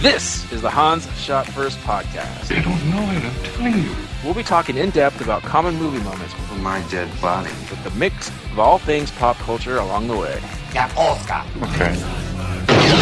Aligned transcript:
This 0.00 0.50
is 0.50 0.62
the 0.62 0.70
Hans 0.70 1.06
Shot 1.18 1.46
First 1.46 1.78
podcast. 1.80 2.48
They 2.48 2.62
don't 2.62 2.90
know 2.90 3.02
it, 3.12 3.22
I'm 3.22 3.42
telling 3.52 3.82
you. 3.82 3.94
We'll 4.24 4.32
be 4.32 4.42
talking 4.42 4.78
in 4.78 4.88
depth 4.90 5.20
about 5.20 5.42
common 5.42 5.74
movie 5.76 6.02
moments 6.02 6.32
For 6.32 6.54
my 6.54 6.80
dead 6.90 7.08
body. 7.20 7.50
with 7.70 7.84
the 7.84 7.90
mix 7.90 8.28
of 8.50 8.58
all 8.58 8.78
things 8.78 9.10
pop 9.10 9.36
culture 9.36 9.76
along 9.76 10.08
the 10.08 10.16
way. 10.16 10.40
Yeah, 10.72 10.90
Oscar. 10.96 11.44
Okay. 11.64 13.00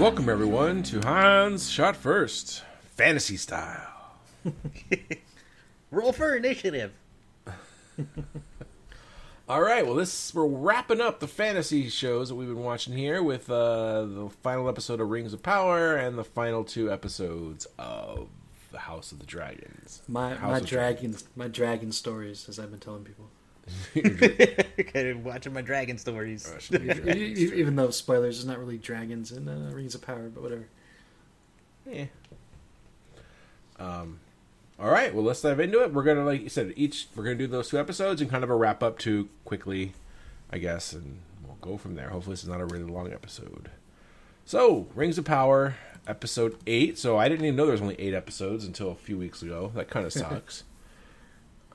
Welcome 0.00 0.30
everyone 0.30 0.82
to 0.84 1.00
Hans 1.00 1.68
Shot 1.68 1.94
First, 1.94 2.64
fantasy 2.96 3.36
style. 3.36 4.16
Roll 5.90 6.14
for 6.14 6.34
initiative. 6.34 6.92
All 9.48 9.60
right, 9.60 9.84
well, 9.84 9.94
this 9.94 10.32
we're 10.32 10.46
wrapping 10.46 11.02
up 11.02 11.20
the 11.20 11.28
fantasy 11.28 11.90
shows 11.90 12.30
that 12.30 12.34
we've 12.36 12.48
been 12.48 12.64
watching 12.64 12.96
here 12.96 13.22
with 13.22 13.50
uh, 13.50 14.06
the 14.06 14.30
final 14.42 14.70
episode 14.70 15.02
of 15.02 15.10
Rings 15.10 15.34
of 15.34 15.42
Power 15.42 15.96
and 15.96 16.16
the 16.16 16.24
final 16.24 16.64
two 16.64 16.90
episodes 16.90 17.66
of 17.78 18.28
the 18.72 18.78
House 18.78 19.12
of 19.12 19.18
the 19.18 19.26
Dragons. 19.26 20.00
My 20.08 20.34
House 20.34 20.50
my 20.50 20.58
of 20.60 20.66
dragon 20.66 21.14
my 21.36 21.46
dragon 21.46 21.92
stories, 21.92 22.48
as 22.48 22.58
I've 22.58 22.70
been 22.70 22.80
telling 22.80 23.04
people. 23.04 23.26
okay, 23.96 25.12
watching 25.14 25.52
my 25.52 25.62
dragon 25.62 25.98
stories. 25.98 26.52
E- 26.72 27.52
Even 27.54 27.76
though 27.76 27.90
spoilers, 27.90 28.36
there's 28.36 28.46
not 28.46 28.58
really 28.58 28.78
dragons 28.78 29.32
in 29.32 29.48
uh, 29.48 29.70
Rings 29.72 29.94
of 29.94 30.02
Power, 30.02 30.28
but 30.28 30.42
whatever. 30.42 30.66
Yeah. 31.90 32.04
Um. 33.78 34.20
All 34.78 34.90
right. 34.90 35.14
Well, 35.14 35.24
let's 35.24 35.42
dive 35.42 35.60
into 35.60 35.82
it. 35.82 35.92
We're 35.92 36.02
gonna, 36.04 36.24
like 36.24 36.42
you 36.42 36.48
said, 36.48 36.72
each 36.76 37.08
we're 37.14 37.24
gonna 37.24 37.36
do 37.36 37.46
those 37.46 37.68
two 37.68 37.78
episodes 37.78 38.20
and 38.20 38.30
kind 38.30 38.44
of 38.44 38.50
a 38.50 38.54
wrap 38.54 38.82
up 38.82 38.98
too 38.98 39.28
quickly, 39.44 39.92
I 40.50 40.58
guess, 40.58 40.92
and 40.92 41.20
we'll 41.44 41.56
go 41.60 41.76
from 41.76 41.94
there. 41.96 42.10
Hopefully, 42.10 42.34
this 42.34 42.42
is 42.42 42.48
not 42.48 42.60
a 42.60 42.66
really 42.66 42.84
long 42.84 43.12
episode. 43.12 43.70
So, 44.44 44.88
Rings 44.94 45.18
of 45.18 45.24
Power, 45.24 45.76
episode 46.06 46.56
eight. 46.66 46.98
So 46.98 47.18
I 47.18 47.28
didn't 47.28 47.44
even 47.44 47.56
know 47.56 47.64
there 47.66 47.72
was 47.72 47.82
only 47.82 48.00
eight 48.00 48.14
episodes 48.14 48.64
until 48.64 48.90
a 48.90 48.94
few 48.96 49.18
weeks 49.18 49.42
ago. 49.42 49.70
That 49.74 49.88
kind 49.90 50.06
of 50.06 50.12
sucks. 50.14 50.64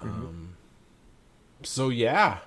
um. 0.02 0.56
So 1.64 1.90
yeah, 1.90 2.40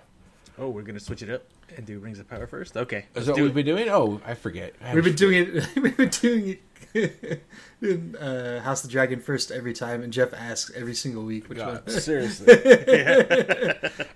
Oh, 0.59 0.69
we're 0.71 0.83
gonna 0.83 1.01
switch 1.01 1.23
it 1.23 1.31
up 1.31 1.43
and 1.77 1.87
do 1.87 1.99
Rings 1.99 2.19
of 2.19 2.29
Power 2.29 2.47
first. 2.47 2.77
Okay, 2.77 3.07
is 3.15 3.27
that 3.27 3.33
what 3.33 3.43
we've 3.43 3.51
it. 3.51 3.55
been 3.55 3.67
doing? 3.67 3.89
Oh, 3.89 4.21
I 4.27 4.35
forget. 4.35 4.75
I 4.83 4.95
We've 4.95 5.05
been 5.05 5.17
just- 5.17 5.23
doing 5.23 5.57
it. 5.57 5.69
We've 5.83 5.97
been 5.97 6.09
doing 6.09 6.59
it 6.95 7.43
in 7.83 8.17
uh, 8.17 8.61
House 8.63 8.83
of 8.83 8.89
the 8.91 8.93
Dragon 8.93 9.21
first 9.21 9.51
every 9.51 9.73
time, 9.75 10.03
and 10.03 10.13
Jeff 10.13 10.33
asks 10.35 10.73
every 10.75 10.95
single 10.95 11.23
week 11.25 11.49
which 11.49 11.59
God, 11.59 11.87
one. 11.87 12.01
seriously. 12.01 12.47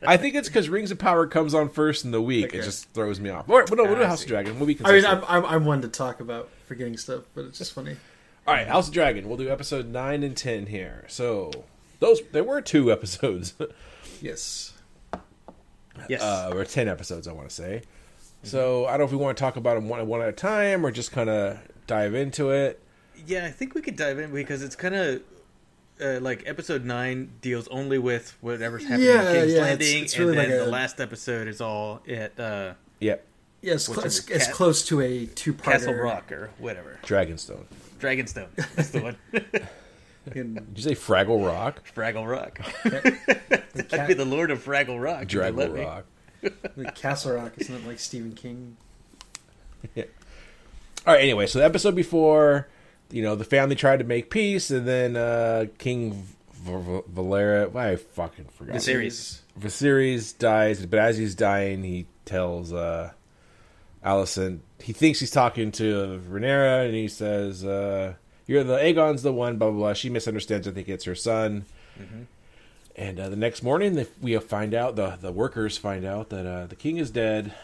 I 0.06 0.16
think 0.16 0.34
it's 0.34 0.48
because 0.48 0.68
Rings 0.68 0.90
of 0.90 0.98
Power 0.98 1.26
comes 1.26 1.54
on 1.54 1.68
first 1.68 2.04
in 2.04 2.10
the 2.10 2.22
week. 2.22 2.54
It 2.54 2.62
just 2.62 2.88
throws 2.90 3.20
me 3.20 3.30
off. 3.30 3.48
All 3.48 3.58
right, 3.58 3.68
well, 3.70 3.76
no, 3.76 3.84
we'll 3.84 3.96
do 3.96 4.02
I 4.02 4.06
House 4.06 4.20
see. 4.20 4.24
of 4.24 4.28
Dragon. 4.30 4.58
We'll 4.58 4.66
be 4.66 4.78
I 4.84 4.92
mean. 4.92 5.04
I'm, 5.06 5.22
I'm 5.28 5.44
I'm 5.44 5.64
one 5.64 5.82
to 5.82 5.88
talk 5.88 6.20
about 6.20 6.48
forgetting 6.66 6.96
stuff, 6.96 7.24
but 7.34 7.44
it's 7.44 7.58
just 7.58 7.72
funny. 7.72 7.96
All 8.46 8.54
right, 8.54 8.66
House 8.66 8.88
of 8.88 8.94
Dragon. 8.94 9.28
We'll 9.28 9.38
do 9.38 9.48
episode 9.50 9.86
nine 9.88 10.22
and 10.22 10.36
ten 10.36 10.66
here. 10.66 11.04
So 11.08 11.50
those 12.00 12.20
there 12.32 12.44
were 12.44 12.60
two 12.60 12.90
episodes, 12.90 13.54
Yes. 14.20 14.71
Yes. 16.08 16.22
uh, 16.22 16.50
or 16.54 16.64
ten 16.64 16.88
episodes, 16.88 17.28
I 17.28 17.32
want 17.32 17.48
to 17.48 17.54
say. 17.54 17.82
So 18.44 18.86
I 18.86 18.92
don't 18.92 19.00
know 19.00 19.04
if 19.04 19.10
we 19.12 19.16
want 19.18 19.36
to 19.36 19.40
talk 19.40 19.56
about 19.56 19.74
them 19.76 19.88
one, 19.88 20.06
one 20.06 20.20
at 20.20 20.28
a 20.28 20.32
time 20.32 20.84
or 20.84 20.90
just 20.90 21.12
kind 21.12 21.30
of 21.30 21.58
dive 21.86 22.14
into 22.14 22.50
it. 22.50 22.80
yeah, 23.26 23.44
I 23.46 23.50
think 23.50 23.74
we 23.74 23.82
could 23.82 23.96
dive 23.96 24.18
in 24.18 24.32
because 24.32 24.62
it's 24.62 24.76
kind 24.76 24.94
of. 24.94 25.22
Uh, 26.00 26.18
like 26.20 26.42
episode 26.46 26.84
nine 26.84 27.30
deals 27.42 27.68
only 27.68 27.96
with 27.98 28.36
whatever's 28.40 28.82
happening 28.82 29.06
Yeah, 29.06 29.28
in 29.30 29.36
King's 29.42 29.52
yeah, 29.52 29.60
Landing, 29.60 30.02
it's 30.02 30.18
really 30.18 30.30
and 30.36 30.38
then 30.50 30.58
like 30.58 30.64
the 30.66 30.72
last 30.72 31.00
episode 31.00 31.46
is 31.46 31.60
all 31.60 32.00
at 32.08 32.40
uh, 32.40 32.72
Yep, 32.98 33.24
Yeah, 33.60 33.74
it's, 33.74 33.86
cl- 33.86 34.00
it's, 34.00 34.26
it's 34.28 34.48
close 34.50 34.84
to 34.86 35.00
a 35.00 35.26
two-part 35.26 35.76
Castle 35.80 35.94
Rock 35.94 36.32
or 36.32 36.50
whatever. 36.58 36.98
Dragonstone. 37.04 37.66
Dragonstone. 38.00 38.48
That's 38.74 38.90
the 38.90 39.02
one. 39.02 39.16
In, 40.36 40.54
Did 40.72 40.72
you 40.76 40.82
say 40.82 40.94
Fraggle 40.94 41.44
Rock? 41.46 41.82
Fraggle 41.94 42.28
Rock. 42.28 42.58
the, 42.84 43.86
I'd 43.92 44.08
be 44.08 44.14
the 44.14 44.24
Lord 44.24 44.50
of 44.50 44.64
Fraggle 44.64 45.00
Rock. 45.02 45.22
if 45.22 45.28
Draggle. 45.28 45.84
Rock. 45.84 46.04
the 46.76 46.90
Castle 46.92 47.34
Rock 47.34 47.52
isn't 47.58 47.74
it 47.74 47.86
like 47.86 47.98
Stephen 48.00 48.32
King? 48.34 48.76
All 49.96 50.04
right. 51.14 51.20
Anyway, 51.20 51.46
so 51.46 51.58
the 51.58 51.64
episode 51.64 51.94
before, 51.96 52.68
you 53.10 53.22
know, 53.22 53.34
the 53.34 53.44
family 53.44 53.74
tried 53.76 53.98
to 53.98 54.04
make 54.04 54.30
peace, 54.30 54.70
and 54.70 54.86
then 54.86 55.16
uh 55.16 55.66
King 55.78 56.12
v- 56.54 56.72
v- 56.76 57.02
Valera, 57.08 57.76
I 57.76 57.96
fucking 57.96 58.46
forgot. 58.46 58.76
Viserys. 58.76 59.40
Viserys 59.58 60.36
dies, 60.38 60.84
but 60.86 60.98
as 60.98 61.18
he's 61.18 61.34
dying, 61.34 61.82
he 61.82 62.06
tells 62.24 62.72
uh 62.72 63.12
Alicent 64.04 64.60
he 64.80 64.92
thinks 64.92 65.20
he's 65.20 65.30
talking 65.30 65.70
to 65.72 66.20
Rhaenyra, 66.28 66.86
and 66.86 66.94
he 66.94 67.06
says, 67.08 67.64
uh, 67.64 68.14
"You're 68.46 68.64
the 68.64 68.78
Aegon's 68.78 69.22
the 69.22 69.32
one." 69.32 69.58
Blah 69.58 69.70
blah 69.70 69.78
blah. 69.78 69.92
She 69.94 70.10
misunderstands. 70.10 70.66
I 70.68 70.72
think 70.72 70.88
it's 70.88 71.04
her 71.04 71.14
son. 71.14 71.64
And 72.94 73.18
uh, 73.18 73.30
the 73.30 73.36
next 73.36 73.62
morning, 73.62 73.94
they, 73.94 74.06
we 74.20 74.36
find 74.38 74.74
out 74.74 74.96
the 74.96 75.16
the 75.20 75.32
workers 75.32 75.78
find 75.78 76.04
out 76.04 76.28
that 76.30 76.46
uh, 76.46 76.66
the 76.66 76.76
king 76.76 76.98
is 76.98 77.10
dead. 77.10 77.54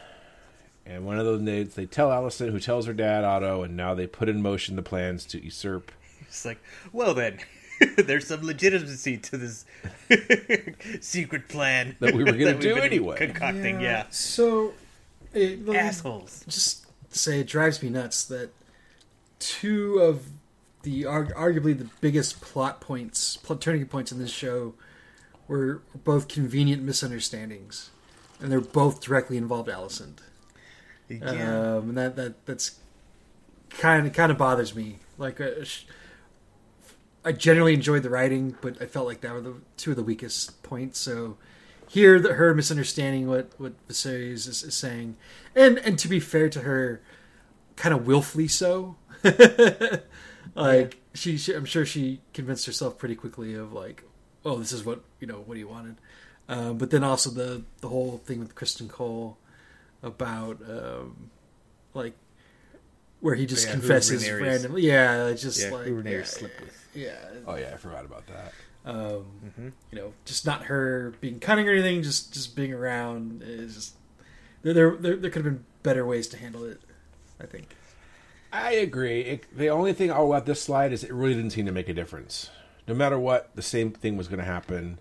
And 0.87 1.05
one 1.05 1.19
of 1.19 1.27
those 1.27 1.43
days, 1.43 1.75
they 1.75 1.85
tell 1.85 2.09
Alicent, 2.09 2.51
who 2.51 2.59
tells 2.59 2.87
her 2.87 2.95
dad 2.95 3.23
Otto, 3.23 3.63
and 3.63 3.77
now 3.77 3.95
they 3.95 4.07
put 4.07 4.29
in 4.31 4.41
motion 4.41 4.75
the 4.75 4.83
plans 4.83 5.27
to 5.27 5.45
usurp. 5.45 5.93
It's 6.23 6.47
like, 6.47 6.59
well 6.95 7.13
then, 7.13 7.41
there's 7.99 8.27
some 8.27 8.43
legitimacy 8.43 9.19
to 9.19 9.37
this 9.37 9.67
secret 11.01 11.49
plan 11.49 11.97
That 12.01 12.15
we 12.15 12.25
were 12.25 12.33
gonna 12.33 12.45
we've 12.53 12.61
do 12.61 12.75
been 12.77 12.85
anyway. 12.85 13.19
Concocting, 13.19 13.81
yeah. 13.83 14.07
So, 14.11 14.73
it, 15.35 15.69
Assholes. 15.69 16.43
Just 16.49 16.87
say 17.11 17.41
it 17.41 17.49
drives 17.49 17.83
me 17.83 17.91
nuts 17.91 18.25
that 18.25 18.51
two 19.39 19.99
of 19.99 20.27
the 20.89 21.05
arguably 21.05 21.77
the 21.77 21.89
biggest 22.01 22.41
plot 22.41 22.81
points, 22.81 23.37
plot 23.37 23.61
turning 23.61 23.85
points 23.87 24.11
in 24.13 24.19
this 24.19 24.31
show, 24.31 24.75
were 25.47 25.83
both 26.05 26.29
convenient 26.29 26.83
misunderstandings, 26.83 27.91
and 28.41 28.51
they're 28.51 28.61
both 28.61 29.01
directly 29.01 29.37
involved 29.37 29.69
Alicent. 29.69 30.19
Yeah. 31.09 31.77
Um, 31.77 31.91
and 31.91 31.99
that 31.99 32.17
that 32.17 32.47
that's 32.47 32.79
kind 33.71 34.07
of 34.07 34.13
kind 34.13 34.33
of 34.33 34.39
bothers 34.39 34.75
me. 34.75 34.99
Like, 35.19 35.41
uh, 35.41 35.65
I 37.25 37.33
generally 37.33 37.75
enjoyed 37.75 38.03
the 38.03 38.11
writing, 38.11 38.57
but 38.61 38.81
I 38.81 38.87
felt 38.87 39.07
like 39.07 39.21
that 39.23 39.33
were 39.33 39.41
the 39.41 39.55
two 39.77 39.91
of 39.91 39.97
the 39.97 40.03
weakest 40.03 40.63
points. 40.63 40.99
So 40.99 41.37
here, 41.89 42.21
the, 42.21 42.35
her 42.35 42.55
misunderstanding 42.55 43.29
what 43.29 43.51
what 43.59 43.73
Viserys 43.89 44.49
is, 44.49 44.63
is 44.63 44.75
saying, 44.75 45.17
and 45.55 45.79
and 45.79 45.99
to 45.99 46.09
be 46.09 46.21
fair 46.21 46.49
to 46.49 46.61
her, 46.61 47.03
kind 47.77 47.95
of 47.95 48.07
willfully 48.07 48.49
so. 48.49 48.97
like 50.55 51.01
she, 51.15 51.37
she, 51.37 51.55
I'm 51.55 51.65
sure 51.65 51.85
she 51.87 52.21
convinced 52.35 52.67
herself 52.67 52.99
pretty 52.99 53.15
quickly 53.15 53.55
of 53.55 53.73
like, 53.73 54.05
oh, 54.45 54.59
this 54.59 54.73
is 54.73 54.85
what 54.85 55.03
you 55.21 55.27
know, 55.27 55.41
what 55.47 55.57
he 55.57 55.65
wanted. 55.65 55.97
Um, 56.49 56.79
but 56.79 56.91
then 56.91 57.05
also 57.05 57.31
the 57.31 57.63
the 57.81 57.89
whole 57.89 58.19
thing 58.19 58.41
with 58.41 58.55
Criston 58.55 58.89
Cole 58.89 59.37
about 60.03 60.61
um, 60.69 61.31
like 61.95 62.15
where 63.21 63.35
he 63.35 63.47
just 63.47 63.67
Yeah, 63.67 63.73
confesses 63.73 64.31
randomly. 64.31 64.83
Yeah, 64.83 65.27
it's 65.27 65.43
just 65.43 65.61
Yeah, 65.61 65.71
like 65.71 65.87
yeah, 65.87 65.93
with. 65.93 66.89
Yeah, 66.95 67.17
Oh 67.47 67.57
yeah, 67.57 67.71
I 67.75 67.77
forgot 67.77 68.05
about 68.05 68.25
that. 68.29 68.53
um, 68.85 69.27
you 69.91 69.99
know, 69.99 70.13
just 70.25 70.47
not 70.47 70.65
her 70.65 71.13
being 71.21 71.39
cunning 71.41 71.69
or 71.69 71.73
anything. 71.73 72.03
Just 72.03 72.33
just 72.33 72.57
being 72.57 72.73
around 72.73 73.43
is 73.45 73.75
just 73.75 73.95
there. 74.63 74.73
There, 74.73 74.97
there, 74.97 75.17
there 75.17 75.31
could 75.31 75.45
have 75.45 75.53
been 75.53 75.65
better 75.83 76.07
ways 76.07 76.29
to 76.29 76.39
handle 76.39 76.65
it. 76.65 76.81
I 77.41 77.47
think. 77.47 77.75
I 78.53 78.73
agree. 78.73 79.21
It, 79.23 79.57
the 79.57 79.69
only 79.69 79.93
thing 79.93 80.11
I'll 80.11 80.27
about 80.27 80.47
this 80.47 80.63
slide 80.63 80.93
is 80.93 81.05
it 81.05 81.13
really 81.13 81.35
didn't 81.35 81.51
seem 81.51 81.67
to 81.67 81.73
make 81.73 81.89
a 81.89 81.95
difference. 81.95 82.51
No 82.87 82.95
matter 82.95 83.19
what, 83.19 83.55
the 83.55 83.63
same 83.63 83.91
thing 83.93 84.17
was 84.17 84.29
going 84.29 84.39
to 84.39 84.45
happen. 84.45 84.99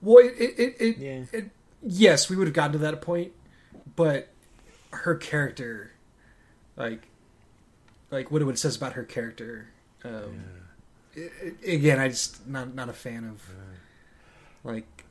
Well, 0.00 0.18
it, 0.18 0.34
it, 0.38 0.54
it, 0.58 0.76
it, 0.80 0.98
Yeah. 0.98 1.24
it 1.32 1.50
yes, 1.82 2.28
we 2.28 2.34
would 2.36 2.48
have 2.48 2.54
gotten 2.54 2.72
to 2.72 2.78
that 2.78 3.00
point, 3.00 3.32
but 3.94 4.28
her 4.90 5.14
character, 5.14 5.92
like, 6.76 7.06
like 8.10 8.30
what 8.32 8.42
it 8.42 8.58
says 8.58 8.76
about 8.76 8.94
her 8.94 9.04
character. 9.04 9.68
Um, 10.04 10.42
it- 11.14 11.32
it- 11.62 11.74
again, 11.74 12.00
I 12.00 12.08
just 12.08 12.46
not 12.48 12.74
not 12.74 12.88
a 12.88 12.92
fan 12.92 13.24
of 13.24 13.42
like 14.64 15.04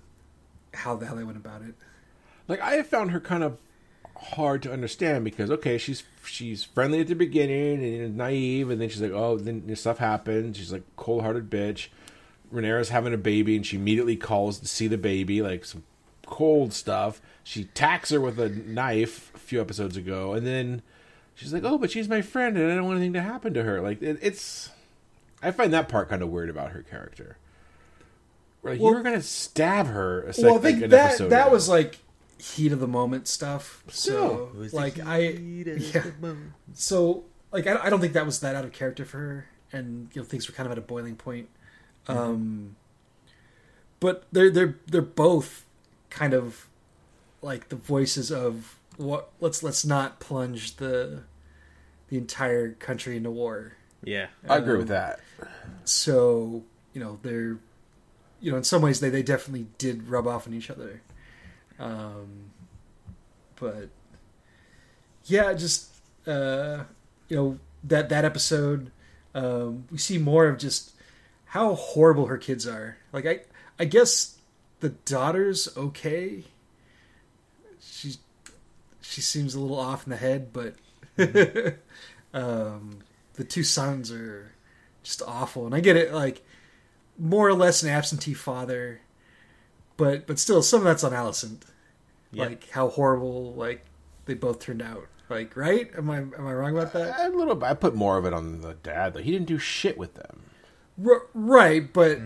how 0.74 0.96
the 0.96 1.06
hell 1.06 1.16
they 1.16 1.24
went 1.24 1.38
about 1.38 1.62
it. 1.62 1.76
Like 2.50 2.60
I 2.60 2.74
have 2.74 2.88
found 2.88 3.12
her 3.12 3.20
kind 3.22 3.44
of 3.44 3.58
hard 4.22 4.62
to 4.64 4.72
understand 4.72 5.24
because 5.24 5.50
okay, 5.52 5.78
she's 5.78 6.04
she's 6.24 6.64
friendly 6.64 7.00
at 7.02 7.08
the 7.08 7.16
beginning 7.16 7.84
and 7.84 8.16
naive, 8.18 8.70
and 8.70 8.80
then 8.80 8.90
she's 8.90 9.02
like, 9.02 9.12
oh, 9.12 9.38
then 9.38 9.64
this 9.66 9.82
stuff 9.82 9.98
happens. 9.98 10.58
She's 10.58 10.72
like 10.72 10.84
cold 10.96 11.24
hearted 11.24 11.50
bitch. 11.50 11.88
Rhaenyra's 12.54 12.90
having 12.90 13.14
a 13.14 13.18
baby, 13.18 13.56
and 13.56 13.66
she 13.66 13.78
immediately 13.78 14.16
calls 14.18 14.60
to 14.60 14.68
see 14.68 14.88
the 14.88 14.98
baby, 14.98 15.42
like 15.42 15.64
some 15.66 15.84
cold 16.26 16.74
stuff. 16.74 17.22
She 17.44 17.62
attacks 17.64 18.10
her 18.10 18.20
with 18.22 18.40
a 18.40 18.50
knife 18.50 19.32
a 19.36 19.40
few 19.40 19.60
episodes 19.62 19.98
ago, 19.98 20.34
and 20.34 20.46
then 20.46 20.82
she's 21.34 21.54
like, 21.54 21.64
"Oh, 21.64 21.78
but 21.78 21.92
she's 21.92 22.10
my 22.10 22.22
friend, 22.22 22.58
and 22.58 22.72
I 22.72 22.76
don't 22.76 22.86
want 22.86 22.98
anything 22.98 23.14
to 23.14 23.22
happen 23.22 23.54
to 23.54 23.64
her." 23.64 23.82
Like 23.82 24.02
it, 24.02 24.20
it's 24.22 24.70
I 25.42 25.52
find 25.52 25.74
that 25.74 25.88
part 25.90 26.10
kind 26.10 26.22
of 26.22 26.30
weird 26.30 26.50
about 26.50 26.72
her 26.72 26.84
character. 26.84 27.38
Like, 28.64 28.80
Well- 28.80 28.92
you 28.92 28.98
were 28.98 29.04
gonna 29.04 29.22
stab 29.22 29.88
her. 29.88 30.32
Well, 30.38 30.56
I 30.56 30.58
think 30.60 30.82
like, 30.82 30.90
that 30.92 31.18
that 31.30 31.48
ago. 31.48 31.50
was 31.54 31.68
like 31.70 31.98
heat 32.42 32.72
of 32.72 32.80
the 32.80 32.88
moment 32.88 33.28
stuff. 33.28 33.84
So 33.90 34.52
It 34.54 34.58
was 34.58 34.74
like 34.74 35.00
I 35.00 35.32
heat 35.32 35.68
of 35.68 35.80
yeah. 35.96 36.34
so 36.74 37.26
like 37.52 37.68
I, 37.68 37.86
I 37.86 37.90
don't 37.90 38.00
think 38.00 38.14
that 38.14 38.26
was 38.26 38.40
that 38.40 38.56
out 38.56 38.66
of 38.66 38.72
character 38.72 39.06
for 39.06 39.18
her, 39.18 39.48
and 39.72 40.10
you 40.14 40.22
know 40.22 40.26
things 40.26 40.48
were 40.48 40.54
kind 40.54 40.66
of 40.66 40.72
at 40.72 40.78
a 40.78 40.82
boiling 40.82 41.16
point. 41.16 41.50
Um, 42.08 42.76
but 44.00 44.26
they're 44.32 44.50
they're 44.50 44.78
they're 44.88 45.02
both 45.02 45.66
kind 46.10 46.34
of 46.34 46.68
like 47.42 47.70
the 47.70 47.76
voices 47.76 48.32
of 48.32 48.78
what 48.98 49.32
let's 49.40 49.64
let's 49.64 49.86
not 49.86 50.20
plunge 50.20 50.78
the 50.78 51.24
the 52.10 52.18
entire 52.18 52.72
country 52.74 53.18
into 53.18 53.32
war. 53.32 53.74
Yeah. 54.04 54.28
I 54.48 54.58
agree 54.58 54.74
um, 54.74 54.80
with 54.80 54.88
that. 54.90 55.20
So 55.86 56.64
you 56.94 57.02
know 57.02 57.20
they're 57.22 57.58
you 58.40 58.52
know 58.52 58.58
in 58.58 58.64
some 58.64 58.82
ways 58.82 59.00
they 59.00 59.10
they 59.10 59.24
definitely 59.24 59.68
did 59.78 60.10
rub 60.10 60.28
off 60.28 60.48
on 60.48 60.54
each 60.54 60.70
other. 60.70 61.02
Um, 61.82 62.52
but 63.60 63.90
yeah, 65.26 65.54
just 65.54 65.90
uh, 66.28 66.84
you 67.28 67.36
know 67.36 67.60
that 67.84 68.10
that 68.10 68.24
episode, 68.24 68.92
um, 69.34 69.86
we 69.92 69.98
see 69.98 70.20
more 70.20 70.48
of 70.48 70.60
just 70.60 70.94
how 71.46 71.74
horrible 71.74 72.28
her 72.28 72.38
kids 72.38 72.68
are. 72.68 72.98
Like 73.12 73.26
I, 73.26 73.40
I 73.80 73.86
guess 73.86 74.38
the 74.80 74.90
daughter's 74.90 75.76
okay. 75.76 76.44
She's 77.80 78.20
she 79.02 79.22
seems 79.22 79.56
a 79.56 79.60
little 79.60 79.80
off 79.80 80.06
in 80.06 80.12
the 80.12 80.18
head, 80.18 80.54
but 80.54 80.76
um, 82.34 83.00
the 83.34 83.44
two 83.44 83.64
sons 83.64 84.12
are 84.12 84.54
just 85.02 85.24
awful. 85.28 85.66
And 85.66 85.74
I 85.74 85.80
get 85.80 85.98
it, 85.98 86.14
like 86.14 86.44
more 87.18 87.48
or 87.48 87.54
less 87.54 87.82
an 87.82 87.90
absentee 87.90 88.36
father, 88.36 89.02
but 89.98 90.28
but 90.28 90.38
still, 90.38 90.62
some 90.62 90.82
of 90.82 90.84
that's 90.86 91.04
on 91.04 91.12
Alicent. 91.12 91.62
Yeah. 92.32 92.46
Like 92.46 92.70
how 92.70 92.90
horrible, 92.90 93.54
like 93.54 93.86
they 94.26 94.34
both 94.34 94.60
turned 94.60 94.82
out. 94.82 95.08
Like 95.30 95.56
right? 95.56 95.90
Am 95.98 96.10
I 96.10 96.18
am 96.18 96.34
I 96.48 96.54
wrong 96.54 96.78
about 96.78 96.94
that? 96.94 97.20
A 97.20 97.30
little. 97.36 97.56
bit- 97.56 97.70
I 97.70 97.74
put 97.74 97.96
more 97.96 98.18
of 98.18 98.26
it 98.26 98.34
on 98.34 98.62
the 98.62 98.74
dad. 98.76 99.16
Like 99.16 99.24
he 99.24 99.32
didn't 99.32 99.48
do 99.48 99.58
shit 99.58 99.98
with 99.98 100.16
them. 100.16 100.42
R- 101.06 101.28
right, 101.34 101.92
but 101.92 102.18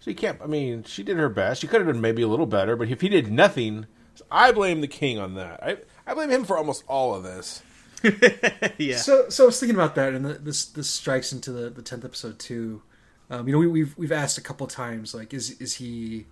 So 0.00 0.10
you 0.10 0.14
can't. 0.16 0.40
I 0.42 0.46
mean, 0.46 0.84
she 0.84 1.02
did 1.02 1.16
her 1.16 1.28
best. 1.28 1.60
She 1.60 1.66
could 1.66 1.80
have 1.80 1.88
done 1.92 2.00
maybe 2.00 2.22
a 2.22 2.28
little 2.28 2.46
better, 2.46 2.76
but 2.76 2.88
if 2.88 3.00
he 3.00 3.08
did 3.08 3.30
nothing, 3.32 3.86
I 4.30 4.52
blame 4.52 4.80
the 4.80 4.86
king 4.88 5.18
on 5.18 5.34
that. 5.34 5.62
I 5.62 5.78
I 6.06 6.14
blame 6.14 6.30
him 6.30 6.44
for 6.44 6.56
almost 6.56 6.84
all 6.88 7.14
of 7.14 7.22
this. 7.24 7.62
yeah. 8.78 8.96
So, 8.96 9.28
so 9.28 9.44
I 9.44 9.46
was 9.46 9.60
thinking 9.60 9.76
about 9.76 9.94
that, 9.96 10.14
and 10.14 10.24
the, 10.24 10.34
this 10.34 10.64
this 10.64 10.88
strikes 10.88 11.32
into 11.32 11.52
the 11.52 11.68
the 11.70 11.82
tenth 11.82 12.04
episode 12.04 12.38
too. 12.38 12.82
Um, 13.28 13.46
you 13.46 13.52
know, 13.52 13.58
we, 13.58 13.66
we've 13.66 13.96
we've 13.98 14.12
asked 14.12 14.38
a 14.38 14.40
couple 14.40 14.66
times, 14.66 15.14
like, 15.14 15.34
is 15.34 15.50
is 15.60 15.74
he 15.74 16.26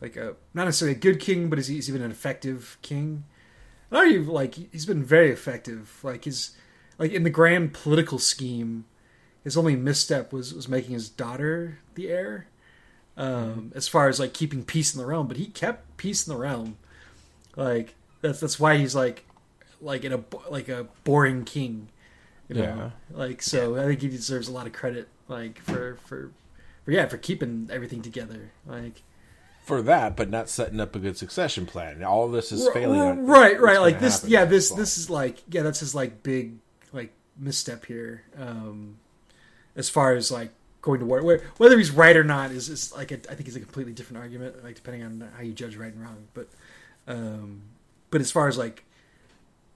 like 0.00 0.16
a 0.16 0.36
not 0.54 0.64
necessarily 0.64 0.96
a 0.96 1.00
good 1.00 1.20
king, 1.20 1.48
but 1.48 1.58
is 1.58 1.66
he 1.66 1.78
is 1.78 1.86
he 1.86 1.92
even 1.92 2.04
an 2.04 2.10
effective 2.10 2.78
king? 2.82 3.24
And 3.90 3.98
argue 3.98 4.22
like 4.22 4.54
he's 4.54 4.86
been 4.86 5.04
very 5.04 5.30
effective. 5.30 5.98
Like 6.02 6.24
his 6.24 6.56
like 6.98 7.12
in 7.12 7.24
the 7.24 7.30
grand 7.30 7.72
political 7.72 8.18
scheme, 8.18 8.84
his 9.42 9.56
only 9.56 9.76
misstep 9.76 10.32
was 10.32 10.54
was 10.54 10.68
making 10.68 10.92
his 10.92 11.08
daughter 11.08 11.78
the 11.94 12.08
heir. 12.08 12.46
Um, 13.16 13.72
as 13.74 13.88
far 13.88 14.08
as 14.08 14.20
like 14.20 14.32
keeping 14.32 14.64
peace 14.64 14.94
in 14.94 15.00
the 15.00 15.06
realm, 15.06 15.26
but 15.26 15.38
he 15.38 15.46
kept 15.46 15.96
peace 15.96 16.26
in 16.26 16.32
the 16.32 16.38
realm. 16.38 16.76
Like 17.56 17.96
that's 18.20 18.38
that's 18.40 18.60
why 18.60 18.76
he's 18.76 18.94
like 18.94 19.24
like 19.80 20.04
in 20.04 20.12
a 20.12 20.22
like 20.48 20.68
a 20.68 20.86
boring 21.04 21.44
king. 21.44 21.88
You 22.48 22.56
know? 22.56 22.92
Like 23.10 23.42
so, 23.42 23.76
I 23.76 23.84
think 23.84 24.00
he 24.00 24.08
deserves 24.08 24.48
a 24.48 24.52
lot 24.52 24.66
of 24.66 24.72
credit. 24.72 25.08
Like 25.26 25.58
for 25.58 25.96
for 26.06 26.30
for 26.84 26.92
yeah 26.92 27.06
for 27.06 27.18
keeping 27.18 27.68
everything 27.72 28.00
together. 28.00 28.52
Like 28.64 29.02
For 29.68 29.82
that, 29.82 30.16
but 30.16 30.30
not 30.30 30.48
setting 30.48 30.80
up 30.80 30.96
a 30.96 30.98
good 30.98 31.16
succession 31.16 31.66
plan. 31.66 32.02
All 32.02 32.24
of 32.24 32.32
this 32.32 32.50
is 32.52 32.68
failing. 32.70 32.98
r- 33.00 33.06
on- 33.10 33.26
right, 33.26 33.60
right. 33.60 33.78
Like 33.80 34.00
this, 34.00 34.24
yeah. 34.24 34.44
This 34.46 34.70
this 34.70 34.98
is 34.98 35.08
like 35.10 35.38
yeah. 35.50 35.62
That's 35.62 35.80
his 35.80 35.94
like 35.94 36.22
big 36.22 36.54
like 36.92 37.12
misstep 37.38 37.84
here. 37.84 38.22
Um, 38.38 38.96
as 39.76 39.88
far 39.90 40.14
as 40.14 40.30
like 40.32 40.50
going 40.80 41.00
to 41.00 41.06
war, 41.06 41.22
where, 41.22 41.42
whether 41.58 41.76
he's 41.76 41.90
right 41.90 42.16
or 42.16 42.24
not 42.24 42.50
is 42.50 42.68
is 42.68 42.92
like 42.96 43.12
a, 43.12 43.16
I 43.30 43.34
think 43.34 43.46
it's 43.46 43.56
a 43.56 43.60
completely 43.60 43.92
different 43.92 44.22
argument. 44.22 44.64
Like 44.64 44.74
depending 44.76 45.02
on 45.04 45.28
how 45.36 45.42
you 45.42 45.52
judge 45.52 45.76
right 45.76 45.92
and 45.92 46.02
wrong. 46.02 46.26
But 46.34 46.48
um, 47.06 47.60
but 48.10 48.20
as 48.22 48.30
far 48.30 48.48
as 48.48 48.56
like 48.56 48.84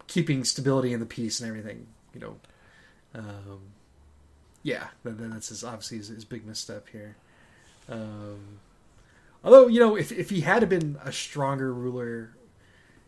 keeping 0.06 0.42
stability 0.44 0.92
and 0.92 1.02
the 1.02 1.06
peace 1.06 1.38
and 1.40 1.48
everything, 1.48 1.86
you 2.14 2.20
know, 2.20 2.36
um, 3.14 3.60
yeah, 4.62 4.86
that, 5.04 5.18
that- 5.18 5.32
that's 5.32 5.48
his 5.50 5.62
obviously 5.64 5.98
his, 5.98 6.08
his 6.08 6.24
big 6.24 6.46
misstep 6.46 6.88
here. 6.88 7.16
Um, 7.88 8.58
although 9.44 9.66
you 9.68 9.80
know, 9.80 9.96
if 9.96 10.12
if 10.12 10.30
he 10.30 10.40
had 10.42 10.68
been 10.68 10.98
a 11.04 11.12
stronger 11.12 11.72
ruler, 11.72 12.36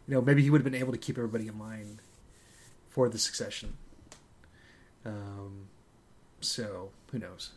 you 0.06 0.14
know, 0.14 0.20
maybe 0.20 0.42
he 0.42 0.50
would 0.50 0.60
have 0.62 0.70
been 0.70 0.80
able 0.80 0.92
to 0.92 0.98
keep 0.98 1.16
everybody 1.18 1.48
in 1.48 1.58
line 1.58 2.00
for 2.90 3.08
the 3.08 3.18
succession. 3.18 3.74
Um, 5.04 5.66
so 6.40 6.90
who 7.12 7.18
knows? 7.18 7.50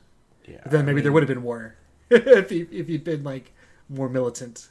yeah, 0.48 0.58
But 0.64 0.72
then 0.72 0.82
I 0.82 0.84
maybe 0.84 1.02
there 1.02 1.12
would 1.12 1.24
have 1.24 1.28
been 1.30 1.44
war 1.44 1.76
if 2.10 2.50
he 2.50 2.62
if 2.72 2.88
he'd 2.88 3.04
been 3.04 3.24
like 3.24 3.52
more 3.90 4.10
militant. 4.10 4.70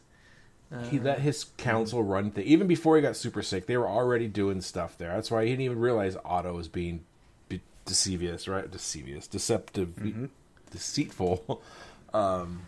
Uh, 0.72 0.82
He 0.88 0.98
let 0.98 1.20
his 1.20 1.44
council 1.56 2.02
run 2.02 2.32
things. 2.32 2.46
Even 2.48 2.66
before 2.66 2.96
he 2.96 3.02
got 3.02 3.16
super 3.16 3.40
sick, 3.40 3.66
they 3.66 3.76
were 3.76 3.88
already 3.88 4.26
doing 4.26 4.60
stuff 4.60 4.98
there. 4.98 5.10
That's 5.14 5.30
why 5.30 5.44
he 5.44 5.50
didn't 5.50 5.62
even 5.62 5.78
realize 5.78 6.16
Otto 6.24 6.54
was 6.54 6.66
being 6.66 7.04
be- 7.48 7.60
deceivious, 7.84 8.48
right? 8.48 8.68
Deceivious, 8.68 9.26
deceptive, 9.28 10.30
deceitful. 10.70 11.62
Um, 12.14 12.62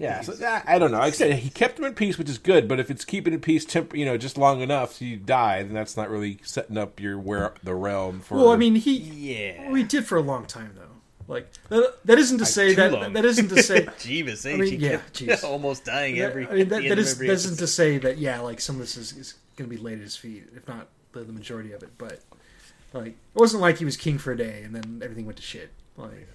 yeah, 0.00 0.20
so 0.22 0.34
I, 0.46 0.62
I 0.74 0.78
don't 0.78 0.90
know. 0.90 0.98
Like 0.98 1.12
I 1.12 1.16
said, 1.16 1.34
he 1.34 1.50
kept 1.50 1.78
him 1.78 1.84
in 1.84 1.94
peace, 1.94 2.18
which 2.18 2.28
is 2.28 2.38
good. 2.38 2.66
But 2.66 2.80
if 2.80 2.90
it's 2.90 3.04
keeping 3.04 3.32
in 3.34 3.40
peace, 3.40 3.64
temp- 3.64 3.94
you 3.94 4.04
know, 4.04 4.16
just 4.16 4.36
long 4.38 4.60
enough 4.62 4.94
so 4.94 5.04
you 5.04 5.16
die, 5.16 5.62
then 5.62 5.74
that's 5.74 5.96
not 5.96 6.08
really 6.10 6.38
setting 6.42 6.78
up 6.78 6.98
your 6.98 7.18
where 7.18 7.54
the 7.62 7.74
realm 7.74 8.20
for. 8.20 8.36
well, 8.36 8.50
I 8.50 8.56
mean, 8.56 8.74
he 8.76 8.96
Yeah. 8.96 9.66
well, 9.66 9.74
he 9.74 9.84
did 9.84 10.06
for 10.06 10.16
a 10.16 10.22
long 10.22 10.46
time 10.46 10.72
though. 10.74 10.86
Like 11.28 11.48
that, 11.68 11.98
that 12.06 12.18
isn't 12.18 12.38
to 12.38 12.46
say 12.46 12.70
too 12.70 12.74
that 12.76 12.92
long. 12.92 13.12
that 13.12 13.24
isn't 13.24 13.48
to 13.50 13.62
say 13.62 13.82
Jeebus? 14.00 14.52
I 14.52 14.56
mean, 14.56 14.80
yeah, 14.80 14.90
kept 14.96 15.12
jeez. 15.20 15.44
almost 15.44 15.84
dying 15.84 16.16
Yeah, 16.16 16.24
every. 16.24 16.48
I 16.48 16.54
mean, 16.54 16.68
that, 16.70 16.82
the 16.82 16.88
that 16.88 16.90
end 16.90 16.92
of 16.92 16.98
is 16.98 17.12
every 17.14 17.26
that 17.28 17.32
isn't 17.34 17.58
to 17.58 17.66
say 17.68 17.98
that 17.98 18.18
yeah, 18.18 18.40
like 18.40 18.60
some 18.60 18.76
of 18.76 18.80
this 18.80 18.96
is, 18.96 19.12
is 19.16 19.34
going 19.56 19.70
to 19.70 19.76
be 19.76 19.80
laid 19.80 19.98
at 19.98 20.00
his 20.04 20.16
feet, 20.16 20.48
if 20.56 20.66
not 20.66 20.88
the, 21.12 21.20
the 21.20 21.32
majority 21.32 21.70
of 21.72 21.82
it. 21.84 21.90
But 21.98 22.20
like, 22.92 23.08
it 23.08 23.16
wasn't 23.34 23.60
like 23.60 23.78
he 23.78 23.84
was 23.84 23.96
king 23.96 24.18
for 24.18 24.32
a 24.32 24.36
day 24.36 24.62
and 24.64 24.74
then 24.74 25.00
everything 25.04 25.24
went 25.24 25.36
to 25.36 25.42
shit. 25.44 25.70
Like, 25.96 26.26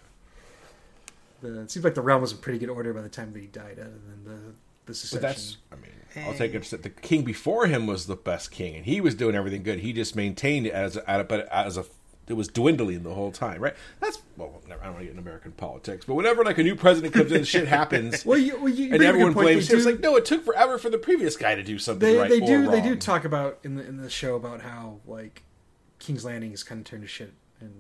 the, 1.54 1.62
it 1.62 1.72
seems 1.72 1.84
like 1.84 1.96
the 1.96 2.02
realm 2.02 2.22
was 2.22 2.32
in 2.32 2.38
pretty 2.40 2.60
good 2.60 2.70
order 2.70 2.94
by 2.94 3.02
the 3.02 3.10
time 3.10 3.34
that 3.34 3.40
he 3.40 3.48
died, 3.48 3.80
other 3.80 3.90
than 3.90 4.24
the 4.26 4.32
the 4.32 4.54
But 4.88 4.96
succession. 4.96 5.22
that's, 5.22 5.58
I 5.72 5.76
mean, 5.76 6.28
I'll 6.28 6.34
take 6.36 6.54
it 6.54 6.64
the 6.84 6.90
king 6.90 7.24
before 7.24 7.68
him 7.68 7.88
was 7.88 8.06
the 8.08 8.16
best 8.16 8.52
king, 8.52 8.76
and 8.76 8.86
he 8.86 9.02
was 9.02 9.16
doing 9.16 9.36
everything 9.36 9.64
good. 9.64 9.80
He 9.80 9.94
just 9.94 10.16
maintained 10.16 10.68
it 10.68 10.74
as 10.74 10.98
a, 11.06 11.26
but 11.28 11.48
as 11.50 11.78
a, 11.78 11.86
it 12.28 12.34
was 12.34 12.48
dwindling 12.48 13.04
the 13.04 13.14
whole 13.14 13.32
time, 13.32 13.62
right? 13.62 13.76
That's 14.00 14.20
well, 14.38 14.62
I 14.68 14.70
don't 14.70 14.82
want 14.84 14.98
to 15.00 15.04
get 15.06 15.14
in 15.14 15.20
American 15.20 15.52
politics, 15.54 16.06
but 16.06 16.14
whenever 16.16 16.44
like 16.44 16.58
a 16.58 16.64
new 16.64 16.76
president 16.76 17.14
comes 17.14 17.32
in, 17.32 17.44
shit 17.44 17.68
happens, 17.68 18.26
well, 18.28 18.38
you, 18.38 18.58
well, 18.58 18.70
you, 18.70 18.86
you 18.86 18.92
and 18.92 18.98
bring 18.98 19.02
up 19.02 19.06
a 19.06 19.08
everyone 19.08 19.32
good 19.34 19.36
point. 19.36 19.46
blames 19.48 19.70
him. 19.72 19.78
It's 19.78 19.86
like, 19.86 20.00
no, 20.00 20.16
it 20.16 20.26
took 20.26 20.46
forever 20.46 20.78
for 20.78 20.90
the 20.90 20.98
previous 20.98 21.36
guy 21.36 21.56
to 21.56 21.64
do 21.64 21.78
something 21.80 22.08
they 22.08 22.18
right 22.18 22.30
they 22.30 22.42
or 22.42 22.46
do 22.48 22.70
they 22.72 22.82
do 22.82 22.96
talk 22.96 23.26
about 23.26 23.60
in 23.64 23.76
the 23.76 23.86
in 23.86 23.98
the 23.98 24.10
show 24.10 24.36
about 24.36 24.62
how 24.62 25.00
like 25.08 25.44
King's 26.00 26.24
Landing 26.26 26.52
is 26.54 26.64
kind 26.64 26.80
of 26.80 26.86
turned 26.86 27.02
to 27.04 27.08
shit 27.08 27.34
and 27.60 27.74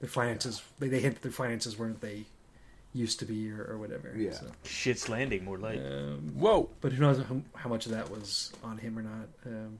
their 0.00 0.08
finances 0.08 0.62
they, 0.78 0.88
they 0.88 1.00
hint 1.00 1.16
that 1.16 1.22
their 1.22 1.32
finances 1.32 1.78
weren't 1.78 2.00
they 2.00 2.24
used 2.92 3.18
to 3.20 3.24
be 3.24 3.50
or, 3.50 3.64
or 3.70 3.78
whatever. 3.78 4.12
Yeah. 4.16 4.32
So, 4.32 4.46
Shit's 4.64 5.08
landing, 5.08 5.44
more 5.44 5.58
like. 5.58 5.78
um, 5.78 6.32
Whoa, 6.36 6.68
but 6.80 6.92
who 6.92 7.00
knows 7.02 7.18
how, 7.22 7.40
how 7.54 7.68
much 7.70 7.86
of 7.86 7.92
that 7.92 8.10
was 8.10 8.52
on 8.64 8.78
him 8.78 8.98
or 8.98 9.02
not. 9.02 9.28
Um, 9.46 9.78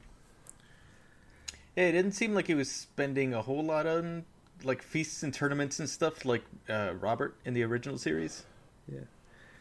Yeah, 1.76 1.84
it 1.84 1.92
didn't 1.92 2.12
seem 2.12 2.34
like 2.34 2.46
he 2.46 2.54
was 2.54 2.70
spending 2.70 3.32
a 3.34 3.42
whole 3.42 3.62
lot 3.64 3.86
on 3.86 4.24
like 4.64 4.82
feasts 4.82 5.22
and 5.22 5.32
tournaments 5.32 5.78
and 5.80 5.88
stuff 5.88 6.24
like 6.24 6.42
uh, 6.68 6.92
Robert 7.00 7.34
in 7.44 7.54
the 7.54 7.62
original 7.62 7.96
series. 7.96 8.44
yeah. 8.92 9.00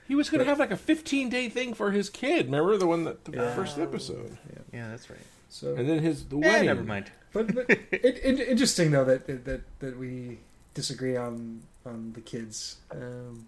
he 0.07 0.15
was 0.15 0.29
going 0.29 0.39
to 0.39 0.45
have 0.45 0.59
like 0.59 0.71
a 0.71 0.77
15 0.77 1.29
day 1.29 1.49
thing 1.49 1.73
for 1.73 1.91
his 1.91 2.09
kid. 2.09 2.47
Remember 2.47 2.75
the 2.77 2.87
one 2.87 3.03
that 3.05 3.23
the 3.25 3.31
Yeah. 3.37 3.55
first 3.55 3.77
episode, 3.79 4.37
Yeah, 4.73 4.89
that's 4.89 5.09
right. 5.09 5.19
So, 5.49 5.75
and 5.75 5.87
then 5.89 5.99
his 5.99 6.25
the 6.25 6.37
Yeah, 6.37 6.47
wedding. 6.47 6.65
never 6.67 6.83
mind. 6.83 7.11
but, 7.33 7.53
but 7.55 7.65
it, 7.69 7.89
it, 8.23 8.39
interesting 8.49 8.91
though 8.91 9.05
that, 9.05 9.25
that 9.27 9.45
that 9.45 9.61
that 9.79 9.97
we 9.97 10.39
disagree 10.73 11.15
on 11.15 11.61
on 11.89 12.13
the 12.13 12.21
kids. 12.21 12.77
Um, 12.91 13.47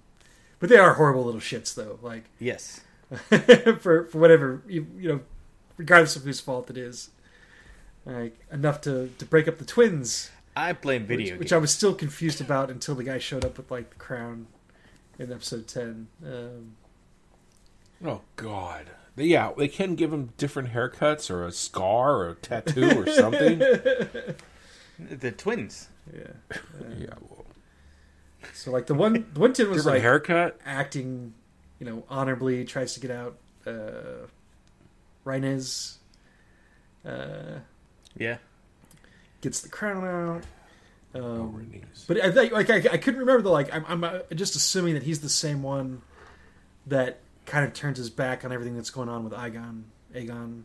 but 0.59 0.69
they 0.69 0.77
are 0.77 0.93
horrible 0.95 1.23
little 1.25 1.41
shits 1.41 1.73
though. 1.75 1.99
Like 2.01 2.25
Yes. 2.39 2.81
for 3.79 4.05
for 4.05 4.17
whatever 4.19 4.61
you, 4.67 4.87
you 4.97 5.09
know, 5.09 5.19
regardless 5.77 6.15
of 6.15 6.23
whose 6.23 6.39
fault 6.39 6.69
it 6.69 6.77
is. 6.77 7.09
Like 8.05 8.39
enough 8.51 8.81
to 8.81 9.09
to 9.17 9.25
break 9.25 9.47
up 9.47 9.57
the 9.59 9.65
twins, 9.65 10.31
I 10.55 10.73
blame 10.73 11.05
video 11.05 11.33
which 11.37 11.49
games. 11.49 11.53
I 11.53 11.57
was 11.57 11.71
still 11.71 11.93
confused 11.93 12.41
about 12.41 12.69
until 12.71 12.95
the 12.95 13.03
guy 13.03 13.19
showed 13.19 13.45
up 13.45 13.57
with 13.57 13.69
like 13.69 13.89
the 13.91 13.95
crown 13.97 14.47
in 15.19 15.31
episode 15.31 15.67
ten. 15.67 16.07
Um, 16.25 16.75
Oh 18.03 18.21
God. 18.35 18.87
They- 19.15 19.25
Yeah, 19.25 19.51
they 19.55 19.67
can 19.67 19.93
give 19.95 20.11
him 20.11 20.33
different 20.37 20.69
haircuts 20.73 21.29
or 21.29 21.45
a 21.45 21.51
scar 21.51 22.15
or 22.15 22.29
a 22.29 22.35
tattoo 22.35 23.01
or 23.01 23.07
something. 23.11 23.59
The 24.99 25.31
twins. 25.31 25.89
yeah, 26.13 26.27
yeah, 26.97 27.13
well, 27.27 27.40
So 28.53 28.71
like 28.71 28.87
the 28.87 28.93
one 28.93 29.25
the 29.33 29.39
one 29.39 29.53
tin 29.53 29.69
was 29.69 29.79
Different 29.79 29.95
like 29.97 30.01
haircut. 30.03 30.59
acting, 30.65 31.33
you 31.79 31.85
know, 31.85 32.03
honorably 32.09 32.65
tries 32.65 32.93
to 32.95 32.99
get 32.99 33.11
out 33.11 33.37
uh 33.65 34.27
Rhaenys 35.25 35.97
uh 37.05 37.59
Yeah. 38.17 38.37
gets 39.41 39.61
the 39.61 39.69
crown 39.69 40.05
out. 40.05 40.43
Oh, 41.13 41.41
Um, 41.41 41.53
Rhaenys. 41.53 42.07
but 42.07 42.21
I 42.21 42.31
think 42.31 42.53
like 42.53 42.69
I, 42.69 42.77
I 42.93 42.97
couldn't 42.97 43.19
remember 43.19 43.41
the 43.41 43.49
like 43.49 43.73
I'm, 43.73 43.85
I'm 43.87 44.03
uh, 44.03 44.19
just 44.33 44.55
assuming 44.55 44.93
that 44.93 45.03
he's 45.03 45.19
the 45.21 45.29
same 45.29 45.61
one 45.63 46.01
that 46.87 47.19
kind 47.45 47.65
of 47.65 47.73
turns 47.73 47.97
his 47.97 48.09
back 48.09 48.45
on 48.45 48.51
everything 48.51 48.75
that's 48.75 48.89
going 48.89 49.09
on 49.09 49.23
with 49.23 49.33
Aegon 49.33 49.83
Aegon 50.15 50.63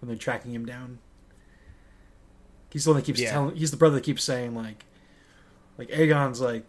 when 0.00 0.08
they're 0.08 0.16
tracking 0.16 0.52
him 0.54 0.66
down. 0.66 0.98
He's 2.70 2.84
the 2.84 2.90
one 2.90 3.00
that 3.00 3.06
keeps 3.06 3.20
Yeah. 3.20 3.30
telling. 3.32 3.56
He's 3.56 3.70
the 3.70 3.76
brother 3.76 3.96
that 3.96 4.04
keeps 4.04 4.24
saying 4.24 4.54
like, 4.54 4.84
like 5.78 5.88
Aegon's 5.90 6.40
like, 6.40 6.66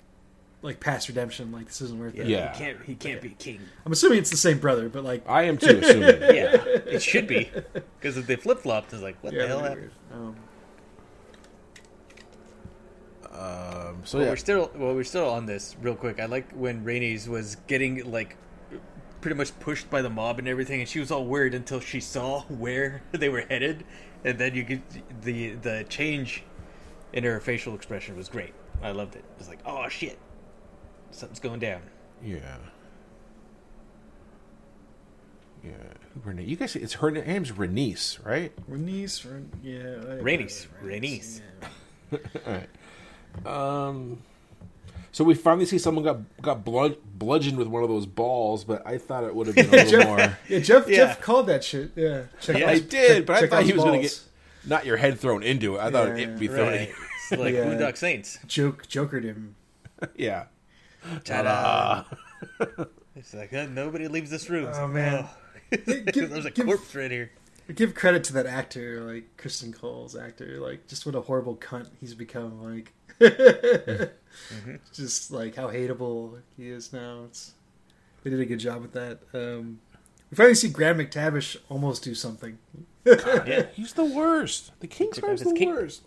like 0.64 0.80
past 0.80 1.08
redemption. 1.08 1.52
Like 1.52 1.68
this 1.68 1.82
isn't 1.82 2.00
worth 2.00 2.16
it. 2.16 2.28
Yeah. 2.28 2.52
He 2.54 2.58
can't. 2.58 2.84
He 2.84 2.96
can't 2.96 3.22
be 3.22 3.30
king. 3.32 3.62
I'm 3.86 3.92
assuming 3.92 4.20
it's 4.20 4.32
the 4.32 4.38
same 4.38 4.60
brother, 4.60 4.90
but 4.90 5.04
like, 5.04 5.28
I 5.30 5.44
am 5.44 5.58
too 5.58 5.80
assuming. 5.82 6.22
Yeah, 6.34 6.64
it 6.66 7.02
should 7.02 7.28
be 7.28 7.52
because 8.00 8.18
if 8.18 8.26
they 8.26 8.36
flip 8.36 8.60
flopped, 8.60 8.94
it's 8.94 9.04
like 9.04 9.18
what 9.22 9.34
yeah, 9.34 9.44
the 9.44 9.48
hell 9.48 9.60
happened? 9.60 9.92
Um, 10.12 10.36
Um, 13.34 14.02
so 14.04 14.18
Well, 14.18 14.26
yeah, 14.26 14.32
we're 14.32 14.38
still 14.38 14.72
well, 14.76 14.94
we're 14.94 15.04
still 15.04 15.30
on 15.30 15.46
this 15.46 15.76
real 15.82 15.96
quick. 15.96 16.20
I 16.20 16.26
like 16.26 16.52
when 16.52 16.86
Rhaenys 16.86 17.28
was 17.28 17.56
getting 17.68 18.10
like 18.10 18.38
pretty 19.22 19.36
much 19.36 19.58
pushed 19.60 19.90
by 19.90 20.02
the 20.02 20.10
mob 20.10 20.40
and 20.40 20.48
everything, 20.48 20.80
and 20.82 20.88
she 20.90 21.00
was 21.00 21.12
all 21.12 21.26
worried 21.26 21.54
until 21.54 21.80
she 21.80 22.00
saw 22.00 22.42
where 22.48 23.02
they 23.12 23.30
were 23.30 23.42
headed, 23.42 23.86
and 24.24 24.38
then 24.38 24.54
you 24.54 24.64
could 24.64 24.82
the 25.22 25.56
the 25.56 25.86
change 25.90 26.44
in 27.12 27.24
her 27.24 27.40
facial 27.40 27.74
expression 27.76 28.16
was 28.16 28.30
great. 28.30 28.54
I 28.82 28.92
loved 28.92 29.16
it. 29.16 29.20
It 29.20 29.40
was 29.40 29.48
like, 29.48 29.60
oh 29.66 29.88
shit, 29.90 30.20
something's 31.14 31.40
going 31.40 31.60
down. 31.60 31.82
yeah, 32.24 32.58
yeah. 35.64 35.72
Rene, 36.24 36.44
you 36.44 36.56
guys, 36.56 36.76
it's 36.76 36.94
her 36.96 37.10
name's 37.10 37.52
Rhaenys, 37.52 38.24
right? 38.26 38.52
Rhaenys, 38.70 39.26
Rhaen- 39.26 39.48
yeah, 39.64 40.14
I- 40.14 40.22
Rhaenys, 40.22 40.68
Rhaenys. 40.84 41.42
yeah. 42.12 42.18
All 42.46 42.54
right. 42.54 42.68
Um, 43.48 44.22
so 45.12 45.24
we 45.24 45.34
finally 45.34 45.66
see 45.66 45.80
someone 45.80 46.04
got 46.04 46.20
got 46.42 46.64
blud- 46.64 46.98
bludgeoned 47.18 47.58
with 47.58 47.68
one 47.68 47.82
of 47.82 47.90
those 47.90 48.06
balls, 48.06 48.64
but 48.64 48.86
I 48.86 48.98
thought 49.00 49.24
it 49.24 49.34
would 49.34 49.48
have 49.48 49.56
been 49.56 49.68
a 49.70 49.72
little 49.72 50.04
more. 50.06 50.38
Yeah, 50.50 50.60
Jeff. 50.60 50.88
Yeah. 50.88 50.98
Jeff 50.98 51.22
called 51.22 51.48
that 51.48 51.64
shit. 51.64 51.92
Yeah, 51.96 52.24
check 52.42 52.58
Yeah, 52.60 52.66
out- 52.66 52.70
I 52.70 52.80
did, 52.80 53.26
but 53.26 53.38
I 53.38 53.40
check 53.42 53.50
thought 53.50 53.64
he 53.64 53.74
was 53.74 53.84
going 53.84 54.02
to 54.02 54.08
get 54.08 54.22
not 54.68 54.86
your 54.86 54.98
head 54.98 55.20
thrown 55.20 55.42
into 55.44 55.76
it. 55.78 55.80
I 55.80 55.90
thought 55.90 56.10
Yeah, 56.10 56.24
it'd 56.24 56.40
be 56.40 56.48
thrown. 56.48 56.68
Right. 56.74 56.92
It's 57.32 57.40
like 57.42 57.54
Yeah. 57.56 57.66
Boondock 57.66 57.98
Saints. 57.98 58.38
joke 58.48 58.88
jokered 58.88 59.24
him. 59.24 59.56
Yeah. 60.18 60.46
Ta-da! 61.24 62.04
it's 63.16 63.34
like 63.34 63.54
uh, 63.54 63.66
nobody 63.66 64.08
leaves 64.08 64.30
this 64.30 64.50
room. 64.50 64.70
Oh, 64.74 64.88
man. 64.88 65.28
Give- 65.72 66.30
There's 66.30 66.46
a 66.46 66.52
give- 66.52 66.66
corpse 66.66 66.94
right 66.96 67.10
here. 67.12 67.32
Give 67.74 67.96
credit 67.96 68.26
to 68.26 68.34
that 68.34 68.46
actor, 68.46 69.00
like 69.02 69.38
Criston 69.38 69.74
Cole's 69.74 70.16
actor. 70.18 70.60
Like, 70.60 70.86
just 70.88 71.06
what 71.06 71.16
a 71.16 71.22
horrible 71.22 71.56
cunt 71.56 71.88
he's 72.02 72.14
become. 72.14 72.62
Like, 72.62 72.92
just 74.94 75.32
like 75.32 75.56
how 75.56 75.68
hateable 75.70 76.40
he 76.58 76.70
is 76.70 76.92
now. 76.92 77.24
It's 77.26 77.54
they 78.24 78.30
did 78.30 78.40
a 78.42 78.46
good 78.46 78.60
job 78.60 78.82
with 78.82 78.92
that. 78.94 79.20
Um, 79.34 79.80
we 80.30 80.36
finally 80.36 80.56
see 80.56 80.68
Graham 80.70 80.98
McTavish 80.98 81.56
almost 81.70 82.04
do 82.04 82.14
something. 82.14 82.58
Yeah. 83.06 83.68
He's 83.74 83.94
the 83.94 84.04
worst. 84.06 84.72
The 84.82 84.88
Kingsguard's 84.88 85.42
His 85.42 85.54
the 85.54 85.58
king- 85.60 85.70
worst. 85.70 86.04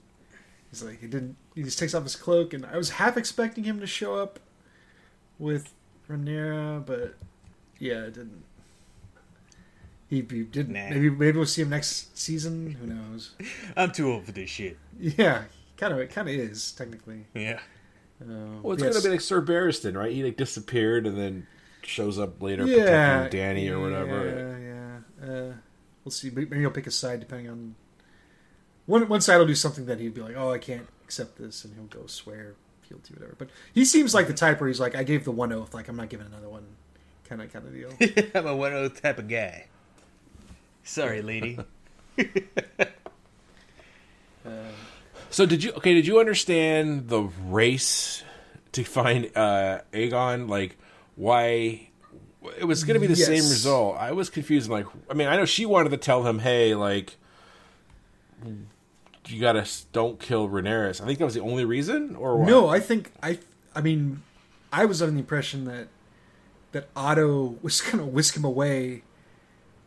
He's 0.70 0.82
like 0.82 1.00
he 1.00 1.06
didn't. 1.06 1.36
He 1.54 1.62
just 1.62 1.78
takes 1.78 1.94
off 1.94 2.02
his 2.02 2.16
cloak, 2.16 2.52
and 2.52 2.66
I 2.66 2.76
was 2.76 2.90
half 2.90 3.16
expecting 3.16 3.64
him 3.64 3.80
to 3.80 3.86
show 3.86 4.14
up 4.16 4.40
with 5.38 5.72
Rhaenyra, 6.08 6.84
but 6.84 7.14
yeah, 7.78 8.04
it 8.04 8.14
didn't. 8.14 8.44
He, 10.08 10.16
he 10.16 10.42
didn't. 10.44 10.74
Nah. 10.74 10.88
Maybe 10.90 11.10
maybe 11.10 11.36
we'll 11.36 11.46
see 11.46 11.62
him 11.62 11.70
next 11.70 12.16
season. 12.16 12.72
Who 12.80 12.86
knows? 12.86 13.32
I'm 13.76 13.90
too 13.90 14.12
old 14.12 14.24
for 14.24 14.32
this 14.32 14.50
shit. 14.50 14.78
Yeah, 15.00 15.44
kind 15.76 15.92
of. 15.92 15.98
It 15.98 16.10
kind 16.10 16.28
of 16.28 16.34
is 16.34 16.72
technically. 16.72 17.26
Yeah. 17.34 17.58
Uh, 18.20 18.60
Well, 18.62 18.72
it's 18.74 18.82
yes. 18.82 18.92
going 18.92 19.02
to 19.02 19.08
be 19.08 19.12
like 19.12 19.20
Sir 19.20 19.42
Barristan, 19.42 19.94
right? 19.96 20.12
He 20.12 20.22
like 20.22 20.36
disappeared 20.36 21.06
and 21.06 21.18
then 21.18 21.46
shows 21.82 22.18
up 22.18 22.40
later 22.40 22.64
yeah, 22.66 23.18
protecting 23.24 23.40
Danny 23.40 23.68
or 23.68 23.80
whatever. 23.80 25.02
Yeah, 25.20 25.26
yeah. 25.26 25.32
Uh, 25.32 25.52
we'll 26.04 26.12
see. 26.12 26.30
Maybe 26.30 26.58
he'll 26.58 26.70
pick 26.70 26.86
a 26.86 26.90
side 26.90 27.20
depending 27.20 27.50
on. 27.50 27.74
One 28.86 29.08
one 29.08 29.20
side 29.20 29.38
will 29.38 29.46
do 29.46 29.54
something 29.56 29.86
that 29.86 29.98
he'd 29.98 30.14
be 30.14 30.20
like, 30.20 30.36
"Oh, 30.36 30.52
I 30.52 30.58
can't 30.58 30.86
accept 31.04 31.36
this," 31.36 31.64
and 31.64 31.74
he'll 31.74 31.84
go 32.00 32.06
swear 32.06 32.54
guilty, 32.88 33.14
whatever. 33.14 33.34
But 33.38 33.48
he 33.74 33.84
seems 33.84 34.14
like 34.14 34.26
the 34.26 34.34
type 34.34 34.60
where 34.60 34.68
he's 34.68 34.80
like, 34.80 34.94
"I 34.94 35.02
gave 35.02 35.24
the 35.24 35.32
one 35.32 35.52
oath, 35.52 35.74
like 35.74 35.88
I'm 35.88 35.96
not 35.96 36.08
giving 36.08 36.26
another 36.26 36.48
one," 36.48 36.64
kind 37.24 37.42
of 37.42 37.52
kind 37.52 37.66
of 37.66 37.72
deal. 37.74 38.30
I'm 38.34 38.46
a 38.46 38.56
one 38.56 38.72
oath 38.72 39.00
type 39.02 39.18
of 39.18 39.28
guy. 39.28 39.66
Sorry, 40.82 41.22
lady. 41.22 41.58
So 45.30 45.44
did 45.44 45.62
you 45.62 45.72
okay? 45.72 45.92
Did 45.92 46.06
you 46.06 46.18
understand 46.18 47.08
the 47.08 47.22
race 47.44 48.22
to 48.72 48.84
find 48.84 49.26
uh 49.36 49.80
Aegon? 49.92 50.48
Like 50.48 50.78
why 51.16 51.88
it 52.58 52.64
was 52.64 52.84
going 52.84 52.94
to 52.94 53.00
be 53.00 53.06
the 53.06 53.16
same 53.16 53.42
result? 53.42 53.96
I 53.98 54.12
was 54.12 54.30
confused. 54.30 54.70
Like, 54.70 54.86
I 55.10 55.14
mean, 55.14 55.28
I 55.28 55.36
know 55.36 55.44
she 55.44 55.66
wanted 55.66 55.90
to 55.90 55.96
tell 55.98 56.22
him, 56.22 56.38
"Hey, 56.38 56.74
like, 56.74 57.16
you 59.28 59.40
gotta 59.40 59.66
don't 59.92 60.18
kill 60.20 60.48
Rhaenyra." 60.48 61.00
I 61.00 61.04
think 61.06 61.18
that 61.18 61.24
was 61.24 61.34
the 61.34 61.40
only 61.40 61.64
reason, 61.64 62.16
or 62.16 62.38
what? 62.38 62.48
No, 62.48 62.68
I 62.68 62.80
think 62.80 63.12
I. 63.22 63.38
I 63.74 63.80
mean, 63.82 64.22
I 64.72 64.84
was 64.86 65.02
under 65.02 65.12
the 65.12 65.18
impression 65.20 65.64
that 65.64 65.88
that 66.72 66.88
Otto 66.94 67.58
was 67.62 67.80
going 67.80 67.98
to 67.98 68.04
whisk 68.04 68.36
him 68.36 68.44
away, 68.44 69.02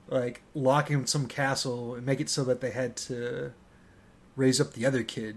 like 0.07 0.41
lock 0.53 0.89
him 0.89 1.01
in 1.01 1.07
some 1.07 1.27
castle 1.27 1.95
and 1.95 2.05
make 2.05 2.19
it 2.19 2.29
so 2.29 2.43
that 2.43 2.61
they 2.61 2.71
had 2.71 2.95
to 2.97 3.53
raise 4.35 4.61
up 4.61 4.73
the 4.73 4.85
other 4.85 5.03
kid 5.03 5.35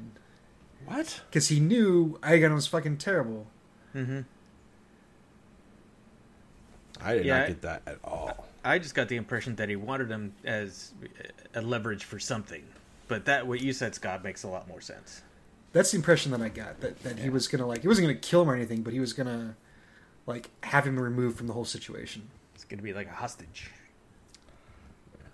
what? 0.87 1.23
because 1.28 1.49
he 1.49 1.59
knew 1.61 2.18
Aegon 2.23 2.54
was 2.54 2.66
fucking 2.66 2.99
terrible. 2.99 3.47
Mm-hmm. 3.94 4.21
I 7.00 7.14
did 7.14 7.26
Yeah, 7.26 7.38
not 7.38 7.49
get 7.49 7.62
that 7.62 7.82
at 7.87 7.99
all. 8.04 8.47
I 8.64 8.78
just 8.78 8.94
got 8.94 9.09
the 9.09 9.16
impression 9.16 9.56
that 9.56 9.68
he 9.68 9.76
wanted 9.76 10.09
him 10.09 10.35
as 10.44 10.92
uh, 11.02 11.61
a 11.61 11.62
leverage 11.62 12.04
for 12.04 12.18
something. 12.18 12.62
But 13.12 13.26
that 13.26 13.47
what 13.47 13.61
you 13.61 13.75
said, 13.75 13.95
Scott, 13.95 14.25
makes 14.25 14.42
a 14.42 14.49
lot 14.49 14.66
more 14.66 14.81
sense. 14.81 15.21
That's 15.73 15.90
the 15.90 15.97
impression 15.97 16.33
that 16.33 16.40
I 16.40 16.49
got 16.49 16.81
that 16.81 17.02
that 17.02 17.19
he 17.19 17.28
was 17.28 17.47
gonna 17.47 17.66
like 17.66 17.83
he 17.83 17.88
wasn't 17.88 18.07
gonna 18.07 18.19
kill 18.19 18.40
him 18.40 18.50
or 18.50 18.54
anything, 18.54 18.81
but 18.81 18.95
he 18.95 19.00
was 19.00 19.12
gonna 19.12 19.54
like 20.26 20.49
have 20.62 20.87
him 20.87 20.99
removed 20.99 21.37
from 21.37 21.47
the 21.47 21.52
whole 21.52 21.66
situation. 21.66 22.23
It's 22.54 22.64
going 22.64 22.78
to 22.78 22.85
be 22.85 22.95
like 22.95 23.09
a 23.09 23.12
hostage. 23.12 23.71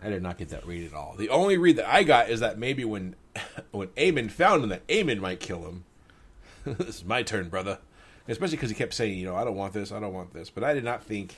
I 0.02 0.08
did 0.08 0.22
not 0.22 0.38
get 0.38 0.48
that 0.48 0.66
read 0.66 0.86
at 0.86 0.92
all. 0.92 1.14
The 1.16 1.28
only 1.28 1.56
read 1.56 1.76
that 1.76 1.92
I 1.92 2.02
got 2.02 2.30
is 2.30 2.40
that 2.40 2.58
maybe 2.58 2.84
when 2.84 3.14
when 3.70 3.88
Aemon 3.88 4.30
found 4.30 4.64
him, 4.64 4.70
that 4.70 4.86
Aemon 4.88 5.20
might 5.20 5.38
kill 5.38 5.62
him. 5.62 5.84
this 6.64 6.96
is 6.96 7.04
my 7.04 7.22
turn, 7.22 7.48
brother. 7.48 7.78
Especially 8.26 8.56
because 8.56 8.70
he 8.70 8.76
kept 8.76 8.92
saying, 8.92 9.18
you 9.18 9.24
know, 9.24 9.36
I 9.36 9.44
don't 9.44 9.56
want 9.56 9.72
this, 9.72 9.92
I 9.92 10.00
don't 10.00 10.12
want 10.12 10.34
this. 10.34 10.50
But 10.50 10.64
I 10.64 10.74
did 10.74 10.84
not 10.84 11.04
think 11.04 11.36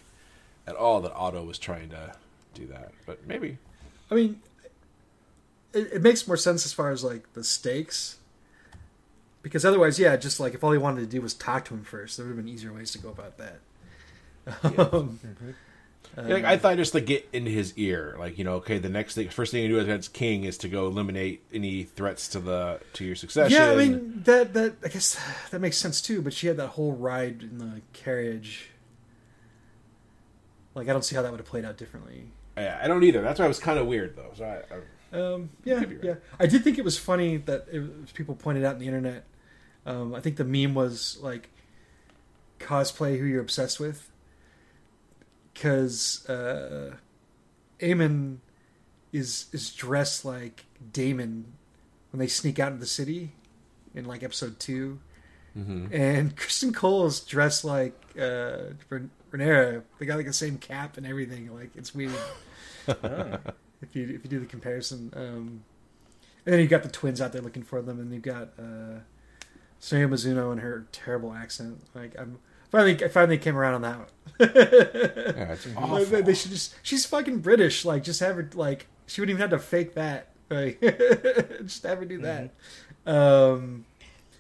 at 0.66 0.75
all 0.75 1.02
that 1.02 1.12
Otto 1.12 1.44
was 1.44 1.59
trying 1.59 1.90
to 1.90 2.14
do 2.54 2.66
that. 2.66 2.92
But 3.04 3.26
maybe. 3.26 3.59
I 4.11 4.14
mean, 4.14 4.40
it, 5.72 5.94
it 5.94 6.02
makes 6.02 6.26
more 6.26 6.36
sense 6.36 6.64
as 6.66 6.72
far 6.72 6.90
as 6.90 7.04
like 7.04 7.32
the 7.34 7.44
stakes, 7.44 8.18
because 9.42 9.64
otherwise, 9.64 9.98
yeah, 9.98 10.16
just 10.16 10.40
like 10.40 10.54
if 10.54 10.64
all 10.64 10.72
he 10.72 10.78
wanted 10.78 11.00
to 11.00 11.06
do 11.06 11.20
was 11.20 11.34
talk 11.34 11.64
to 11.66 11.74
him 11.74 11.84
first, 11.84 12.16
there 12.16 12.26
would 12.26 12.36
have 12.36 12.44
been 12.44 12.52
easier 12.52 12.72
ways 12.72 12.92
to 12.92 12.98
go 12.98 13.08
about 13.10 13.38
that. 13.38 13.60
Um, 14.92 15.20
Yeah, 16.16 16.34
like, 16.34 16.44
I 16.44 16.56
thought 16.56 16.76
just 16.76 16.92
to 16.94 17.00
get 17.00 17.28
into 17.32 17.52
his 17.52 17.72
ear, 17.78 18.16
like 18.18 18.36
you 18.36 18.42
know, 18.42 18.54
okay, 18.54 18.78
the 18.78 18.88
next 18.88 19.14
thing, 19.14 19.28
first 19.28 19.52
thing 19.52 19.62
you 19.62 19.68
do 19.68 19.78
against 19.78 20.12
King 20.12 20.42
is 20.42 20.58
to 20.58 20.68
go 20.68 20.86
eliminate 20.88 21.44
any 21.52 21.84
threats 21.84 22.26
to 22.28 22.40
the 22.40 22.80
to 22.94 23.04
your 23.04 23.14
succession. 23.14 23.56
yeah, 23.56 23.70
I 23.70 23.76
mean 23.76 24.22
that 24.24 24.52
that 24.54 24.74
I 24.84 24.88
guess 24.88 25.16
that 25.50 25.60
makes 25.60 25.76
sense 25.76 26.02
too. 26.02 26.20
But 26.20 26.32
she 26.32 26.48
had 26.48 26.56
that 26.56 26.68
whole 26.68 26.92
ride 26.92 27.42
in 27.42 27.58
the 27.58 27.80
carriage. 27.92 28.70
Like 30.74 30.88
I 30.88 30.92
don't 30.92 31.04
see 31.04 31.14
how 31.14 31.22
that 31.22 31.30
would 31.30 31.40
have 31.40 31.46
played 31.46 31.64
out 31.64 31.76
differently. 31.76 32.24
I, 32.56 32.84
I 32.84 32.88
don't 32.88 33.04
either. 33.04 33.22
That's 33.22 33.38
why 33.38 33.44
it 33.44 33.48
was 33.48 33.60
kind 33.60 33.78
of 33.78 33.86
weird, 33.86 34.16
though. 34.16 34.30
So 34.34 34.44
I, 34.44 34.74
I, 34.74 34.78
Um, 35.12 35.50
yeah, 35.64 35.76
right. 35.76 35.98
yeah. 36.02 36.14
I 36.38 36.46
did 36.46 36.62
think 36.62 36.78
it 36.78 36.84
was 36.84 36.96
funny 36.98 37.38
that 37.38 37.66
it 37.72 37.80
was, 37.80 38.12
people 38.12 38.34
pointed 38.34 38.64
out 38.64 38.74
on 38.74 38.80
the 38.80 38.86
internet. 38.86 39.24
Um, 39.86 40.14
I 40.14 40.20
think 40.20 40.36
the 40.36 40.44
meme 40.44 40.74
was 40.74 41.18
like 41.20 41.50
cosplay 42.58 43.18
who 43.18 43.24
you're 43.24 43.40
obsessed 43.40 43.80
with, 43.80 44.10
because 45.52 46.26
uh, 46.28 46.94
Eamon 47.80 48.38
is 49.12 49.46
is 49.52 49.72
dressed 49.72 50.24
like 50.24 50.66
Daemon 50.92 51.44
when 52.12 52.18
they 52.20 52.26
sneak 52.28 52.58
out 52.58 52.68
into 52.72 52.80
the 52.80 52.86
city 52.86 53.32
in 53.94 54.04
like 54.04 54.22
episode 54.22 54.58
2 54.60 54.98
and 55.56 56.36
Criston 56.36 56.72
Cole 56.72 57.06
is 57.06 57.20
dressed 57.20 57.64
like 57.64 57.94
uh, 58.16 58.58
Ren- 58.88 59.10
Rhaenyra. 59.32 59.82
They 59.98 60.06
got 60.06 60.16
like 60.16 60.26
the 60.26 60.32
same 60.32 60.58
cap 60.58 60.96
and 60.96 61.04
everything. 61.06 61.52
Like 61.52 61.70
it's 61.74 61.92
weird 61.94 62.12
if 63.82 63.94
you 63.96 64.04
if 64.04 64.25
you 64.25 64.30
do 64.30 64.40
the 64.40 64.46
comparison. 64.46 65.12
Um, 65.16 65.64
and 66.46 66.54
then 66.54 66.60
you 66.60 66.66
got 66.68 66.82
the 66.82 66.88
twins 66.88 67.20
out 67.20 67.32
there 67.32 67.42
looking 67.42 67.62
for 67.62 67.82
them, 67.82 68.00
and 68.00 68.12
you've 68.12 68.22
got 68.22 68.50
uh, 68.58 69.00
Sonoya 69.80 70.08
Mizuno 70.08 70.52
and 70.52 70.60
her 70.60 70.87
terrible 70.92 71.32
accent. 71.34 71.82
Like 71.94 72.18
I'm 72.18 72.38
finally, 72.70 73.02
I 73.04 73.08
finally 73.08 73.38
came 73.38 73.56
around 73.56 73.75
on 73.75 73.82
that 73.82 73.99
one. 73.99 74.08
Yeah, 74.40 75.52
it's 75.52 75.66
awful. 75.76 76.04
they, 76.04 76.22
they 76.22 76.34
should 76.34 76.50
just. 76.50 76.75
She's 76.82 77.04
fucking 77.06 77.40
British. 77.40 77.84
Like, 77.84 78.02
just 78.04 78.20
have 78.20 78.37
her. 78.37 78.49
Like, 78.54 78.87
she 79.06 79.20
wouldn't 79.20 79.38
even 79.38 79.50
have 79.50 79.58
to 79.58 79.64
fake 79.64 79.94
that. 79.94 80.28
Like, 80.49 80.80
just 81.62 81.82
have 81.84 81.99
her 81.99 82.04
do 82.04 82.18
that. 82.22 82.50
Um. 83.06 83.84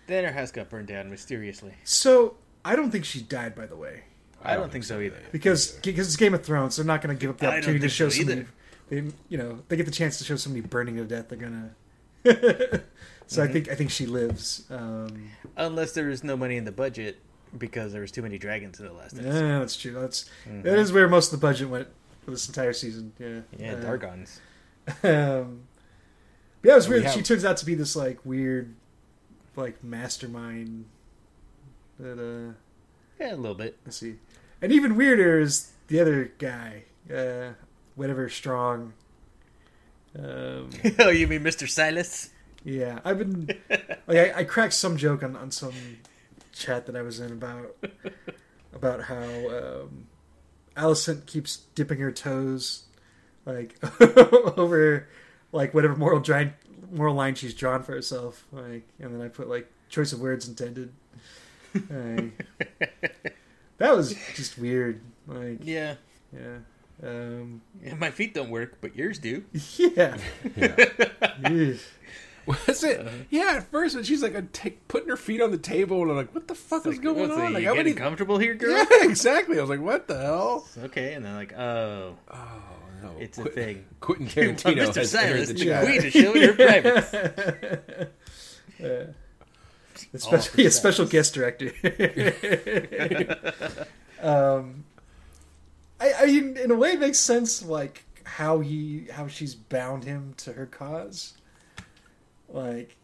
Then 0.06 0.24
her 0.24 0.32
house 0.32 0.50
got 0.50 0.68
burned 0.68 0.88
down 0.88 1.08
mysteriously. 1.10 1.72
So 1.84 2.36
I 2.64 2.74
don't 2.76 2.90
think 2.90 3.04
she 3.04 3.20
died. 3.20 3.54
By 3.54 3.66
the 3.66 3.76
way, 3.76 4.02
I 4.42 4.54
don't 4.56 4.72
think 4.72 4.84
so 4.84 5.00
either. 5.00 5.20
because 5.32 5.72
because 5.72 6.08
it's 6.08 6.16
Game 6.16 6.34
of 6.34 6.44
Thrones, 6.44 6.76
they're 6.76 6.84
not 6.84 7.02
going 7.02 7.16
to 7.16 7.20
give 7.20 7.30
up 7.30 7.38
the 7.38 7.46
opportunity 7.46 7.80
to 7.80 7.88
show 7.88 8.08
so 8.08 8.18
somebody. 8.18 8.46
They, 8.90 9.04
you 9.30 9.38
know, 9.38 9.60
they 9.68 9.76
get 9.76 9.86
the 9.86 9.92
chance 9.92 10.18
to 10.18 10.24
show 10.24 10.36
somebody 10.36 10.60
burning 10.66 10.96
to 10.96 11.04
death. 11.04 11.28
They're 11.30 11.38
gonna. 11.38 11.70
so 13.26 13.42
I 13.42 13.46
Mm-hmm. 13.46 13.52
think 13.52 13.68
I 13.70 13.74
think 13.76 13.90
she 13.90 14.04
lives. 14.06 14.64
Um, 14.70 15.30
Unless 15.56 15.92
there 15.92 16.08
was 16.08 16.22
no 16.22 16.36
money 16.36 16.56
in 16.58 16.64
the 16.64 16.72
budget 16.72 17.18
because 17.56 17.92
there 17.92 18.02
was 18.02 18.10
too 18.10 18.20
many 18.22 18.36
dragons 18.36 18.78
in 18.78 18.86
the 18.86 18.92
last 18.92 19.14
episode. 19.14 19.34
yeah, 19.48 19.58
that's 19.58 19.76
true. 19.76 19.92
That's 19.92 20.28
that 20.62 20.78
is 20.78 20.92
where 20.92 21.08
most 21.08 21.32
of 21.32 21.40
the 21.40 21.46
budget 21.46 21.68
went 21.70 21.88
for 22.24 22.30
this 22.32 22.46
entire 22.48 22.72
season. 22.74 23.12
Yeah, 23.18 23.26
Mm-hmm. 23.26 23.62
Yeah, 23.62 23.72
Uh, 23.74 23.84
Dargons. 23.84 24.38
Um, 25.04 25.62
yeah, 26.62 26.72
it 26.72 26.74
was 26.76 26.84
And 26.86 26.94
we 26.94 27.00
weird. 27.00 27.12
She 27.14 27.22
turns 27.22 27.44
out 27.44 27.56
to 27.58 27.64
be 27.66 27.74
this 27.74 27.94
like 27.96 28.18
weird, 28.24 28.74
like 29.56 29.82
mastermind. 29.84 30.84
That 31.98 32.18
uh, 32.18 32.52
Yeah, 33.22 33.34
a 33.34 33.36
little 33.36 33.54
bit. 33.54 33.76
let's 33.84 33.98
see, 33.98 34.16
and 34.60 34.72
even 34.72 34.96
weirder 34.96 35.38
is 35.40 35.72
the 35.86 36.00
other 36.00 36.32
guy, 36.38 36.84
uh, 37.14 37.52
whatever 37.94 38.28
strong. 38.28 38.92
Um, 40.18 40.70
oh, 40.98 41.10
you 41.10 41.26
mean 41.28 41.42
Mr. 41.42 41.68
Silas? 41.68 42.30
yeah, 42.64 42.98
I've 43.04 43.18
been 43.18 43.48
like 44.06 44.18
I, 44.18 44.40
I 44.40 44.44
cracked 44.44 44.74
some 44.74 44.96
joke 44.96 45.22
on 45.22 45.36
on 45.36 45.50
some 45.50 45.72
chat 46.52 46.86
that 46.86 46.96
I 46.96 47.02
was 47.02 47.20
in 47.20 47.32
about 47.32 47.76
about 48.74 49.02
how 49.04 49.22
um, 49.24 50.06
Alicent 50.76 51.26
keeps 51.26 51.58
dipping 51.74 51.98
her 52.00 52.12
toes 52.12 52.84
like 53.46 53.76
over 54.58 55.08
like 55.52 55.72
whatever 55.74 55.96
moral 55.96 56.22
moral 56.90 57.14
line 57.14 57.34
she's 57.34 57.54
drawn 57.54 57.82
for 57.82 57.92
herself 57.92 58.44
like 58.52 58.86
and 58.98 59.14
then 59.14 59.22
I 59.22 59.28
put 59.28 59.48
like 59.48 59.70
choice 59.88 60.12
of 60.12 60.20
words 60.20 60.46
intended 60.48 60.92
Like, 61.74 62.46
that 63.78 63.96
was 63.96 64.14
just 64.34 64.58
weird 64.58 65.00
like 65.26 65.58
Yeah. 65.62 65.94
yeah 66.32 66.58
um 67.02 67.60
Yeah, 67.82 67.94
My 67.94 68.10
feet 68.10 68.34
don't 68.34 68.50
work, 68.50 68.78
but 68.80 68.94
yours 68.96 69.18
do. 69.18 69.44
yeah 69.76 70.16
Ugh. 71.44 71.76
Was 72.46 72.82
it? 72.82 73.06
Yeah, 73.28 73.56
at 73.58 73.70
first 73.70 73.94
when 73.94 74.02
she's 74.02 74.22
like 74.22 74.34
uh, 74.34 74.42
putting 74.88 75.08
her 75.08 75.16
feet 75.16 75.40
on 75.42 75.50
the 75.52 75.58
table, 75.58 76.00
and 76.02 76.10
I'm 76.10 76.16
like, 76.16 76.34
"What 76.34 76.48
the 76.48 76.54
fuck 76.54 76.84
is 76.86 76.98
going 76.98 77.28
What's 77.28 77.32
it, 77.34 77.38
on?" 77.40 77.48
you 77.48 77.54
Like, 77.54 77.56
I 77.56 77.60
getting 77.60 77.76
wouldn't- 77.76 77.96
comfortable 77.98 78.38
here, 78.38 78.54
girl? 78.54 78.70
Yeah, 78.76 78.86
exactly. 79.02 79.58
I 79.58 79.60
was 79.60 79.70
like, 79.70 79.80
"What 79.82 80.08
the 80.08 80.16
hell?" 80.18 80.66
Okay, 80.84 81.12
and 81.12 81.24
then 81.24 81.34
like, 81.36 81.52
oh, 81.52 82.16
Oh 82.32 82.62
no, 83.02 83.12
it's 83.20 83.38
a 83.38 83.44
thing. 83.44 83.84
Quentin 84.00 84.24
Well, 84.34 84.54
Tarantino 84.56 84.86
Mr. 84.88 84.94
has 84.96 85.10
Silas, 85.10 85.48
the 85.48 85.54
the 85.54 85.80
queen 85.84 86.02
is 86.02 86.12
showing 86.12 86.42
her 86.42 86.54
privates. 86.54 88.08
Yeah. 88.80 89.04
Especially 90.14 90.64
a 90.66 90.70
special 90.70 91.04
guest 91.06 91.34
director. 91.34 91.72
um, 94.22 94.84
I, 96.00 96.12
I 96.20 96.26
mean, 96.26 96.56
in 96.56 96.70
a 96.70 96.74
way, 96.74 96.92
it 96.92 97.00
makes 97.00 97.18
sense. 97.20 97.62
Like 97.64 98.04
how 98.24 98.60
he, 98.60 99.06
how 99.12 99.26
she's 99.28 99.54
bound 99.54 100.04
him 100.04 100.34
to 100.38 100.52
her 100.54 100.66
cause. 100.66 101.34
Like, 102.48 102.96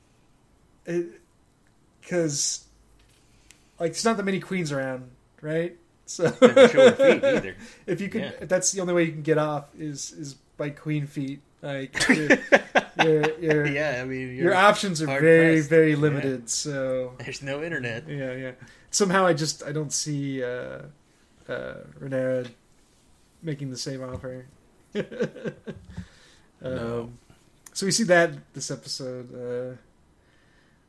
because, 2.01 2.65
like, 3.79 3.93
there's 3.93 4.05
not 4.05 4.17
that 4.17 4.23
many 4.25 4.41
queens 4.41 4.73
around, 4.73 5.11
right? 5.41 5.77
So 6.09 6.31
show 6.31 6.47
her 6.49 6.93
feet 6.93 7.25
either. 7.25 7.57
if 7.89 8.01
you 8.01 8.09
can, 8.09 8.21
Yeah. 8.21 8.31
that's 8.43 8.71
the 8.71 8.81
only 8.81 8.95
way 8.95 9.03
you 9.03 9.11
can 9.11 9.23
get 9.23 9.39
off 9.39 9.65
is 9.77 10.13
is 10.13 10.35
by 10.57 10.71
queen 10.71 11.09
feet. 11.09 11.41
Like, 11.63 11.97
you're, 12.09 12.39
you're, 13.03 13.39
you're, 13.41 13.67
yeah, 13.67 13.99
I 14.03 14.05
mean, 14.05 14.37
your 14.37 14.55
options 14.55 15.03
are 15.03 15.07
very 15.07 15.57
pressed. 15.57 15.69
very 15.69 15.91
Yeah. 15.95 15.97
limited 15.97 16.49
so 16.49 17.15
there's 17.19 17.43
no 17.43 17.61
internet. 17.61 18.07
yeah 18.09 18.33
yeah 18.35 18.53
somehow 18.93 19.27
i 19.27 19.33
just 19.33 19.65
i 19.65 19.73
don't 19.73 19.93
see 19.93 20.45
uh 20.45 20.83
uh 21.49 21.75
Rhaenyra 22.01 22.49
making 23.47 23.71
the 23.71 23.79
same 23.79 24.03
offer 24.03 24.47
um 24.95 25.05
No. 26.63 27.11
so 27.73 27.87
we 27.87 27.93
see 27.93 28.05
that 28.05 28.31
this 28.55 28.71
episode 28.71 29.79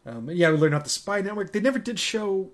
uh 0.05 0.09
um 0.09 0.29
yeah 0.31 0.49
we 0.51 0.57
learn 0.57 0.73
about 0.73 0.83
the 0.83 0.89
spy 0.89 1.21
network 1.21 1.51
they 1.53 1.59
never 1.61 1.79
did 1.79 1.99
show 1.99 2.49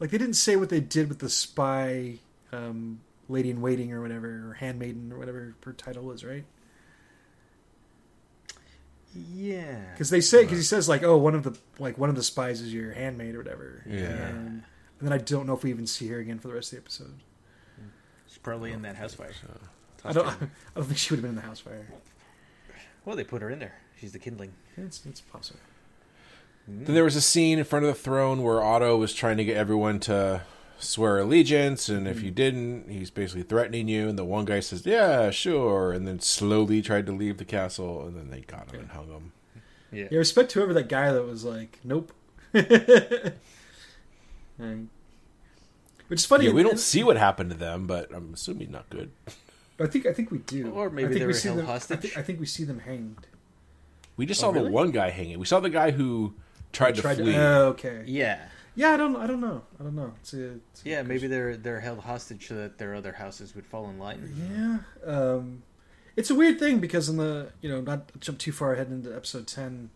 like 0.00 0.10
they 0.10 0.18
didn't 0.18 0.34
say 0.36 0.56
what 0.56 0.68
they 0.70 0.80
did 0.80 1.08
with 1.08 1.18
the 1.18 1.28
spy 1.28 2.18
um 2.52 3.00
lady 3.28 3.50
in 3.50 3.60
waiting 3.60 3.92
or 3.92 4.00
whatever 4.02 4.28
or 4.50 4.54
handmaiden 4.54 5.12
or 5.12 5.18
whatever 5.18 5.54
her 5.64 5.72
title 5.72 6.02
was, 6.04 6.22
right 6.24 6.44
Yeah. 9.34 9.76
because 9.92 10.10
they 10.10 10.20
say 10.20 10.42
because 10.42 10.58
he 10.58 10.64
says 10.64 10.88
like 10.88 11.02
oh 11.02 11.16
one 11.18 11.34
of 11.34 11.42
the 11.42 11.56
like 11.78 11.98
one 11.98 12.08
of 12.10 12.16
the 12.16 12.22
spies 12.22 12.60
is 12.60 12.72
your 12.74 12.92
handmaid 12.92 13.34
or 13.34 13.38
whatever 13.38 13.82
Yeah. 13.88 14.28
and, 14.28 14.36
and 14.48 14.62
then 15.00 15.12
I 15.12 15.18
don't 15.18 15.46
know 15.46 15.54
if 15.54 15.62
we 15.64 15.70
even 15.70 15.86
see 15.86 16.08
her 16.08 16.18
again 16.18 16.38
for 16.38 16.48
the 16.48 16.54
rest 16.54 16.72
of 16.72 16.78
the 16.78 16.82
episode 16.82 17.14
probably 18.42 18.72
in 18.72 18.82
that 18.82 18.96
house 18.96 19.14
fire. 19.14 19.32
I 20.04 20.12
don't 20.12 20.26
I 20.42 20.48
don't 20.76 20.84
think 20.84 20.98
she 20.98 21.12
would 21.12 21.18
have 21.18 21.22
been 21.22 21.30
in 21.30 21.36
the 21.36 21.42
house 21.42 21.60
fire 21.60 21.86
Well, 23.04 23.16
they 23.16 23.24
put 23.24 23.42
her 23.42 23.50
in 23.50 23.58
there. 23.58 23.74
She's 24.00 24.12
the 24.12 24.18
kindling. 24.18 24.52
it's, 24.76 25.04
it's 25.06 25.20
possible 25.20 25.60
hmm. 26.66 26.84
Then 26.84 26.94
there 26.94 27.04
was 27.04 27.16
a 27.16 27.20
scene 27.20 27.58
in 27.58 27.64
front 27.64 27.84
of 27.84 27.94
the 27.94 28.00
throne 28.00 28.42
where 28.42 28.62
Otto 28.62 28.96
was 28.96 29.14
trying 29.14 29.36
to 29.36 29.44
get 29.44 29.56
everyone 29.56 30.00
to 30.00 30.42
swear 30.78 31.18
allegiance, 31.18 31.88
and 31.88 32.08
if 32.08 32.22
you 32.22 32.30
hmm. 32.30 32.34
didn't, 32.34 32.90
he's 32.90 33.10
basically 33.10 33.44
threatening 33.44 33.88
you. 33.88 34.08
And 34.08 34.18
the 34.18 34.24
one 34.24 34.44
guy 34.44 34.60
says, 34.60 34.84
"Yeah, 34.84 35.30
sure," 35.30 35.92
and 35.92 36.06
then 36.06 36.18
slowly 36.18 36.82
tried 36.82 37.06
to 37.06 37.12
leave 37.12 37.38
the 37.38 37.44
castle, 37.44 38.06
and 38.06 38.16
then 38.16 38.30
they 38.30 38.40
got 38.40 38.72
him 38.72 38.80
and 38.80 38.90
hung 38.90 39.08
him. 39.08 39.32
Yeah. 39.92 40.08
yeah 40.10 40.18
respect 40.18 40.52
whoever 40.52 40.72
that 40.72 40.88
guy 40.88 41.12
that 41.12 41.24
was 41.24 41.44
like 41.44 41.78
nope 41.84 42.12
Like, 42.54 43.34
which 46.12 46.20
is 46.20 46.26
funny 46.26 46.44
Yeah, 46.44 46.52
we 46.52 46.62
don't 46.62 46.78
see 46.78 47.02
what 47.02 47.16
happened 47.16 47.48
to 47.52 47.56
them, 47.56 47.86
but 47.86 48.14
I'm 48.14 48.34
assuming 48.34 48.70
not 48.70 48.90
good. 48.90 49.10
I 49.80 49.86
think 49.86 50.04
I 50.04 50.12
think 50.12 50.30
we 50.30 50.38
do 50.38 50.70
Or 50.70 50.90
maybe 50.90 51.06
I 51.06 51.08
think 51.08 51.18
they 51.20 51.26
we 51.26 51.32
were 51.32 51.38
see 51.38 51.48
held 51.48 51.60
them, 51.60 51.66
I 51.66 51.72
hostage. 51.72 52.00
think, 52.00 52.16
I 52.18 52.22
think 52.22 52.38
we 52.38 52.44
see 52.46 52.64
them 52.64 52.80
hanged 52.80 53.26
We 54.18 54.26
just 54.26 54.40
Oh, 54.42 54.48
saw 54.48 54.50
really? 54.52 54.66
the 54.66 54.72
one 54.72 54.90
guy 54.90 55.08
hanging. 55.08 55.38
We 55.38 55.46
saw 55.46 55.58
the 55.60 55.70
guy 55.70 55.90
who 55.90 56.34
tried, 56.70 56.96
Tried 56.96 57.14
to 57.14 57.24
to- 57.24 57.24
flee. 57.24 57.36
oh, 57.36 57.68
okay 57.68 58.02
Yeah. 58.06 58.40
yeah 58.74 58.90
I 58.92 58.96
don't 58.98 59.16
I 59.16 59.26
don't 59.26 59.40
know 59.40 59.62
I 59.80 59.82
don't 59.84 59.94
know 59.94 60.12
it's 60.20 60.34
a, 60.34 60.52
it's 60.70 60.84
Yeah, 60.84 61.00
maybe 61.02 61.26
they're 61.28 61.56
they're 61.56 61.80
held 61.80 62.00
hostage 62.00 62.46
so 62.48 62.54
that 62.56 62.76
their 62.76 62.94
other 62.94 63.12
houses 63.14 63.54
would 63.54 63.64
fall 63.66 63.88
in 63.88 63.98
line. 63.98 64.20
Yeah, 64.36 65.10
um, 65.10 65.62
it's 66.14 66.28
a 66.28 66.34
weird 66.34 66.58
thing 66.58 66.78
because 66.78 67.08
in 67.08 67.16
the 67.16 67.52
you 67.62 67.70
know 67.70 67.80
not 67.80 68.20
jump 68.20 68.38
too 68.38 68.52
far 68.52 68.74
ahead 68.74 68.88
into 68.88 69.16
episode 69.16 69.46
ten, 69.46 69.88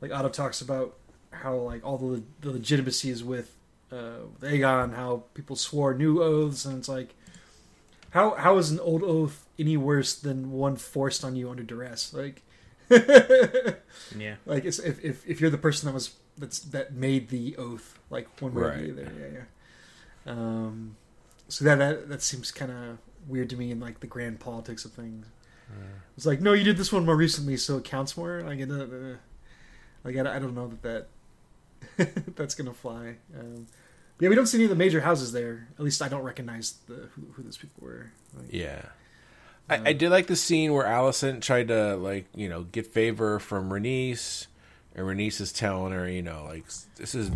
like 0.00 0.10
Otto 0.12 0.30
talks 0.30 0.62
about 0.62 0.96
how 1.30 1.54
like 1.56 1.84
all 1.84 1.98
the 1.98 2.22
the 2.40 2.50
legitimacy 2.52 3.10
is 3.10 3.22
with 3.22 3.55
uh, 3.92 4.26
with 4.32 4.50
Aegon, 4.50 4.94
how 4.94 5.24
people 5.34 5.56
swore 5.56 5.94
new 5.94 6.22
oaths, 6.22 6.64
and 6.64 6.78
it's 6.78 6.88
like 6.88 7.14
how 8.10 8.34
how 8.34 8.56
is 8.58 8.70
an 8.70 8.80
old 8.80 9.02
oath 9.02 9.46
any 9.58 9.76
worse 9.76 10.14
than 10.14 10.50
one 10.52 10.76
forced 10.76 11.24
on 11.24 11.36
you 11.36 11.50
under 11.50 11.62
duress? 11.62 12.12
Like, 12.14 12.42
Yeah. 14.16 14.36
like 14.46 14.64
it's, 14.64 14.78
if 14.78 15.04
if 15.04 15.26
if 15.26 15.40
you're 15.40 15.50
the 15.50 15.58
person 15.58 15.86
that 15.86 15.92
was 15.92 16.14
that's 16.38 16.58
that 16.60 16.92
made 16.94 17.28
the 17.28 17.56
oath, 17.56 17.98
like 18.10 18.28
one 18.40 18.54
way 18.54 18.62
or 18.62 18.68
Right. 18.68 18.96
the 18.96 19.02
other, 19.02 19.12
yeah, 19.18 19.38
yeah. 20.26 20.32
Um, 20.32 20.96
so 21.48 21.64
that 21.64 21.78
that 21.78 22.08
that 22.08 22.22
seems 22.22 22.50
kind 22.52 22.70
of 22.72 22.98
weird 23.28 23.50
to 23.50 23.56
me 23.56 23.70
in 23.70 23.80
like 23.80 24.00
the 24.00 24.06
grand 24.06 24.40
politics 24.40 24.84
of 24.84 24.92
things. 24.92 25.26
It's 26.16 26.24
like, 26.24 26.40
no, 26.40 26.52
you 26.52 26.62
did 26.62 26.76
this 26.76 26.92
one 26.92 27.04
more 27.04 27.16
recently, 27.16 27.56
so 27.56 27.76
it 27.78 27.84
counts 27.84 28.16
more. 28.16 28.40
Like, 28.42 28.60
uh, 28.60 28.72
uh, 28.72 29.16
like 30.04 30.16
I, 30.16 30.36
I 30.36 30.38
don't 30.38 30.54
know 30.54 30.68
that 30.68 30.82
that 30.82 31.06
that's 32.36 32.54
gonna 32.54 32.72
fly. 32.74 33.16
Um, 33.38 33.66
yeah, 34.20 34.28
we 34.28 34.34
don't 34.34 34.46
see 34.46 34.56
any 34.58 34.64
of 34.64 34.70
the 34.70 34.76
major 34.76 35.00
houses 35.00 35.32
there. 35.32 35.68
At 35.78 35.84
least 35.84 36.00
I 36.02 36.08
don't 36.08 36.22
recognize 36.22 36.74
the 36.86 37.08
who, 37.14 37.22
who 37.32 37.42
those 37.42 37.56
people 37.58 37.82
were. 37.86 38.12
Like, 38.36 38.46
Yeah. 38.50 38.82
I, 39.68 39.90
I 39.90 39.92
did 39.94 40.10
like 40.10 40.28
the 40.28 40.36
scene 40.36 40.72
where 40.72 40.86
Alicent 40.86 41.42
tried 41.42 41.68
to 41.68 41.96
like 41.96 42.26
you 42.34 42.48
know 42.48 42.62
get 42.64 42.86
favor 42.86 43.38
from 43.40 43.68
Rhaenys, 43.70 44.46
and 44.94 45.04
Rhaenys 45.06 45.40
is 45.40 45.52
telling 45.52 45.92
her 45.92 46.08
you 46.08 46.22
know 46.22 46.44
like 46.48 46.64
this 46.96 47.14
is 47.14 47.30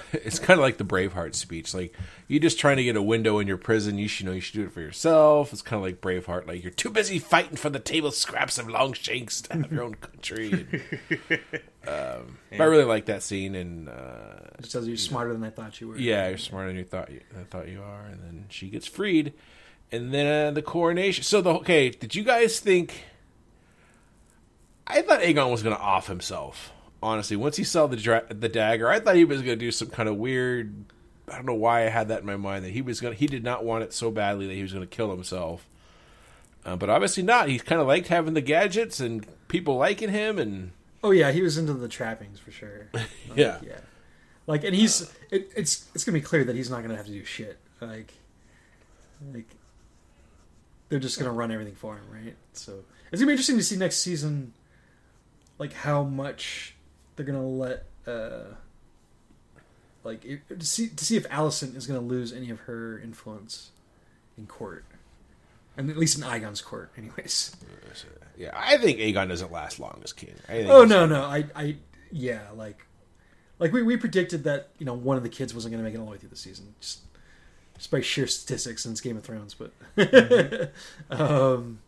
it's 0.12 0.38
kind 0.38 0.58
of 0.58 0.62
like 0.62 0.78
the 0.78 0.84
Braveheart 0.84 1.34
speech 1.34 1.74
like 1.74 1.94
you're 2.28 2.40
just 2.40 2.58
trying 2.58 2.76
to 2.78 2.84
get 2.84 2.96
a 2.96 3.02
window 3.02 3.38
in 3.38 3.46
your 3.46 3.56
prison 3.56 3.98
you 3.98 4.08
should 4.08 4.26
know 4.26 4.32
you 4.32 4.40
should 4.40 4.54
do 4.54 4.64
it 4.64 4.72
for 4.72 4.80
yourself. 4.80 5.52
It's 5.52 5.62
kind 5.62 5.78
of 5.78 5.82
like 5.82 6.00
Braveheart 6.00 6.46
like 6.46 6.62
you're 6.62 6.72
too 6.72 6.90
busy 6.90 7.18
fighting 7.18 7.56
for 7.56 7.70
the 7.70 7.78
table 7.78 8.10
scraps 8.10 8.58
of 8.58 8.68
Longshanks 8.68 9.42
to 9.42 9.52
have 9.54 9.72
your 9.72 9.82
own 9.84 9.94
country. 9.96 10.50
And, 10.50 10.82
um, 11.88 12.38
but 12.50 12.60
I 12.60 12.64
really 12.64 12.84
like 12.84 13.06
that 13.06 13.22
scene 13.22 13.54
and. 13.54 13.88
Uh, 13.88 14.48
It 14.58 14.62
just 14.62 14.72
tells 14.72 14.84
you 14.86 14.92
you're 14.92 14.96
smarter 14.98 15.32
than 15.32 15.44
I 15.44 15.50
thought 15.50 15.80
you 15.80 15.88
were. 15.88 15.96
yeah, 15.96 16.28
you're 16.28 16.38
smarter 16.38 16.68
than 16.68 16.76
you 16.76 16.84
thought 16.84 17.10
you, 17.10 17.20
I 17.38 17.44
thought 17.44 17.68
you 17.68 17.82
are, 17.82 18.04
and 18.06 18.22
then 18.22 18.46
she 18.48 18.68
gets 18.68 18.86
freed, 18.86 19.32
and 19.90 20.12
then 20.14 20.26
uh, 20.26 20.50
the 20.52 20.62
coronation. 20.62 21.24
So 21.24 21.40
the 21.40 21.54
okay, 21.54 21.90
did 21.90 22.14
you 22.14 22.24
guys 22.24 22.60
think? 22.60 23.04
I 24.86 25.02
thought 25.02 25.20
Aegon 25.20 25.50
was 25.50 25.62
going 25.62 25.76
to 25.76 25.80
off 25.82 26.08
himself 26.08 26.72
honestly, 27.02 27.36
once 27.36 27.56
he 27.56 27.64
saw 27.64 27.86
the 27.86 27.96
dra- 27.96 28.24
the 28.28 28.48
dagger, 28.48 28.88
I 28.88 29.00
thought 29.00 29.16
he 29.16 29.24
was 29.24 29.38
going 29.42 29.58
to 29.58 29.64
do 29.64 29.70
some 29.72 29.88
kind 29.88 30.08
of 30.08 30.16
weird. 30.16 30.72
I 31.28 31.36
don't 31.36 31.46
know 31.46 31.54
why 31.54 31.84
I 31.86 31.88
had 31.88 32.08
that 32.08 32.20
in 32.20 32.26
my 32.26 32.36
mind 32.36 32.64
that 32.64 32.70
he 32.70 32.82
was 32.82 33.00
going. 33.00 33.16
He 33.16 33.26
did 33.26 33.42
not 33.44 33.64
want 33.64 33.84
it 33.84 33.92
so 33.92 34.10
badly 34.10 34.46
that 34.46 34.54
he 34.54 34.62
was 34.62 34.72
going 34.72 34.86
to 34.86 34.94
kill 34.96 35.10
himself. 35.10 35.66
Uh, 36.64 36.76
but 36.76 36.88
obviously 36.90 37.22
not. 37.22 37.48
He 37.48 37.58
kind 37.58 37.80
of 37.80 37.86
liked 37.86 38.08
having 38.08 38.34
the 38.34 38.40
gadgets 38.40 39.00
and 39.00 39.26
people 39.48 39.76
liking 39.76 40.10
him, 40.10 40.38
and 40.38 40.72
Oh 41.02 41.10
yeah, 41.10 41.32
he 41.32 41.42
was 41.42 41.58
into 41.58 41.72
the 41.74 41.88
trappings 41.88 42.38
for 42.38 42.50
sure. 42.50 42.88
Like, 42.94 43.06
Yeah. 43.34 43.58
yeah. 43.62 43.78
Like, 44.46 44.62
and 44.64 44.74
he's 44.74 45.02
it, 45.30 45.50
it's 45.56 45.88
it's 45.94 46.04
gonna 46.04 46.18
be 46.18 46.22
clear 46.22 46.44
that 46.44 46.54
he's 46.56 46.70
not 46.70 46.82
gonna 46.82 46.96
have 46.96 47.06
to 47.06 47.12
do 47.12 47.24
shit. 47.24 47.58
Like, 47.80 48.12
like 49.32 49.46
they're 50.88 50.98
just 51.00 51.18
gonna 51.18 51.32
run 51.32 51.50
everything 51.50 51.74
for 51.74 51.96
him, 51.96 52.04
right? 52.12 52.34
So 52.52 52.84
it's 53.10 53.20
gonna 53.20 53.26
be 53.28 53.32
interesting 53.32 53.56
to 53.56 53.62
see 53.64 53.76
next 53.76 53.96
season, 53.98 54.52
like 55.58 55.72
how 55.72 56.02
much 56.02 56.71
they're 57.16 57.26
gonna 57.26 57.46
let, 57.46 57.84
uh 58.06 58.54
like 60.04 60.24
if, 60.24 60.46
to 60.48 60.66
see 60.66 60.88
to 60.88 61.04
see 61.04 61.16
if 61.16 61.28
Alicent 61.28 61.76
is 61.76 61.86
gonna 61.86 62.00
lose 62.00 62.32
any 62.32 62.50
of 62.50 62.60
her 62.60 62.98
influence 62.98 63.70
in 64.36 64.46
court, 64.46 64.84
and 65.76 65.90
at 65.90 65.96
least 65.96 66.18
in 66.18 66.24
Aegon's 66.24 66.60
court, 66.60 66.90
anyways. 66.96 67.56
yeah, 68.36 68.50
I 68.54 68.78
think 68.78 68.98
Aegon 68.98 69.28
doesn't 69.28 69.52
last 69.52 69.78
long 69.78 70.00
as 70.04 70.12
king. 70.12 70.34
I 70.48 70.52
think 70.52 70.70
Oh 70.70 70.84
no, 70.84 71.06
no, 71.06 71.22
I, 71.22 71.44
I, 71.54 71.76
yeah, 72.10 72.40
like, 72.54 72.86
like 73.58 73.72
we, 73.72 73.82
we 73.82 73.96
predicted 73.96 74.44
that 74.44 74.70
you 74.78 74.86
know 74.86 74.94
one 74.94 75.16
of 75.16 75.22
the 75.22 75.28
kids 75.28 75.54
wasn't 75.54 75.72
going 75.72 75.82
to 75.82 75.88
make 75.88 75.94
it 75.94 75.98
all 75.98 76.06
the 76.06 76.12
way 76.12 76.18
through 76.18 76.30
the 76.30 76.36
season, 76.36 76.74
just 76.80 77.00
just 77.76 77.90
by 77.90 78.00
sheer 78.00 78.26
statistics 78.26 78.82
since 78.82 79.00
Game 79.00 79.16
of 79.16 79.24
Thrones. 79.24 79.54
But, 79.54 79.72
um, 81.10 81.80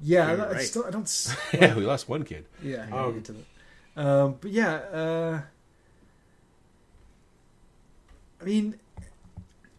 yeah, 0.00 0.30
I, 0.30 0.52
right. 0.52 0.60
still 0.66 0.84
I 0.84 0.90
don't. 0.90 1.36
yeah, 1.52 1.74
we 1.74 1.84
lost 1.84 2.08
one 2.08 2.24
kid. 2.24 2.46
Yeah, 2.62 2.86
Um, 2.92 3.14
get 3.14 3.24
to 3.26 3.32
that. 3.32 3.44
Um, 3.96 4.36
but 4.40 4.50
yeah, 4.50 4.74
uh, 4.74 5.40
I 8.40 8.44
mean, 8.44 8.78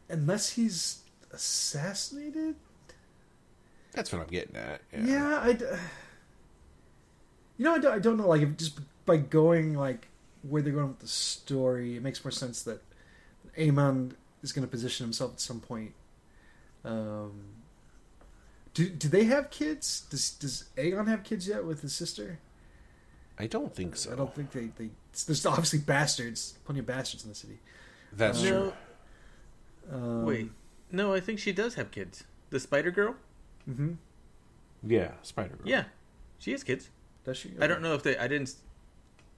unless 0.09 0.51
he's 0.51 0.99
assassinated, 1.31 2.55
That's 3.93 4.11
what 4.11 4.21
I'm 4.21 4.27
getting 4.27 4.55
at. 4.55 4.81
yeah, 4.91 5.39
I. 5.41 5.53
d- 5.53 5.65
You 7.55 7.65
know, 7.65 7.75
I 7.75 7.77
don't, 7.79 7.93
I 7.93 7.99
don't 7.99 8.17
know. 8.17 8.27
Like, 8.27 8.41
if 8.41 8.57
just 8.57 8.79
by 9.05 9.15
going 9.17 9.75
like 9.75 10.07
where 10.41 10.63
they're 10.63 10.73
going 10.73 10.87
with 10.87 10.99
the 10.99 11.07
story, 11.07 11.95
it 11.95 12.01
makes 12.01 12.25
more 12.25 12.31
sense 12.31 12.63
that 12.63 12.81
Amon 13.59 14.15
is 14.41 14.51
going 14.51 14.65
to 14.65 14.71
position 14.71 15.05
himself 15.05 15.33
at 15.33 15.39
some 15.39 15.59
point. 15.59 15.93
Um, 16.83 17.43
do 18.73 18.89
do 18.89 19.07
they 19.07 19.25
have 19.25 19.51
kids? 19.51 20.01
Does 20.09 20.31
does 20.31 20.65
Aegon 20.77 21.07
have 21.07 21.23
kids 21.23 21.47
yet 21.47 21.63
with 21.63 21.83
his 21.83 21.93
sister? 21.93 22.39
I 23.39 23.47
don't 23.47 23.75
think 23.75 23.95
so. 23.95 24.11
I 24.11 24.15
don't 24.15 24.33
think 24.33 24.51
they, 24.51 24.67
they. 24.77 24.89
There's 25.25 25.45
obviously 25.45 25.79
bastards, 25.79 26.57
plenty 26.65 26.79
of 26.79 26.85
bastards 26.85 27.23
in 27.23 27.29
the 27.29 27.35
city. 27.35 27.59
That's 28.11 28.43
Uh, 28.43 28.47
true. 28.47 28.73
No, 29.91 29.95
Um, 29.97 30.25
wait. 30.25 30.51
No, 30.91 31.13
I 31.13 31.19
think 31.19 31.39
she 31.39 31.51
does 31.51 31.73
have 31.75 31.89
kids. 31.91 32.23
The 32.51 32.59
Spider 32.59 32.91
Girl? 32.91 33.15
Mm 33.69 33.75
hmm 33.75 33.91
Yeah, 34.83 35.11
Spider 35.23 35.55
Girl. 35.55 35.67
Yeah, 35.67 35.85
she 36.37 36.51
has 36.51 36.63
kids. 36.63 36.89
Does 37.25 37.37
she? 37.37 37.51
I 37.59 37.67
don't 37.67 37.81
know 37.81 37.93
if 37.95 38.03
they. 38.03 38.17
I 38.17 38.27
didn't 38.27 38.53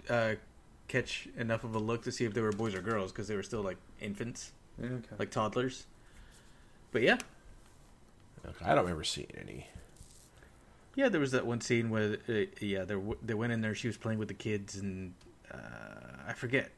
uh, 0.09 0.35
catch 0.87 1.27
enough 1.37 1.63
of 1.63 1.73
a 1.75 1.79
look 1.79 2.03
to 2.03 2.11
see 2.11 2.25
if 2.25 2.33
they 2.33 2.41
were 2.41 2.51
boys 2.51 2.75
or 2.75 2.81
girls 2.81 3.11
because 3.11 3.27
they 3.27 3.35
were 3.35 3.43
still 3.43 3.61
like 3.61 3.77
infants, 4.01 4.51
Yeah, 4.77 4.87
okay. 4.87 5.15
like 5.19 5.31
toddlers. 5.31 5.85
But 6.91 7.01
yeah, 7.03 7.17
Okay, 8.47 8.65
I 8.65 8.69
don't 8.75 8.83
remember 8.83 9.03
seeing 9.03 9.31
any. 9.39 9.67
Yeah, 10.95 11.09
there 11.09 11.19
was 11.21 11.31
that 11.31 11.45
one 11.45 11.59
scene 11.61 11.89
where 11.89 12.17
uh, 12.29 12.33
yeah, 12.61 12.85
they 12.85 12.95
they 13.23 13.33
went 13.33 13.51
in 13.53 13.61
there. 13.61 13.75
She 13.75 13.87
was 13.87 13.97
playing 13.97 14.17
with 14.19 14.29
the 14.29 14.33
kids, 14.33 14.75
and 14.77 15.13
uh, 15.53 15.57
I 16.27 16.33
forget 16.33 16.71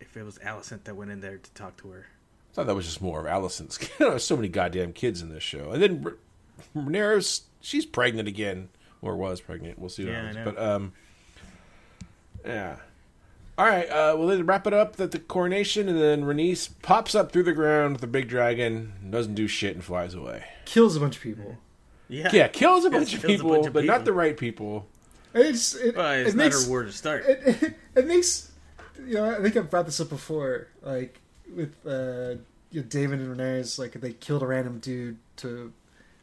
if 0.00 0.16
it 0.16 0.24
was 0.24 0.38
Alicent 0.38 0.84
that 0.84 0.94
went 0.96 1.10
in 1.10 1.20
there 1.20 1.38
to 1.38 1.50
talk 1.52 1.76
to 1.78 1.88
her. 1.90 2.06
I 2.52 2.54
thought 2.54 2.66
that 2.66 2.74
was 2.74 2.86
just 2.86 3.00
more 3.02 3.20
of 3.20 3.26
Alicent's. 3.26 3.78
There's 3.98 4.24
so 4.24 4.36
many 4.36 4.48
goddamn 4.48 4.92
kids 4.92 5.22
in 5.22 5.28
this 5.28 5.42
show, 5.42 5.70
and 5.70 5.82
then 5.82 6.02
R- 6.04 6.16
Rhaenyra's 6.82 7.42
she's 7.60 7.86
pregnant 7.86 8.26
again, 8.28 8.68
or 9.00 9.16
was 9.16 9.40
pregnant. 9.40 9.78
We'll 9.78 9.90
see 9.90 10.04
what 10.04 10.12
Yeah, 10.12 10.22
I 10.22 10.26
happens. 10.26 10.44
know. 10.46 10.52
But 10.52 10.62
um, 10.62 10.92
yeah. 12.44 12.76
All 13.58 13.64
right, 13.66 13.88
uh, 13.88 14.14
well 14.18 14.26
then 14.26 14.44
wrap 14.44 14.66
it 14.66 14.74
up 14.74 15.00
at 15.00 15.12
the 15.12 15.18
coronation, 15.18 15.88
and 15.88 15.98
then 15.98 16.24
Rhaenys 16.24 16.68
pops 16.82 17.14
up 17.14 17.32
through 17.32 17.44
the 17.44 17.54
ground 17.54 17.92
with 17.94 18.00
the 18.02 18.06
big 18.06 18.28
dragon, 18.28 18.92
doesn't 19.08 19.34
do 19.34 19.46
shit, 19.48 19.74
and 19.74 19.82
flies 19.84 20.12
away. 20.14 20.44
Kills 20.66 20.94
a 20.94 21.00
bunch 21.00 21.16
of 21.16 21.22
people. 21.22 21.56
Yeah, 22.08 22.30
Yeah, 22.32 22.48
kills 22.48 22.84
a 22.84 22.88
Yes, 22.90 22.98
bunch 22.98 23.14
of 23.14 23.22
people, 23.24 23.50
bunch 23.50 23.66
of 23.66 23.72
but 23.72 23.84
not 23.84 24.04
the 24.04 24.12
right 24.12 24.36
people. 24.36 24.86
It's 25.34 25.74
it, 25.74 25.96
Well, 25.96 26.12
it's 26.12 26.30
it 26.30 26.36
not 26.36 26.44
makes 26.44 26.64
her 26.64 26.70
word 26.70 26.86
to 26.86 26.92
start. 26.92 27.24
it, 27.26 27.62
it, 27.62 27.74
it 27.94 28.06
makes 28.06 28.50
you 29.06 29.14
know 29.14 29.36
I 29.38 29.42
think 29.42 29.56
I've 29.56 29.70
brought 29.70 29.84
this 29.86 30.00
up 30.00 30.08
before 30.08 30.68
like 30.82 31.20
with 31.54 31.74
uh 31.86 32.40
you 32.70 32.80
know, 32.80 32.86
David 32.88 33.20
and 33.20 33.28
Ramirez 33.28 33.78
like 33.78 33.92
they 33.92 34.12
killed 34.12 34.42
a 34.42 34.46
random 34.46 34.78
dude 34.78 35.18
to 35.38 35.72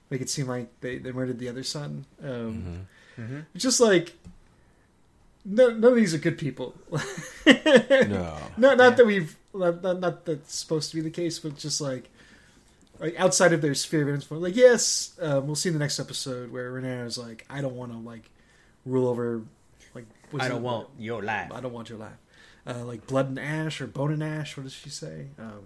make 0.09 0.21
it 0.21 0.29
seem 0.29 0.47
like 0.47 0.67
they, 0.81 0.97
they 0.97 1.11
murdered 1.11 1.39
the 1.39 1.49
other 1.49 1.63
son. 1.63 2.05
Um 2.23 2.87
Mm-hmm. 3.19 3.41
it's 3.53 3.63
just 3.63 3.79
like 3.79 4.13
no, 5.45 5.69
none 5.69 5.83
of 5.91 5.95
these 5.95 6.13
are 6.15 6.17
good 6.17 6.37
people. 6.37 6.73
No, 7.45 8.37
not 8.57 8.77
not 8.77 8.97
that 8.97 9.05
we've 9.05 9.35
not, 9.53 9.83
not, 9.83 9.99
not 9.99 10.25
that's 10.25 10.55
supposed 10.55 10.89
to 10.91 10.95
be 10.95 11.01
the 11.01 11.09
case 11.11 11.37
but 11.39 11.57
just 11.57 11.79
like 11.81 12.09
like 13.03 13.19
outside 13.19 13.53
of 13.53 13.61
their 13.61 13.75
sphere 13.75 14.07
of 14.07 14.15
influence 14.15 14.43
like 14.43 14.55
yes 14.55 15.15
um, 15.21 15.45
we'll 15.45 15.55
see 15.55 15.69
in 15.69 15.73
the 15.73 15.79
next 15.79 15.99
episode 15.99 16.51
where 16.51 16.71
Rhaenyra 16.71 17.05
is 17.05 17.17
like 17.17 17.45
I 17.49 17.61
don't 17.61 17.75
want 17.75 17.91
to 17.91 17.97
like 17.97 18.29
rule 18.85 19.07
over 19.07 19.43
like 19.93 20.05
I 20.39 20.47
don't 20.47 20.63
want 20.63 20.87
your 20.97 21.21
life. 21.21 21.51
I 21.53 21.59
don't 21.59 21.73
want 21.73 21.89
your 21.89 21.99
life. 21.99 22.17
Uh, 22.65 22.83
like 22.85 23.05
blood 23.05 23.27
and 23.27 23.37
ash 23.37 23.81
or 23.81 23.87
bone 23.87 24.11
and 24.13 24.23
ash. 24.23 24.57
What 24.57 24.63
does 24.63 24.73
she 24.73 24.89
say? 24.89 25.27
Um, 25.37 25.63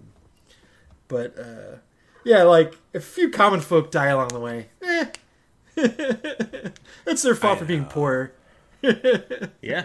but 1.06 1.38
uh, 1.38 1.76
yeah, 2.24 2.42
like 2.42 2.76
a 2.92 3.00
few 3.00 3.30
common 3.30 3.60
folk 3.60 3.90
die 3.90 4.08
along 4.08 4.28
the 4.28 4.40
way. 4.40 4.68
Eh. 4.82 5.06
That's 7.04 7.22
their 7.22 7.34
fault 7.36 7.56
I 7.56 7.60
for 7.60 7.64
being 7.64 7.84
poor. 7.84 8.32
Yeah, 9.62 9.84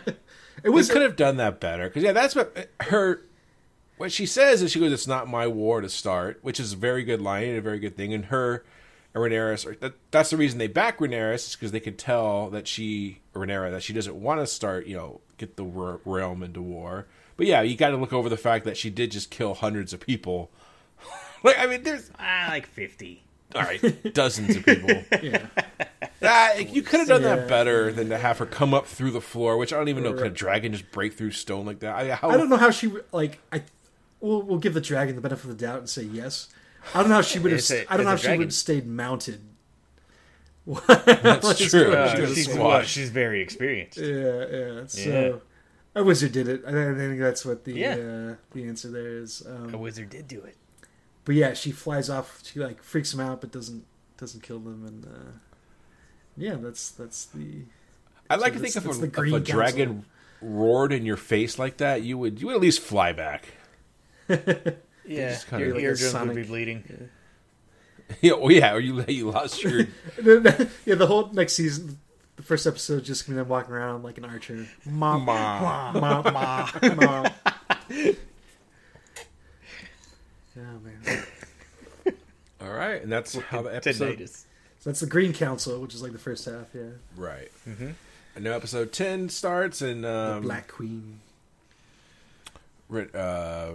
It 0.64 0.70
was 0.70 0.90
we 0.90 0.94
could 0.94 1.02
have 1.02 1.16
done 1.16 1.38
that 1.38 1.60
better 1.60 1.88
because 1.88 2.04
yeah, 2.04 2.12
that's 2.12 2.36
what 2.36 2.70
her. 2.82 3.22
What 3.98 4.12
she 4.12 4.26
says 4.26 4.62
is 4.62 4.72
she 4.72 4.80
goes, 4.80 4.92
"It's 4.92 5.08
not 5.08 5.28
my 5.30 5.48
war 5.48 5.82
to 5.82 5.90
start," 5.90 6.40
which 6.42 6.60
is 6.60 6.74
a 6.74 6.78
very 6.78 7.04
good 7.04 7.22
line 7.22 7.48
and 7.50 7.58
a 7.58 7.62
very 7.62 7.80
good 7.80 7.96
thing. 7.96 8.14
And 8.14 8.26
her 8.26 8.64
and 9.14 9.24
Rhaenyra, 9.24 9.66
are- 9.68 9.76
that, 9.76 9.94
that's 10.12 10.32
the 10.32 10.38
reason 10.38 10.58
they 10.60 10.68
back 10.68 10.98
Rhaenyra 11.00 11.36
is 11.36 11.56
because 11.56 11.72
they 11.72 11.80
could 11.80 12.00
tell 12.00 12.50
that 12.50 12.68
she 12.68 13.20
Rhaenyra 13.36 13.72
that 13.72 13.84
she 13.84 13.94
doesn't 13.94 14.16
want 14.20 14.40
to 14.42 14.48
start, 14.48 14.88
you 14.88 14.96
know, 14.98 15.22
get 15.38 15.56
the 15.56 15.66
r- 15.66 16.00
realm 16.06 16.42
into 16.44 16.62
war. 16.62 17.06
But 17.38 17.46
yeah, 17.48 17.62
you 17.62 17.76
got 17.76 17.90
to 17.90 17.98
look 17.98 18.14
over 18.14 18.30
the 18.30 18.38
fact 18.38 18.66
that 18.66 18.78
she 18.78 18.90
did 18.90 19.12
just 19.12 19.30
kill 19.32 19.54
hundreds 19.54 19.94
of 19.94 20.00
people. 20.00 20.50
like 21.44 21.58
I 21.60 21.68
mean, 21.68 21.84
there's 21.84 22.10
ah, 22.20 22.48
like 22.50 22.66
fifty. 22.68 23.24
all 23.56 23.62
right, 23.62 24.14
dozens 24.14 24.56
of 24.56 24.66
people. 24.66 25.04
yeah. 25.22 25.46
Ah, 26.24 26.54
you 26.56 26.82
could 26.82 27.00
have 27.02 27.08
done 27.10 27.22
Yeah. 27.22 27.36
that 27.36 27.48
better 27.48 27.92
than 27.92 28.10
to 28.10 28.18
have 28.18 28.40
her 28.40 28.46
come 28.48 28.74
up 28.74 28.88
through 28.88 29.12
the 29.12 29.22
floor, 29.22 29.58
which 29.58 29.72
I 29.74 29.78
don't 29.78 29.90
even 29.90 30.04
know. 30.04 30.14
Could 30.14 30.28
a 30.28 30.30
dragon 30.32 30.72
just 30.72 30.90
break 30.92 31.14
through 31.14 31.32
stone 31.32 31.66
like 31.66 31.80
that? 31.82 31.96
I, 31.96 32.16
how, 32.16 32.30
I 32.30 32.38
don't 32.38 32.50
know 32.50 32.58
how 32.58 32.72
she 32.72 32.92
like. 33.12 33.40
I 33.52 33.62
we'll, 34.24 34.42
we'll 34.42 34.60
give 34.60 34.74
the 34.74 34.82
dragon 34.82 35.16
the 35.16 35.22
benefit 35.22 35.44
of 35.50 35.58
the 35.58 35.66
doubt 35.66 35.80
and 35.80 35.90
say 35.90 36.04
yes. 36.04 36.50
I 36.96 37.00
don't 37.02 37.10
know 37.10 37.16
how 37.16 37.22
she 37.22 37.40
would 37.40 37.52
have. 37.52 37.60
It's 37.60 37.72
a- 37.72 37.86
I 37.92 37.96
don't 37.98 38.06
know 38.06 38.10
how 38.12 38.16
it's 38.16 38.24
she 38.24 38.30
would 38.32 38.40
have 38.42 38.54
stayed 38.54 38.88
mounted. 38.88 39.42
That's 40.66 41.70
true. 41.70 41.94
uh, 41.94 42.10
She 42.10 42.16
could've 42.16 42.36
she's, 42.36 42.48
well, 42.50 42.82
she's 42.84 43.10
very 43.10 43.42
experienced. 43.42 43.98
Yeah, 43.98 44.46
yeah. 44.50 44.82
So 44.88 45.42
a 45.96 46.04
wizard 46.04 46.32
did 46.32 46.48
it. 46.48 46.64
I 46.66 46.70
I 46.92 46.96
think 46.96 47.20
that's 47.20 47.46
what 47.46 47.66
the 47.66 47.74
Yeah. 47.74 47.96
uh, 47.96 48.36
the 48.54 48.64
answer 48.66 48.90
there 48.90 49.18
is. 49.18 49.44
Um, 49.46 49.74
A 49.74 49.78
wizard 49.78 50.10
did 50.10 50.28
do 50.28 50.42
it. 50.42 50.56
but 51.26 51.36
yeah, 51.36 51.54
she 51.54 51.72
flies 51.72 52.10
off. 52.10 52.42
She 52.46 52.60
like 52.62 52.82
freaks 52.82 53.14
him 53.14 53.20
out, 53.20 53.42
but 53.42 53.52
doesn't 53.52 53.84
doesn't 54.18 54.42
kill 54.42 54.60
them. 54.60 54.86
And 54.86 55.06
uh, 55.06 55.32
yeah, 56.38 56.56
that's 56.56 56.92
that's 56.92 57.26
the 57.26 57.64
I'd 58.30 58.40
like 58.40 58.54
to 58.54 58.60
think 58.60 58.76
if 58.76 58.86
a, 58.86 58.94
the 58.94 59.08
if 59.28 59.34
a 59.34 59.40
dragon 59.42 60.06
roared 60.42 60.94
in 60.94 61.06
your 61.06 61.18
face 61.18 61.60
like 61.60 61.78
that, 61.78 62.04
you 62.04 62.18
would 62.18 62.40
you 62.40 62.48
would 62.48 62.56
at 62.56 62.62
least 62.62 62.80
fly 62.80 63.12
back. 63.12 63.48
Yeah, 65.06 65.32
just 65.32 65.48
kinda- 65.50 65.66
your 65.66 65.74
Like 65.76 65.84
a 65.84 65.86
eardrums 65.88 66.14
would 66.28 66.36
be 66.36 66.44
bleeding. 66.44 67.10
yeah, 68.22 68.34
well, 68.34 68.52
yeah, 68.52 68.74
or 68.74 68.80
you 68.80 69.04
you 69.08 69.32
lost 69.32 69.62
your 69.64 69.80
yeah. 70.24 70.96
The 70.96 71.06
whole 71.08 71.30
next 71.34 71.54
season, 71.54 72.00
the 72.38 72.44
first 72.44 72.66
episode, 72.66 73.02
is 73.02 73.08
just 73.08 73.26
gonna 73.28 73.36
be 73.38 73.40
them 73.42 73.50
walking 73.50 73.74
around 73.74 74.04
like 74.04 74.18
an 74.18 74.24
archer. 74.26 74.66
Mom, 74.86 75.24
Ma. 75.26 75.92
mom, 75.94 76.34
mom, 76.34 76.96
mom. 76.96 77.28
Oh 80.56 80.80
man, 80.84 81.24
All 82.62 82.72
right, 82.72 83.02
and 83.02 83.12
that's 83.12 83.36
how 83.36 83.62
the 83.64 83.76
episode. 83.76 84.20
Tinnitus. 84.20 84.46
so 84.80 84.90
that's 84.90 85.00
the 85.00 85.08
Green 85.08 85.34
Council, 85.34 85.82
which 85.82 85.94
is 85.96 86.02
like 86.04 86.12
the 86.14 86.20
first 86.20 86.46
half. 86.46 86.68
Yeah, 86.74 86.84
Right. 87.18 87.52
And 88.36 88.44
now 88.44 88.54
episode 88.54 88.92
ten 88.94 89.30
starts, 89.30 89.82
and 89.82 90.04
the 90.04 90.34
um, 90.38 90.42
Black 90.44 90.68
Queen. 90.68 91.20
Uh, 92.92 93.72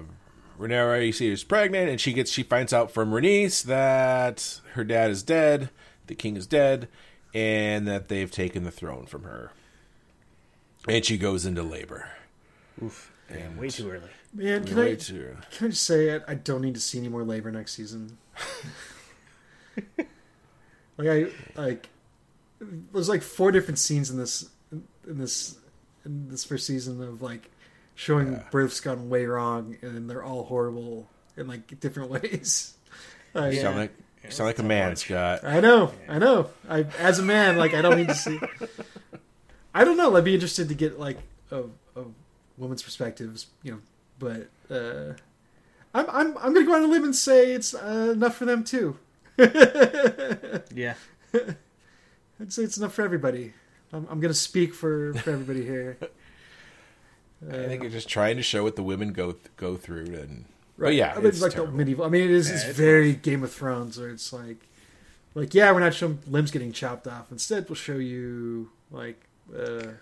Rhaenyra, 0.59 1.05
you 1.07 1.13
see, 1.13 1.29
is 1.29 1.45
pregnant, 1.45 1.89
and 1.89 2.01
she 2.01 2.13
gets 2.13 2.31
she 2.31 2.43
finds 2.43 2.73
out 2.73 2.91
from 2.91 3.11
Rhaenys 3.13 3.63
that 3.65 4.61
her 4.75 4.85
dad 4.85 5.11
is 5.11 5.23
dead, 5.23 5.71
the 6.07 6.15
king 6.15 6.37
is 6.37 6.47
dead, 6.47 6.89
and 7.35 7.87
that 7.87 8.09
they've 8.09 8.31
taken 8.31 8.65
the 8.65 8.71
throne 8.71 9.07
from 9.07 9.23
her. 9.25 9.53
and 10.89 11.05
she 11.05 11.17
goes 11.19 11.45
into 11.47 11.63
labor. 11.63 12.11
Oof. 12.83 13.13
Damn, 13.31 13.57
way 13.59 13.69
too 13.69 13.91
early. 13.91 14.09
Man, 14.33 14.65
can 14.65 14.77
Way 14.77 14.93
I 14.93 14.95
too- 14.95 15.37
can 15.51 15.67
I 15.67 15.71
just 15.71 15.85
say 15.85 16.09
it? 16.09 16.23
I 16.27 16.35
don't 16.35 16.63
need 16.63 16.75
to 16.75 16.81
see 16.81 16.99
any 16.99 17.09
more 17.09 17.23
labor 17.25 17.51
next 17.51 17.75
season. 17.75 18.17
like 20.97 21.09
I 21.09 21.27
like 21.55 21.89
there's 22.61 23.09
like 23.09 23.23
four 23.23 23.53
different 23.53 23.79
scenes 23.79 24.11
in 24.11 24.17
this 24.17 24.49
in 24.73 25.19
this 25.19 25.59
in 26.05 26.29
this 26.29 26.45
first 26.45 26.67
season 26.67 27.03
of 27.03 27.23
like 27.23 27.51
showing 27.99 28.33
Yeah. 28.35 28.43
births 28.53 28.79
gone 28.79 29.09
way 29.09 29.27
wrong 29.27 29.77
and 29.83 30.09
they're 30.09 30.23
all 30.23 30.45
horrible 30.45 31.11
in 31.37 31.49
like 31.49 31.81
different 31.81 32.11
ways. 32.17 32.75
Like, 33.35 33.55
You 33.55 33.61
sound 33.61 33.77
like 33.77 33.93
you 34.25 34.31
sound 34.31 34.47
like 34.47 34.59
a 34.61 34.63
man, 34.63 34.95
Scott. 34.97 35.43
I 35.45 35.59
know, 35.61 35.93
I 36.09 36.19
know. 36.19 36.51
I 36.69 36.85
as 36.99 37.19
a 37.19 37.23
man, 37.23 37.57
like 37.59 37.75
I 37.75 37.83
don't 37.83 37.97
need 37.97 38.09
to 38.09 38.15
see. 38.15 38.39
I 39.75 39.85
don't 39.85 39.97
know. 39.97 40.17
I'd 40.17 40.25
be 40.25 40.35
interested 40.35 40.69
to 40.69 40.75
get 40.75 40.99
like 40.99 41.19
a, 41.51 41.63
a 41.97 42.05
woman's 42.57 42.83
perspectives, 42.83 43.47
you 43.63 43.73
know. 43.73 43.81
But 44.19 44.49
uh, 44.75 45.15
I'm 45.95 46.07
I'm 46.11 46.39
I'm 46.39 46.55
gonna 46.55 46.65
go 46.67 46.73
out 46.75 46.83
on 46.83 46.89
a 46.89 46.93
limb 46.93 47.05
and 47.05 47.15
say 47.17 47.53
it's 47.53 47.75
uh, 47.75 48.13
enough 48.15 48.37
for 48.37 48.45
them 48.45 48.63
too. 48.65 48.97
Yeah. 50.75 50.95
I'd 52.41 52.53
say 52.53 52.63
it's 52.63 52.77
enough 52.77 52.95
for 52.95 53.03
everybody. 53.03 53.53
I'm, 53.93 54.07
I'm 54.11 54.21
gonna 54.21 54.35
speak 54.35 54.75
for 54.75 55.15
for 55.15 55.31
everybody 55.31 55.65
here. 55.65 55.97
I 57.47 57.67
think 57.67 57.83
you're 57.83 57.91
just 57.91 58.09
trying 58.09 58.37
to 58.37 58.43
show 58.43 58.63
what 58.65 58.77
the 58.77 58.83
women 58.83 59.13
go 59.13 59.33
th- 59.33 59.45
go 59.57 59.77
through, 59.77 60.07
and 60.07 60.45
but 60.77 60.95
yeah, 60.95 61.13
I 61.13 61.19
mean, 61.19 61.27
it's 61.27 61.41
like 61.41 61.53
terrible. 61.53 61.73
the 61.73 61.79
medieval. 61.79 62.05
I 62.05 62.09
mean, 62.09 62.25
it 62.25 62.31
is. 62.31 62.49
Yeah, 62.49 62.57
it's, 62.57 62.65
it's 62.65 62.77
very 62.79 63.15
Game 63.15 63.45
of 63.45 63.53
Thrones, 63.53 63.99
where 63.99 64.11
it's 64.11 64.33
like, 64.33 64.67
like 65.35 65.55
yeah, 65.55 65.71
we're 65.73 65.81
not 65.81 65.95
showing 65.95 66.19
limbs 66.27 66.51
getting 66.51 66.73
chopped 66.73 67.07
off. 67.07 67.31
Instead, 67.31 67.69
we'll 67.69 67.77
show 67.77 67.97
you 67.97 68.71
like. 68.91 69.21
Uh, 69.57 69.93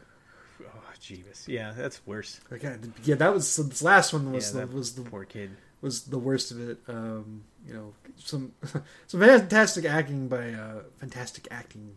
Oh, 0.62 0.92
Jeebus. 1.01 1.46
Yeah, 1.49 1.72
that's 1.77 2.05
worse. 2.07 2.40
Like, 2.51 2.62
yeah, 3.05 3.14
that 3.16 3.33
was 3.33 3.49
so 3.49 3.62
this 3.62 3.83
last 3.83 4.12
one 4.12 4.33
was 4.33 4.49
yeah, 4.49 4.61
the, 4.61 4.66
that 4.66 4.75
was 4.75 4.94
the 4.94 5.03
poor 5.03 5.25
kid. 5.25 5.51
was 5.81 6.05
the 6.05 6.18
worst 6.18 6.51
of 6.51 6.68
it. 6.68 6.79
Um, 6.88 7.44
you 7.66 7.75
know, 7.75 7.92
some 8.16 8.53
some 9.07 9.20
fantastic 9.20 9.85
acting 9.85 10.29
by 10.29 10.53
uh, 10.53 10.83
fantastic 10.99 11.49
acting 11.51 11.96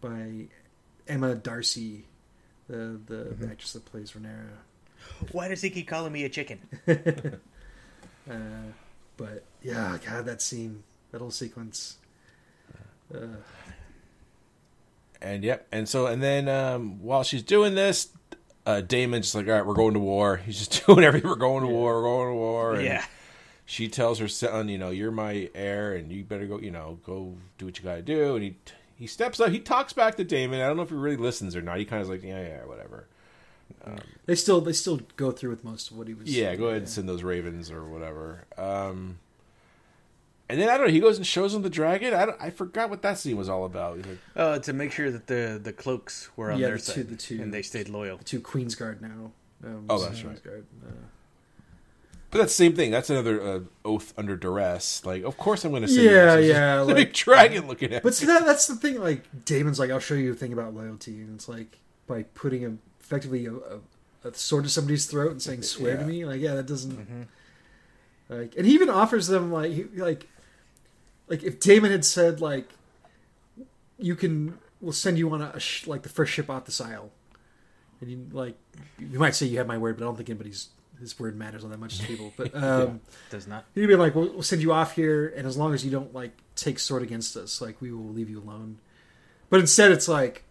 by 0.00 0.46
Emma 1.08 1.34
Darcy, 1.34 2.04
the 2.68 3.00
the, 3.06 3.14
Mm-hmm. 3.14 3.50
actress 3.50 3.72
that 3.74 3.84
plays 3.84 4.12
Rhaenyra. 4.12 4.48
Why 5.32 5.48
does 5.48 5.62
he 5.62 5.70
keep 5.70 5.86
calling 5.88 6.12
me 6.12 6.24
a 6.24 6.28
chicken? 6.28 6.60
Uh, 8.28 8.72
but 9.16 9.44
yeah, 9.62 9.98
God, 10.04 10.24
that 10.24 10.42
scene, 10.42 10.82
that 11.12 11.20
whole 11.20 11.30
sequence. 11.30 11.96
Uh, 13.14 13.18
And 15.22 15.44
yep, 15.44 15.66
and 15.70 15.88
so 15.88 16.06
and 16.06 16.20
then 16.20 16.48
um, 16.48 17.00
while 17.02 17.22
she's 17.22 17.44
doing 17.44 17.76
this, 17.76 18.08
uh, 18.66 18.80
Daemon's 18.80 19.26
just 19.26 19.34
like, 19.36 19.46
all 19.46 19.52
right, 19.52 19.64
we're 19.64 19.74
going 19.74 19.94
to 19.94 20.00
war. 20.00 20.36
He's 20.44 20.58
just 20.58 20.84
doing 20.86 21.04
everything. 21.04 21.30
We're 21.30 21.36
going 21.36 21.62
to 21.62 21.70
war. 21.70 22.02
We're 22.02 22.08
going 22.08 22.28
to 22.30 22.34
war. 22.34 22.74
And 22.74 22.84
Yeah. 22.84 23.04
She 23.64 23.86
tells 23.88 24.18
her 24.18 24.26
son, 24.28 24.68
you 24.68 24.78
know, 24.78 24.90
you're 24.90 25.12
my 25.12 25.48
heir, 25.54 25.94
and 25.94 26.10
you 26.10 26.24
better 26.24 26.46
go, 26.46 26.58
you 26.58 26.70
know, 26.72 26.98
go 27.06 27.36
do 27.58 27.66
what 27.66 27.78
you 27.78 27.84
got 27.84 27.94
to 27.94 28.02
do. 28.02 28.34
And 28.34 28.42
he 28.44 28.56
he 28.98 29.06
steps 29.06 29.38
up. 29.40 29.50
He 29.50 29.60
talks 29.60 29.92
back 29.92 30.16
to 30.16 30.24
Daemon. 30.24 30.60
I 30.60 30.66
don't 30.66 30.76
know 30.76 30.82
if 30.82 30.88
he 30.90 30.94
really 30.96 31.16
listens 31.16 31.54
or 31.54 31.62
not. 31.62 31.78
He 31.78 31.84
kind 31.84 32.02
of 32.02 32.08
like, 32.08 32.22
yeah, 32.22 32.40
yeah, 32.42 32.64
whatever. 32.64 33.06
they 34.26 34.34
still 34.34 34.60
they 34.60 34.72
still 34.72 35.00
go 35.16 35.30
through 35.30 35.50
with 35.50 35.64
most 35.64 35.90
of 35.90 35.98
what 35.98 36.08
he 36.08 36.14
was. 36.14 36.34
Yeah, 36.34 36.54
go 36.56 36.66
ahead 36.66 36.78
and 36.82 36.88
send 36.88 37.08
those 37.08 37.22
ravens 37.22 37.70
or 37.70 37.84
whatever. 37.84 38.44
Um, 38.56 39.18
and 40.48 40.60
then 40.60 40.68
I 40.68 40.76
don't 40.78 40.86
know. 40.86 40.92
He 40.92 41.00
goes 41.00 41.16
and 41.16 41.26
shows 41.26 41.52
him 41.54 41.62
the 41.62 41.70
dragon. 41.70 42.14
I, 42.14 42.26
don't, 42.26 42.36
I 42.40 42.50
forgot 42.50 42.88
what 42.90 43.02
that 43.02 43.18
scene 43.18 43.36
was 43.36 43.48
all 43.48 43.64
about. 43.64 43.96
He's 43.96 44.06
like, 44.06 44.18
Oh, 44.36 44.58
to 44.60 44.72
make 44.72 44.92
sure 44.92 45.10
that 45.10 45.26
the 45.26 45.60
the 45.62 45.72
cloaks 45.72 46.28
were 46.36 46.52
on 46.52 46.58
Yeah, 46.60 46.68
their 46.68 46.76
the 46.76 46.82
two- 46.82 46.92
side 46.92 47.08
the 47.08 47.16
two- 47.16 47.42
and 47.42 47.52
they 47.52 47.62
stayed 47.62 47.88
loyal. 47.88 48.18
To 48.18 48.40
Queensguard 48.40 49.00
now. 49.00 49.32
Um, 49.64 49.86
Oh, 49.88 49.98
that's 49.98 50.22
right. 50.22 50.36
Queensguard, 50.36 50.62
Uh, 50.86 50.90
but 52.36 52.42
that's 52.42 52.52
the 52.56 52.64
same 52.64 52.74
thing. 52.74 52.90
That's 52.90 53.08
another 53.10 53.40
uh, 53.42 53.60
oath 53.84 54.12
under 54.16 54.36
duress. 54.36 55.04
Like, 55.04 55.22
of 55.24 55.36
course 55.38 55.64
I'm 55.64 55.70
going 55.70 55.82
to 55.82 55.88
say 55.88 56.04
Yeah, 56.04 56.36
yes. 56.36 56.48
Yeah, 56.48 56.82
a 56.82 56.84
like- 56.84 57.12
dragon 57.12 57.66
looking 57.66 57.92
at. 57.92 58.02
But 58.02 58.14
see 58.14 58.26
that 58.26 58.44
that's 58.44 58.66
the 58.66 58.76
thing. 58.76 59.00
Like 59.00 59.44
Daemon's 59.44 59.78
like, 59.78 59.90
I'll 59.90 59.98
show 60.00 60.14
you 60.14 60.32
a 60.32 60.34
thing 60.34 60.52
about 60.52 60.74
loyalty, 60.74 61.12
and 61.20 61.34
it's 61.34 61.48
like 61.48 61.78
by 62.06 62.22
putting 62.34 62.64
a, 62.64 62.76
effectively 63.00 63.46
a, 63.46 63.52
a, 63.54 64.28
a 64.28 64.34
sword 64.34 64.64
to 64.64 64.70
somebody's 64.70 65.06
throat 65.06 65.30
and 65.32 65.40
saying 65.42 65.62
"swear 65.62 65.96
to 65.96 66.04
me." 66.04 66.24
Like, 66.24 66.40
yeah, 66.40 66.54
that 66.54 66.66
doesn't. 66.66 67.28
Like, 68.28 68.54
and 68.56 68.66
he 68.66 68.74
even 68.74 68.90
offers 68.90 69.28
them 69.28 69.52
like, 69.52 69.72
he, 69.72 69.84
like, 69.84 70.26
like 71.28 71.42
if 71.44 71.60
Damon 71.60 71.92
had 71.92 72.04
said 72.04 72.40
like, 72.40 72.68
you 73.98 74.16
can, 74.16 74.58
we'll 74.80 74.92
send 74.92 75.16
you 75.18 75.30
on 75.30 75.40
a, 75.42 75.60
sh- 75.60 75.86
like 75.86 76.02
the 76.02 76.08
first 76.08 76.32
ship 76.32 76.50
off 76.50 76.64
this 76.66 76.80
isle, 76.80 77.10
and 78.00 78.10
you 78.10 78.26
like, 78.32 78.56
you 78.98 79.18
might 79.18 79.34
say 79.36 79.46
you 79.46 79.58
have 79.58 79.66
my 79.68 79.78
word, 79.78 79.96
but 79.96 80.04
I 80.04 80.06
don't 80.08 80.16
think 80.16 80.28
anybody's 80.28 80.68
his 81.00 81.18
word 81.18 81.36
matters 81.36 81.62
all 81.64 81.70
that 81.70 81.78
much 81.78 81.98
to 81.98 82.06
people. 82.06 82.32
But 82.36 82.54
um, 82.54 83.00
Does 83.30 83.46
not. 83.46 83.64
He'd 83.74 83.86
be 83.86 83.96
like, 83.96 84.14
we'll, 84.14 84.32
we'll 84.32 84.42
send 84.42 84.62
you 84.62 84.72
off 84.72 84.94
here, 84.94 85.32
and 85.36 85.46
as 85.46 85.56
long 85.56 85.74
as 85.74 85.84
you 85.84 85.90
don't 85.90 86.14
like 86.14 86.32
take 86.54 86.78
sword 86.78 87.02
against 87.02 87.36
us, 87.36 87.60
like 87.60 87.80
we 87.80 87.92
will 87.92 88.08
leave 88.08 88.30
you 88.30 88.40
alone. 88.40 88.78
But 89.50 89.60
instead, 89.60 89.92
it's 89.92 90.08
like 90.08 90.44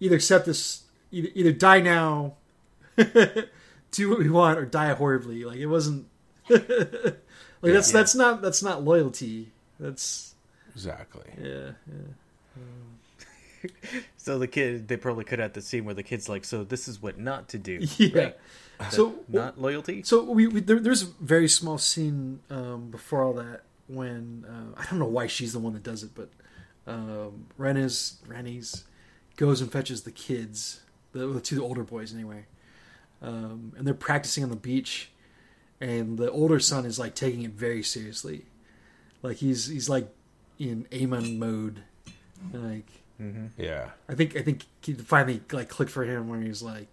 either 0.00 0.16
accept 0.16 0.46
this, 0.46 0.82
either, 1.12 1.28
either 1.34 1.52
die 1.52 1.80
now, 1.80 2.34
do 2.96 4.10
what 4.10 4.18
we 4.18 4.28
want, 4.30 4.58
or 4.58 4.64
die 4.64 4.92
horribly. 4.94 5.44
Like 5.44 5.58
it 5.58 5.66
wasn't. 5.66 6.06
like 6.48 6.62
that's 7.62 7.88
Yeah. 7.92 7.98
that's 7.98 8.14
not 8.14 8.42
that's 8.42 8.62
not 8.62 8.82
loyalty. 8.84 9.52
That's 9.78 10.34
exactly. 10.74 11.24
Yeah. 11.40 11.70
yeah. 11.86 12.12
So 14.16 14.40
the 14.40 14.48
kid, 14.48 14.88
they 14.88 14.96
probably 14.96 15.22
cut 15.24 15.38
out 15.38 15.54
the 15.54 15.60
scene 15.60 15.84
where 15.84 15.94
the 15.94 16.02
kid's 16.02 16.28
like, 16.28 16.44
"So 16.44 16.64
this 16.64 16.88
is 16.88 17.00
what 17.00 17.16
not 17.18 17.48
to 17.50 17.58
do." 17.58 17.80
Yeah. 17.96 18.32
That 18.78 18.92
So 18.92 19.14
not 19.28 19.60
loyalty. 19.60 20.02
So 20.02 20.22
we, 20.24 20.48
we 20.48 20.60
there, 20.60 20.80
there's 20.80 21.02
a 21.02 21.06
very 21.20 21.48
small 21.48 21.78
scene 21.78 22.40
um, 22.50 22.90
before 22.90 23.22
all 23.22 23.34
that 23.34 23.62
when 23.88 24.44
uh, 24.48 24.80
I 24.80 24.84
don't 24.86 24.98
know 24.98 25.06
why 25.06 25.28
she's 25.28 25.52
the 25.52 25.58
one 25.58 25.72
that 25.74 25.82
does 25.82 26.02
it, 26.02 26.10
but 26.14 26.28
um, 26.86 27.46
Rennes 27.56 28.20
Rennies 28.26 28.84
goes 29.36 29.60
and 29.60 29.70
fetches 29.70 30.02
the 30.02 30.10
kids, 30.10 30.80
the, 31.12 31.26
the 31.26 31.40
two 31.40 31.62
older 31.62 31.84
boys 31.84 32.14
anyway, 32.14 32.46
um, 33.22 33.72
and 33.76 33.86
they're 33.86 33.94
practicing 33.94 34.44
on 34.44 34.50
the 34.50 34.56
beach, 34.56 35.10
and 35.80 36.18
the 36.18 36.30
older 36.30 36.60
son 36.60 36.84
is 36.84 36.98
like 36.98 37.14
taking 37.14 37.42
it 37.42 37.52
very 37.52 37.82
seriously, 37.82 38.46
like 39.22 39.38
he's 39.38 39.68
he's 39.68 39.88
like 39.88 40.08
in 40.58 40.86
Amon 40.92 41.38
mode, 41.38 41.82
like 42.52 42.90
Yeah. 43.58 43.90
I 44.08 44.14
think 44.14 44.36
I 44.36 44.42
think 44.42 44.64
he 44.82 44.94
finally 44.94 45.40
like 45.52 45.68
clicked 45.68 45.90
for 45.92 46.04
him 46.04 46.28
where 46.28 46.40
he's 46.40 46.62
like, 46.62 46.88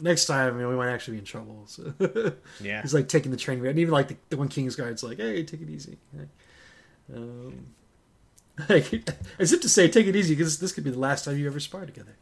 next 0.00 0.26
time 0.26 0.56
you 0.56 0.62
know, 0.62 0.68
we 0.68 0.76
might 0.76 0.90
actually 0.90 1.14
be 1.14 1.18
in 1.20 1.24
trouble. 1.24 1.64
So 1.66 1.92
Yeah. 2.60 2.82
he's 2.82 2.94
like 2.94 3.08
taking 3.08 3.30
the 3.30 3.36
train, 3.36 3.64
and 3.64 3.78
even 3.78 3.92
like 3.92 4.08
the, 4.08 4.16
the 4.30 4.36
one 4.36 4.48
King's 4.48 4.76
guard's 4.76 5.02
like, 5.02 5.16
hey, 5.18 5.42
take 5.44 5.62
it 5.62 5.70
easy. 5.70 5.96
Like, 6.12 6.28
um, 7.14 7.66
like, 8.68 8.92
as 9.38 9.52
if 9.52 9.60
to 9.62 9.68
say, 9.68 9.88
take 9.88 10.06
it 10.06 10.16
easy 10.16 10.34
because 10.34 10.58
this 10.58 10.72
could 10.72 10.84
be 10.84 10.90
the 10.90 10.98
last 10.98 11.24
time 11.24 11.38
you 11.38 11.46
ever 11.46 11.60
spar 11.60 11.86
together. 11.86 12.16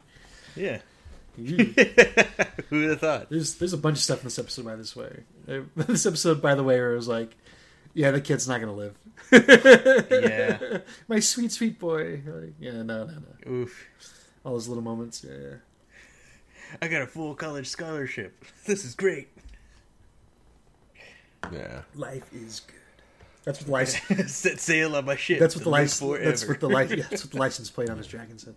Yeah. 0.55 0.79
Who 1.35 2.79
would 2.79 2.89
have 2.91 2.99
thought? 3.01 3.29
there's 3.29 3.55
there's 3.55 3.73
a 3.73 3.77
bunch 3.77 3.97
of 3.97 4.03
stuff 4.03 4.19
in 4.19 4.25
this 4.25 4.39
episode 4.39 4.63
by 4.65 4.75
this 4.77 4.95
way. 4.95 5.23
Uh, 5.49 5.61
This 5.75 6.05
episode, 6.05 6.41
by 6.41 6.55
the 6.55 6.63
way, 6.63 6.79
where 6.79 6.93
it 6.93 6.95
was 6.95 7.09
like, 7.09 7.35
yeah, 7.95 8.11
the 8.11 8.21
kid's 8.21 8.47
not 8.47 8.59
gonna 8.59 8.73
live. 8.73 8.95
Yeah. 9.31 10.79
my 11.07 11.19
sweet 11.21 11.51
sweet 11.51 11.79
boy. 11.79 12.21
Like, 12.25 12.53
yeah, 12.59 12.83
no, 12.83 13.05
no, 13.05 13.05
no. 13.05 13.51
Oof. 13.51 13.87
All 14.43 14.51
those 14.51 14.67
little 14.67 14.83
moments. 14.83 15.25
Yeah, 15.27 15.37
yeah. 15.37 15.55
I 16.81 16.87
got 16.89 17.01
a 17.01 17.07
full 17.07 17.33
college 17.33 17.67
scholarship. 17.67 18.45
This 18.65 18.83
is 18.83 18.95
great. 18.95 19.29
Yeah. 21.53 21.81
Life 21.95 22.27
is 22.33 22.61
good. 22.61 22.75
That's 23.45 23.59
what 23.59 23.65
the 23.67 23.71
license. 23.71 24.33
Set 24.35 24.59
sail 24.59 24.95
on 24.95 25.05
my 25.05 25.15
ship. 25.15 25.39
That's 25.39 25.55
what 25.55 25.61
to 25.61 25.65
the 25.65 25.69
license. 25.69 25.99
forever. 25.99 26.25
That's 26.25 26.47
what 26.47 26.59
the 26.59 26.69
license. 26.69 26.99
Yeah, 26.99 27.07
that's 27.09 27.23
what 27.23 27.31
the 27.31 27.37
license 27.37 27.69
plate 27.69 27.89
on 27.89 27.97
his 27.97 28.07
dragon 28.07 28.39
said. 28.39 28.55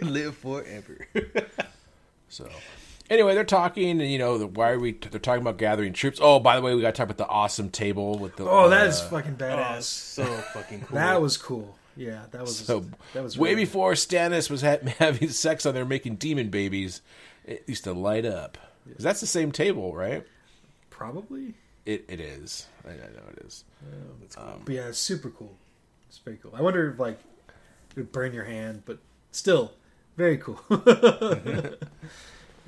live 0.00 0.36
forever. 0.38 1.06
So, 2.30 2.48
anyway, 3.10 3.34
they're 3.34 3.44
talking, 3.44 3.90
and 4.00 4.10
you 4.10 4.18
know, 4.18 4.38
the, 4.38 4.46
why 4.46 4.70
are 4.72 4.78
we? 4.78 4.92
They're 4.92 5.20
talking 5.20 5.42
about 5.42 5.58
gathering 5.58 5.92
troops. 5.92 6.18
Oh, 6.22 6.38
by 6.40 6.56
the 6.56 6.62
way, 6.62 6.74
we 6.74 6.80
got 6.82 6.94
to 6.94 6.98
talk 6.98 7.04
about 7.10 7.18
the 7.18 7.28
awesome 7.28 7.70
table 7.70 8.18
with 8.18 8.36
the. 8.36 8.48
Oh, 8.48 8.68
that 8.70 8.86
is 8.86 9.00
uh, 9.00 9.04
fucking 9.08 9.36
oh, 9.40 9.42
badass. 9.42 9.82
so 9.82 10.24
fucking 10.24 10.80
cool. 10.88 10.94
That 10.96 11.20
was 11.20 11.36
cool. 11.36 11.76
Yeah, 11.96 12.24
that 12.32 12.40
was 12.40 12.56
So, 12.56 12.84
that 13.12 13.22
was 13.22 13.38
way 13.38 13.50
really- 13.50 13.64
before 13.64 13.92
Stannis 13.92 14.50
was 14.50 14.62
ha- 14.62 14.78
having 14.98 15.28
sex 15.28 15.64
on 15.64 15.74
there, 15.74 15.84
making 15.84 16.16
demon 16.16 16.48
babies. 16.50 17.00
It 17.44 17.62
used 17.66 17.84
to 17.84 17.92
light 17.92 18.24
up. 18.24 18.58
'Cause 18.86 19.02
That's 19.04 19.20
the 19.20 19.26
same 19.26 19.52
table, 19.52 19.94
right? 19.94 20.24
probably. 20.90 21.54
It 21.86 22.04
it 22.08 22.18
is. 22.20 22.66
I, 22.86 22.90
I 22.92 22.94
know 22.96 23.22
it 23.36 23.44
is. 23.46 23.64
But 24.64 24.74
yeah, 24.74 24.88
it's 24.88 24.98
super 24.98 25.28
cool. 25.30 25.54
It's 26.08 26.18
very 26.18 26.36
cool. 26.38 26.52
I 26.54 26.62
wonder 26.62 26.90
if 26.90 26.98
like 26.98 27.18
it 27.90 27.96
would 27.96 28.12
burn 28.12 28.32
your 28.32 28.44
hand, 28.44 28.82
but 28.86 28.98
still 29.32 29.72
very 30.16 30.38
cool. 30.38 30.58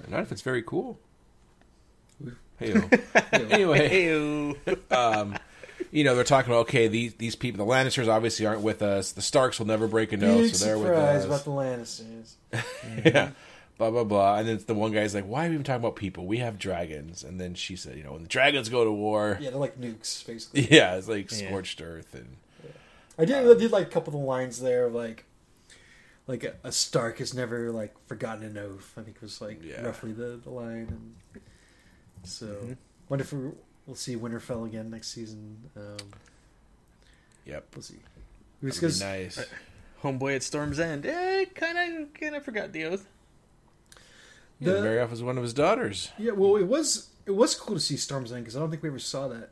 Not 0.09 0.21
if 0.21 0.33
it's 0.33 0.43
very 0.43 0.63
cool. 0.63 0.99
Hey, 2.59 2.75
anyway, 3.33 4.05
Ew. 4.05 4.57
um, 4.91 5.37
you 5.91 6.05
know 6.05 6.15
they're 6.15 6.25
talking 6.25 6.51
about 6.51 6.61
okay, 6.63 6.89
these 6.89 7.13
these 7.15 7.37
people, 7.37 7.65
the 7.67 7.71
Lannisters 7.71 8.09
obviously 8.09 8.47
aren't 8.47 8.63
with 8.63 8.81
us. 8.81 9.13
The 9.13 9.21
Starks 9.21 9.59
will 9.59 9.67
never 9.67 9.87
break 9.87 10.13
a 10.13 10.17
nose, 10.17 10.53
Big 10.53 10.55
so 10.55 10.65
they're 10.65 10.79
with 10.79 10.87
surprise 10.89 11.21
us. 11.21 11.25
about 11.27 11.45
the 11.45 11.51
Lannisters. 11.51 13.05
yeah. 13.05 13.31
blah 13.77 13.91
blah 13.91 14.05
blah. 14.05 14.37
And 14.39 14.49
then 14.49 14.61
the 14.67 14.73
one 14.75 14.93
guy's 14.93 15.15
like, 15.15 15.27
"Why 15.27 15.45
are 15.45 15.49
we 15.49 15.55
even 15.55 15.65
talking 15.65 15.83
about 15.83 15.97
people? 15.97 16.25
We 16.27 16.39
have 16.39 16.59
dragons." 16.59 17.23
And 17.23 17.39
then 17.39 17.55
she 17.55 17.77
said, 17.77 17.97
"You 17.99 18.05
know, 18.05 18.13
when 18.13 18.23
the 18.23 18.29
dragons 18.29 18.71
go 18.71 18.85
to 18.85 18.91
war, 18.93 19.37
Yeah, 19.39 19.51
they're 19.51 19.59
like 19.61 19.79
nukes, 19.79 20.27
basically. 20.27 20.63
yeah, 20.71 20.97
it's 20.97 21.09
like 21.09 21.31
Yeah. 21.31 21.49
scorched 21.49 21.83
earth." 21.83 22.15
And 22.15 22.37
I 23.19 23.27
did. 23.27 23.37
I 23.47 23.53
did 23.55 23.71
like 23.71 23.87
a 23.87 23.91
couple 23.91 24.15
of 24.15 24.21
the 24.21 24.27
lines 24.27 24.61
there, 24.61 24.87
of 24.87 24.95
like, 24.95 25.25
like 26.27 26.45
a, 26.45 26.55
a 26.65 26.73
Stark 26.73 27.19
has 27.19 27.35
never 27.35 27.71
like 27.71 27.95
forgotten 28.07 28.45
an 28.45 28.59
oath. 28.59 28.93
I 28.97 29.03
think 29.03 29.21
was 29.23 29.41
like 29.41 29.63
Yeah. 29.63 29.83
roughly 29.83 30.13
the 30.13 30.41
the 30.43 30.51
line. 30.51 30.89
And 31.35 31.43
so, 32.25 32.47
Mm-hmm. 32.47 32.73
wonder 33.09 33.23
if 33.25 33.33
we, 33.33 33.51
we'll 33.87 33.95
see 33.97 34.17
Winterfell 34.17 34.67
again 34.67 34.91
next 34.91 35.09
season. 35.09 35.59
Um, 35.77 35.97
yep, 37.45 37.67
we'll 37.75 37.83
see. 37.83 37.95
That'd 37.95 38.61
be 38.63 38.71
Because 38.81 39.01
nice. 39.01 39.45
Homeboy 40.03 40.37
at 40.37 40.43
Storm's 40.43 40.81
End. 40.81 41.07
Eh, 41.07 41.45
kind 41.55 41.79
of, 42.03 42.15
kind 42.15 42.35
of 42.35 42.45
forgot 42.45 42.73
the 42.73 42.85
oath. 42.85 43.07
Yeah, 44.59 44.73
the- 44.75 44.83
Mary 44.83 45.01
off 45.01 45.11
was 45.11 45.23
one 45.23 45.37
of 45.37 45.43
his 45.45 45.53
daughters. 45.55 46.11
yeah, 46.19 46.33
well, 46.33 46.57
it 46.57 46.67
was 46.67 47.11
it 47.27 47.33
was 47.33 47.55
cool 47.55 47.75
to 47.77 47.81
see 47.81 47.97
Storm's 47.97 48.33
End 48.33 48.43
because 48.45 48.57
I 48.57 48.61
don't 48.61 48.71
think 48.71 48.83
we 48.83 48.89
ever 48.89 48.99
saw 48.99 49.29
that. 49.29 49.51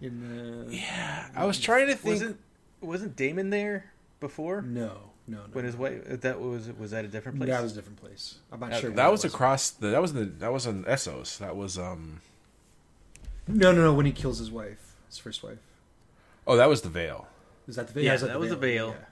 In 0.00 0.66
the 0.68 0.76
Yeah, 0.76 1.28
I 1.34 1.44
was 1.44 1.58
trying 1.58 1.86
to 1.88 1.94
think. 1.94 2.14
Wasn't 2.14 2.40
wasn't 2.80 3.16
Daemon 3.16 3.50
there 3.50 3.92
before 4.20 4.62
no, 4.62 4.86
no, 5.26 5.38
no. 5.38 5.40
when 5.52 5.64
his 5.64 5.76
wife? 5.76 6.20
That 6.22 6.40
was 6.40 6.70
was 6.72 6.90
that 6.92 7.04
a 7.04 7.08
different 7.08 7.38
place? 7.38 7.50
That 7.50 7.62
was 7.62 7.72
a 7.72 7.74
different 7.76 8.00
place. 8.00 8.36
I'm 8.52 8.60
not 8.60 8.70
Okay. 8.72 8.80
sure. 8.80 8.90
that 8.90 8.96
where 8.96 9.10
was 9.12 9.24
it 9.24 9.32
across 9.32 9.70
the. 9.70 9.88
That 9.88 10.02
was 10.02 10.12
the. 10.12 10.24
That 10.24 10.52
was 10.52 10.66
in 10.66 10.84
Essos. 10.84 11.38
That 11.38 11.56
was 11.56 11.78
um. 11.78 12.20
No, 13.46 13.72
no, 13.72 13.82
no. 13.82 13.94
When 13.94 14.06
he 14.06 14.12
kills 14.12 14.38
his 14.38 14.50
wife, 14.50 14.96
his 15.08 15.18
first 15.18 15.42
wife. 15.42 15.58
Oh, 16.46 16.56
that 16.56 16.68
was 16.68 16.82
the 16.82 16.88
Vale. 16.88 17.26
Is 17.66 17.76
that 17.76 17.88
the 17.88 17.92
Vale? 17.94 18.04
Yeah, 18.04 18.14
is 18.14 18.20
that 18.22 18.38
was 18.40 18.50
the 18.50 18.56
Vale. 18.56 18.90
Yeah, 18.90 19.04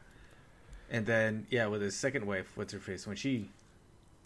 and 0.97 1.07
then 1.07 1.47
yeah, 1.51 1.67
with 1.67 1.83
his 1.83 1.95
second 1.97 2.27
wife, 2.27 2.47
what's 2.55 2.73
her 2.73 2.79
face? 2.81 3.07
When 3.07 3.17
she 3.17 3.51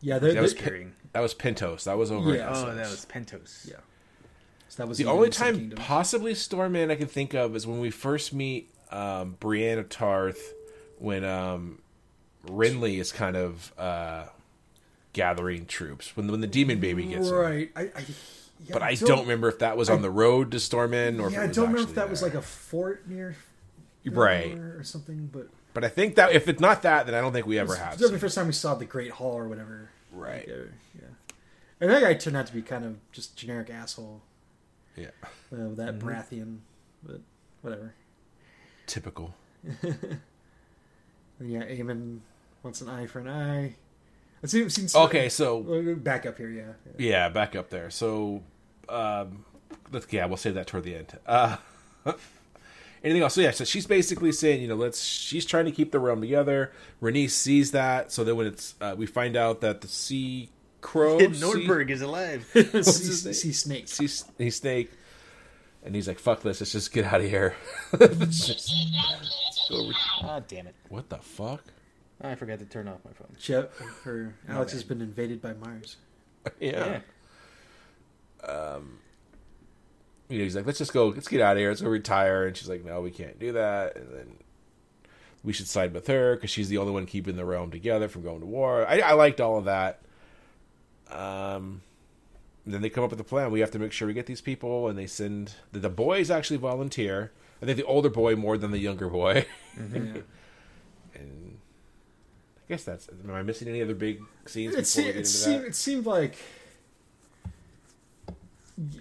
yeah 0.01 0.19
they're- 0.19 0.33
That 0.35 0.43
was 0.43 0.55
they're- 0.55 0.63
carrying. 0.63 0.93
That 1.13 1.21
was 1.21 1.35
Pentos. 1.35 1.85
That 1.85 1.99
was 1.99 2.11
over. 2.11 2.31
in 2.31 2.37
Yeah. 2.37 2.51
Oh, 2.53 2.75
that 2.75 2.91
was 2.91 3.05
Pentos. 3.07 3.69
Yeah. 3.69 3.77
So 4.69 4.83
that 4.83 4.89
was 4.89 4.99
The 4.99 5.05
even 5.05 5.15
only 5.15 5.31
time 5.31 5.57
Kingdoms. 5.57 5.81
possibly 5.85 6.33
Stormman 6.35 6.91
I 6.93 6.95
can 6.95 7.09
think 7.09 7.35
of 7.35 7.57
is 7.57 7.67
when 7.67 7.81
we 7.81 7.91
first 7.91 8.33
meet 8.33 8.71
um, 8.93 9.37
Brienne 9.41 9.79
of 9.81 9.89
Tarth, 9.89 10.55
when 11.01 11.25
um, 11.25 11.81
Renly 12.47 13.01
is 13.01 13.11
kind 13.11 13.37
of 13.37 13.73
uh, 13.77 14.27
gathering 15.13 15.67
troops 15.67 16.17
when 16.17 16.31
when 16.31 16.41
the 16.41 16.47
demon 16.47 16.79
baby 16.79 17.05
gets 17.07 17.29
right. 17.31 17.71
I, 17.75 17.81
I, 17.83 17.91
yeah, 18.67 18.73
But 18.75 18.83
I 18.83 18.95
don't, 18.95 19.23
remember 19.23 19.49
if 19.49 19.61
that 19.61 19.77
was 19.79 19.89
on 19.89 20.03
the 20.03 20.11
road 20.11 20.51
to 20.53 20.61
Stormend 20.61 21.19
or 21.21 21.31
Yeah, 21.31 21.45
I 21.45 21.47
don't 21.47 21.69
remember 21.69 21.89
if 21.89 21.95
that 21.95 22.11
was 22.11 22.21
like 22.23 22.35
a 22.35 22.43
fort 22.43 23.09
near 23.09 23.35
right. 24.05 24.53
or, 24.53 24.83
something. 24.85 25.31
But 25.33 25.49
But 25.73 25.83
I 25.85 25.89
think 25.89 26.17
that 26.17 26.33
if 26.33 26.47
it's 26.47 26.61
not 26.61 26.83
that, 26.83 27.07
then 27.07 27.15
I 27.15 27.23
don't 27.23 27.33
think 27.33 27.47
we 27.47 27.59
ever 27.59 27.75
have. 27.75 27.95
it's 27.95 28.11
the 28.11 28.19
first 28.19 28.35
time 28.35 28.47
we 28.47 28.53
saw 28.53 28.75
the 28.75 28.85
Great 28.85 29.13
Hall 29.13 29.33
or 29.33 29.49
whatever. 29.49 29.89
Right. 30.13 30.47
Like, 30.47 30.57
uh, 30.57 30.63
yeah. 30.95 31.35
And 31.81 31.91
that 31.91 32.03
guy 32.03 32.13
turned 32.15 32.37
out 32.37 32.47
to 32.49 32.53
be 32.53 32.61
kind 32.61 32.85
of 32.85 32.97
just 33.13 33.35
generic 33.35 33.71
asshole. 33.71 34.21
Yeah. 34.95 35.07
Uh, 35.25 35.73
that 35.75 35.99
Mm-hmm. 35.99 36.09
Baratheon, 36.09 36.59
but 37.03 37.21
whatever. 37.63 37.95
Typical. 38.87 39.35
And 41.41 41.51
yeah, 41.51 41.63
Aemond 41.63 42.21
wants 42.63 42.81
an 42.81 42.89
eye 42.89 43.07
for 43.07 43.19
an 43.19 43.29
eye. 43.29 43.75
I've 44.43 44.51
seen, 44.51 44.71
seen 44.71 44.89
Okay, 45.03 45.29
so 45.29 45.61
Uh, 45.61 45.95
back 45.95 46.25
up 46.27 46.39
here, 46.39 46.51
yeah. 46.51 46.73
yeah. 46.99 47.11
yeah, 47.11 47.29
back 47.29 47.57
up 47.57 47.71
there. 47.71 47.91
So, 47.91 48.43
um, 48.89 49.45
let's 49.91 50.07
yeah, 50.13 50.27
we'll 50.27 50.37
save 50.37 50.55
that 50.55 50.67
toward 50.67 50.85
the 50.85 50.95
end. 50.95 51.19
Uh, 51.27 51.57
anything 53.05 53.23
else? 53.23 53.35
So 53.35 53.41
yeah, 53.41 53.51
so 53.51 53.65
she's 53.65 53.87
basically 53.87 54.33
saying, 54.33 54.63
you 54.63 54.69
know, 54.69 54.77
let's. 54.77 55.03
She's 55.03 55.45
trying 55.45 55.65
to 55.67 55.73
keep 55.73 55.93
the 55.93 55.99
realm 55.99 56.21
together. 56.21 56.73
Rhaenys 57.03 57.31
sees 57.31 57.73
that, 57.73 58.13
so 58.13 58.25
then 58.25 58.37
when 58.37 58.47
it's, 58.47 58.75
uh, 58.81 58.95
we 58.97 59.07
find 59.07 59.37
out 59.37 59.61
that 59.61 59.81
the 59.81 59.89
sea 59.89 60.51
crow, 60.81 61.19
Nordberg 61.19 61.91
is 61.91 62.01
alive. 62.03 62.49
his 62.53 62.87
sea, 62.87 63.29
name? 63.29 63.35
sea 63.35 63.53
snake. 63.53 63.89
sea, 63.89 64.07
sea 64.07 64.51
snake, 64.51 64.91
and 65.85 65.95
he's 65.95 66.09
like, 66.09 66.19
"Fuck 66.19 66.43
this, 66.43 66.61
let's 66.61 66.73
just 66.73 66.93
get 66.93 67.05
out 67.05 67.21
of 67.21 67.29
here." 67.29 67.55
Just 67.99 68.73
go 69.71 69.77
over- 69.85 69.93
Ah, 70.23 70.41
damn 70.47 70.67
it! 70.67 70.75
What 70.89 71.09
the 71.09 71.19
fuck? 71.19 71.65
I 72.21 72.35
forgot 72.35 72.59
to 72.59 72.67
turn 72.67 72.87
off 72.89 72.99
my 73.05 73.13
phone. 73.13 73.35
Shep, 73.39 73.73
her 74.05 74.35
Alex 74.49 74.73
has 74.73 74.85
been 74.85 75.01
invaded 75.01 75.41
by 75.41 75.55
Mars. 75.55 75.97
Yeah. 76.61 77.01
you 80.29 80.39
know, 80.39 80.45
he's 80.45 80.55
like, 80.57 80.67
let's 80.67 80.79
just 80.79 80.93
go, 80.93 81.09
let's 81.09 81.29
get 81.29 81.41
out 81.41 81.53
of 81.57 81.59
here, 81.59 81.69
let's 81.69 81.81
go 81.81 81.89
retire. 81.89 82.47
And 82.47 82.57
she's 82.57 82.69
like, 82.69 82.85
no, 82.85 83.01
we 83.01 83.11
can't 83.11 83.39
do 83.39 83.53
that. 83.53 83.97
And 83.97 84.09
then 84.13 84.37
we 85.43 85.53
should 85.53 85.67
side 85.67 85.93
with 85.93 86.07
her 86.07 86.37
because 86.37 86.51
she's 86.51 86.69
the 86.69 86.79
only 86.79 86.93
one 86.93 87.07
keeping 87.07 87.37
the 87.37 87.45
realm 87.45 87.71
together 87.71 88.09
from 88.09 88.23
going 88.23 88.41
to 88.41 88.47
war. 88.47 88.87
I, 88.87 89.01
I 89.01 89.13
liked 89.15 89.41
all 89.41 89.59
of 89.59 89.65
that. 89.65 90.01
Um, 91.11 91.83
and 92.65 92.75
then 92.75 92.81
they 92.83 92.91
come 92.91 93.03
up 93.05 93.11
with 93.11 93.21
a 93.21 93.25
plan. 93.25 93.51
We 93.51 93.61
have 93.61 93.73
to 93.73 93.79
make 93.79 93.93
sure 93.93 94.07
we 94.07 94.15
get 94.15 94.27
these 94.27 94.41
people, 94.41 94.89
and 94.89 94.97
they 94.99 95.07
send 95.07 95.55
the, 95.73 95.81
the 95.81 95.89
boys 95.91 96.31
actually 96.31 96.59
volunteer. 96.59 97.33
I 97.63 97.67
think 97.67 97.77
the 97.77 97.85
older 97.85 98.09
boy 98.09 98.37
more 98.37 98.57
than 98.59 98.71
the 98.71 98.79
younger 98.79 99.09
boy. 99.09 99.47
Yeah. 99.79 100.21
and 101.15 101.59
I 102.59 102.69
guess 102.69 102.85
that's. 102.85 103.09
Am 103.09 103.31
I 103.33 103.43
missing 103.43 103.69
any 103.69 103.83
other 103.83 103.95
big 103.95 104.21
scenes? 104.47 104.75
It, 104.75 104.79
before 104.79 104.85
se- 104.85 105.01
we 105.03 105.07
get 105.07 105.15
it, 105.15 105.19
into 105.19 105.29
seemed, 105.31 105.63
that? 105.63 105.67
it 105.69 105.75
seemed 105.75 106.07
like 106.07 106.37
y- 108.77 109.01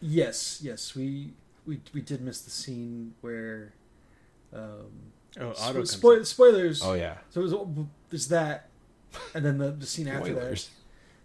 yes, 0.00 0.60
yes, 0.62 0.94
we 0.94 1.32
we 1.66 1.80
we 1.94 2.00
did 2.00 2.20
miss 2.20 2.40
the 2.42 2.50
scene 2.50 3.14
where 3.20 3.72
um, 4.52 4.86
Oh, 5.38 5.50
spo- 5.50 5.60
Otto 5.62 5.72
comes 5.74 5.90
spoil- 5.90 6.24
spoilers. 6.24 6.82
Oh 6.84 6.94
yeah, 6.94 7.16
So 7.30 7.40
it 7.40 7.44
was, 7.50 7.54
there's 8.10 8.28
that, 8.28 8.68
and 9.34 9.44
then 9.44 9.58
the, 9.58 9.70
the 9.72 9.86
scene 9.86 10.08
after 10.08 10.34
that. 10.34 10.68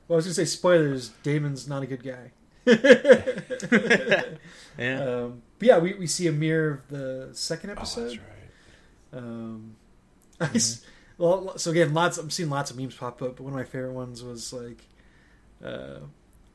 Well, 0.07 0.15
I 0.15 0.17
was 0.17 0.25
gonna 0.25 0.33
say 0.33 0.45
spoilers. 0.45 1.09
Daemon's 1.23 1.67
not 1.67 1.83
a 1.83 1.87
good 1.87 2.03
guy. 2.03 2.31
Yeah. 4.77 5.01
Um, 5.23 5.41
but 5.61 5.67
yeah, 5.67 5.77
we, 5.77 5.93
we 5.93 6.07
see 6.07 6.25
a 6.25 6.31
mirror 6.31 6.71
of 6.71 6.87
the 6.89 7.29
second 7.33 7.69
Oh, 7.69 7.73
episode. 7.73 8.03
that's 8.09 8.17
right. 8.17 9.19
Um, 9.21 9.75
I 10.41 10.45
s- 10.55 10.83
well, 11.19 11.55
so 11.59 11.69
again, 11.69 11.93
lots. 11.93 12.17
I'm 12.17 12.31
seeing 12.31 12.49
lots 12.49 12.71
of 12.71 12.77
memes 12.79 12.95
pop 12.95 13.21
up, 13.21 13.35
but 13.37 13.41
one 13.43 13.53
of 13.53 13.57
my 13.59 13.63
favorite 13.63 13.93
ones 13.93 14.23
was 14.23 14.51
like 14.51 14.81
uh, 15.63 15.99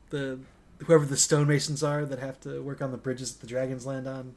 the 0.09 0.39
whoever 0.85 1.05
the 1.05 1.15
stonemasons 1.15 1.83
are 1.87 2.03
that 2.05 2.19
have 2.19 2.37
to 2.41 2.61
work 2.61 2.81
on 2.81 2.91
the 2.91 2.97
bridges 2.97 3.31
that 3.33 3.39
the 3.39 3.47
dragons 3.47 3.85
land 3.85 4.07
on. 4.09 4.35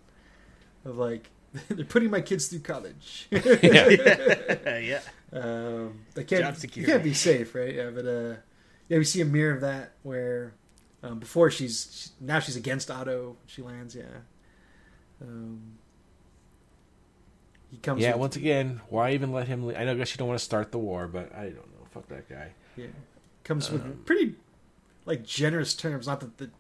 Of 0.84 0.98
like 0.98 1.30
they're 1.68 1.84
putting 1.84 2.10
my 2.10 2.20
kids 2.20 2.46
through 2.46 2.60
college. 2.60 3.26
yeah. 3.32 5.00
um, 5.32 6.00
they 6.14 6.22
can't. 6.24 6.44
Job 6.60 6.76
You 6.76 6.86
can't 6.86 7.02
be 7.02 7.12
safe, 7.14 7.54
right? 7.56 7.74
Yeah, 7.74 7.90
but 7.90 8.06
uh, 8.06 8.34
yeah, 8.88 8.98
we 8.98 9.04
see 9.04 9.20
a 9.20 9.24
mirror 9.24 9.54
of 9.54 9.60
that 9.62 9.92
where 10.04 10.54
um, 11.02 11.18
before 11.18 11.50
she's 11.50 12.10
she, 12.18 12.24
now 12.24 12.38
she's 12.38 12.56
against 12.56 12.88
Otto. 12.90 13.36
She 13.46 13.62
lands, 13.62 13.96
yeah. 13.96 14.04
Um, 15.20 15.60
he 17.70 17.76
comes. 17.78 18.02
Yeah, 18.02 18.12
with- 18.12 18.20
once 18.20 18.36
again, 18.36 18.80
why 18.88 19.12
even 19.12 19.32
let 19.32 19.46
him? 19.48 19.66
le 19.66 19.74
I 19.74 19.84
know, 19.84 19.92
I 19.92 19.94
guess 19.94 20.12
you 20.12 20.18
don't 20.18 20.28
want 20.28 20.38
to 20.38 20.44
start 20.44 20.72
the 20.72 20.78
war, 20.78 21.06
but 21.06 21.34
I 21.34 21.44
don't 21.44 21.56
know. 21.56 21.86
Fuck 21.92 22.08
that 22.08 22.28
guy. 22.28 22.52
Yeah, 22.76 22.86
comes 23.44 23.68
Um, 23.68 23.74
with 23.74 24.06
pretty 24.06 24.34
like 25.06 25.24
generous 25.24 25.74
terms. 25.74 26.06
Not 26.06 26.20
that 26.20 26.38
the, 26.38 26.50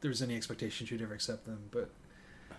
there 0.00 0.08
was 0.08 0.22
any 0.22 0.36
expectation 0.36 0.86
she'd 0.86 1.02
ever 1.02 1.14
accept 1.14 1.46
them, 1.46 1.60
but 1.70 1.90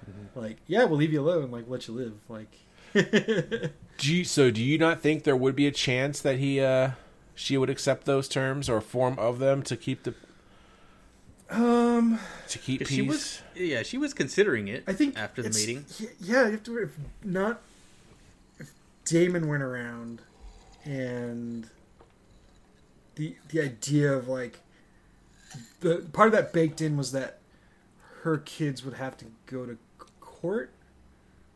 Mm-hmm. 0.09 0.39
like, 0.39 0.57
yeah, 0.65 0.85
we'll 0.85 0.97
leave 0.97 1.11
you 1.11 1.19
alone. 1.19 1.51
Like, 1.51 1.65
let 1.67 1.87
you 1.87 1.93
live. 1.93 2.13
Like, 2.29 2.55
Do 2.93 4.15
you, 4.15 4.23
so? 4.23 4.49
Do 4.49 4.63
you 4.63 4.77
not 4.77 5.01
think 5.01 5.23
there 5.23 5.35
would 5.35 5.55
be 5.57 5.67
a 5.67 5.71
chance 5.71 6.21
that 6.21 6.37
he, 6.39 6.61
uh 6.61 6.91
she 7.35 7.57
would 7.57 7.69
accept 7.69 8.05
those 8.05 8.27
terms 8.27 8.69
or 8.69 8.77
a 8.77 8.81
form 8.81 9.17
of 9.19 9.39
them 9.39 9.61
to 9.63 9.75
keep 9.77 10.03
the 10.03 10.13
um, 11.51 12.19
to 12.49 12.59
keep 12.59 12.79
peace? 12.81 12.89
She 12.89 13.01
was. 13.01 13.41
Yeah, 13.55 13.83
she 13.83 13.97
was 13.97 14.13
considering 14.13 14.67
it. 14.67 14.83
I 14.87 14.93
think 14.93 15.17
after 15.17 15.41
the 15.41 15.49
meeting. 15.49 15.85
Yeah, 16.19 16.45
you 16.45 16.51
have 16.51 16.63
to 16.63 16.77
if 16.77 16.97
not 17.23 17.61
if 18.59 18.71
Daemon 19.05 19.47
weren't 19.47 19.63
around, 19.63 20.21
and 20.83 21.69
the 23.15 23.35
the 23.49 23.61
idea 23.61 24.13
of 24.13 24.27
like 24.27 24.59
the 25.79 26.07
part 26.13 26.27
of 26.27 26.33
that 26.33 26.53
baked 26.53 26.81
in 26.81 26.97
was 26.97 27.11
that 27.11 27.39
her 28.23 28.37
kids 28.37 28.83
would 28.83 28.95
have 28.95 29.17
to 29.17 29.25
go 29.45 29.65
to 29.65 29.77
court, 30.19 30.71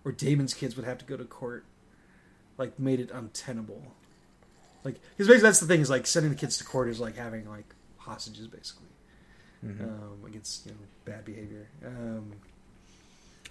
or 0.04 0.12
Daemon's 0.12 0.54
kids 0.54 0.76
would 0.76 0.86
have 0.86 0.98
to 0.98 1.06
go 1.06 1.18
to 1.18 1.26
court, 1.26 1.66
like 2.58 2.80
made 2.80 3.00
it 3.00 3.12
untenable. 3.12 3.94
Like, 4.84 4.96
because 5.12 5.28
basically 5.28 5.48
that's 5.48 5.60
the 5.60 5.68
thing 5.68 5.82
is 5.82 5.89
like 5.89 6.06
sending 6.08 6.32
the 6.32 6.38
kids 6.38 6.58
to 6.58 6.64
court 6.64 6.89
is 6.89 7.00
like 7.00 7.16
having 7.16 7.48
like 7.48 7.74
hostages 7.98 8.48
basically 8.48 8.88
um, 9.64 10.20
against 10.26 10.66
you 10.66 10.72
know 10.72 10.78
bad 11.05 11.26
behavior. 11.26 11.68
Um, 11.86 12.34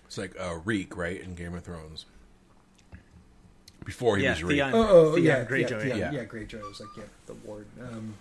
It's 0.06 0.18
like 0.18 0.34
uh, 0.38 0.56
Reek, 0.64 0.96
right, 0.96 1.20
in 1.20 1.34
Game 1.34 1.54
of 1.54 1.64
Thrones. 1.64 2.04
Before 3.84 4.16
he 4.16 4.24
Yeah, 4.24 4.30
was 4.32 4.44
Reek. 4.44 4.56
Theon. 4.56 4.74
Oh, 4.74 4.88
oh 4.88 5.14
Theon 5.14 5.24
yeah, 5.24 5.44
Greyjoy. 5.44 5.70
Yeah, 5.80 5.86
yeah, 5.86 5.96
Yeah. 5.96 6.10
yeah, 6.12 6.24
Greyjoy 6.24 6.62
was 6.68 6.80
like 6.80 6.90
yeah, 6.96 7.04
the 7.26 7.34
ward. 7.34 7.66
Um, 7.80 8.14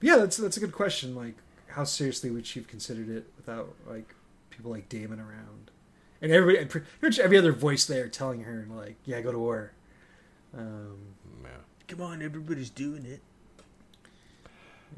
yeah, 0.00 0.16
that's 0.16 0.36
that's 0.36 0.56
a 0.56 0.60
good 0.60 0.72
question. 0.72 1.14
Like, 1.14 1.34
how 1.68 1.84
seriously 1.84 2.30
would 2.30 2.46
she 2.46 2.60
have 2.60 2.68
considered 2.68 3.08
it 3.08 3.26
without 3.36 3.74
like 3.88 4.14
people 4.50 4.70
like 4.70 4.88
Daemon 4.90 5.20
around, 5.20 5.70
and 6.20 6.30
everybody, 6.32 6.58
and 6.60 6.68
pretty 6.70 6.86
much 7.00 7.18
every 7.18 7.38
other 7.38 7.52
voice 7.52 7.86
there 7.86 8.08
telling 8.08 8.42
her 8.42 8.66
like, 8.70 8.96
yeah, 9.06 9.20
go 9.22 9.32
to 9.32 9.38
war. 9.38 9.72
Um, 10.56 10.98
Yeah. 11.42 11.48
Come 11.88 12.02
on, 12.02 12.20
everybody's 12.22 12.68
doing 12.70 13.06
it. 13.06 13.20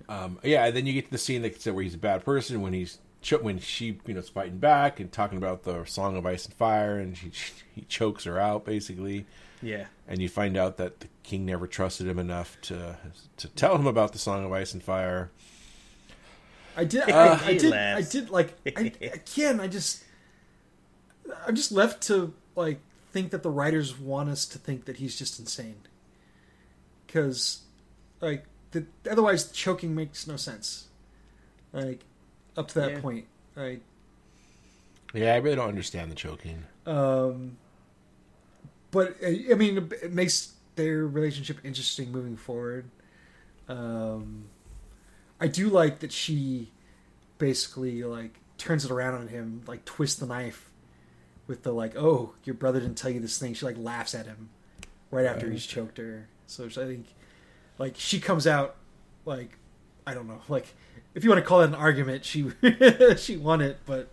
Um, 0.08 0.38
yeah, 0.42 0.66
and 0.66 0.76
then 0.76 0.86
you 0.86 0.92
get 0.92 1.06
to 1.06 1.10
the 1.12 1.18
scene 1.18 1.42
that 1.42 1.64
where 1.66 1.82
he's 1.82 1.94
a 1.94 1.98
bad 1.98 2.24
person 2.24 2.60
when 2.62 2.72
he's 2.72 2.98
cho- 3.22 3.38
when 3.38 3.58
she 3.58 3.98
you 4.06 4.14
know 4.14 4.20
is 4.20 4.28
fighting 4.28 4.58
back 4.58 5.00
and 5.00 5.10
talking 5.10 5.38
about 5.38 5.62
the 5.64 5.84
Song 5.86 6.16
of 6.16 6.26
Ice 6.26 6.44
and 6.44 6.54
Fire, 6.54 6.98
and 6.98 7.16
she, 7.16 7.30
he 7.74 7.82
chokes 7.82 8.24
her 8.24 8.38
out 8.38 8.64
basically, 8.64 9.26
Yeah. 9.62 9.86
and 10.06 10.20
you 10.22 10.28
find 10.28 10.56
out 10.56 10.76
that 10.76 11.00
the 11.00 11.08
king 11.22 11.44
never 11.46 11.66
trusted 11.66 12.06
him 12.06 12.18
enough 12.18 12.56
to 12.62 12.96
to 13.38 13.48
tell 13.48 13.76
him 13.76 13.86
about 13.86 14.12
the 14.12 14.18
Song 14.18 14.44
of 14.44 14.52
Ice 14.52 14.72
and 14.74 14.82
Fire. 14.82 15.30
I 16.76 16.84
did. 16.84 17.08
Uh, 17.08 17.38
I, 17.42 17.46
I 17.48 17.52
he 17.52 17.58
did. 17.58 17.70
laughs. 17.70 18.08
I 18.08 18.10
did 18.18 18.30
like 18.30 18.54
I, 18.76 18.92
again. 19.00 19.60
I 19.60 19.68
just. 19.68 20.02
I'm 21.46 21.54
just 21.54 21.72
left 21.72 22.02
to 22.08 22.34
like 22.56 22.80
think 23.12 23.30
that 23.30 23.42
the 23.42 23.50
writers 23.50 23.98
want 23.98 24.28
us 24.28 24.44
to 24.46 24.58
think 24.58 24.84
that 24.86 24.96
he's 24.96 25.16
just 25.18 25.38
insane. 25.38 25.76
Because, 27.06 27.60
like, 28.20 28.44
the, 28.74 29.10
otherwise 29.10 29.50
choking 29.50 29.94
makes 29.94 30.26
no 30.26 30.36
sense. 30.36 30.88
Like, 31.72 32.04
up 32.56 32.68
to 32.68 32.74
that 32.80 32.90
Yeah. 32.92 33.00
point, 33.00 33.26
right? 33.54 33.82
Yeah, 35.14 35.34
I 35.34 35.36
really 35.36 35.56
don't 35.56 35.68
understand 35.68 36.10
the 36.10 36.16
choking. 36.16 36.64
Um, 36.86 37.56
but 38.90 39.16
uh, 39.22 39.28
I 39.50 39.54
mean, 39.54 39.90
it 40.02 40.12
makes 40.12 40.52
their 40.76 41.06
relationship 41.06 41.58
interesting 41.64 42.10
moving 42.10 42.36
forward. 42.36 42.90
Um, 43.68 44.46
I 45.40 45.46
do 45.46 45.68
like 45.68 46.00
that 46.00 46.12
she 46.12 46.70
basically 47.38 48.02
like 48.04 48.38
turns 48.58 48.84
it 48.84 48.90
around 48.90 49.14
on 49.14 49.28
him, 49.28 49.62
like 49.66 49.84
twists 49.84 50.18
the 50.18 50.26
knife 50.26 50.70
with 51.46 51.62
the 51.62 51.72
like, 51.72 51.96
"Oh, 51.96 52.34
your 52.44 52.54
brother 52.54 52.80
didn't 52.80 52.96
tell 52.98 53.10
you 53.10 53.20
this 53.20 53.38
thing." 53.38 53.54
She 53.54 53.64
like 53.64 53.78
laughs 53.78 54.14
at 54.14 54.26
him 54.26 54.50
right 55.10 55.26
after 55.26 55.50
he's 55.50 55.64
choked 55.66 55.98
her. 55.98 56.28
So 56.46 56.64
I 56.66 56.68
think 56.68 57.06
like 57.78 57.94
she 57.96 58.20
comes 58.20 58.46
out 58.46 58.76
like 59.24 59.58
I 60.06 60.14
don't 60.14 60.26
know, 60.28 60.40
like 60.48 60.66
if 61.14 61.24
you 61.24 61.30
want 61.30 61.42
to 61.42 61.46
call 61.46 61.62
it 61.62 61.66
an 61.66 61.74
argument, 61.74 62.24
she 62.24 62.50
she 63.16 63.36
won 63.36 63.60
it, 63.60 63.78
but 63.86 64.08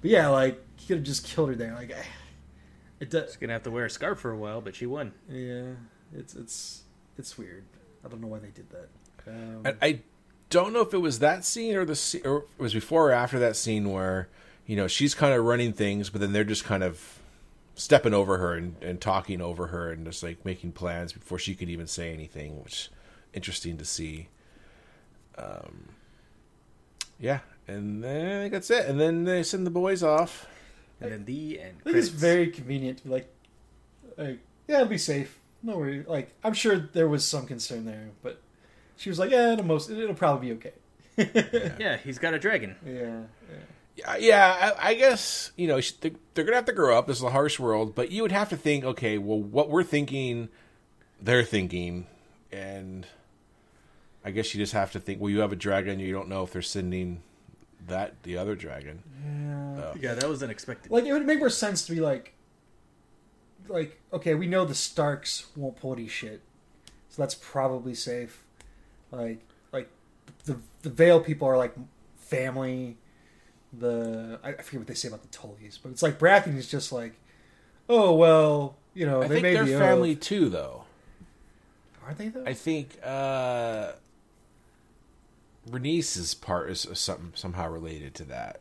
but 0.00 0.10
yeah, 0.10 0.28
like 0.28 0.60
he 0.76 0.86
could 0.86 0.98
have 0.98 1.06
just 1.06 1.24
killed 1.24 1.48
her 1.50 1.54
there. 1.54 1.74
Like 1.74 1.94
it 3.00 3.10
does. 3.10 3.30
She's 3.30 3.36
gonna 3.36 3.52
have 3.52 3.62
to 3.64 3.70
wear 3.70 3.86
a 3.86 3.90
scarf 3.90 4.18
for 4.18 4.30
a 4.30 4.36
while, 4.36 4.60
but 4.60 4.74
she 4.74 4.86
won. 4.86 5.12
Yeah, 5.28 5.72
it's 6.14 6.34
it's 6.34 6.82
it's 7.18 7.38
weird. 7.38 7.64
I 8.04 8.08
don't 8.08 8.20
know 8.20 8.26
why 8.28 8.40
they 8.40 8.48
did 8.48 8.66
that. 8.70 8.88
Um, 9.26 9.62
I, 9.64 9.86
I 9.86 10.00
don't 10.50 10.72
know 10.72 10.80
if 10.80 10.92
it 10.92 10.98
was 10.98 11.20
that 11.20 11.44
scene 11.44 11.76
or 11.76 11.84
the 11.84 11.94
scene, 11.96 12.22
or 12.24 12.38
it 12.38 12.62
was 12.62 12.74
before 12.74 13.10
or 13.10 13.12
after 13.12 13.38
that 13.38 13.56
scene 13.56 13.90
where 13.90 14.28
you 14.66 14.76
know 14.76 14.86
she's 14.88 15.14
kind 15.14 15.32
of 15.34 15.44
running 15.44 15.72
things, 15.72 16.10
but 16.10 16.20
then 16.20 16.32
they're 16.32 16.44
just 16.44 16.64
kind 16.64 16.82
of 16.82 17.20
stepping 17.74 18.14
over 18.14 18.38
her 18.38 18.54
and, 18.54 18.76
and 18.82 19.00
talking 19.00 19.40
over 19.40 19.68
her 19.68 19.90
and 19.90 20.04
just 20.04 20.22
like 20.22 20.44
making 20.44 20.72
plans 20.72 21.12
before 21.12 21.38
she 21.38 21.54
could 21.54 21.68
even 21.68 21.86
say 21.86 22.12
anything, 22.12 22.62
which 22.62 22.90
interesting 23.32 23.78
to 23.78 23.84
see. 23.84 24.28
Um, 25.38 25.88
yeah, 27.18 27.40
and 27.66 28.02
then 28.02 28.38
I 28.38 28.40
think 28.42 28.52
that's 28.52 28.70
it. 28.70 28.86
And 28.86 29.00
then 29.00 29.24
they 29.24 29.42
send 29.42 29.66
the 29.66 29.70
boys 29.70 30.02
off. 30.02 30.46
And 31.00 31.10
then 31.10 31.24
the 31.24 31.60
end. 31.60 31.78
I 31.80 31.84
think 31.84 31.96
it's 31.96 32.08
very 32.08 32.48
convenient 32.48 32.98
to 32.98 33.04
be 33.04 33.10
like, 33.10 33.34
like 34.16 34.38
yeah, 34.68 34.76
it'll 34.76 34.88
be 34.88 34.98
safe. 34.98 35.38
No 35.62 35.76
worry. 35.78 36.04
Like 36.06 36.32
I'm 36.44 36.54
sure 36.54 36.76
there 36.76 37.08
was 37.08 37.24
some 37.24 37.46
concern 37.46 37.84
there, 37.84 38.10
but 38.22 38.40
she 38.96 39.08
was 39.08 39.18
like, 39.18 39.30
yeah, 39.30 39.52
it'll 39.54 39.64
most 39.64 39.90
it'll 39.90 40.14
probably 40.14 40.48
be 40.48 40.54
okay. 40.54 40.72
Yeah, 41.78 41.96
he's 41.98 42.18
got 42.18 42.34
a 42.34 42.38
dragon. 42.38 42.76
yeah, 42.86 42.92
yeah. 43.50 43.58
Yeah, 43.96 44.16
yeah 44.16 44.74
I, 44.78 44.90
I 44.90 44.94
guess 44.94 45.52
you 45.56 45.66
know 45.68 45.80
they- 46.00 46.14
they're 46.34 46.44
gonna 46.44 46.56
have 46.56 46.64
to 46.66 46.72
grow 46.72 46.96
up. 46.96 47.06
This 47.06 47.18
is 47.18 47.22
a 47.22 47.30
harsh 47.30 47.58
world, 47.58 47.94
but 47.94 48.10
you 48.10 48.22
would 48.22 48.32
have 48.32 48.48
to 48.50 48.56
think, 48.56 48.84
okay, 48.84 49.18
well, 49.18 49.38
what 49.40 49.68
we're 49.68 49.82
thinking, 49.84 50.48
they're 51.20 51.44
thinking, 51.44 52.06
and 52.50 53.06
I 54.24 54.30
guess 54.30 54.54
you 54.54 54.60
just 54.60 54.72
have 54.72 54.92
to 54.92 55.00
think. 55.00 55.20
Well, 55.20 55.30
you 55.30 55.40
have 55.40 55.52
a 55.52 55.56
dragon, 55.56 56.00
you 56.00 56.12
don't 56.12 56.28
know 56.28 56.42
if 56.44 56.52
they're 56.52 56.62
sending 56.62 57.22
that 57.88 58.14
the 58.22 58.36
other 58.38 58.54
dragon. 58.54 59.02
Yeah. 59.26 59.82
Oh. 59.84 59.94
Yeah, 60.00 60.14
that 60.14 60.28
was 60.28 60.42
unexpected. 60.42 60.90
Like 60.90 61.04
it 61.04 61.12
would 61.12 61.26
make 61.26 61.38
more 61.40 61.50
sense 61.50 61.84
to 61.86 61.92
be 61.92 62.00
like, 62.00 62.32
like 63.68 64.00
okay, 64.12 64.34
we 64.34 64.46
know 64.46 64.64
the 64.64 64.74
Starks 64.74 65.46
won't 65.56 65.76
pull 65.76 65.92
any 65.92 66.08
shit, 66.08 66.40
so 67.08 67.20
that's 67.22 67.34
probably 67.34 67.94
safe. 67.94 68.42
Like, 69.10 69.40
like 69.72 69.88
the 70.44 70.58
the 70.82 70.88
Vale 70.90 71.20
people 71.20 71.46
are 71.46 71.56
like 71.58 71.74
family. 72.16 72.96
The 73.78 74.38
I 74.44 74.50
I 74.50 74.52
forget 74.62 74.80
what 74.80 74.86
they 74.88 74.94
say 74.94 75.08
about 75.08 75.22
the 75.22 75.28
Tullys, 75.36 75.78
but 75.82 75.90
it's 75.92 76.02
like 76.02 76.18
Baratheon 76.18 76.56
is 76.56 76.70
just 76.70 76.92
like, 76.92 77.14
oh 77.88 78.14
well, 78.14 78.76
you 78.94 79.06
know 79.06 79.22
I 79.22 79.28
they 79.28 79.34
think 79.36 79.42
made 79.42 79.56
they're 79.56 79.64
the 79.64 79.78
family 79.78 80.12
oath. 80.12 80.20
too, 80.20 80.48
though. 80.48 80.84
Are 82.06 82.12
they 82.14 82.28
though? 82.28 82.44
I 82.44 82.52
think 82.54 82.98
uh 83.02 83.92
Bernice's 85.70 86.34
part 86.34 86.70
is 86.70 86.86
some, 86.94 87.32
somehow 87.34 87.68
related 87.70 88.14
to 88.16 88.24
that. 88.24 88.60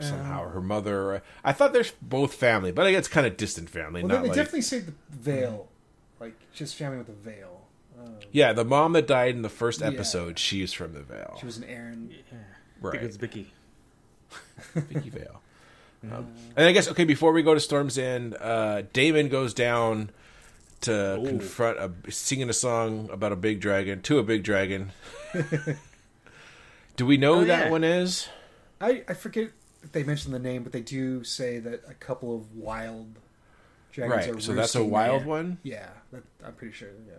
Somehow, 0.00 0.50
her 0.50 0.60
mother. 0.60 1.22
I 1.42 1.52
thought 1.52 1.72
they're 1.72 1.84
both 2.02 2.34
family, 2.34 2.70
but 2.70 2.86
I 2.86 2.90
guess 2.90 2.98
it's 3.00 3.08
kind 3.08 3.26
of 3.26 3.38
distant 3.38 3.70
family. 3.70 4.02
well, 4.02 4.08
not 4.08 4.22
they 4.24 4.28
like, 4.28 4.36
definitely 4.36 4.60
say 4.60 4.80
the 4.80 4.92
Vale, 5.08 5.68
like 6.20 6.34
just 6.52 6.74
family 6.74 6.98
with 6.98 7.06
the 7.06 7.14
Vale. 7.14 7.62
Um, 7.98 8.16
Yeah, 8.30 8.52
the 8.52 8.64
mom 8.64 8.92
that 8.92 9.06
died 9.06 9.34
in 9.34 9.40
the 9.40 9.48
first 9.48 9.80
Yeah. 9.80 9.86
episode, 9.86 10.38
she's 10.38 10.74
from 10.74 10.92
the 10.92 11.00
Vale. 11.00 11.36
she 11.40 11.46
was 11.46 11.56
an 11.56 11.62
Arryn. 11.64 12.12
Right. 12.80 12.92
Because 12.92 13.08
it's 13.08 13.16
Vicky. 13.16 13.52
Vicky 14.74 15.10
Vale. 15.10 15.42
Um, 16.12 16.28
and 16.54 16.66
I 16.68 16.72
guess 16.72 16.88
okay. 16.88 17.02
Before 17.04 17.32
we 17.32 17.42
go 17.42 17.52
to 17.54 17.58
Storm's 17.58 17.98
End, 17.98 18.36
uh, 18.38 18.82
Daemon 18.92 19.28
goes 19.28 19.52
down 19.54 20.10
to 20.82 21.16
Ooh. 21.18 21.26
confront 21.26 21.78
a 21.78 22.12
singing 22.12 22.48
a 22.48 22.52
song 22.52 23.08
about 23.10 23.32
a 23.32 23.36
big 23.36 23.60
dragon 23.60 24.02
to 24.02 24.18
a 24.20 24.22
big 24.22 24.44
dragon. 24.44 24.92
Do 26.96 27.06
we 27.06 27.16
know 27.16 27.34
Oh, 27.36 27.40
who 27.40 27.44
that 27.46 27.64
yeah. 27.66 27.70
one 27.70 27.82
is? 27.82 28.28
I, 28.80 29.02
I 29.08 29.14
forget 29.14 29.50
if 29.82 29.92
they 29.92 30.04
mentioned 30.04 30.32
the 30.34 30.38
name, 30.38 30.62
but 30.62 30.72
they 30.72 30.80
do 30.82 31.24
say 31.24 31.58
that 31.60 31.82
a 31.88 31.94
couple 31.94 32.36
of 32.36 32.54
wild 32.54 33.18
dragons 33.90 34.28
are 34.28 34.32
Right. 34.34 34.42
So 34.42 34.52
that's 34.54 34.74
a 34.76 34.84
wild 34.84 35.22
there. 35.22 35.28
one. 35.28 35.58
Yeah, 35.64 35.88
that, 36.12 36.22
I'm 36.44 36.52
pretty 36.54 36.74
sure. 36.74 36.90
Yeah, 37.08 37.14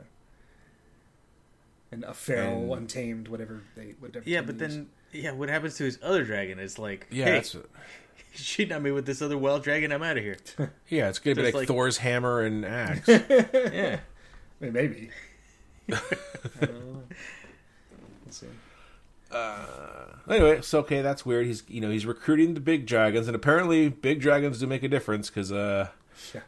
and 1.91 2.03
a 2.05 2.14
feral, 2.14 2.74
And- 2.74 2.84
untamed, 2.84 3.28
whatever 3.28 3.62
they 3.76 3.95
whatever. 3.99 4.30
Yeah, 4.30 4.39
term 4.39 4.45
but 4.45 4.55
use. 4.62 4.76
then 4.76 4.89
yeah, 5.12 5.32
what 5.32 5.49
happens 5.49 5.76
to 5.78 5.84
his 5.84 5.99
other 6.01 6.24
dragon 6.24 6.60
It's 6.60 6.78
like, 6.80 7.08
Yeah, 7.10 7.26
hey, 7.26 7.32
that's 7.34 7.55
cheat 8.36 8.72
on 8.72 8.84
me 8.84 8.91
with 8.91 9.05
this 9.05 9.22
other 9.22 9.38
wild 9.38 9.64
dragon. 9.64 9.91
I'm 9.91 10.03
out 10.03 10.18
of 10.18 10.24
here. 10.24 10.38
yeah. 10.89 11.10
It's 11.10 11.20
gonna 11.20 11.36
be 11.36 11.41
Just 11.43 11.53
like, 11.53 11.62
like- 11.62 11.68
Thor's 11.68 11.97
hammer 11.97 12.41
and 12.41 12.66
axe. 12.66 13.08
yeah, 13.08 13.99
I 14.62 14.64
mean, 14.64 14.74
maybe. 14.74 15.10
I 15.91 15.99
don't 16.66 16.93
know. 16.95 17.03
Let's 18.26 18.38
see. 18.38 18.47
anyway, 20.30 20.62
so 20.62 20.80
okay, 20.80 21.01
that's 21.01 21.26
weird. 21.26 21.45
He's 21.45 21.64
you 21.68 21.82
know 21.82 21.89
he's 21.89 22.05
recruiting 22.05 22.53
the 22.53 22.60
big 22.60 22.86
dragons, 22.86 23.28
and 23.28 23.36
apparently 23.36 23.89
big 23.89 24.20
dragons 24.22 24.60
do 24.60 24.68
make 24.68 24.84
a 24.84 24.88
difference 24.88 25.30
because 25.30 25.51
uh, 25.51 25.89
Yeah. 26.34 26.41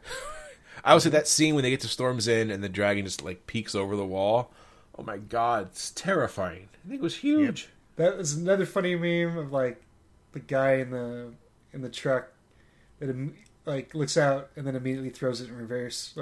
I 0.83 0.93
would 0.93 1.03
say 1.03 1.09
that 1.09 1.27
scene 1.27 1.55
when 1.55 1.63
they 1.63 1.69
get 1.69 1.81
to 1.81 1.87
Storm's 1.87 2.27
End 2.27 2.51
and 2.51 2.63
the 2.63 2.69
dragon 2.69 3.05
just 3.05 3.23
like 3.23 3.47
peeks 3.47 3.75
over 3.75 3.95
the 3.95 4.05
wall. 4.05 4.51
Oh 4.97 5.03
my 5.03 5.17
god, 5.17 5.67
it's 5.71 5.91
terrifying. 5.91 6.69
I 6.85 6.89
think 6.89 6.99
it 6.99 7.03
was 7.03 7.17
huge. 7.17 7.69
That 7.99 8.17
was 8.17 8.33
another 8.33 8.65
funny 8.65 8.95
meme 8.95 9.37
of 9.37 9.51
like 9.51 9.81
the 10.31 10.39
guy 10.39 10.75
in 10.75 10.91
the 10.91 11.33
in 11.73 11.81
the 11.81 11.89
truck 11.89 12.29
that 12.99 13.13
like 13.65 13.93
looks 13.93 14.15
out 14.15 14.49
and 14.55 14.65
then 14.65 14.75
immediately 14.77 15.09
throws 15.09 15.41
it 15.41 15.49
in 15.49 15.57
reverse. 15.57 16.15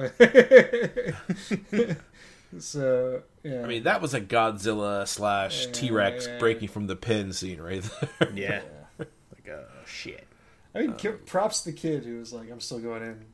so 2.60 3.22
yeah, 3.44 3.62
I 3.64 3.68
mean, 3.68 3.84
that 3.84 4.02
was 4.02 4.14
a 4.16 4.22
Godzilla 4.22 5.08
slash 5.08 5.68
Yeah, 5.68 5.72
T 5.72 5.92
Rex 5.92 6.26
yeah. 6.28 6.40
breaking 6.40 6.70
from 6.70 6.88
the 6.88 6.96
pin 6.96 7.32
scene 7.32 7.62
right 7.62 7.84
there. 8.20 8.32
yeah. 8.34 8.62
like 9.00 9.48
oh 9.50 9.66
shit. 9.86 10.26
I 10.74 10.80
mean, 10.82 10.94
ki- 10.94 11.10
props 11.28 11.62
to 11.62 11.72
the 11.72 11.78
kid 11.78 12.04
who 12.06 12.18
was 12.20 12.34
like, 12.34 12.50
"I'm 12.52 12.60
still 12.60 12.80
going 12.80 13.04
in." 13.04 13.26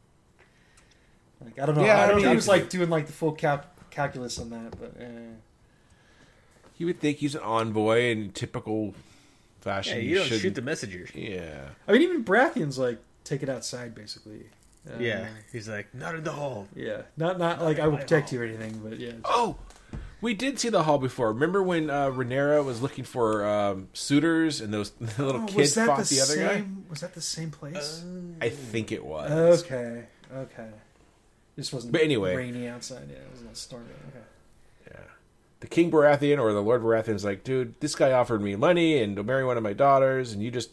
Like 1.44 1.60
I 1.60 1.66
don't 1.66 1.76
know. 1.76 1.86
Yeah, 1.86 2.00
I 2.00 2.04
I 2.04 2.08
don't 2.08 2.16
know 2.16 2.18
if 2.18 2.24
mean- 2.24 2.30
he 2.32 2.36
was 2.36 2.48
like 2.50 2.70
doing 2.70 2.89
like 2.89 3.08
the 3.08 3.14
full 3.14 3.32
cap- 3.32 3.89
calculus 3.89 4.38
on 4.39 4.50
that, 4.50 4.78
but 4.80 4.96
eh. 5.02 5.08
You 6.78 6.86
would 6.86 6.99
think 6.99 7.17
he's 7.17 7.36
an 7.36 7.41
envoy 7.41 8.11
in 8.11 8.32
typical 8.32 8.93
fashion. 9.61 9.95
Yeah, 9.97 10.01
He 10.01 10.09
you 10.09 10.15
don't 10.15 10.24
shouldn't- 10.26 10.41
shoot 10.41 10.55
the 10.55 10.61
messenger. 10.61 11.07
Yeah. 11.13 11.69
I 11.88 11.91
mean, 11.93 12.01
even 12.01 12.24
Baratheon's 12.24 12.78
like 12.78 12.99
take 13.24 13.43
it 13.43 13.49
outside 13.49 13.95
basically. 13.95 14.45
Uh, 14.88 14.97
Yeah, 14.99 15.28
he's 15.51 15.69
like 15.69 15.93
not 15.95 16.15
in 16.15 16.24
the 16.24 16.34
hall. 16.34 16.67
yeah. 16.76 17.03
Not 17.15 17.39
not 17.39 17.61
like 17.61 17.80
I 17.80 17.88
will 17.88 17.97
protect 17.97 18.34
you 18.34 18.41
or 18.41 18.43
anything, 18.43 18.80
but 18.84 18.99
yeah. 18.99 19.13
Oh, 19.24 19.55
we 20.19 20.34
did 20.34 20.59
see 20.59 20.69
the 20.69 20.84
hall 20.84 20.97
before. 20.97 21.32
Remember 21.32 21.61
when 21.63 21.89
uh, 21.89 22.07
Rhaenyra 22.09 22.63
was 22.65 22.82
looking 22.82 23.03
for 23.05 23.45
um, 23.47 23.88
suitors 23.93 24.59
and 24.61 24.74
those 24.74 24.89
the 24.99 25.24
little 25.26 25.41
Oh, 25.43 25.45
kid 25.45 25.57
was 25.57 25.76
that 25.76 25.88
fought 25.88 26.03
the, 26.05 26.15
the, 26.15 26.21
other 26.21 26.36
guy? 26.38 26.65
Was 26.89 26.99
that 27.01 27.13
the 27.13 27.21
same 27.21 27.51
place? 27.51 28.03
I 28.41 28.49
think 28.49 28.91
it 28.91 29.05
was. 29.05 29.63
okay, 29.63 30.05
okay. 30.36 30.69
This 31.55 31.71
wasn't 31.71 31.93
But 31.93 32.01
anyway. 32.01 32.36
rainy 32.36 32.67
outside. 32.67 33.07
Yeah, 33.09 33.17
it 33.19 33.32
was 33.32 33.41
not 33.43 33.55
stormy. 33.55 33.86
Okay. 34.09 34.26
Yeah. 34.91 34.97
The 35.64 35.70
King 35.70 35.89
Baratheon 35.89 36.39
or 36.41 36.51
the 36.51 36.61
Lord 36.61 36.82
Baratheon 36.84 37.16
is 37.16 37.24
like, 37.24 37.45
dude, 37.45 37.80
this 37.80 37.95
guy 37.95 38.11
offered 38.11 38.41
me 38.41 38.57
money 38.57 39.01
and 39.01 39.16
to 39.16 39.24
marry 39.24 39.45
one 39.45 39.55
of 39.55 39.64
my 39.64 39.72
daughters, 39.72 40.34
and 40.34 40.43
you 40.43 40.51
just 40.51 40.72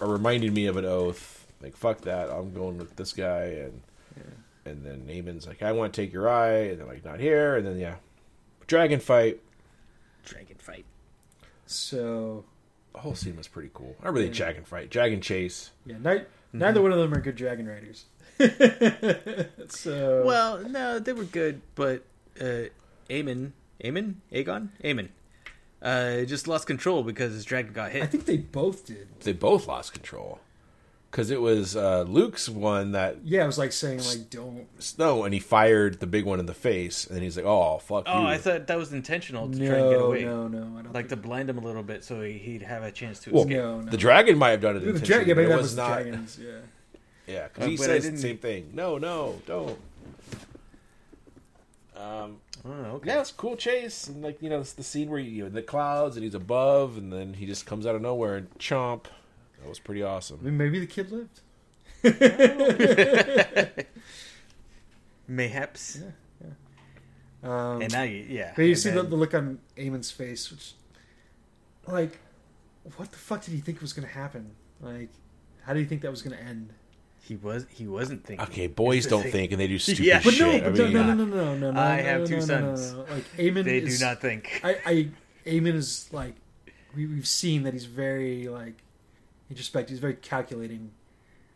are 0.00 0.08
reminding 0.08 0.52
me 0.52 0.66
of 0.66 0.76
an 0.76 0.84
oath. 0.84 1.46
Like, 1.60 1.76
fuck 1.76 2.00
that. 2.00 2.28
I'm 2.28 2.52
going 2.52 2.76
with 2.76 2.96
this 2.96 3.12
guy. 3.12 3.44
And 3.44 3.82
and 4.64 4.84
then 4.84 5.06
Aemond's 5.08 5.46
like, 5.46 5.62
I 5.62 5.70
want 5.70 5.92
to 5.94 6.00
take 6.02 6.12
your 6.12 6.28
eye. 6.28 6.70
And 6.70 6.80
they're 6.80 6.86
like, 6.88 7.04
not 7.04 7.20
here. 7.20 7.54
And 7.54 7.64
then, 7.64 7.78
yeah. 7.78 7.94
Dragon 8.66 8.98
fight. 8.98 9.40
Dragon 10.24 10.56
fight. 10.58 10.86
So 11.66 12.44
The 12.94 12.98
whole 12.98 13.14
scene 13.14 13.36
was 13.36 13.46
pretty 13.46 13.70
cool. 13.72 13.94
I 14.02 14.08
really 14.08 14.28
dragon 14.28 14.64
fight, 14.64 14.90
dragon 14.90 15.20
chase. 15.20 15.70
yeah, 15.86 15.98
ni- 16.02 16.24
neither 16.52 16.82
one 16.82 16.90
of 16.90 16.98
them 16.98 17.14
are 17.14 17.20
good 17.20 17.36
dragon 17.36 17.68
riders. 17.68 18.06
so 19.68 20.24
Well, 20.26 20.68
no, 20.68 20.98
they 20.98 21.12
were 21.12 21.24
good, 21.24 21.62
but 21.76 22.04
uh, 22.40 22.64
Aemond, 23.08 23.52
Aemond, 23.82 24.14
Aegon, 24.32 24.68
Aemond, 24.84 25.08
uh, 25.82 26.22
just 26.24 26.46
lost 26.48 26.66
control 26.66 27.02
because 27.02 27.32
his 27.32 27.44
dragon 27.44 27.72
got 27.72 27.90
hit. 27.92 28.02
I 28.02 28.06
think 28.06 28.24
they 28.26 28.36
both 28.36 28.86
did. 28.86 29.08
They 29.20 29.32
both 29.32 29.66
lost 29.66 29.92
control 29.92 30.38
because 31.10 31.30
it 31.30 31.40
was 31.40 31.76
uh, 31.76 32.02
Luke's 32.08 32.48
one 32.48 32.92
that 32.92 33.18
Yeah, 33.24 33.42
it 33.44 33.46
was 33.46 33.58
like 33.58 33.72
saying 33.72 33.98
like 34.04 34.30
don't. 34.30 34.66
no, 34.98 35.24
and 35.24 35.34
he 35.34 35.40
fired 35.40 36.00
the 36.00 36.06
big 36.06 36.24
one 36.24 36.38
in 36.40 36.46
the 36.46 36.54
face, 36.54 37.06
and 37.06 37.22
he's 37.22 37.36
like, 37.36 37.44
"Oh 37.44 37.78
fuck 37.78 38.04
Oh, 38.06 38.20
you!" 38.22 38.26
I 38.28 38.38
thought 38.38 38.66
that 38.68 38.78
was 38.78 38.92
intentional 38.92 39.48
to 39.50 39.56
try 39.56 39.66
and 39.78 39.90
get 39.90 39.98
No, 39.98 40.06
away, 40.06 40.24
no, 40.24 40.46
no. 40.48 40.78
I 40.78 40.82
don't 40.82 40.92
like 40.94 41.06
to 41.08 41.16
think, 41.16 41.22
blind 41.22 41.50
him 41.50 41.58
a 41.58 41.62
little 41.62 41.82
bit 41.82 42.04
so 42.04 42.22
he- 42.22 42.38
he'd 42.38 42.62
have 42.62 42.82
a 42.84 42.92
chance 42.92 43.18
to 43.20 43.30
Well, 43.30 43.42
escape. 43.42 43.56
no, 43.58 43.80
no. 43.80 43.90
the 43.90 43.96
dragon 43.96 44.38
might 44.38 44.50
have 44.50 44.60
done 44.60 44.76
it 44.76 44.80
the 44.80 44.90
intentionally, 44.90 45.24
dragon. 45.24 45.28
Yeah, 45.28 45.34
but 45.34 45.40
maybe 45.40 45.46
it 45.46 45.50
that 45.50 45.56
was 45.56 45.62
was 45.64 45.76
the 45.76 45.82
not. 45.82 45.92
dragons. 46.02 46.38
Yeah. 46.40 46.50
Yeah, 47.24 47.46
because 47.48 47.64
Uh, 47.64 47.68
he 47.70 47.76
but 47.76 47.82
I 47.84 47.86
says 47.86 48.02
the 48.02 48.08
didn't- 48.10 48.20
same 48.22 48.38
thing. 48.38 48.70
No, 48.74 48.98
no, 48.98 49.40
don't. 49.46 49.78
Um, 51.96 52.38
Oh, 52.64 52.70
okay. 52.70 53.10
yeah, 53.10 53.20
it's 53.20 53.32
cool 53.32 53.56
chase, 53.56 54.06
and 54.06 54.22
like 54.22 54.40
you 54.40 54.48
know, 54.48 54.60
it's 54.60 54.72
the 54.72 54.84
scene 54.84 55.10
where 55.10 55.18
you 55.18 55.44
know 55.44 55.48
the 55.50 55.62
clouds 55.62 56.16
and 56.16 56.24
he's 56.24 56.34
above, 56.34 56.96
and 56.96 57.12
then 57.12 57.34
he 57.34 57.44
just 57.46 57.66
comes 57.66 57.86
out 57.86 57.94
of 57.96 58.02
nowhere 58.02 58.36
and 58.36 58.50
chomp. 58.58 59.04
That 59.60 59.68
was 59.68 59.78
pretty 59.80 60.02
I 60.04 60.10
awesome. 60.14 60.44
mean, 60.44 60.56
maybe 60.56 60.78
the 60.80 60.86
kid 60.86 61.10
lived. 61.10 61.40
Mayhaps. 65.28 66.00
Um, 67.42 67.82
And 67.82 67.92
now 67.92 68.02
you, 68.02 68.24
yeah. 68.28 68.52
but 68.54 68.62
you 68.62 68.68
and 68.70 68.78
see 68.78 68.90
the, 68.90 69.02
then- 69.02 69.10
the 69.10 69.16
look 69.16 69.34
on 69.34 69.58
Aemond's 69.76 70.10
face, 70.10 70.50
which, 70.50 70.74
like, 71.86 72.18
what 72.96 73.10
the 73.10 73.18
fuck 73.18 73.44
did 73.44 73.54
he 73.54 73.60
think 73.60 73.80
was 73.80 73.92
going 73.92 74.06
to 74.06 74.14
happen? 74.14 74.52
Like, 74.80 75.08
how 75.62 75.74
did 75.74 75.80
he 75.80 75.86
think 75.86 76.02
that 76.02 76.10
was 76.10 76.22
going 76.22 76.36
to 76.36 76.42
end? 76.42 76.72
He 77.24 77.36
was 77.36 77.66
he 77.70 77.86
wasn't 77.86 78.24
thinking. 78.24 78.44
Okay, 78.48 78.66
boys 78.66 79.06
don't 79.14 79.22
think, 79.30 79.52
and 79.52 79.60
they 79.60 79.68
do 79.68 79.78
stupid 79.78 80.04
Yeah. 80.04 80.20
But 80.24 80.34
shit. 80.34 80.40
no, 80.62 80.68
I 80.68 80.70
but 80.70 80.78
mean, 80.78 80.92
no, 80.92 81.02
no, 81.04 81.14
no, 81.14 81.24
no, 81.24 81.34
no, 81.34 81.54
no, 81.54 81.70
no. 81.72 81.80
I 81.80 81.96
no, 81.98 82.02
have 82.02 82.20
no, 82.20 82.26
two 82.26 82.32
no, 82.34 82.40
no, 82.40 82.46
sons. 82.76 82.92
No, 82.92 82.98
no. 83.04 83.12
Like 83.14 83.36
Aemond, 83.36 83.64
They 83.64 83.78
is, 83.78 83.98
do 83.98 84.04
not 84.04 84.20
think. 84.20 84.60
I, 84.64 84.76
I, 84.84 85.08
Aemond 85.46 85.74
is 85.74 86.08
like, 86.12 86.34
we, 86.96 87.06
we've 87.06 87.26
seen 87.28 87.62
that 87.62 87.72
he's 87.74 87.84
very 87.84 88.48
like 88.48 88.74
introspective. 89.50 89.90
He's 89.90 90.00
very 90.00 90.14
calculating. 90.14 90.90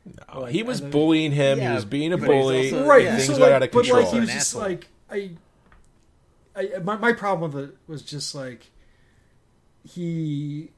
no, 0.05 0.41
like, 0.43 0.53
he 0.53 0.63
was 0.63 0.81
I 0.83 0.89
bullying 0.89 1.33
him. 1.33 1.59
Yeah, 1.59 1.71
he 1.71 1.75
was 1.75 1.85
being 1.85 2.13
a 2.13 2.17
bully. 2.17 2.73
also- 2.73 2.87
right? 2.87 3.03
yeah. 3.03 3.19
so 3.19 3.27
Things 3.27 3.29
like, 3.31 3.39
got 3.41 3.53
out 3.53 3.63
of 3.65 3.71
but 3.73 3.81
control. 3.85 4.03
like 4.05 4.13
he 4.13 4.21
was 4.21 4.29
just 4.31 4.55
asshole. 4.55 4.63
like 4.63 4.87
I, 5.11 5.31
I 6.55 6.79
my 6.85 6.97
my 6.97 7.13
problem 7.13 7.51
with 7.53 7.71
it 7.71 7.77
was 7.89 8.03
just 8.03 8.35
like 8.37 8.71
he, 9.85 10.71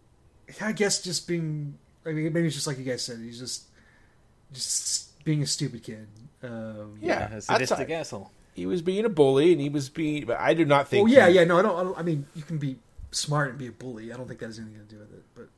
I 0.61 0.73
guess 0.73 1.03
just 1.03 1.29
being. 1.29 1.79
I 2.07 2.13
mean, 2.13 2.33
maybe 2.33 2.47
it's 2.47 2.55
just 2.57 2.67
like 2.67 2.79
you 2.79 2.85
guys 2.85 3.03
said. 3.03 3.19
He's 3.19 3.39
just 3.39 3.65
just 4.53 5.25
being 5.25 5.43
a 5.43 5.47
stupid 5.47 5.83
kid. 5.83 6.07
Um, 6.43 6.99
Yeah, 7.01 7.33
a 7.35 7.41
sadistic 7.41 7.89
all- 7.91 7.97
asshole. 7.97 8.31
he 8.55 8.67
was 8.67 8.83
being 8.83 9.05
a 9.05 9.09
bully, 9.09 9.53
and 9.53 9.61
he 9.61 9.69
was 9.69 9.89
being. 9.89 10.27
But 10.27 10.39
I 10.41 10.55
do 10.55 10.65
not 10.65 10.89
think. 10.89 11.05
Well, 11.07 11.13
yeah, 11.13 11.29
he- 11.29 11.35
yeah. 11.37 11.45
No, 11.45 11.59
I 11.59 11.63
don't, 11.63 11.77
I 11.79 11.83
don't. 11.83 11.99
I 11.99 12.03
mean, 12.03 12.27
you 12.35 12.43
can 12.43 12.59
be 12.59 12.77
smart 13.11 13.51
and 13.51 13.59
be 13.59 13.67
a 13.67 13.73
bully. 13.73 14.13
I 14.13 14.17
don't 14.17 14.29
think 14.29 14.41
that 14.41 14.47
has 14.47 14.59
anything 14.59 14.79
to 14.79 14.85
do 14.95 14.99
with 15.01 15.13
it. 15.13 15.25
But 15.35 15.49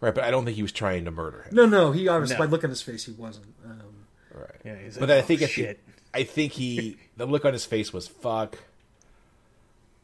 Right, 0.00 0.14
but 0.14 0.24
I 0.24 0.30
don't 0.30 0.44
think 0.44 0.56
he 0.56 0.62
was 0.62 0.72
trying 0.72 1.04
to 1.06 1.10
murder 1.10 1.42
him. 1.44 1.54
no, 1.54 1.64
no. 1.66 1.90
He 1.92 2.06
obviously 2.06 2.36
No. 2.36 2.44
by 2.44 2.50
looking 2.50 2.68
at 2.68 2.70
his 2.72 2.82
face, 2.82 3.04
he 3.06 3.12
wasn't. 3.12 3.46
Um, 3.64 3.80
Right. 4.34 4.50
Yeah, 4.64 4.76
he's 4.84 4.98
But 4.98 5.08
like, 5.08 5.18
I 5.18 5.22
think 5.22 5.40
oh, 5.40 5.44
at 5.44 5.48
the- 5.48 5.52
shit. 5.54 5.80
I 6.12 6.22
think 6.24 6.52
he 6.52 6.98
the 7.16 7.24
look 7.26 7.44
on 7.46 7.52
his 7.54 7.64
face 7.64 7.92
was 7.92 8.06
fuck. 8.06 8.58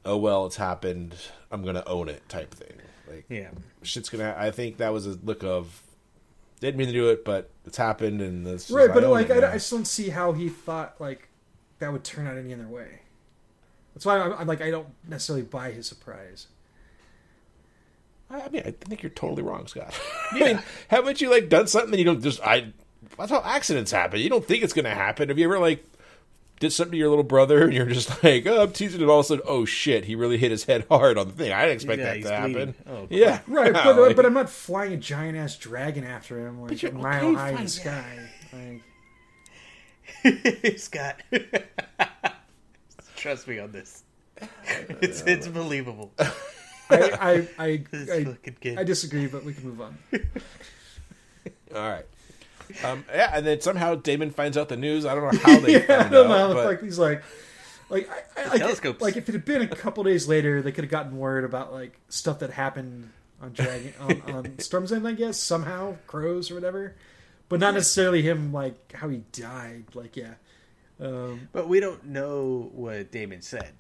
Oh 0.05 0.17
well, 0.17 0.47
it's 0.47 0.57
happened. 0.57 1.15
I'm 1.51 1.63
gonna 1.65 1.85
own 1.87 2.09
it, 2.09 2.27
type 2.29 2.53
thing. 2.55 2.77
Like 3.09 3.25
Yeah. 3.29 3.51
shit's 3.83 4.09
gonna. 4.09 4.35
I 4.37 4.51
think 4.51 4.79
that 4.79 4.93
was 4.93 5.07
a 5.07 5.19
look 5.23 5.45
of 5.45 5.83
didn't 6.69 6.79
mean 6.79 6.87
to 6.87 6.93
do 6.93 7.11
it, 7.11 7.25
but 7.25 7.51
it's 7.67 7.77
happened, 7.77 8.21
and 8.21 8.47
this 8.47 8.71
right, 8.71 8.93
but 8.93 9.03
like, 9.05 9.31
I. 9.31 9.51
I 9.51 9.53
just 9.55 9.71
don't 9.71 9.85
see 9.85 10.11
how 10.11 10.33
he 10.33 10.49
thought 10.49 11.01
like 11.01 11.29
that 11.79 11.93
would 11.93 12.05
turn 12.05 12.27
out 12.27 12.37
any 12.37 12.55
other 12.55 12.69
way. 12.69 13.01
That's 13.95 14.07
why 14.07 14.19
I'm, 14.19 14.33
I'm 14.33 14.47
like, 14.47 14.63
I 14.63 14.71
don't 14.71 14.89
necessarily 15.07 15.45
buy 15.45 15.73
his 15.73 15.87
surprise. 15.87 16.47
I 18.31 18.49
mean, 18.49 18.63
I 18.65 18.71
think 18.71 19.03
you're 19.03 19.11
totally 19.11 19.43
wrong, 19.43 19.67
Scott. 19.67 19.99
I 20.31 20.39
mean, 20.39 20.63
haven't 20.89 21.21
you 21.21 21.31
like 21.31 21.51
done 21.51 21.67
something 21.67 21.91
and 21.91 21.99
you 21.99 22.05
don't 22.05 22.23
just 22.23 22.41
I? 22.41 22.73
That's 23.19 23.31
how 23.31 23.43
accidents 23.45 23.91
happen. 23.91 24.21
You 24.21 24.31
don't 24.31 24.47
think 24.47 24.63
it's 24.63 24.73
gonna 24.73 24.95
happen. 24.95 25.29
Have 25.29 25.39
you 25.39 25.45
ever 25.45 25.59
like 25.59 25.85
did 26.63 26.73
something 26.73 26.93
to 26.93 26.97
your 26.99 27.09
little 27.09 27.25
brother 27.25 27.65
and 27.65 27.73
you're 27.75 27.87
just 27.87 28.23
like, 28.25 28.47
oh, 28.47 28.63
I'm 28.63 28.73
teasing 28.73 29.01
him, 29.01 29.11
all 29.11 29.19
of 29.21 29.27
a 29.27 29.29
sudden, 29.29 29.45
oh 29.49 29.65
shit, 29.65 30.05
he 30.07 30.15
really 30.15 30.39
hit 30.39 30.51
his 30.51 30.65
head 30.65 30.87
hard 30.89 31.19
on 31.19 31.27
the 31.27 31.33
thing. 31.35 31.53
I 31.53 31.63
didn't 31.63 31.75
expect 31.75 31.99
Yeah, 31.99 32.05
that 32.07 32.17
he's 32.17 32.25
to 32.27 32.37
happen. 32.37 32.75
Oh, 32.89 33.07
yeah, 33.11 33.41
Right, 33.49 33.73
but, 33.73 33.97
like- 33.99 34.17
but 34.17 34.25
I'm 34.25 34.33
not 34.35 34.49
flying 34.49 34.93
a 34.93 34.97
giant 34.97 35.37
ass 35.37 35.57
dragon 35.57 36.05
after 36.05 36.39
him 36.47 36.63
like 36.63 36.81
you're 36.81 36.93
a 36.93 36.95
mile 36.95 37.27
okay 37.27 37.35
high 37.35 37.49
in 37.51 37.55
flying- 37.57 37.65
the 37.65 37.71
sky. 37.71 38.29
Like, 40.25 40.79
Scott. 40.79 41.17
Trust 43.17 43.49
me 43.49 43.59
on 43.59 43.73
this. 43.73 44.05
It's 45.01 45.23
it's 45.23 45.47
believable. 45.49 46.13
I, 46.19 46.29
I, 46.91 47.49
I, 47.59 47.85
This 47.91 48.11
I, 48.11 48.25
fucking. 48.25 48.79
I 48.79 48.85
disagree, 48.85 49.27
but 49.27 49.45
we 49.45 49.55
can 49.55 49.65
move 49.65 49.81
on. 49.81 49.97
All 51.75 51.89
right. 51.89 52.05
Um, 52.85 53.05
yeah, 53.13 53.31
and 53.35 53.47
then 53.47 53.61
somehow 53.61 53.95
Daemon 53.95 54.31
finds 54.31 54.57
out 54.57 54.69
the 54.69 54.77
news. 54.77 55.05
I 55.07 55.15
don't 55.15 55.33
know 55.33 55.41
how 55.41 55.61
they 55.61 55.73
yeah, 55.73 55.79
I 55.79 55.87
found 55.87 56.11
don't 56.11 56.29
know. 56.29 56.35
out, 56.35 56.39
how 56.39 56.49
the 56.49 56.55
but 56.55 56.71
fuck 56.71 56.83
he's 56.83 56.99
like, 56.99 57.23
like, 57.89 58.11
I, 58.37 58.43
I, 58.43 58.49
like, 58.57 59.01
like 59.01 59.17
if 59.17 59.29
it 59.29 59.33
had 59.33 59.45
been 59.45 59.63
a 59.63 59.69
couple 59.69 60.03
days 60.05 60.27
later, 60.27 60.63
they 60.63 60.73
could 60.73 60.85
have 60.85 60.91
gotten 60.91 61.19
word 61.19 61.45
about 61.45 61.73
like 61.73 61.99
stuff 62.09 62.39
that 62.41 62.51
happened 62.51 63.11
on 63.41 63.53
Dragon 63.53 63.93
on, 64.01 64.23
on 64.35 64.59
Storm's 64.59 64.93
End, 64.93 65.07
I 65.07 65.13
guess 65.13 65.39
somehow 65.39 65.97
crows 66.07 66.51
or 66.51 66.55
whatever, 66.55 66.95
but 67.49 67.61
not 67.61 67.75
necessarily 67.75 68.23
him 68.23 68.53
like 68.53 68.93
how 68.93 69.09
he 69.09 69.25
died. 69.33 69.85
Like, 69.95 70.17
yeah, 70.17 70.35
um, 71.01 71.49
But 71.53 71.69
we 71.69 71.81
don't 71.81 72.07
know 72.07 72.71
what 72.73 73.11
Daemon 73.11 73.43
said. 73.43 73.73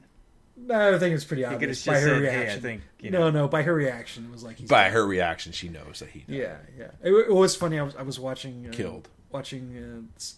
No, 0.56 0.94
I 0.94 0.98
think 0.98 1.14
it's 1.14 1.24
pretty 1.24 1.44
obvious 1.44 1.84
by 1.84 1.94
her 1.94 2.00
said, 2.00 2.22
"Hey, 2.22 2.28
I 2.28 2.40
reaction. 2.40 2.60
think, 2.62 2.82
you 3.00 3.10
no, 3.10 3.18
know." 3.30 3.30
no, 3.30 3.48
by 3.48 3.62
her 3.62 3.74
reaction, 3.74 4.24
it 4.26 4.30
was 4.32 4.42
like 4.44 4.56
he's 4.58 4.68
by 4.68 4.84
dead. 4.84 4.92
her 4.92 5.06
reaction, 5.06 5.52
she 5.52 5.68
knows 5.68 5.98
that 6.00 6.10
he 6.10 6.20
died. 6.20 6.28
Yeah, 6.36 6.56
yeah. 6.78 6.90
It, 7.02 7.12
it 7.12 7.32
was 7.34 7.56
funny. 7.56 7.78
I 7.78 7.82
was 7.82 7.96
I 7.96 8.02
was 8.02 8.18
watching 8.20 8.66
uh, 8.68 8.72
Killed. 8.72 9.08
watching 9.30 9.76
uh, 9.76 10.02
this, 10.14 10.36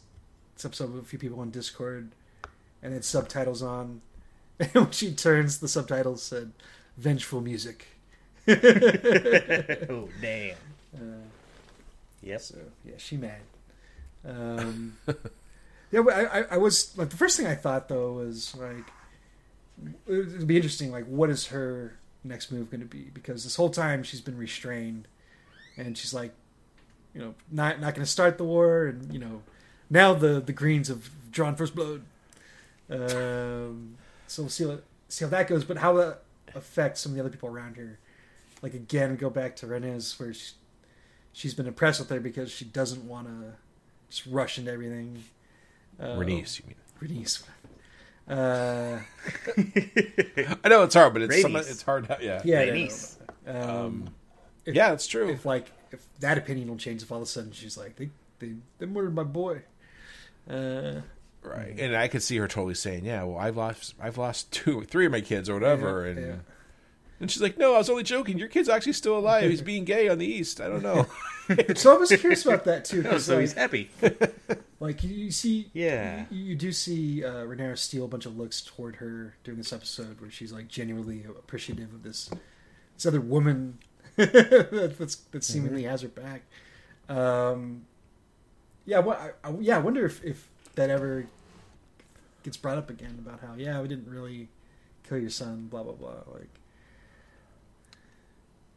this 0.56 0.64
episode 0.64 0.92
with 0.94 1.02
a 1.02 1.06
few 1.06 1.18
people 1.18 1.40
on 1.40 1.50
Discord, 1.50 2.10
and 2.82 2.94
it's 2.94 3.06
subtitles 3.08 3.62
on. 3.62 4.00
And 4.60 4.70
when 4.72 4.90
she 4.92 5.12
turns, 5.12 5.58
the 5.58 5.66
subtitles 5.68 6.22
said 6.22 6.52
"vengeful 6.96 7.40
music." 7.40 7.86
Oh 8.48 10.08
damn. 10.20 10.56
Uh, 10.94 10.98
Yep. 12.22 12.40
so 12.40 12.56
yeah, 12.84 12.94
she 12.98 13.16
mad. 13.16 13.40
Um, 14.26 14.96
yeah, 15.90 16.00
but 16.02 16.14
I, 16.14 16.24
I, 16.24 16.44
I 16.52 16.56
was 16.56 16.96
like 16.96 17.10
the 17.10 17.16
first 17.16 17.36
thing 17.36 17.46
I 17.46 17.54
thought 17.54 17.88
though 17.88 18.12
was 18.14 18.54
like 18.56 18.84
it 20.06 20.12
would 20.12 20.46
be 20.46 20.56
interesting. 20.56 20.90
Like, 20.90 21.06
what 21.06 21.30
is 21.30 21.46
her 21.46 21.96
next 22.22 22.50
move 22.50 22.70
going 22.70 22.80
to 22.80 22.86
be? 22.86 23.10
Because 23.12 23.44
this 23.44 23.56
whole 23.56 23.70
time 23.70 24.02
she's 24.02 24.20
been 24.20 24.38
restrained, 24.38 25.08
and 25.76 25.96
she's 25.96 26.14
like, 26.14 26.32
you 27.14 27.20
know, 27.20 27.34
not 27.50 27.80
not 27.80 27.94
going 27.94 28.04
to 28.04 28.10
start 28.10 28.38
the 28.38 28.44
war, 28.44 28.86
and 28.86 29.12
you 29.12 29.18
know, 29.18 29.42
now 29.90 30.14
the 30.14 30.40
the 30.40 30.52
Greens 30.52 30.88
have 30.88 31.10
drawn 31.30 31.56
first 31.56 31.74
blood. 31.74 32.02
Um, 32.90 33.96
so 34.26 34.42
we'll 34.42 34.50
see 34.50 34.66
what, 34.66 34.84
see 35.08 35.24
how 35.24 35.30
that 35.30 35.48
goes, 35.48 35.64
but 35.64 35.78
how 35.78 35.94
that 35.94 36.22
affects 36.54 37.00
some 37.00 37.12
of 37.12 37.16
the 37.16 37.22
other 37.22 37.30
people 37.30 37.48
around 37.48 37.76
her. 37.76 37.98
Like 38.62 38.74
again, 38.74 39.16
go 39.16 39.30
back 39.30 39.56
to 39.56 39.66
Rhaenys, 39.66 40.18
where 40.18 40.32
she, 40.32 40.52
she's 41.32 41.54
been 41.54 41.66
impressed 41.66 42.00
with 42.00 42.10
her 42.10 42.20
because 42.20 42.50
she 42.50 42.64
doesn't 42.64 43.06
want 43.06 43.26
to 43.26 43.54
just 44.08 44.26
rush 44.26 44.58
into 44.58 44.70
everything. 44.70 45.24
Uh, 46.00 46.16
Rhaenys, 46.16 46.60
you 46.60 46.64
mean? 46.66 46.76
Rhaenys. 47.22 47.42
Uh, 48.28 48.98
I 50.64 50.68
know 50.68 50.82
it's 50.82 50.94
hard, 50.94 51.12
but 51.12 51.22
it's 51.22 51.42
some, 51.42 51.56
it's 51.56 51.82
hard. 51.82 52.06
to- 52.08 52.18
Yeah, 52.20 52.40
yeah, 52.44 52.60
I 52.60 52.66
don't 52.66 52.74
Rhaenys. 52.76 53.16
know. 53.46 53.84
Um, 53.86 54.08
if, 54.64 54.74
yeah, 54.74 54.92
it's 54.92 55.06
true. 55.06 55.28
If 55.28 55.44
like 55.44 55.70
if 55.92 56.04
that 56.20 56.38
opinion 56.38 56.68
will 56.68 56.76
change, 56.76 57.02
if 57.02 57.12
all 57.12 57.18
of 57.18 57.22
a 57.24 57.26
sudden 57.26 57.52
she's 57.52 57.76
like 57.76 57.96
they 57.96 58.08
they, 58.38 58.52
they 58.78 58.86
murdered 58.86 59.14
my 59.14 59.24
boy. 59.24 59.62
Uh, 60.48 61.00
Right, 61.42 61.78
and 61.78 61.94
I 61.94 62.08
could 62.08 62.22
see 62.22 62.38
her 62.38 62.48
totally 62.48 62.72
saying, 62.74 63.04
"Yeah, 63.04 63.24
well, 63.24 63.36
I've 63.36 63.54
lost, 63.58 63.92
I've 64.00 64.16
lost 64.16 64.50
two, 64.50 64.82
three 64.84 65.04
of 65.04 65.12
my 65.12 65.20
kids, 65.20 65.50
or 65.50 65.52
whatever," 65.52 66.04
Yeah, 66.04 66.10
and 66.12 66.26
yeah. 66.26 66.34
and 67.20 67.30
she's 67.30 67.42
like, 67.42 67.58
"No, 67.58 67.74
I 67.74 67.78
was 67.78 67.90
only 67.90 68.02
joking. 68.02 68.38
Your 68.38 68.48
kid's 68.48 68.70
actually 68.70 68.94
still 68.94 69.18
alive. 69.18 69.50
He's 69.50 69.60
being 69.60 69.84
gay 69.84 70.08
on 70.08 70.16
the 70.16 70.24
east. 70.26 70.58
I 70.62 70.68
don't 70.68 70.82
know." 70.82 71.06
so 71.74 71.94
I 71.94 71.98
was 71.98 72.08
curious 72.16 72.46
about 72.46 72.64
that 72.64 72.86
too, 72.86 73.02
because 73.02 73.26
so 73.26 73.34
like, 73.34 73.40
he's 73.42 73.52
happy. 73.52 73.90
like 74.85 75.03
you, 75.03 75.11
you 75.11 75.30
see, 75.30 75.70
Yeah. 75.72 76.26
you, 76.30 76.45
you 76.45 76.57
do 76.57 76.70
see 76.72 77.24
uh, 77.24 77.45
Rhaenyra 77.45 77.76
steal 77.78 78.05
a 78.05 78.09
bunch 78.09 78.26
of 78.26 78.37
looks 78.37 78.61
toward 78.62 78.97
her 78.97 79.35
during 79.45 79.59
this 79.59 79.72
episode, 79.72 80.20
where 80.20 80.30
she's 80.30 80.53
like 80.53 80.68
genuinely 80.68 81.24
appreciative 81.24 81.93
of 81.93 82.03
this 82.03 82.30
this 82.97 83.07
other 83.07 83.20
woman 83.20 83.78
that, 84.16 84.95
that's, 84.99 85.16
that 85.16 85.43
seemingly 85.43 85.82
has 85.82 86.03
her 86.03 86.09
back. 86.09 86.43
Um, 87.09 87.87
yeah, 88.87 89.01
what? 89.01 89.18
I, 89.43 89.49
I, 89.49 89.55
yeah, 89.61 89.76
I 89.76 89.80
wonder 89.80 90.05
if, 90.07 90.22
if 90.24 90.49
that 90.76 90.91
ever 90.91 91.26
gets 92.45 92.57
brought 92.57 92.78
up 92.78 92.91
again 92.91 93.18
about 93.24 93.41
how 93.41 93.55
yeah 93.57 93.80
we 93.80 93.89
didn't 93.89 94.09
really 94.09 94.49
kill 95.09 95.18
your 95.18 95.30
son, 95.30 95.66
blah 95.68 95.82
blah 95.82 95.93
blah. 95.95 96.22
Like, 96.32 96.49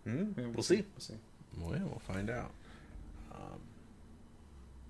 Yeah, 0.05 0.23
We'll 0.53 0.63
see. 0.63 0.77
We'll 0.77 0.99
see. 0.99 1.13
Well, 1.59 1.73
yeah, 1.73 1.83
we'll 1.83 2.01
find 2.07 2.29
out. 2.29 2.51
Um, 3.33 3.59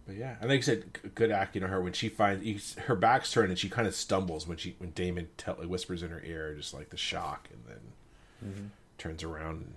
but 0.08 0.16
yeah, 0.16 0.38
and 0.40 0.50
like 0.50 0.60
I 0.60 0.62
said, 0.62 1.14
good 1.16 1.32
acting 1.32 1.64
on 1.64 1.70
her 1.70 1.82
when 1.82 1.92
she 1.92 2.08
finds 2.08 2.76
her 2.76 2.96
back's 2.96 3.30
turned 3.32 3.50
and 3.50 3.60
she 3.60 3.70
kind 3.70 3.88
of 3.88 3.94
stumbles 3.94 4.48
when 4.48 4.58
she 4.58 4.76
when 4.78 4.92
Daemon 4.92 5.28
tell, 5.36 5.56
whispers 5.56 6.02
in 6.02 6.10
her 6.12 6.24
ear, 6.26 6.56
just 6.56 6.74
like 6.74 6.90
the 6.90 6.98
shock, 6.98 7.50
and 7.52 7.64
then 7.68 8.72
turns 8.98 9.22
around 9.22 9.74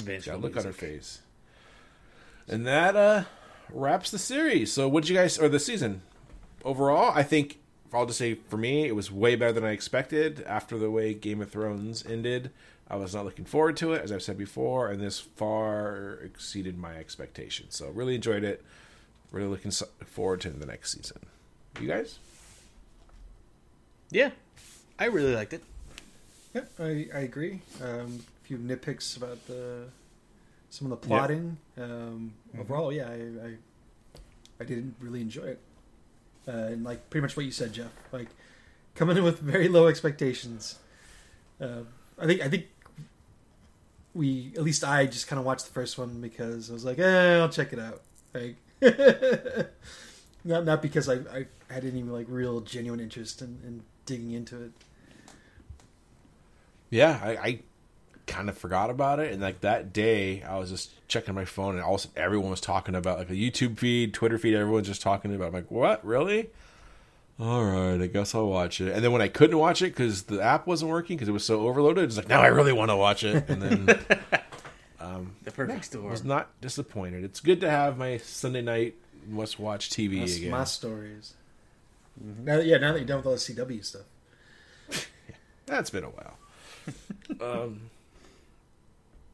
and 0.00 0.06
got 0.24 0.34
a 0.34 0.38
look 0.38 0.56
on 0.56 0.64
her 0.64 0.72
face. 0.72 1.20
And 2.48 2.66
that 2.66 2.96
uh 2.96 3.24
wraps 3.70 4.10
the 4.10 4.18
series. 4.18 4.72
So 4.72 4.88
what 4.88 4.94
would 4.94 5.08
you 5.08 5.16
guys 5.16 5.38
or 5.38 5.48
the 5.48 5.60
season 5.60 6.02
overall? 6.64 7.12
I 7.14 7.22
think 7.22 7.60
I'll 7.92 8.06
just 8.06 8.18
say 8.18 8.34
for 8.48 8.56
me, 8.56 8.86
it 8.88 8.96
was 8.96 9.12
way 9.12 9.36
better 9.36 9.52
than 9.52 9.64
I 9.64 9.70
expected. 9.70 10.42
After 10.48 10.78
the 10.78 10.90
way 10.90 11.14
Game 11.14 11.40
of 11.40 11.50
Thrones 11.50 12.04
ended, 12.04 12.50
I 12.88 12.96
was 12.96 13.14
not 13.14 13.24
looking 13.24 13.44
forward 13.44 13.76
to 13.78 13.92
it, 13.92 14.02
as 14.02 14.10
I've 14.10 14.22
said 14.22 14.36
before, 14.36 14.88
and 14.88 15.00
this 15.00 15.20
far 15.20 16.18
exceeded 16.24 16.76
my 16.76 16.96
expectations. 16.96 17.76
So 17.76 17.88
really 17.90 18.16
enjoyed 18.16 18.42
it. 18.42 18.64
Really 19.32 19.48
looking 19.48 19.72
forward 20.04 20.40
to 20.42 20.50
the 20.50 20.66
next 20.66 20.92
season. 20.92 21.18
You 21.80 21.88
guys? 21.88 22.18
Yeah, 24.10 24.30
I 24.98 25.06
really 25.06 25.34
liked 25.34 25.54
it. 25.54 25.64
Yeah, 26.54 26.64
I, 26.78 27.08
I 27.14 27.20
agree. 27.20 27.62
Um, 27.82 28.20
a 28.20 28.46
few 28.46 28.58
nitpicks 28.58 29.16
about 29.16 29.44
the 29.46 29.86
some 30.68 30.90
of 30.92 31.00
the 31.00 31.06
plotting. 31.08 31.56
Um, 31.78 32.34
Overall, 32.58 32.92
yeah, 32.92 33.08
I, 33.08 33.46
I 33.46 33.56
I 34.60 34.64
did 34.64 34.94
really 35.00 35.22
enjoy 35.22 35.44
it, 35.44 35.60
uh, 36.46 36.50
and 36.50 36.84
like 36.84 37.08
pretty 37.08 37.22
much 37.22 37.36
what 37.36 37.46
you 37.46 37.52
said, 37.52 37.72
Jeff. 37.72 37.90
Like 38.12 38.28
coming 38.94 39.16
in 39.16 39.24
with 39.24 39.38
very 39.40 39.68
low 39.68 39.86
expectations. 39.86 40.78
Uh, 41.58 41.84
I 42.18 42.26
think 42.26 42.42
I 42.42 42.48
think 42.48 42.66
we 44.14 44.52
at 44.56 44.62
least 44.62 44.84
I 44.84 45.06
just 45.06 45.26
kind 45.26 45.40
of 45.40 45.46
watched 45.46 45.64
the 45.64 45.72
first 45.72 45.96
one 45.96 46.20
because 46.20 46.68
I 46.70 46.74
was 46.74 46.84
like, 46.84 46.98
eh, 46.98 47.38
I'll 47.38 47.48
check 47.48 47.72
it 47.72 47.78
out. 47.78 48.02
Like, 48.34 48.56
not 50.44 50.64
not 50.64 50.82
because 50.82 51.08
I 51.08 51.14
I 51.14 51.46
had 51.70 51.84
any 51.84 52.02
like 52.02 52.26
real 52.28 52.60
genuine 52.60 53.00
interest 53.00 53.42
in, 53.42 53.58
in 53.64 53.82
digging 54.06 54.32
into 54.32 54.62
it. 54.64 54.72
Yeah, 56.90 57.18
I, 57.22 57.30
I 57.36 57.58
kind 58.26 58.48
of 58.48 58.58
forgot 58.58 58.90
about 58.90 59.18
it, 59.18 59.32
and 59.32 59.40
like 59.40 59.60
that 59.60 59.92
day, 59.92 60.42
I 60.42 60.58
was 60.58 60.70
just 60.70 60.90
checking 61.08 61.34
my 61.34 61.44
phone, 61.44 61.74
and 61.76 61.82
all 61.82 61.94
of 61.94 62.00
a 62.00 62.02
sudden 62.02 62.22
everyone 62.22 62.50
was 62.50 62.60
talking 62.60 62.94
about 62.94 63.18
like 63.18 63.30
a 63.30 63.34
YouTube 63.34 63.78
feed, 63.78 64.12
Twitter 64.12 64.36
feed. 64.38 64.54
Everyone's 64.54 64.88
just 64.88 65.00
talking 65.02 65.34
about. 65.34 65.44
it. 65.44 65.48
I'm 65.48 65.54
like, 65.54 65.70
what? 65.70 66.04
Really? 66.04 66.50
All 67.40 67.64
right, 67.64 68.00
I 68.00 68.06
guess 68.06 68.34
I'll 68.34 68.46
watch 68.48 68.80
it. 68.80 68.92
And 68.92 69.02
then 69.02 69.10
when 69.10 69.22
I 69.22 69.28
couldn't 69.28 69.58
watch 69.58 69.80
it 69.80 69.96
because 69.96 70.24
the 70.24 70.40
app 70.40 70.66
wasn't 70.66 70.90
working 70.90 71.16
because 71.16 71.28
it 71.28 71.32
was 71.32 71.44
so 71.44 71.66
overloaded, 71.66 72.04
it's 72.04 72.16
like 72.16 72.28
now 72.28 72.42
I 72.42 72.48
really 72.48 72.72
want 72.72 72.90
to 72.90 72.96
watch 72.96 73.24
it. 73.24 73.48
And 73.48 73.62
then 73.62 73.98
The 75.44 75.50
perfect 75.50 75.78
I 75.78 75.80
storm. 75.82 76.10
was 76.10 76.24
not 76.24 76.48
disappointed. 76.60 77.24
It's 77.24 77.40
good 77.40 77.60
to 77.60 77.70
have 77.70 77.98
my 77.98 78.18
Sunday 78.18 78.62
night 78.62 78.94
must 79.26 79.58
watch 79.58 79.90
TV 79.90 80.20
That's 80.20 80.36
again. 80.36 80.50
my 80.50 80.64
stories. 80.64 81.34
Now, 82.20 82.56
that- 82.58 82.66
yeah, 82.66 82.78
now 82.78 82.92
that 82.92 82.98
you're 82.98 83.06
done 83.06 83.18
with 83.18 83.26
all 83.26 83.32
the 83.32 83.38
CW 83.38 83.84
stuff. 83.84 84.02
That's 85.66 85.90
been 85.90 86.04
a 86.04 86.08
while. 86.10 86.36
um, 87.40 87.80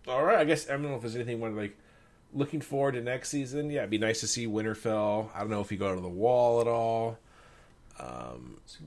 all 0.06 0.24
right, 0.24 0.38
I 0.38 0.44
guess 0.44 0.68
I 0.68 0.72
don't 0.72 0.82
know 0.82 0.94
if 0.94 1.00
there's 1.00 1.14
anything 1.16 1.38
more 1.40 1.50
like 1.50 1.76
looking 2.34 2.60
forward 2.60 2.92
to 2.92 3.00
next 3.00 3.30
season. 3.30 3.70
Yeah, 3.70 3.78
it'd 3.80 3.90
be 3.90 3.98
nice 3.98 4.20
to 4.20 4.26
see 4.26 4.46
Winterfell. 4.46 5.30
I 5.34 5.40
don't 5.40 5.50
know 5.50 5.60
if 5.60 5.72
you 5.72 5.78
go 5.78 5.94
to 5.94 6.00
the 6.00 6.08
wall 6.08 6.60
at 6.60 6.66
all. 6.68 7.18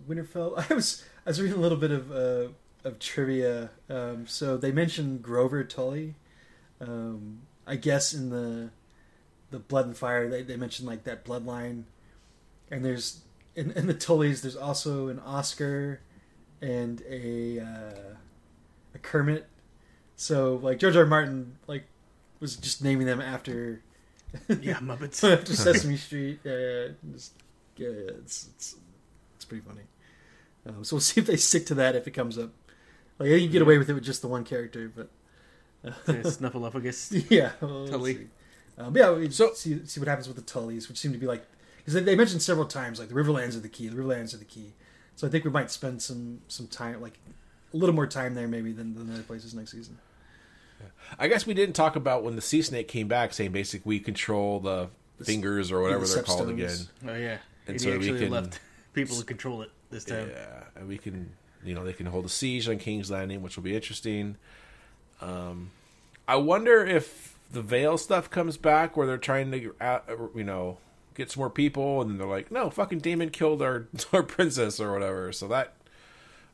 Winterfell. 0.07 0.63
I 0.69 0.73
was 0.73 1.03
I 1.25 1.29
was 1.31 1.41
reading 1.41 1.57
a 1.57 1.61
little 1.61 1.77
bit 1.77 1.91
of 1.91 2.11
uh, 2.11 2.47
of 2.83 2.99
trivia. 2.99 3.71
Um, 3.89 4.25
so 4.27 4.57
they 4.57 4.71
mentioned 4.71 5.21
Grover 5.21 5.63
Tully. 5.63 6.15
Um, 6.81 7.41
I 7.65 7.75
guess 7.75 8.13
in 8.13 8.29
the 8.29 8.71
the 9.51 9.59
Blood 9.59 9.85
and 9.85 9.97
Fire, 9.97 10.29
they 10.29 10.41
they 10.43 10.57
mentioned 10.57 10.87
like 10.87 11.03
that 11.03 11.23
bloodline. 11.23 11.83
And 12.69 12.83
there's 12.83 13.21
in, 13.55 13.71
in 13.71 13.87
the 13.87 13.93
Tullys, 13.93 14.41
there's 14.41 14.55
also 14.55 15.07
an 15.09 15.19
Oscar 15.19 15.99
and 16.61 17.01
a 17.09 17.59
uh, 17.59 18.15
a 18.95 18.99
Kermit. 18.99 19.47
So 20.15 20.59
like 20.61 20.79
George 20.79 20.95
R. 20.95 21.03
R. 21.03 21.07
Martin 21.07 21.57
like 21.67 21.85
was 22.39 22.55
just 22.55 22.83
naming 22.83 23.05
them 23.05 23.21
after 23.21 23.81
yeah, 24.61 24.79
Muppets. 24.79 25.23
after 25.31 25.53
Sesame 25.55 25.97
Street. 25.97 26.39
Yeah, 26.43 26.57
yeah, 26.57 26.87
just, 27.11 27.33
yeah, 27.77 27.89
yeah, 27.89 28.11
it's 28.19 28.47
it's 28.55 28.75
it's 29.35 29.45
pretty 29.45 29.63
funny. 29.65 29.81
Um, 30.65 30.83
so 30.83 30.95
we'll 30.95 31.01
see 31.01 31.21
if 31.21 31.27
they 31.27 31.37
stick 31.37 31.65
to 31.67 31.75
that 31.75 31.95
if 31.95 32.07
it 32.07 32.11
comes 32.11 32.37
up. 32.37 32.51
Like 33.19 33.27
I 33.27 33.31
think 33.31 33.41
you 33.41 33.47
can 33.47 33.53
get 33.53 33.61
away 33.61 33.77
with 33.77 33.89
it 33.89 33.93
with 33.93 34.03
just 34.03 34.21
the 34.21 34.27
one 34.27 34.43
character, 34.43 34.91
but 34.93 35.09
Snuffleupagus. 35.85 37.25
yeah, 37.29 37.51
we'll 37.61 37.87
Tully. 37.87 38.15
see. 38.15 38.27
Um, 38.77 38.95
yeah, 38.95 39.11
we 39.11 39.29
So- 39.29 39.53
see 39.53 39.85
see 39.85 39.99
what 39.99 40.07
happens 40.07 40.27
with 40.27 40.37
the 40.37 40.43
Tullys, 40.43 40.87
which 40.87 40.97
seem 40.97 41.11
to 41.11 41.17
be 41.17 41.25
like 41.27 41.45
because 41.77 41.93
they, 41.93 42.01
they 42.01 42.15
mentioned 42.15 42.41
several 42.41 42.65
times 42.67 42.99
like 42.99 43.09
the 43.09 43.15
Riverlands 43.15 43.55
are 43.55 43.59
the 43.59 43.69
key. 43.69 43.87
The 43.87 43.95
Riverlands 43.97 44.33
are 44.33 44.37
the 44.37 44.45
key. 44.45 44.73
So 45.15 45.27
I 45.27 45.29
think 45.29 45.43
we 45.45 45.51
might 45.51 45.71
spend 45.71 46.01
some 46.01 46.41
some 46.47 46.67
time 46.67 47.01
like 47.01 47.19
a 47.73 47.77
little 47.77 47.95
more 47.95 48.07
time 48.07 48.35
there 48.35 48.47
maybe 48.47 48.71
than 48.71 48.95
than 48.95 49.11
other 49.13 49.23
places 49.23 49.53
next 49.53 49.71
season. 49.71 49.97
I 51.19 51.27
guess 51.27 51.45
we 51.45 51.53
didn't 51.53 51.75
talk 51.75 51.95
about 51.95 52.23
when 52.23 52.35
the 52.35 52.41
sea 52.41 52.61
snake 52.61 52.87
came 52.87 53.07
back, 53.07 53.33
saying 53.33 53.51
basically 53.51 53.87
we 53.87 53.99
control 53.99 54.59
the 54.59 54.89
fingers 55.23 55.71
or 55.71 55.81
whatever 55.81 56.05
the 56.05 56.13
they're 56.15 56.23
called 56.23 56.49
again. 56.49 56.75
Oh 57.07 57.13
yeah, 57.15 57.37
And 57.67 57.75
and 57.75 57.81
so 57.81 57.91
he 57.91 57.97
we 57.97 58.03
actually 58.05 58.19
can- 58.19 58.31
left 58.31 58.59
people 58.93 59.15
to 59.17 59.23
control 59.25 59.61
it 59.61 59.69
this 59.91 60.05
time. 60.05 60.29
Yeah, 60.31 60.63
and 60.75 60.87
we 60.87 60.97
can, 60.97 61.31
you 61.63 61.75
know, 61.75 61.83
they 61.83 61.93
can 61.93 62.07
hold 62.07 62.25
a 62.25 62.29
siege 62.29 62.67
on 62.67 62.79
King's 62.79 63.11
Landing, 63.11 63.41
which 63.43 63.55
will 63.57 63.63
be 63.63 63.75
interesting. 63.75 64.37
Um, 65.21 65.71
I 66.27 66.35
wonder 66.35 66.85
if 66.85 67.37
the 67.51 67.61
Vale 67.61 67.97
stuff 67.97 68.29
comes 68.29 68.57
back, 68.57 68.95
where 68.95 69.05
they're 69.05 69.17
trying 69.17 69.51
to, 69.51 69.75
uh, 69.81 69.99
you 70.35 70.43
know, 70.43 70.77
get 71.15 71.31
some 71.31 71.41
more 71.41 71.49
people, 71.49 72.01
and 72.01 72.09
then 72.09 72.17
they're 72.17 72.27
like, 72.27 72.51
"No, 72.51 72.69
fucking 72.69 72.99
Daemon 72.99 73.29
killed 73.29 73.61
our 73.61 73.87
our 74.13 74.23
princess 74.23 74.79
or 74.79 74.91
whatever." 74.93 75.31
So 75.31 75.47
that 75.49 75.73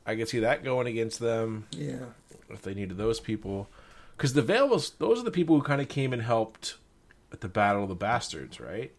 I 0.06 0.16
can 0.16 0.26
see 0.26 0.40
that 0.40 0.64
going 0.64 0.88
against 0.88 1.20
them 1.20 1.68
Yeah, 1.72 2.06
if 2.50 2.62
they 2.62 2.74
needed 2.74 2.98
those 2.98 3.20
people, 3.20 3.70
because 4.16 4.34
the 4.34 4.42
Vale 4.42 4.68
was 4.68 4.92
those 4.92 5.20
are 5.20 5.24
the 5.24 5.32
people 5.32 5.56
who 5.56 5.62
kind 5.62 5.82
of 5.82 5.90
came 5.90 6.14
and 6.14 6.22
helped 6.22 6.78
at 7.32 7.42
the 7.42 7.50
Battle 7.50 7.84
of 7.84 7.90
the 7.90 7.96
Bastards, 7.96 8.60
right? 8.60 8.92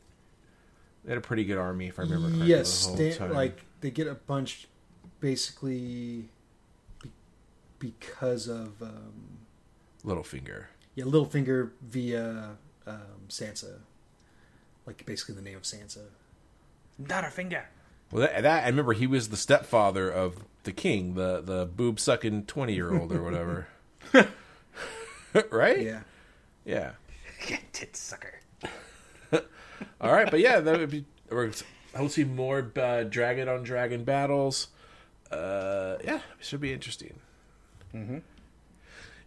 They 1.05 1.11
had 1.11 1.19
a 1.19 1.23
pretty 1.23 1.45
good 1.45 1.59
army, 1.59 1.89
if 1.89 1.99
I 1.99 2.03
remember 2.03 2.29
correctly. 2.29 2.49
yes, 2.49 2.87
they, 2.97 3.17
like 3.19 3.65
they 3.81 3.91
get 3.91 4.07
a 4.07 4.15
bunch 4.15 4.69
basically 5.21 6.29
be, 7.03 7.11
because 7.79 8.47
of 8.47 8.83
um, 8.83 9.38
Littlefinger. 10.05 10.67
yeah 10.95 11.05
Littlefinger 11.05 11.71
via 11.83 12.57
um, 12.87 13.27
Sansa, 13.29 13.79
like 14.87 15.05
basically 15.07 15.35
the 15.35 15.43
name 15.43 15.57
of 15.57 15.63
Sansa. 15.63 16.07
Not 16.99 17.25
a 17.25 17.31
finger. 17.31 17.67
Well, 18.11 18.23
that, 18.23 18.43
that 18.43 18.65
I 18.65 18.69
remember 18.69 18.93
he 18.95 19.07
was 19.07 19.29
the 19.29 19.37
stepfather 19.37 20.11
of 20.11 20.45
the 20.65 20.73
king, 20.73 21.15
the 21.15 21.41
the 21.41 21.67
boob 21.67 22.01
sucking 22.01 22.47
twenty 22.47 22.75
year 22.75 22.95
old 22.95 23.13
or 23.13 23.23
whatever. 23.23 23.69
right? 25.51 25.81
Yeah, 25.81 26.01
Yeah. 26.65 26.93
Tit 27.73 27.97
sucker. 27.97 28.41
All 30.01 30.13
right, 30.13 30.31
but 30.31 30.41
yeah, 30.41 30.61
that 30.61 30.79
would 30.79 30.91
be. 30.91 31.05
Or 31.31 31.51
I'll 31.95 32.09
see 32.09 32.25
more 32.25 32.73
uh, 32.77 33.05
dragon 33.05 33.49
on 33.49 33.63
dragon 33.63 34.03
battles. 34.05 34.69
Uh, 35.31 35.97
yeah, 36.03 36.17
it 36.17 36.45
should 36.45 36.61
be 36.61 36.73
interesting. 36.73 37.21
Mm-hmm. 37.95 38.19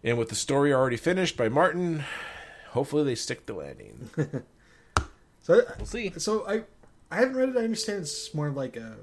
And 0.04 0.18
with 0.18 0.28
the 0.30 0.34
story 0.34 0.72
already 0.72 0.96
finished 0.96 1.36
by 1.36 1.48
Martin, 1.48 2.04
hopefully 2.70 3.04
they 3.04 3.14
stick 3.14 3.46
the 3.46 3.54
landing. 3.54 4.10
so 5.42 5.62
We'll 5.78 5.86
see. 5.86 6.12
so 6.18 6.46
I 6.48 6.62
I 7.10 7.16
haven't 7.20 7.36
read 7.36 7.48
it. 7.50 7.56
I 7.56 7.60
understand 7.64 8.00
it's 8.00 8.34
more 8.34 8.48
of 8.48 8.56
like 8.56 8.76
a 8.76 8.96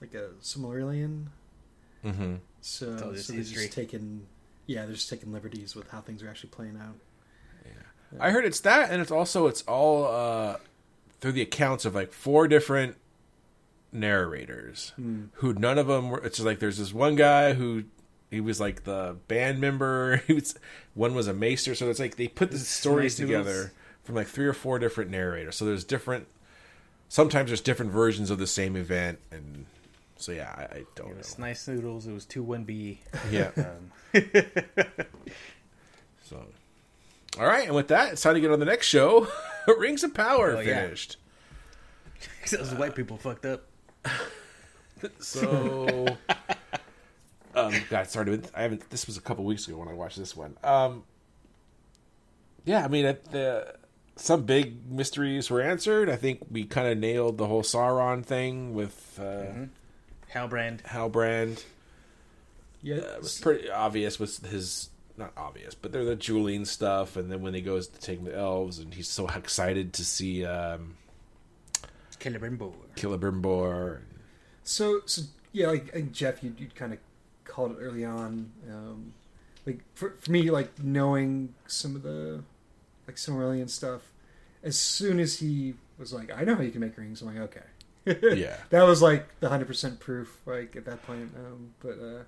like 0.00 0.14
a 0.14 0.30
Silmarillion. 0.42 1.26
mm-hmm. 2.04 2.34
So, 2.60 3.10
It's 3.12 3.26
so 3.26 3.32
they're 3.32 3.42
just 3.42 3.72
taking 3.72 4.26
yeah 4.66 4.84
they're 4.84 4.94
just 4.94 5.08
taking 5.08 5.32
liberties 5.32 5.74
with 5.74 5.90
how 5.90 6.00
things 6.00 6.22
are 6.22 6.28
actually 6.28 6.50
playing 6.50 6.78
out. 6.80 6.94
Yeah, 7.64 8.18
I 8.20 8.30
heard 8.30 8.44
it's 8.44 8.60
that, 8.60 8.90
and 8.90 9.00
it's 9.02 9.10
also 9.10 9.46
it's 9.48 9.62
all 9.62 10.06
uh, 10.06 10.56
through 11.20 11.32
the 11.32 11.42
accounts 11.42 11.84
of 11.84 11.94
like 11.94 12.12
four 12.12 12.46
different 12.46 12.96
narrators 13.90 14.92
who 15.34 15.54
none 15.54 15.78
of 15.78 15.86
them 15.86 16.10
were. 16.10 16.18
It's 16.18 16.36
just 16.36 16.46
like 16.46 16.58
there's 16.58 16.78
this 16.78 16.92
one 16.92 17.16
guy 17.16 17.54
who 17.54 17.84
he 18.30 18.40
was 18.40 18.60
like 18.60 18.84
the 18.84 19.16
band 19.28 19.60
member. 19.60 20.22
He 20.26 20.32
was 20.34 20.54
one 20.94 21.14
was 21.14 21.28
a 21.28 21.34
maester, 21.34 21.74
so 21.74 21.88
it's 21.90 22.00
like 22.00 22.16
they 22.16 22.28
put 22.28 22.50
the 22.50 22.58
stories 22.58 23.16
together 23.16 23.72
from 24.04 24.14
like 24.14 24.26
three 24.26 24.46
or 24.46 24.52
four 24.52 24.78
different 24.78 25.10
narrators. 25.10 25.56
So 25.56 25.64
there's 25.64 25.84
different. 25.84 26.26
Sometimes 27.08 27.48
there's 27.48 27.60
different 27.62 27.90
versions 27.92 28.30
of 28.30 28.38
the 28.38 28.46
same 28.46 28.76
event, 28.76 29.18
and 29.30 29.64
so 30.16 30.32
yeah, 30.32 30.54
I, 30.56 30.62
I 30.78 30.84
don't 30.94 31.08
It 31.08 31.12
know. 31.12 31.16
was 31.18 31.38
nice 31.38 31.66
noodles. 31.68 32.06
It 32.06 32.12
was 32.12 32.26
two 32.26 32.42
one 32.42 32.64
B. 32.64 33.00
Yeah. 33.30 33.50
Um, 33.56 34.22
So, 36.24 36.44
all 37.40 37.46
right, 37.46 37.66
and 37.66 37.74
with 37.74 37.88
that, 37.88 38.12
it's 38.12 38.22
time 38.22 38.34
to 38.34 38.40
get 38.40 38.50
on 38.50 38.58
the 38.60 38.66
next 38.66 38.86
show. 38.86 39.26
Rings 39.78 40.04
of 40.04 40.12
Power 40.12 40.56
Oh, 40.56 40.60
yeah. 40.60 40.82
finished. 40.82 41.16
those 42.50 42.74
white 42.74 42.94
people 42.94 43.16
fucked 43.16 43.46
up. 43.46 43.64
So, 45.20 46.06
um, 47.66 47.74
God, 47.90 48.08
sorry, 48.08 48.38
to- 48.38 48.50
I 48.54 48.62
haven't. 48.62 48.88
This 48.90 49.06
was 49.06 49.16
a 49.16 49.20
couple 49.20 49.44
weeks 49.44 49.66
ago 49.68 49.78
when 49.78 49.88
I 49.88 49.92
watched 49.94 50.16
this 50.18 50.36
one. 50.36 50.56
Um, 50.64 51.04
yeah, 52.64 52.84
I 52.84 52.88
mean, 52.88 53.04
it, 53.06 53.24
the 53.30 53.74
some 54.16 54.42
big 54.44 54.90
mysteries 54.90 55.48
were 55.50 55.60
answered. 55.60 56.08
I 56.10 56.16
think 56.16 56.40
we 56.50 56.64
kind 56.64 56.88
of 56.88 56.98
nailed 56.98 57.38
the 57.38 57.46
whole 57.46 57.62
Sauron 57.62 58.24
thing 58.24 58.74
with 58.74 59.18
uh, 59.20 59.66
Halbrand. 60.32 60.82
Halbrand. 60.82 61.62
Yeah, 62.82 62.96
Uh, 62.96 62.98
it 63.16 63.22
was 63.22 63.40
pretty 63.40 63.70
obvious 63.70 64.18
with 64.18 64.44
his 64.46 64.90
not 65.16 65.32
obvious, 65.36 65.74
but 65.74 65.90
they're 65.92 66.04
the 66.04 66.14
Julian 66.16 66.64
stuff. 66.64 67.16
And 67.16 67.30
then 67.30 67.42
when 67.42 67.52
he 67.54 67.60
goes 67.60 67.88
to 67.88 68.00
take 68.00 68.24
the 68.24 68.36
elves, 68.36 68.78
and 68.78 68.94
he's 68.94 69.08
so 69.08 69.26
excited 69.34 69.92
to 69.94 70.04
see 70.04 70.44
um, 70.44 70.96
Celebrimbor. 72.20 72.72
Celebrimbor. 72.96 74.00
So, 74.64 75.00
so 75.06 75.22
yeah, 75.52 75.68
like 75.68 75.88
I 75.88 75.92
think 75.92 76.12
Jeff, 76.12 76.42
you 76.42 76.54
you 76.58 76.68
kind 76.74 76.92
of 76.92 76.98
called 77.58 77.72
it 77.72 77.78
early 77.82 78.04
on. 78.04 78.52
Um, 78.70 79.12
like 79.66 79.80
for 79.94 80.14
for 80.20 80.30
me, 80.30 80.48
like 80.50 80.78
knowing 80.80 81.54
some 81.66 81.96
of 81.96 82.02
the 82.02 82.44
like 83.08 83.16
Silmarillion 83.16 83.68
stuff. 83.68 84.02
As 84.62 84.78
soon 84.78 85.18
as 85.18 85.40
he 85.40 85.74
was 85.98 86.12
like, 86.12 86.30
"I 86.32 86.44
know 86.44 86.54
how 86.54 86.62
you 86.62 86.70
can 86.70 86.80
make 86.80 86.96
rings," 86.96 87.20
I'm 87.20 87.28
like, 87.28 87.38
"Okay." 87.50 87.66
Yeah. 88.38 88.56
that 88.70 88.84
was 88.84 89.02
like 89.02 89.28
the 89.40 89.48
hundred 89.48 89.66
percent 89.66 89.98
proof. 89.98 90.40
Like 90.46 90.76
at 90.76 90.84
that 90.84 91.02
point, 91.02 91.30
um, 91.36 91.74
but 91.80 91.98
uh, 92.00 92.22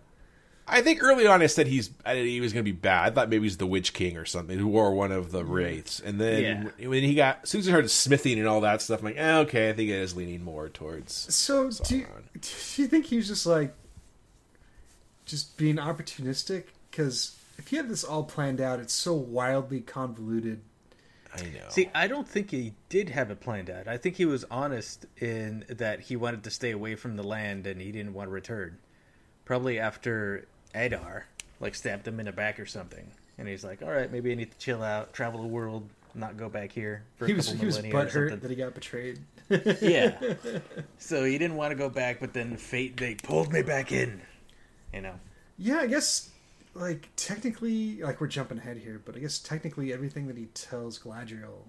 I 0.66 0.82
think 0.82 1.02
early 1.02 1.26
on 1.26 1.42
I 1.42 1.46
said 1.46 1.68
he's 1.68 1.90
I, 2.04 2.16
he 2.16 2.40
was 2.40 2.52
going 2.52 2.64
to 2.64 2.70
be 2.70 2.76
bad. 2.76 3.06
I 3.06 3.14
thought 3.14 3.30
maybe 3.30 3.44
he's 3.44 3.56
the 3.56 3.66
Witch 3.66 3.94
King 3.94 4.16
or 4.16 4.26
something 4.26 4.58
who 4.58 4.66
wore 4.66 4.92
one 4.92 5.12
of 5.12 5.30
the 5.30 5.44
wraiths. 5.44 6.00
And 6.00 6.20
then 6.20 6.72
when 6.78 7.02
he 7.02 7.14
got, 7.14 7.40
as 7.44 7.50
soon 7.50 7.60
as 7.60 7.66
he 7.66 7.72
heard 7.72 7.88
smithing 7.90 8.38
and 8.38 8.46
all 8.46 8.60
that 8.62 8.82
stuff, 8.82 8.98
I'm 9.00 9.06
like, 9.06 9.16
eh, 9.16 9.38
okay, 9.38 9.70
I 9.70 9.72
think 9.72 9.90
it 9.90 9.94
is 9.94 10.14
leaning 10.14 10.42
more 10.42 10.68
towards. 10.68 11.12
so 11.34 11.70
do 11.70 11.98
you, 11.98 12.06
do 12.40 12.82
you 12.82 12.88
think 12.88 13.06
he 13.06 13.16
was 13.16 13.28
just 13.28 13.46
like 13.46 13.74
just 15.30 15.56
being 15.56 15.76
opportunistic? 15.76 16.64
Because 16.90 17.36
if 17.58 17.68
he 17.68 17.76
had 17.76 17.88
this 17.88 18.04
all 18.04 18.24
planned 18.24 18.60
out, 18.60 18.80
it's 18.80 18.92
so 18.92 19.14
wildly 19.14 19.80
convoluted. 19.80 20.60
I 21.34 21.42
know. 21.42 21.68
See, 21.68 21.88
I 21.94 22.08
don't 22.08 22.26
think 22.26 22.50
he 22.50 22.74
did 22.88 23.10
have 23.10 23.30
it 23.30 23.40
planned 23.40 23.70
out. 23.70 23.86
I 23.86 23.96
think 23.96 24.16
he 24.16 24.24
was 24.24 24.44
honest 24.50 25.06
in 25.18 25.64
that 25.68 26.00
he 26.00 26.16
wanted 26.16 26.42
to 26.44 26.50
stay 26.50 26.72
away 26.72 26.96
from 26.96 27.16
the 27.16 27.22
land 27.22 27.66
and 27.68 27.80
he 27.80 27.92
didn't 27.92 28.14
want 28.14 28.28
to 28.28 28.32
return. 28.32 28.78
Probably 29.44 29.78
after 29.78 30.46
Adar, 30.74 31.26
like 31.60 31.74
stabbed 31.76 32.08
him 32.08 32.18
in 32.18 32.26
the 32.26 32.32
back 32.32 32.58
or 32.58 32.66
something, 32.66 33.10
and 33.38 33.46
he's 33.48 33.64
like, 33.64 33.82
"All 33.82 33.90
right, 33.90 34.10
maybe 34.10 34.32
I 34.32 34.34
need 34.34 34.50
to 34.52 34.58
chill 34.58 34.82
out, 34.82 35.12
travel 35.12 35.40
the 35.42 35.48
world, 35.48 35.88
not 36.14 36.36
go 36.36 36.48
back 36.48 36.72
here 36.72 37.04
for 37.16 37.26
He 37.26 37.32
a 37.32 37.36
was 37.36 37.46
couple 37.46 37.60
he 37.60 37.66
was 37.66 37.76
millennia 37.76 37.96
or 37.98 38.06
butthurt 38.06 38.40
that 38.40 38.50
he 38.50 38.56
got 38.56 38.74
betrayed. 38.74 39.20
yeah. 39.80 40.18
So 40.98 41.24
he 41.24 41.38
didn't 41.38 41.56
want 41.56 41.70
to 41.72 41.76
go 41.76 41.88
back, 41.88 42.20
but 42.20 42.32
then 42.32 42.56
fate 42.56 42.96
they 42.96 43.14
pulled 43.16 43.52
me 43.52 43.62
back 43.62 43.90
in. 43.92 44.20
You 44.92 45.02
know. 45.02 45.14
Yeah, 45.58 45.78
I 45.78 45.86
guess 45.86 46.30
like 46.74 47.08
technically, 47.16 48.02
like 48.02 48.20
we're 48.20 48.28
jumping 48.28 48.58
ahead 48.58 48.78
here, 48.78 49.00
but 49.04 49.16
I 49.16 49.18
guess 49.18 49.38
technically 49.38 49.92
everything 49.92 50.26
that 50.28 50.36
he 50.36 50.46
tells 50.46 50.98
Galadriel 50.98 51.68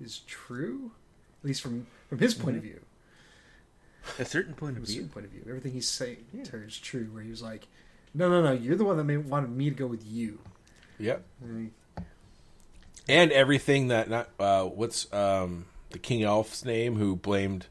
is 0.00 0.20
true, 0.20 0.92
at 1.40 1.46
least 1.46 1.62
from 1.62 1.86
from 2.08 2.18
his 2.18 2.34
point 2.34 2.56
of 2.56 2.62
view. 2.62 2.80
A 4.18 4.24
certain 4.24 4.54
point 4.54 4.76
of 4.76 4.84
view. 4.84 5.04
point 5.06 5.26
of 5.26 5.32
view, 5.32 5.44
everything 5.48 5.72
he's 5.72 5.88
saying 5.88 6.24
to 6.44 6.52
her 6.52 6.64
is 6.64 6.78
true. 6.78 7.08
Where 7.12 7.22
he 7.22 7.30
was 7.30 7.42
like, 7.42 7.68
"No, 8.14 8.28
no, 8.28 8.42
no, 8.42 8.52
you're 8.52 8.76
the 8.76 8.84
one 8.84 8.96
that 8.96 9.04
made, 9.04 9.28
wanted 9.28 9.50
me 9.50 9.70
to 9.70 9.76
go 9.76 9.86
with 9.86 10.04
you." 10.04 10.38
Yep. 10.98 11.24
And 11.40 11.72
And 13.08 13.32
everything 13.32 13.88
that 13.88 14.10
not 14.10 14.28
uh, 14.38 14.64
what's 14.64 15.12
um, 15.12 15.66
the 15.90 15.98
King 15.98 16.22
Elf's 16.22 16.64
name 16.64 16.96
who 16.96 17.16
blamed 17.16 17.66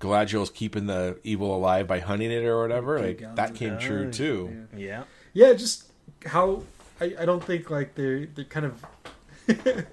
Galadriel's 0.00 0.50
keeping 0.50 0.86
the 0.86 1.18
evil 1.24 1.56
alive 1.56 1.86
by 1.86 2.00
hunting 2.00 2.30
it 2.30 2.44
or 2.44 2.60
whatever. 2.60 2.98
Like 3.00 3.34
that 3.36 3.54
came 3.54 3.78
true 3.78 4.10
too. 4.10 4.66
Yeah. 4.76 5.04
Yeah, 5.32 5.52
just 5.54 5.84
how 6.24 6.62
I, 7.00 7.14
I 7.20 7.24
don't 7.24 7.42
think 7.44 7.70
like 7.70 7.94
they're 7.94 8.26
they're 8.26 8.44
kind 8.44 8.66
of 8.66 8.84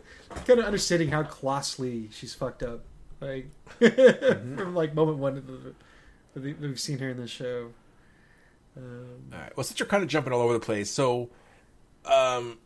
kind 0.45 0.59
of 0.59 0.65
understanding 0.65 1.09
how 1.09 1.23
colossally 1.23 2.09
she's 2.11 2.33
fucked 2.33 2.63
up. 2.63 2.81
Like 3.19 3.47
from 3.79 4.75
like 4.75 4.93
moment 4.93 5.17
one 5.19 5.37
of 5.37 5.47
the, 5.47 5.73
that 6.33 6.43
we- 6.43 6.53
that 6.53 6.61
we've 6.61 6.79
seen 6.79 6.99
her 6.99 7.09
in 7.09 7.17
the 7.17 7.27
show. 7.27 7.69
Um, 8.75 9.05
All 9.31 9.39
right. 9.39 9.55
Well, 9.55 9.63
since 9.63 9.79
you're 9.79 9.87
kind 9.87 10.01
of 10.03 10.09
jumping 10.09 10.33
all 10.33 10.41
over 10.41 10.53
the 10.53 10.59
place, 10.59 10.89
so 10.89 11.29
um, 12.05 12.57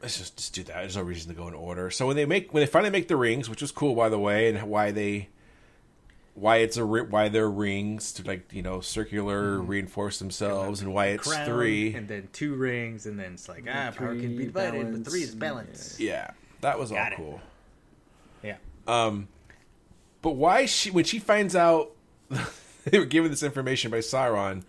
let's 0.00 0.16
just, 0.18 0.36
just 0.36 0.54
do 0.54 0.62
that. 0.64 0.74
There's 0.76 0.96
no 0.96 1.02
reason 1.02 1.28
to 1.30 1.36
go 1.36 1.48
in 1.48 1.54
order. 1.54 1.90
So 1.90 2.06
when 2.06 2.16
they 2.16 2.24
make 2.24 2.54
when 2.54 2.60
they 2.62 2.66
finally 2.66 2.90
make 2.90 3.08
the 3.08 3.16
rings, 3.16 3.50
which 3.50 3.60
was 3.62 3.72
cool 3.72 3.94
by 3.94 4.08
the 4.08 4.18
way, 4.18 4.48
and 4.48 4.62
why 4.68 4.90
they 4.92 5.28
why 6.36 6.58
it's 6.58 6.76
a 6.76 6.84
ri- 6.84 7.02
why 7.02 7.28
they're 7.30 7.50
rings 7.50 8.12
to 8.12 8.22
like 8.22 8.52
you 8.52 8.62
know 8.62 8.80
circular 8.80 9.58
reinforce 9.58 10.18
themselves, 10.18 10.82
and 10.82 10.92
why 10.92 11.06
it's 11.06 11.26
Crown, 11.26 11.46
three. 11.46 11.94
and 11.94 12.06
then 12.06 12.28
two 12.32 12.54
rings, 12.54 13.06
and 13.06 13.18
then 13.18 13.32
it's 13.32 13.48
like 13.48 13.64
ah, 13.68 13.90
power 13.96 14.14
can 14.14 14.36
be 14.36 14.44
divided, 14.44 14.92
but 14.92 15.10
three 15.10 15.22
is 15.22 15.34
balance. 15.34 15.98
Yeah, 15.98 16.30
that 16.60 16.78
was 16.78 16.92
all 16.92 16.98
it. 16.98 17.14
cool. 17.16 17.40
Yeah. 18.42 18.56
Um, 18.86 19.28
but 20.20 20.32
why 20.32 20.66
she 20.66 20.90
when 20.90 21.04
she 21.04 21.18
finds 21.18 21.56
out 21.56 21.92
they 22.84 22.98
were 22.98 23.06
given 23.06 23.30
this 23.30 23.42
information 23.42 23.90
by 23.90 23.98
Sauron, 23.98 24.62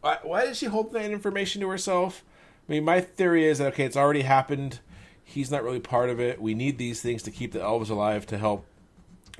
why, 0.00 0.18
why 0.22 0.44
did 0.46 0.56
she 0.56 0.66
hold 0.66 0.92
that 0.92 1.10
information 1.10 1.60
to 1.60 1.68
herself? 1.68 2.24
I 2.68 2.72
mean, 2.72 2.84
my 2.84 3.00
theory 3.00 3.46
is 3.46 3.58
that 3.58 3.68
okay, 3.74 3.84
it's 3.84 3.96
already 3.96 4.22
happened. 4.22 4.80
He's 5.22 5.50
not 5.50 5.62
really 5.62 5.80
part 5.80 6.10
of 6.10 6.18
it. 6.18 6.42
We 6.42 6.54
need 6.54 6.76
these 6.76 7.00
things 7.00 7.22
to 7.22 7.30
keep 7.30 7.52
the 7.52 7.62
elves 7.62 7.88
alive 7.88 8.26
to 8.26 8.36
help 8.36 8.66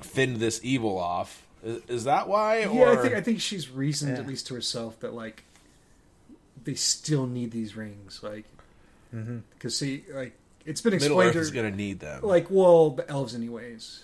fend 0.01 0.37
this 0.37 0.59
evil 0.63 0.97
off. 0.97 1.44
Is, 1.65 1.81
is 1.89 2.03
that 2.05 2.27
why? 2.29 2.59
yeah. 2.59 2.91
I 2.91 2.95
think 2.95 3.13
I 3.15 3.21
think 3.21 3.41
she's 3.41 3.69
reasoned 3.69 4.13
Yeah. 4.15 4.21
at 4.21 4.27
least 4.27 4.47
to 4.47 4.53
herself 4.53 4.99
that 5.01 5.13
like 5.13 5.43
they 6.63 6.75
still 6.75 7.27
need 7.27 7.51
these 7.51 7.75
rings, 7.75 8.21
like 8.23 8.45
because 9.11 9.77
see, 9.77 10.03
like 10.13 10.37
it's 10.65 10.81
been 10.81 10.93
explained. 10.93 11.01
Middle 11.17 11.19
explained 11.21 11.29
Earth 11.29 11.33
to 11.33 11.39
is 11.39 11.51
going 11.51 11.71
to 11.71 11.75
need 11.77 11.99
them. 11.99 12.21
like 12.23 12.47
well 12.49 12.91
the 12.91 13.09
elves 13.09 13.33
anyways. 13.35 14.03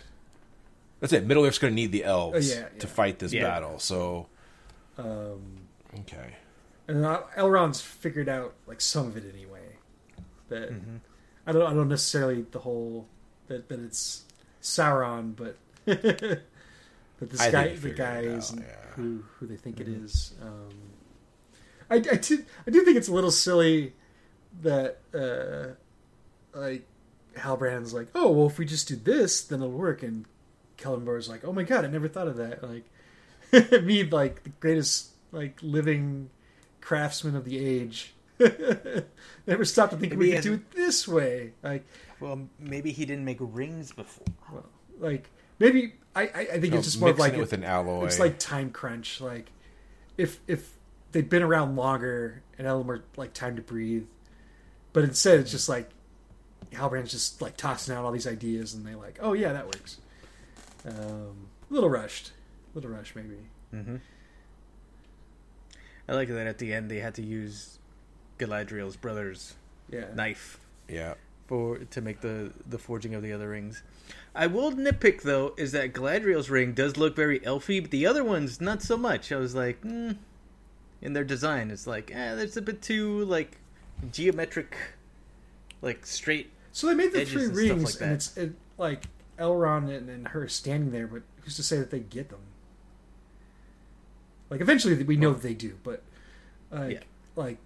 That's 1.00 1.14
it. 1.14 1.26
Middle 1.26 1.46
Earth's 1.46 1.58
going 1.60 1.72
to 1.72 1.76
need 1.76 1.92
the 1.92 2.04
elves 2.04 2.52
Oh, 2.52 2.60
yeah, 2.60 2.68
to 2.80 2.88
fight 2.88 3.20
this 3.20 3.34
Yeah. 3.34 3.44
battle. 3.44 3.80
So 3.80 4.28
Um, 4.98 5.68
okay, 6.02 6.36
and 6.88 7.06
uh, 7.06 7.22
Elrond's 7.36 7.82
figured 7.82 8.30
out 8.30 8.54
like 8.68 8.82
some 8.82 9.08
of 9.08 9.18
it 9.18 9.24
anyway. 9.34 9.60
That 10.50 10.72
I 11.48 11.52
don't 11.52 11.64
I 11.66 11.74
don't 11.74 11.90
necessarily 11.90 12.42
the 12.52 12.60
whole 12.60 13.08
that 13.48 13.70
that 13.70 13.80
it's 13.80 14.26
Sauron, 14.62 15.36
but 15.36 15.58
that 17.22 17.30
this 17.30 17.40
I 17.40 17.52
guy 17.52 17.76
the 17.76 17.90
it 17.90 17.96
guys 17.96 18.54
yeah. 18.58 18.64
who 18.96 19.24
who 19.38 19.46
they 19.46 19.56
think 19.56 19.80
it 19.80 19.88
is. 19.88 20.34
Um, 20.42 20.70
I 21.90 21.96
I 21.96 22.18
do 22.18 22.44
I 22.68 22.72
do 22.72 22.84
think 22.84 22.98
it's 22.98 23.08
a 23.08 23.14
little 23.14 23.32
silly 23.32 23.94
that 24.64 25.00
uh, 25.14 26.60
like 26.60 26.88
Halbrand's 27.38 27.94
like, 27.94 28.08
oh 28.16 28.32
well, 28.32 28.48
if 28.48 28.58
we 28.58 28.66
just 28.66 28.88
do 28.88 28.96
this, 28.96 29.44
then 29.44 29.60
it'll 29.60 29.72
work, 29.72 30.02
and 30.02 30.26
Celebrimbor's 30.78 31.30
like, 31.30 31.46
oh 31.46 31.54
my 31.54 31.64
god, 31.64 31.86
I 31.86 31.90
never 31.90 32.08
thought 32.08 32.28
of 32.28 32.38
that. 32.38 32.64
Like 32.64 33.82
me, 33.84 34.04
like 34.04 34.44
the 34.44 34.50
greatest 34.60 35.12
like 35.32 35.60
living 35.62 36.32
craftsman 36.82 37.36
of 37.36 37.46
the 37.46 37.64
age. 37.64 38.16
never 39.46 39.64
stopped 39.64 39.92
to 39.92 39.98
think 40.00 40.14
Maybe 40.14 40.30
we 40.30 40.32
could 40.32 40.42
do 40.42 40.54
it 40.54 40.72
this 40.72 41.08
way. 41.08 41.54
Like, 41.62 41.86
Well, 42.20 42.50
maybe 42.60 42.92
he 42.92 43.06
didn't 43.06 43.24
make 43.24 43.38
rings 43.40 43.92
before. 43.92 44.26
well, 44.52 44.66
like 44.98 45.30
maybe 45.62 45.94
I 46.16 46.24
I, 46.24 46.28
I 46.54 46.60
think 46.60 46.74
No, 46.74 46.80
it's 46.80 46.88
just 46.88 47.00
more 47.00 47.10
of 47.12 47.20
like 47.20 47.34
it 47.34 47.40
with 47.40 47.54
an 47.54 47.64
alloy. 47.64 48.06
it's 48.06 48.20
like 48.20 48.38
time 48.40 48.70
crunch. 48.72 49.22
Like 49.22 49.50
if 50.18 50.40
if 50.48 50.74
they'd 51.14 51.30
been 51.30 51.44
around 51.44 51.76
longer 51.78 52.42
and 52.58 52.68
had 52.68 52.74
a 52.74 52.76
little 52.76 52.86
more 52.86 53.04
like 53.16 53.34
time 53.34 53.56
to 53.56 53.62
breathe, 53.62 54.06
but 54.94 55.04
instead 55.04 55.40
it's 55.40 55.52
just 55.52 55.70
like 55.70 55.90
Halbrand's 56.74 57.12
just 57.12 57.42
like 57.42 57.56
tossing 57.58 57.94
out 57.96 58.04
all 58.06 58.12
these 58.12 58.28
ideas 58.28 58.74
and 58.74 58.86
they 58.86 58.96
like, 58.96 59.20
oh 59.22 59.34
yeah, 59.34 59.54
that 59.54 59.66
works. 59.66 59.98
Um, 60.86 61.48
a 61.70 61.74
little 61.74 61.90
rushed, 61.90 62.32
a 62.74 62.78
little 62.78 62.92
rushed 62.92 63.16
maybe. 63.16 63.38
Mm-hmm. 63.74 63.98
I 66.10 66.14
like 66.14 66.28
that 66.30 66.48
at 66.48 66.58
the 66.58 66.74
end 66.74 66.90
they 66.92 67.00
had 67.00 67.16
to 67.16 67.22
use 67.22 67.78
Galadriel's 68.40 68.96
brother's 68.98 69.56
Yeah, 69.90 70.08
knife 70.14 70.60
yeah. 70.90 71.14
For 71.52 71.80
to 71.80 72.00
make 72.00 72.22
the 72.22 72.50
the 72.66 72.78
forging 72.78 73.14
of 73.14 73.22
the 73.22 73.34
other 73.34 73.50
rings. 73.50 73.84
I 74.34 74.48
will 74.48 74.72
nitpick 74.72 75.24
though 75.24 75.54
is 75.58 75.74
that 75.74 75.92
Galadriel's 75.92 76.50
ring 76.50 76.72
does 76.72 76.96
look 76.96 77.14
very 77.14 77.42
elfy, 77.42 77.82
but 77.82 77.92
the 77.92 78.06
other 78.06 78.24
ones 78.24 78.62
not 78.62 78.82
so 78.82 78.96
much. 78.96 79.34
I 79.34 79.36
was 79.36 79.54
like, 79.54 79.82
mm. 79.82 80.16
in 81.02 81.12
their 81.12 81.26
design, 81.26 81.70
it's 81.70 81.86
like, 81.86 82.10
eh, 82.10 82.36
there's 82.36 82.56
a 82.56 82.62
bit 82.62 82.82
too 82.82 83.26
like 83.26 83.58
geometric, 84.14 84.78
like 85.82 86.06
straight. 86.06 86.52
So 86.72 86.88
they 86.88 86.94
made 86.94 87.12
the 87.12 87.26
three 87.26 87.48
rings, 87.48 87.96
like 87.96 88.02
and 88.02 88.12
it's 88.14 88.38
it, 88.38 88.54
like 88.78 89.04
Elrond 89.38 89.94
and, 89.94 90.10
and 90.10 90.30
her 90.30 90.48
standing 90.48 90.92
there, 90.92 91.06
but 91.06 91.24
who's 91.42 91.58
to 91.58 91.64
say 91.64 91.80
that 91.80 91.92
they 91.92 92.00
get 92.00 92.30
them? 92.30 92.40
Like 94.50 94.62
eventually 94.62 95.04
we 95.04 95.18
know 95.18 95.34
that 95.34 95.42
they 95.42 95.54
do, 95.54 95.78
but 95.84 96.02
like 96.72 96.92
Yeah. 96.94 97.00
like 97.36 97.58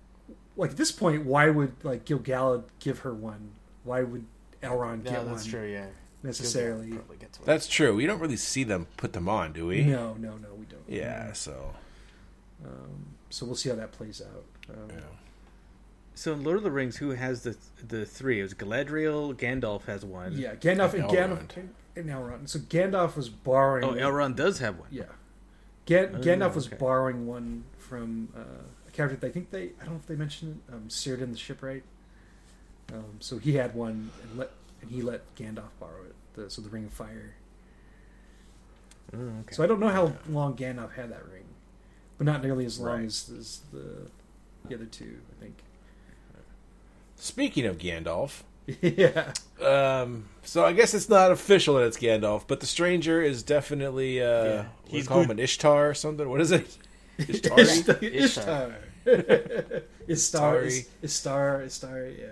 like 0.57 0.71
at 0.71 0.77
this 0.77 0.91
point, 0.91 1.23
why 1.23 1.51
would 1.51 1.75
like 1.83 2.05
Gil-galad 2.05 2.63
give 2.79 2.99
her 2.99 3.13
one? 3.13 3.51
Why 3.85 4.03
would 4.03 4.25
Elrond 4.61 5.03
get 5.05 5.23
one 5.23 5.41
yeah. 5.69 5.85
necessarily? 6.23 6.89
Probably 6.89 7.17
gets 7.17 7.39
one. 7.39 7.45
That's 7.45 7.67
true. 7.67 7.95
We 7.95 8.05
don't 8.05 8.19
really 8.19 8.35
see 8.37 8.63
them 8.63 8.87
put 8.97 9.13
them 9.13 9.29
on, 9.29 9.53
do 9.53 9.67
we? 9.67 9.83
No, 9.83 10.15
no, 10.15 10.35
no, 10.37 10.53
we 10.57 10.65
don't. 10.65 10.83
Yeah. 10.87 11.31
So. 11.33 11.73
Um, 12.65 13.05
so 13.29 13.45
we'll 13.45 13.55
see 13.55 13.69
how 13.69 13.75
that 13.75 13.91
plays 13.91 14.21
out. 14.21 14.43
Um, 14.75 14.89
Yeah. 14.89 14.99
So 16.17 16.31
in 16.31 16.43
Lord 16.45 16.57
of 16.57 16.63
the 16.63 16.71
Rings, 16.71 16.95
who 16.97 17.09
has 17.11 17.43
the 17.43 17.57
the 17.85 18.05
three? 18.05 18.39
It 18.39 18.43
was 18.43 18.53
Galadriel. 18.53 19.35
Gandalf 19.35 19.83
has 19.85 20.05
one. 20.05 20.31
Yeah, 20.37 20.55
Gandalf 20.55 20.93
and 20.93 21.03
Elrond. 21.03 21.11
Gandalf 21.11 21.67
and 21.97 22.09
Elrond. 22.09 22.49
So 22.49 22.59
Gandalf 22.59 23.15
was 23.17 23.27
borrowing. 23.29 23.83
Oh, 23.83 23.93
Elrond 23.93 24.37
does 24.37 24.59
have 24.59 24.79
one. 24.79 24.87
Yeah, 24.91 25.03
Gan- 25.85 26.15
Oh, 26.15 26.19
Gandalf 26.19 26.55
was 26.55 26.67
okay. 26.67 26.77
borrowing 26.77 27.27
one 27.27 27.65
from 27.77 28.29
uh, 28.35 28.39
a 28.87 28.91
character. 28.91 29.17
That 29.17 29.27
I 29.27 29.31
think 29.31 29.51
they. 29.51 29.71
I 29.81 29.83
don't 29.83 29.95
know 29.95 29.99
if 29.99 30.07
they 30.07 30.15
mentioned 30.15 30.61
it. 30.69 30.73
Um, 30.73 30.85
Círdan 30.87 31.31
the 31.33 31.37
shipwright. 31.37 31.83
Um, 32.93 33.17
so 33.19 33.37
he 33.37 33.53
had 33.53 33.73
one, 33.75 34.11
and 34.23 34.37
let 34.37 34.51
and 34.81 34.91
he 34.91 35.01
let 35.01 35.21
Gandalf 35.35 35.69
borrow 35.79 36.03
it. 36.05 36.15
The, 36.35 36.49
so 36.49 36.61
the 36.61 36.69
Ring 36.69 36.85
of 36.85 36.93
Fire. 36.93 37.35
Oh, 39.15 39.17
okay. 39.41 39.53
So 39.55 39.63
I 39.63 39.67
don't 39.67 39.79
know 39.79 39.89
how 39.89 40.13
long 40.29 40.55
Gandalf 40.55 40.93
had 40.93 41.11
that 41.11 41.25
ring, 41.31 41.45
but 42.17 42.25
not 42.25 42.43
nearly 42.43 42.65
as 42.65 42.79
long 42.79 42.89
Right. 42.97 43.05
as, 43.05 43.31
as 43.37 43.61
the 43.71 44.09
the 44.67 44.75
other 44.75 44.85
two. 44.85 45.17
I 45.37 45.41
think. 45.43 45.57
Speaking 47.17 47.65
of 47.65 47.77
Gandalf, 47.77 48.43
yeah. 48.81 49.31
um, 49.65 50.25
so 50.43 50.65
I 50.65 50.73
guess 50.73 50.93
it's 50.93 51.07
not 51.07 51.31
official 51.31 51.75
that 51.75 51.85
it's 51.85 51.97
Gandalf, 51.97 52.43
but 52.45 52.59
the 52.59 52.65
stranger 52.65 53.21
is 53.21 53.41
definitely 53.41 54.21
uh, 54.21 54.43
Yeah. 54.43 54.65
he's 54.85 54.91
He's 55.01 55.07
call 55.07 55.21
him 55.21 55.31
an 55.31 55.39
Ishtar 55.39 55.89
or 55.89 55.93
something. 55.93 56.27
What 56.29 56.41
is 56.41 56.51
it? 56.51 56.77
Ishtari? 57.19 57.59
Ishtar. 58.13 58.75
Ishtar. 59.07 59.83
Istari. 60.07 60.67
Is- 60.67 60.89
Ishtar. 61.01 61.61
Ishtar. 61.63 62.07
Yeah. 62.07 62.27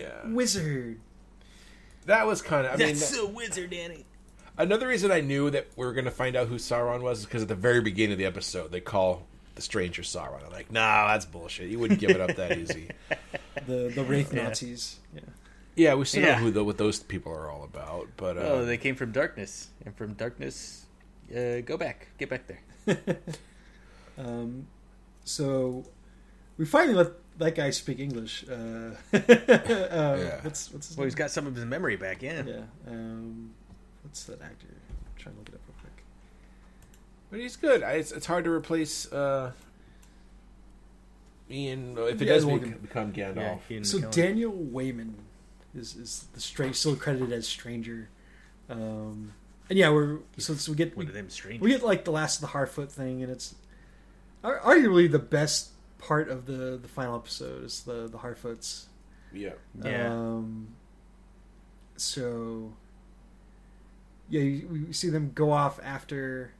Yeah, 0.00 0.26
Wizard. 0.32 0.98
that 2.06 2.26
was 2.26 2.42
kind 2.42 2.66
of. 2.66 2.74
I 2.74 2.76
mean, 2.84 2.96
so 2.96 3.26
wizard, 3.26 3.70
Danny. 3.70 4.04
another 4.58 4.86
reason 4.88 5.10
I 5.10 5.20
knew 5.20 5.50
that 5.50 5.68
we 5.76 5.84
were 5.86 5.92
going 5.92 6.04
to 6.06 6.10
find 6.10 6.36
out 6.36 6.48
who 6.48 6.56
Sauron 6.56 7.00
was 7.02 7.20
is 7.20 7.24
because 7.26 7.42
at 7.42 7.48
the 7.48 7.54
very 7.54 7.80
beginning 7.80 8.12
of 8.12 8.18
the 8.18 8.26
episode 8.26 8.72
they 8.72 8.80
call 8.80 9.26
the 9.54 9.62
stranger 9.62 10.02
Sauron. 10.02 10.44
I'm 10.44 10.52
like, 10.52 10.70
nah, 10.72 11.08
that's 11.08 11.26
bullshit. 11.26 11.68
You 11.70 11.78
wouldn't 11.78 12.00
give 12.00 12.10
it 12.10 12.20
up 12.20 12.36
that 12.36 12.56
easy. 12.58 12.88
The 13.66 13.92
the 13.94 14.04
Wraith 14.04 14.32
Nazis. 14.32 14.98
Yeah. 15.14 15.20
Yeah, 15.76 15.94
we 15.94 16.04
still 16.04 16.22
Yeah. 16.22 16.34
know 16.36 16.40
who 16.44 16.50
the, 16.50 16.64
what 16.64 16.78
those 16.78 17.00
people 17.00 17.32
are 17.32 17.50
all 17.50 17.64
about, 17.64 18.08
but 18.16 18.36
uh, 18.38 18.40
Oh, 18.40 18.64
they 18.64 18.76
came 18.78 18.94
from 18.94 19.12
darkness, 19.12 19.68
and 19.84 19.94
from 19.96 20.14
darkness, 20.14 20.86
uh, 21.30 21.60
go 21.60 21.76
back, 21.76 22.08
get 22.18 22.30
back 22.30 22.46
there. 22.46 22.60
Um, 24.18 24.66
so 25.24 25.84
we 26.58 26.64
finally 26.66 26.94
let 26.94 27.08
that 27.40 27.54
guy 27.56 27.70
speak 27.70 27.98
English. 27.98 28.44
Uh, 28.48 28.54
uh, 28.54 28.94
Yeah. 29.12 30.40
What's 30.42 30.72
what's 30.72 30.88
his 30.88 30.96
Well, 30.96 31.02
name? 31.04 31.06
he's 31.08 31.14
got 31.14 31.30
some 31.30 31.46
of 31.46 31.54
his 31.56 31.64
memory 31.64 31.96
back. 31.96 32.22
in. 32.22 32.46
yeah. 32.46 32.60
Um, 32.86 33.50
what's 34.02 34.24
that 34.24 34.40
actor? 34.40 34.66
I'm 34.70 35.18
trying 35.18 35.34
to 35.34 35.38
look 35.40 35.48
it 35.48 35.54
up 35.54 35.60
real 35.66 35.76
quick. 35.80 36.04
But 37.30 37.40
he's 37.40 37.56
good. 37.56 37.82
I, 37.82 37.92
it's, 37.92 38.12
it's 38.12 38.26
hard 38.26 38.44
to 38.44 38.50
replace 38.50 39.10
uh, 39.12 39.52
Ian 41.50 41.96
if 41.98 42.20
it 42.22 42.26
Yeah, 42.26 42.34
does 42.34 42.46
well, 42.46 42.58
bec- 42.58 42.80
become 42.82 43.12
Gandalf. 43.12 43.60
Yeah, 43.68 43.80
So 43.82 43.98
McKellen. 43.98 44.12
Daniel 44.12 44.52
Weyman 44.52 45.14
is 45.74 45.96
is 45.96 46.26
the 46.32 46.40
strange 46.40 46.76
still 46.76 46.96
credited 46.96 47.32
as 47.32 47.46
Stranger. 47.48 48.08
Um, 48.68 49.32
and 49.68 49.78
yeah, 49.78 49.90
we're 49.90 50.18
so, 50.38 50.54
so 50.54 50.72
we 50.72 50.76
get 50.76 50.96
One 50.96 51.06
we, 51.06 51.10
of 51.10 51.14
them 51.14 51.28
strange. 51.30 51.60
we 51.60 51.70
get 51.70 51.82
like 51.82 52.04
the 52.04 52.12
last 52.12 52.36
of 52.36 52.42
the 52.42 52.56
Harfoot 52.58 52.90
thing, 52.90 53.22
and 53.22 53.30
it's 53.32 53.54
arguably 54.44 55.10
the 55.10 55.18
best 55.18 55.70
part 56.00 56.28
of 56.30 56.46
the 56.46 56.78
the 56.80 56.88
final 56.88 57.16
episode 57.16 57.64
is 57.64 57.82
the 57.82 58.08
the 58.08 58.18
Harfoots. 58.18 58.86
Yeah, 59.32 59.50
Yeah. 59.84 60.12
Um, 60.12 60.68
so 61.96 62.72
yeah, 64.28 64.40
you, 64.40 64.68
we 64.86 64.92
see 64.92 65.08
them 65.10 65.32
go 65.34 65.50
off 65.52 65.78
after 65.82 66.52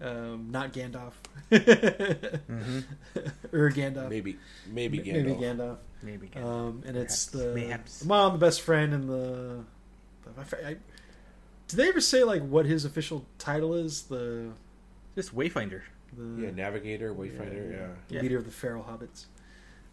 um, 0.00 0.50
not 0.50 0.72
Gandalf, 0.72 1.12
Mhm. 1.50 2.84
or 3.52 3.70
Gandalf, 3.70 4.08
maybe 4.10 4.36
maybe 4.70 4.98
Gandalf. 4.98 5.12
maybe 5.14 5.32
Gandalf. 5.34 5.76
Maybe. 6.02 6.30
Um, 6.36 6.82
and 6.86 6.96
it's 6.96 7.26
the, 7.26 7.52
Mayhaps. 7.54 8.00
the 8.00 8.06
mom, 8.06 8.32
the 8.34 8.38
best 8.38 8.60
friend, 8.60 8.92
and 8.92 9.08
the. 9.08 9.64
the 10.24 10.30
I, 10.38 10.40
f- 10.42 10.54
I- 10.64 10.76
did 11.68 11.76
they 11.78 11.88
ever 11.88 12.00
say 12.00 12.22
like 12.22 12.46
what 12.46 12.64
his 12.66 12.84
official 12.84 13.24
title 13.38 13.74
is? 13.74 14.02
The 14.02 14.50
Just 15.16 15.34
Wayfinder. 15.34 15.82
The 16.16 16.42
Yeah, 16.44 16.50
Navigator, 16.52 17.14
Wayfinder. 17.14 17.70
Yeah, 17.72 17.88
Yeah. 18.08 18.22
leader 18.22 18.38
of 18.38 18.44
the 18.44 18.50
feral 18.50 18.82
hobbits. 18.84 19.26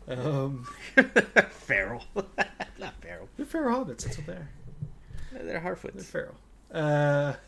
Um, 0.08 0.68
feral. 1.52 2.04
Not 2.80 2.94
feral. 3.02 3.30
they're 3.38 3.46
feral 3.46 3.86
hobbits. 3.86 4.04
That's 4.04 4.18
what 4.18 4.28
they 4.28 4.34
are. 4.34 4.50
They're 5.32 5.44
They're 5.44 5.62
Harfoots. 5.62 6.04
feral. 6.04 6.36
Uh, 6.72 7.34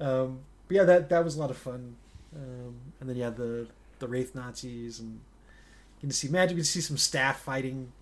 um, 0.00 0.40
but 0.68 0.74
yeah, 0.74 0.84
that 0.84 1.08
that 1.08 1.24
was 1.24 1.36
a 1.36 1.40
lot 1.40 1.50
of 1.50 1.56
fun. 1.56 1.96
Um, 2.34 2.74
and 3.00 3.08
then 3.08 3.16
yeah, 3.16 3.30
the 3.30 3.68
the 3.98 4.06
wraith 4.08 4.34
Nazis 4.34 5.00
and 5.00 5.12
you 5.14 6.00
can 6.08 6.10
see 6.10 6.28
magic. 6.28 6.50
You 6.50 6.56
can 6.62 6.64
see 6.64 6.80
some 6.80 6.96
staff 6.98 7.40
fighting. 7.40 7.92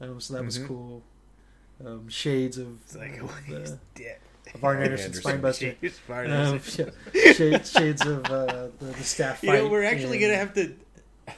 Um, 0.00 0.20
so 0.20 0.34
that 0.34 0.44
was 0.44 0.58
Mhm. 0.58 0.66
cool. 0.66 1.02
Um, 1.84 2.08
shades 2.08 2.58
of 2.58 2.80
It's 2.84 2.96
like, 2.96 3.22
uh, 3.22 3.26
the, 3.48 3.78
dead. 4.46 4.54
of 4.54 4.64
Arn 4.64 4.76
Arn 4.76 4.84
Anderson 4.84 5.06
Anderson. 5.06 5.40
Spinebuster. 5.42 5.74
He's 5.80 5.98
fired 5.98 6.30
Um, 6.30 6.60
yeah, 7.14 7.32
shades, 7.32 7.70
shades 7.72 8.06
of 8.06 8.24
uh, 8.26 8.68
the, 8.78 8.86
the 8.86 9.04
staff 9.04 9.42
You 9.42 9.52
know, 9.52 9.68
we're 9.68 9.84
actually 9.84 10.18
gonna 10.18 10.36
have 10.36 10.54
to 10.54 10.74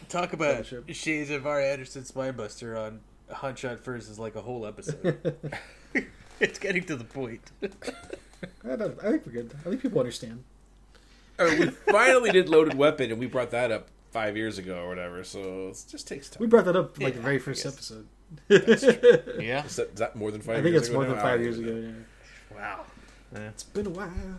talk 0.08 0.32
about 0.32 0.52
Fellowship. 0.66 0.84
Shades 0.90 1.30
of 1.30 1.46
Arn 1.46 1.64
Anderson 1.64 2.02
Spinebuster 2.02 2.78
on 2.78 3.00
Hot 3.30 3.58
Shot 3.58 3.80
First 3.80 4.10
is 4.10 4.18
like 4.18 4.36
a 4.36 4.42
whole 4.42 4.66
episode. 4.66 5.36
it's 6.40 6.58
getting 6.58 6.84
to 6.84 6.96
the 6.96 7.04
point. 7.04 7.50
I, 7.62 8.76
don't, 8.76 8.98
I 9.02 9.10
think 9.10 9.26
we're 9.26 9.32
good. 9.32 9.54
I 9.64 9.68
think 9.68 9.82
people 9.82 9.98
understand. 10.00 10.44
Uh, 11.38 11.54
we 11.58 11.66
finally 11.66 12.30
did 12.30 12.48
Loaded 12.48 12.74
Weapon, 12.74 13.10
and 13.10 13.18
we 13.20 13.26
brought 13.26 13.50
that 13.52 13.70
up 13.70 13.88
five 14.10 14.36
years 14.36 14.58
ago 14.58 14.82
or 14.82 14.88
whatever. 14.88 15.22
So 15.24 15.68
it 15.68 15.84
just 15.88 16.06
takes 16.08 16.28
time. 16.28 16.40
We 16.40 16.46
brought 16.46 16.64
that 16.64 16.76
up 16.76 16.98
like 17.00 17.14
Yeah, 17.14 17.16
the 17.18 17.22
very 17.22 17.36
I 17.36 17.38
first 17.38 17.64
guess. 17.64 17.74
episode. 17.74 18.06
Yeah. 18.48 19.64
Is 19.64 19.76
that, 19.76 19.90
is 19.92 19.98
that 19.98 20.16
more 20.16 20.30
than 20.30 20.40
five? 20.40 20.58
I 20.58 20.62
think 20.62 20.76
it's 20.76 20.90
more 20.90 21.04
now? 21.04 21.12
than 21.12 21.20
five 21.20 21.40
years 21.40 21.58
ago. 21.58 21.70
Yeah. 21.70 22.56
Wow. 22.56 22.84
It's 23.32 23.62
been 23.64 23.86
a 23.86 23.90
while. 23.90 24.10
know. 24.10 24.38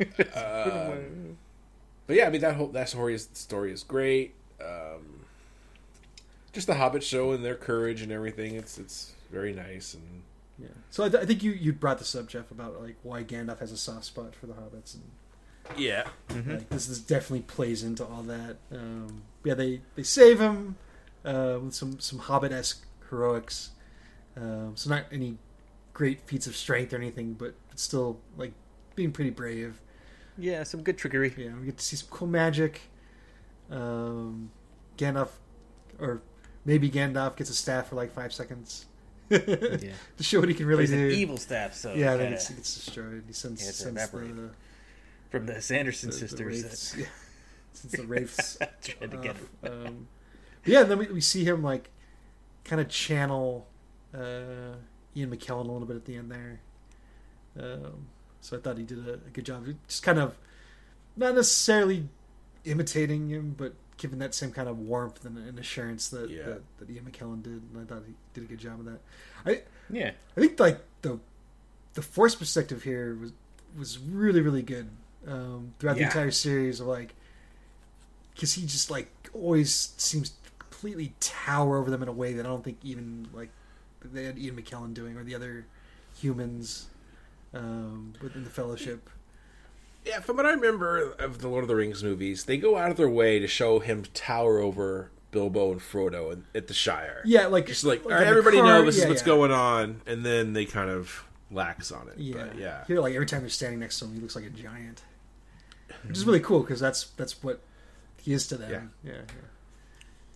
Um, 0.34 1.36
but 2.06 2.16
yeah, 2.16 2.26
I 2.26 2.30
mean 2.30 2.40
that 2.40 2.56
whole 2.56 2.68
that 2.68 2.88
story 2.88 3.14
is 3.14 3.28
story 3.34 3.70
is 3.70 3.82
great. 3.82 4.34
Um, 4.60 5.20
just 6.52 6.66
the 6.66 6.74
Hobbit 6.74 7.04
show 7.04 7.32
and 7.32 7.44
their 7.44 7.54
courage 7.54 8.02
and 8.02 8.10
everything. 8.10 8.54
It's 8.54 8.78
it's 8.78 9.12
very 9.30 9.52
nice 9.52 9.94
and 9.94 10.22
Yeah. 10.58 10.68
So 10.90 11.04
I, 11.04 11.08
th- 11.08 11.22
I 11.22 11.26
think 11.26 11.42
you 11.42 11.52
you 11.52 11.72
brought 11.72 11.98
this 11.98 12.14
up, 12.14 12.28
Jeff, 12.28 12.50
about 12.50 12.80
like 12.82 12.96
why 13.02 13.22
Gandalf 13.22 13.60
has 13.60 13.72
a 13.72 13.76
soft 13.76 14.06
spot 14.06 14.34
for 14.34 14.46
the 14.46 14.54
hobbits, 14.54 14.94
and 14.94 15.04
yeah. 15.76 16.04
like, 16.30 16.68
this 16.70 16.86
this 16.86 16.98
definitely 16.98 17.42
plays 17.42 17.82
into 17.82 18.04
all 18.04 18.22
that. 18.22 18.56
Um, 18.72 19.22
yeah, 19.44 19.54
they 19.54 19.80
they 19.94 20.02
save 20.02 20.40
him 20.40 20.76
uh, 21.24 21.58
with 21.62 21.74
some 21.74 22.00
some 22.00 22.18
hobbit 22.18 22.52
esque 22.52 22.84
heroics. 23.08 23.70
Um, 24.36 24.72
so 24.74 24.90
not 24.90 25.04
any 25.12 25.36
great 25.92 26.20
feats 26.26 26.46
of 26.46 26.56
strength 26.56 26.92
or 26.92 26.96
anything, 26.96 27.34
but 27.34 27.54
still 27.74 28.18
like 28.36 28.52
being 28.94 29.12
pretty 29.12 29.30
brave. 29.30 29.80
Yeah, 30.38 30.62
some 30.62 30.82
good 30.82 30.96
trickery. 30.98 31.32
Yeah, 31.36 31.50
we 31.58 31.66
get 31.66 31.78
to 31.78 31.84
see 31.84 31.96
some 31.96 32.08
cool 32.10 32.28
magic. 32.28 32.80
Um, 33.70 34.50
Gandalf, 34.96 35.28
or 35.98 36.22
maybe 36.64 36.90
Gandalf 36.90 37.36
gets 37.36 37.50
a 37.50 37.54
staff 37.54 37.88
for 37.88 37.96
like 37.96 38.12
five 38.12 38.32
seconds 38.32 38.86
Yeah. 39.30 39.38
to 40.16 40.22
show 40.24 40.40
what 40.40 40.48
he 40.48 40.54
can 40.54 40.66
really 40.66 40.82
He's 40.84 40.90
do. 40.90 41.06
an 41.06 41.10
evil 41.12 41.36
staff, 41.36 41.74
so 41.74 41.94
yeah, 41.94 42.10
then 42.16 42.18
kinda 42.26 42.36
it's, 42.36 42.50
it's 42.50 42.74
destroyed. 42.84 43.24
He 43.26 43.32
sends, 43.32 43.62
Yeah, 43.62 43.68
it's 43.68 43.78
sends 43.78 44.10
the, 44.10 44.50
from 45.30 45.46
the 45.46 45.60
Sanderson 45.62 46.10
the 46.10 46.16
sisters. 46.16 46.40
wraiths. 46.62 46.96
Yeah. 46.98 47.06
Since 47.72 47.92
the 47.92 48.02
wraiths 48.02 48.58
tried 48.82 49.10
to 49.12 49.16
get 49.18 49.36
him. 49.36 49.48
Um, 49.64 50.08
yeah, 50.64 50.80
and 50.82 50.90
then 50.90 50.98
we, 50.98 51.06
we 51.06 51.20
see 51.20 51.44
him 51.44 51.62
like 51.62 51.90
kind 52.64 52.80
of 52.80 52.88
channel 52.88 53.68
uh, 54.12 54.74
Ian 55.16 55.30
McKellen 55.34 55.66
a 55.68 55.72
little 55.72 55.86
bit 55.86 55.96
at 55.96 56.04
the 56.04 56.16
end 56.16 56.30
there. 56.30 56.60
Um, 57.58 58.06
so 58.40 58.56
I 58.56 58.60
thought 58.60 58.78
he 58.78 58.84
did 58.84 59.06
a, 59.06 59.14
a 59.14 59.30
good 59.32 59.44
job. 59.44 59.66
Just 59.88 60.02
kind 60.02 60.18
of 60.18 60.36
not 61.16 61.34
necessarily 61.34 62.08
imitating 62.64 63.28
him, 63.28 63.54
but 63.56 63.74
giving 63.96 64.18
that 64.20 64.34
same 64.34 64.50
kind 64.50 64.68
of 64.68 64.78
warmth 64.78 65.24
and, 65.24 65.36
and 65.36 65.58
assurance 65.58 66.08
that, 66.08 66.30
Yeah. 66.30 66.44
that 66.44 66.62
that 66.78 66.90
Ian 66.90 67.04
McKellen 67.04 67.42
did. 67.42 67.60
And 67.74 67.78
I 67.80 67.84
thought 67.84 68.02
he 68.06 68.14
did 68.34 68.44
a 68.44 68.46
good 68.46 68.58
job 68.58 68.80
of 68.80 68.86
that. 68.86 69.00
I 69.44 69.62
Yeah. 69.90 70.12
I 70.36 70.40
think 70.40 70.58
like 70.60 70.80
the 71.02 71.18
the 71.94 72.02
force 72.02 72.34
perspective 72.34 72.82
here 72.84 73.14
was 73.16 73.32
was 73.76 73.98
really 73.98 74.40
really 74.40 74.62
good 74.62 74.88
um, 75.26 75.74
throughout 75.78 75.96
the 75.96 76.02
entire 76.04 76.30
series 76.30 76.80
of 76.80 76.86
like 76.86 77.14
because 78.34 78.54
he 78.54 78.62
just 78.62 78.90
like 78.90 79.10
always 79.34 79.92
seems 79.96 80.30
to 80.30 80.36
completely 80.58 81.12
tower 81.20 81.76
over 81.76 81.90
them 81.90 82.02
in 82.02 82.08
a 82.08 82.12
way 82.12 82.32
that 82.34 82.46
I 82.46 82.48
don't 82.48 82.64
think 82.64 82.78
even 82.82 83.28
like 83.34 83.50
they 84.04 84.24
had 84.24 84.38
Ian 84.38 84.56
McKellen 84.60 84.94
doing 84.94 85.16
or 85.16 85.24
the 85.24 85.34
other 85.34 85.66
humans 86.18 86.88
um, 87.54 88.14
within 88.22 88.44
the 88.44 88.50
Fellowship. 88.50 89.08
Yeah, 90.04 90.20
from 90.20 90.36
what 90.38 90.46
I 90.46 90.52
remember 90.52 91.12
of 91.18 91.40
the 91.40 91.48
Lord 91.48 91.62
of 91.62 91.68
the 91.68 91.76
Rings 91.76 92.02
movies, 92.02 92.44
they 92.44 92.56
go 92.56 92.76
out 92.76 92.90
of 92.90 92.96
their 92.96 93.08
way 93.08 93.38
to 93.38 93.46
show 93.46 93.80
him 93.80 94.04
tower 94.14 94.58
over 94.58 95.10
Bilbo 95.30 95.72
and 95.72 95.80
Frodo 95.80 96.32
in- 96.32 96.44
at 96.54 96.68
the 96.68 96.74
Shire. 96.74 97.20
Yeah, 97.24 97.46
like 97.46 97.66
Just 97.66 97.84
like, 97.84 98.04
like 98.04 98.14
"All 98.14 98.18
right, 98.18 98.26
everybody 98.26 98.56
car- 98.56 98.66
know 98.66 98.84
this 98.84 98.96
yeah, 98.96 99.04
is 99.04 99.08
what's 99.10 99.22
yeah. 99.22 99.26
going 99.26 99.52
on, 99.52 100.00
and 100.06 100.24
then 100.24 100.54
they 100.54 100.64
kind 100.64 100.90
of 100.90 101.24
lax 101.50 101.92
on 101.92 102.08
it. 102.08 102.14
Yeah, 102.18 102.46
But 102.46 102.58
yeah. 102.58 102.84
Here, 102.86 103.00
like 103.00 103.14
every 103.14 103.26
time 103.26 103.40
they're 103.40 103.50
standing 103.50 103.80
next 103.80 103.98
to 103.98 104.06
him, 104.06 104.14
he 104.14 104.20
looks 104.20 104.34
like 104.34 104.46
a 104.46 104.50
giant, 104.50 105.02
which 106.04 106.16
is 106.16 106.24
really 106.24 106.40
cool 106.40 106.60
because 106.60 106.80
that's 106.80 107.04
that's 107.16 107.42
what 107.42 107.60
he 108.22 108.32
is 108.32 108.46
to 108.48 108.56
them. 108.56 108.92
Yeah. 109.04 109.12
yeah. 109.12 109.20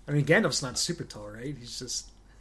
I 0.06 0.12
mean, 0.12 0.26
Gandalf's 0.26 0.62
not 0.62 0.78
super 0.78 1.04
tall, 1.04 1.30
right? 1.30 1.56
He's 1.58 1.78
just. 1.78 2.10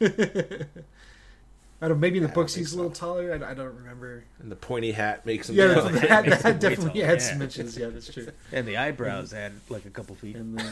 I 1.84 1.88
don't. 1.88 2.00
Maybe 2.00 2.16
in 2.16 2.22
the 2.22 2.30
I 2.30 2.32
don't 2.32 2.42
books 2.42 2.54
think 2.54 2.66
he's 2.66 2.72
a 2.72 2.76
little 2.76 2.90
taller. 2.90 3.32
I, 3.32 3.50
I 3.50 3.54
don't 3.54 3.76
remember. 3.76 4.24
And 4.40 4.50
the 4.50 4.56
pointy 4.56 4.92
hat 4.92 5.26
makes 5.26 5.50
him. 5.50 5.56
Yeah, 5.56 5.74
taller. 5.74 5.92
that, 5.92 6.08
that, 6.08 6.26
makes 6.26 6.42
him 6.42 6.58
definitely 6.58 7.00
taller, 7.00 7.12
adds 7.12 7.26
yeah. 7.26 7.32
some 7.32 7.42
inches. 7.42 7.76
Yeah, 7.76 7.88
that's 7.88 8.12
true. 8.12 8.28
And 8.52 8.66
the 8.66 8.78
eyebrows 8.78 9.32
had 9.32 9.52
like 9.68 9.84
a 9.84 9.90
couple 9.90 10.16
feet. 10.16 10.36
And 10.36 10.58
the 10.58 10.64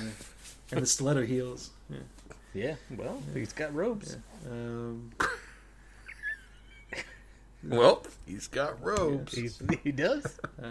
and 0.71 0.83
the 0.83 0.87
stiletto 0.87 1.23
heels. 1.27 1.71
Yeah. 1.91 1.99
Yeah, 2.55 2.75
well, 2.97 3.23
he's 3.33 3.53
got 3.55 3.75
robes. 3.75 4.19
Um, 4.51 5.11
well, 7.65 8.05
he's 8.27 8.47
got 8.47 8.83
robes. 8.83 9.35
He's, 9.35 9.63
he 9.83 9.91
does. 9.91 10.39
uh, 10.63 10.69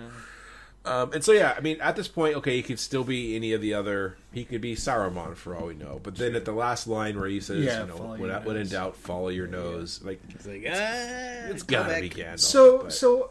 Um, 0.84 1.14
and 1.14 1.24
so 1.24 1.32
yeah, 1.32 1.54
I 1.56 1.62
mean, 1.62 1.80
at 1.80 1.96
this 1.96 2.08
point, 2.08 2.36
okay, 2.38 2.56
he 2.56 2.64
could 2.64 2.80
still 2.80 3.04
be 3.04 3.36
any 3.36 3.54
of 3.54 3.62
the 3.62 3.74
other. 3.76 4.18
He 4.32 4.44
could 4.44 4.62
be 4.62 4.76
Saruman 4.76 5.36
for 5.36 5.56
all 5.56 5.68
we 5.68 5.76
know. 5.76 6.00
But 6.02 6.16
then 6.16 6.34
at 6.36 6.44
the 6.46 6.54
last 6.54 6.88
line 6.88 7.20
where 7.20 7.30
he 7.30 7.40
says, 7.40 7.64
Yeah, 7.64 7.82
you 7.82 7.88
know, 7.88 7.98
follow 7.98 8.18
when, 8.18 8.30
your 8.32 8.40
when 8.42 8.58
in 8.58 8.68
doubt, 8.68 8.96
follow 8.96 9.30
your 9.30 9.46
nose. 9.46 10.02
Like 10.04 10.20
He's 10.32 10.48
like, 10.48 10.66
ah, 10.68 11.50
it's 11.52 11.62
go 11.64 11.78
gotta 11.78 11.90
back. 11.90 12.02
be 12.02 12.10
Gandalf. 12.10 12.40
so 12.40 12.84
but- 12.84 12.94
so, 12.94 13.30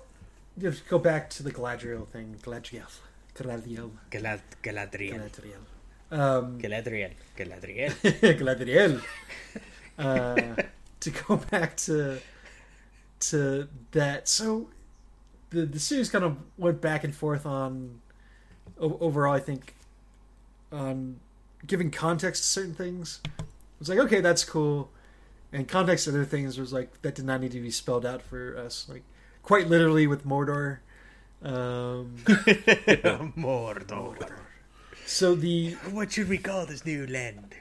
just 0.60 0.86
go 0.88 0.98
back 1.00 1.28
to 1.30 1.42
the 1.42 1.50
Galadriel 1.50 2.06
thing. 2.06 2.36
Galadriel, 2.42 2.86
Galadriel, 3.34 3.90
Galad- 4.12 4.40
Galadriel. 4.62 5.14
Galadriel. 5.30 6.16
Um, 6.16 6.60
Galadriel. 6.60 7.12
Galadriel. 7.36 7.90
Galadriel. 8.38 9.02
Uh, 9.98 10.62
to 11.00 11.10
go 11.10 11.36
back 11.50 11.76
to 11.78 12.18
to 13.20 13.68
that, 13.90 14.28
so 14.28 14.68
the 15.50 15.66
the 15.66 15.80
series 15.80 16.10
kind 16.10 16.24
of 16.24 16.36
went 16.56 16.80
back 16.80 17.04
and 17.04 17.14
forth 17.14 17.44
on 17.46 18.00
o- 18.80 18.98
overall. 19.00 19.34
I 19.34 19.40
think 19.40 19.74
on 20.72 21.20
giving 21.66 21.90
context 21.90 22.42
to 22.44 22.48
certain 22.48 22.74
things. 22.74 23.20
It 23.38 23.44
was 23.80 23.88
like, 23.88 23.98
okay, 23.98 24.20
that's 24.20 24.44
cool, 24.44 24.90
and 25.52 25.66
context 25.66 26.04
to 26.04 26.10
other 26.10 26.24
things 26.24 26.58
was 26.58 26.72
like 26.72 27.02
that 27.02 27.14
did 27.14 27.24
not 27.24 27.40
need 27.40 27.52
to 27.52 27.60
be 27.60 27.70
spelled 27.70 28.04
out 28.06 28.22
for 28.22 28.56
us. 28.56 28.86
Like 28.88 29.02
quite 29.42 29.68
literally 29.68 30.06
with 30.06 30.26
Mordor. 30.26 30.78
Um, 31.42 32.16
Mordor. 33.36 34.30
so 35.06 35.34
the 35.34 35.72
What 35.90 36.12
should 36.12 36.28
we 36.28 36.38
call 36.38 36.66
this 36.66 36.84
new 36.84 37.06
land? 37.06 37.54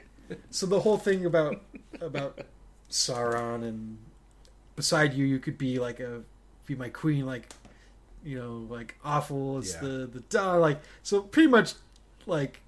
so 0.50 0.66
the 0.66 0.80
whole 0.80 0.98
thing 0.98 1.24
about 1.24 1.60
about 2.00 2.40
Sauron 2.90 3.64
and 3.64 3.98
beside 4.76 5.14
you, 5.14 5.24
you 5.24 5.38
could 5.38 5.58
be 5.58 5.78
like 5.78 5.98
a 6.00 6.22
be 6.66 6.74
my 6.74 6.88
queen, 6.90 7.24
like 7.26 7.48
you 8.24 8.38
know, 8.38 8.66
like 8.68 8.96
awful 9.04 9.58
as 9.58 9.72
Yeah. 9.74 9.80
the 9.80 10.06
the 10.06 10.20
dog, 10.28 10.60
like 10.60 10.80
so 11.02 11.22
pretty 11.22 11.48
much 11.48 11.74
like 12.26 12.60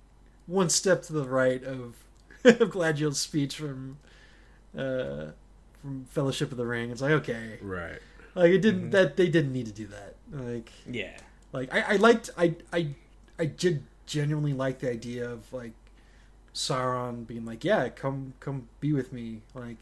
one 0.47 0.69
step 0.71 1.03
to 1.03 1.13
the 1.13 1.29
right 1.29 1.63
of 1.65 1.97
of 2.45 2.71
Galadriel's 2.71 3.21
speech 3.21 3.57
from 3.57 3.99
uh 4.77 5.27
from 5.81 6.05
Fellowship 6.11 6.51
of 6.51 6.57
the 6.59 6.67
Ring. 6.67 6.91
It's 6.91 7.03
like 7.03 7.13
okay, 7.13 7.59
right. 7.61 7.99
like 8.35 8.51
it 8.51 8.59
didn't 8.63 8.91
that 8.91 9.17
they 9.17 9.29
didn't 9.29 9.53
need 9.53 9.67
to 9.67 9.73
do 9.73 9.87
that. 9.89 10.15
Like 10.33 10.73
Yeah. 10.91 11.17
like 11.53 11.73
I, 11.75 11.95
I 11.95 11.97
liked 11.97 12.31
I 12.37 12.55
I 12.73 12.89
I 13.39 13.45
did 13.47 13.85
genuinely 14.07 14.53
like 14.53 14.79
the 14.81 14.91
idea 14.91 15.29
of 15.31 15.53
like 15.53 15.73
Sauron 16.55 17.27
being 17.27 17.45
like, 17.45 17.65
yeah, 17.65 17.89
come 17.89 18.35
come 18.41 18.69
be 18.81 18.93
with 18.93 19.13
me. 19.13 19.41
Like 19.55 19.79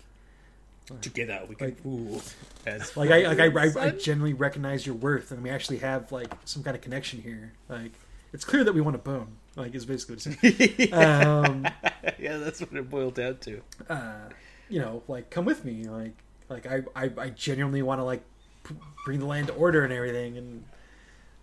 Together 1.00 1.42
we 1.48 1.54
can 1.54 1.68
Like- 1.68 1.78
rule. 1.84 2.20
As 2.66 2.96
like 2.96 3.10
I 3.10 3.26
like 3.32 3.38
I, 3.40 3.46
I, 3.46 3.62
I 3.64 3.68
Son? 3.70 3.98
genuinely 4.00 4.34
recognize 4.34 4.84
your 4.86 4.94
worth, 4.96 5.30
and 5.32 5.42
we 5.42 5.50
actually 5.50 5.78
have 5.78 6.10
like 6.12 6.30
some 6.44 6.62
kind 6.62 6.74
of 6.76 6.82
connection 6.82 7.22
here. 7.22 7.52
Like 7.68 7.92
it's 8.32 8.44
clear 8.44 8.64
that 8.64 8.72
we 8.74 8.80
want 8.80 8.94
to 8.94 8.98
bone. 9.02 9.36
Like 9.56 9.74
is 9.74 9.86
basically 9.86 10.16
what 10.16 10.44
it's 10.60 10.92
um, 10.92 11.66
yeah, 12.18 12.36
that's 12.36 12.60
what 12.60 12.72
it 12.74 12.88
boiled 12.90 13.14
down 13.14 13.38
to. 13.38 13.60
uh, 13.88 14.28
you 14.68 14.78
know, 14.80 15.02
like 15.08 15.30
come 15.30 15.44
with 15.44 15.64
me. 15.64 15.84
Like 15.84 16.12
like 16.48 16.66
I 16.66 16.82
I, 16.94 17.10
I 17.18 17.30
genuinely 17.30 17.82
want 17.82 18.00
to 18.00 18.04
like 18.04 18.22
p- 18.64 18.74
bring 19.04 19.18
the 19.20 19.26
land 19.26 19.46
to 19.48 19.54
order 19.54 19.82
and 19.84 19.92
everything, 19.92 20.36
and 20.38 20.64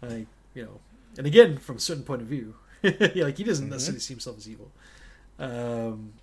like 0.01 0.27
you 0.53 0.63
know, 0.63 0.79
and 1.17 1.25
again 1.25 1.57
from 1.57 1.77
a 1.77 1.79
certain 1.79 2.03
point 2.03 2.21
of 2.21 2.27
view, 2.27 2.55
yeah, 2.83 2.91
like 3.25 3.37
he 3.37 3.43
doesn't 3.43 3.69
necessarily 3.69 3.99
see 3.99 4.13
himself 4.13 4.37
as 4.37 4.47
evil, 4.49 4.71
um, 5.39 6.13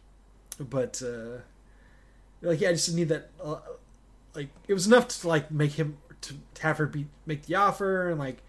but 0.58 1.02
uh, 1.04 1.38
like 2.44 2.60
yeah, 2.60 2.68
I 2.70 2.72
just 2.72 2.94
need 2.94 3.08
that. 3.08 3.30
Uh, 3.42 3.56
like 4.34 4.48
it 4.68 4.74
was 4.74 4.86
enough 4.86 5.08
to 5.08 5.28
like 5.28 5.50
make 5.50 5.72
him 5.72 5.96
to 6.22 6.34
have 6.60 6.78
her 6.78 6.86
be 6.86 7.06
make 7.26 7.46
the 7.46 7.54
offer 7.54 8.08
and 8.10 8.18
like 8.18 8.42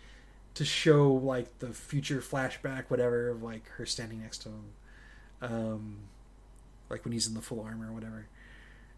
to 0.55 0.63
show 0.65 1.11
like 1.13 1.59
the 1.59 1.67
future 1.67 2.21
flashback 2.21 2.85
whatever 2.87 3.29
of 3.29 3.43
like 3.43 3.67
her 3.77 3.85
standing 3.85 4.21
next 4.21 4.37
to 4.43 4.49
him 4.49 4.63
um 5.41 5.97
like 6.89 7.03
when 7.03 7.11
he's 7.11 7.27
in 7.27 7.33
the 7.33 7.41
full 7.41 7.59
armor 7.61 7.89
or 7.89 7.93
whatever 7.93 8.27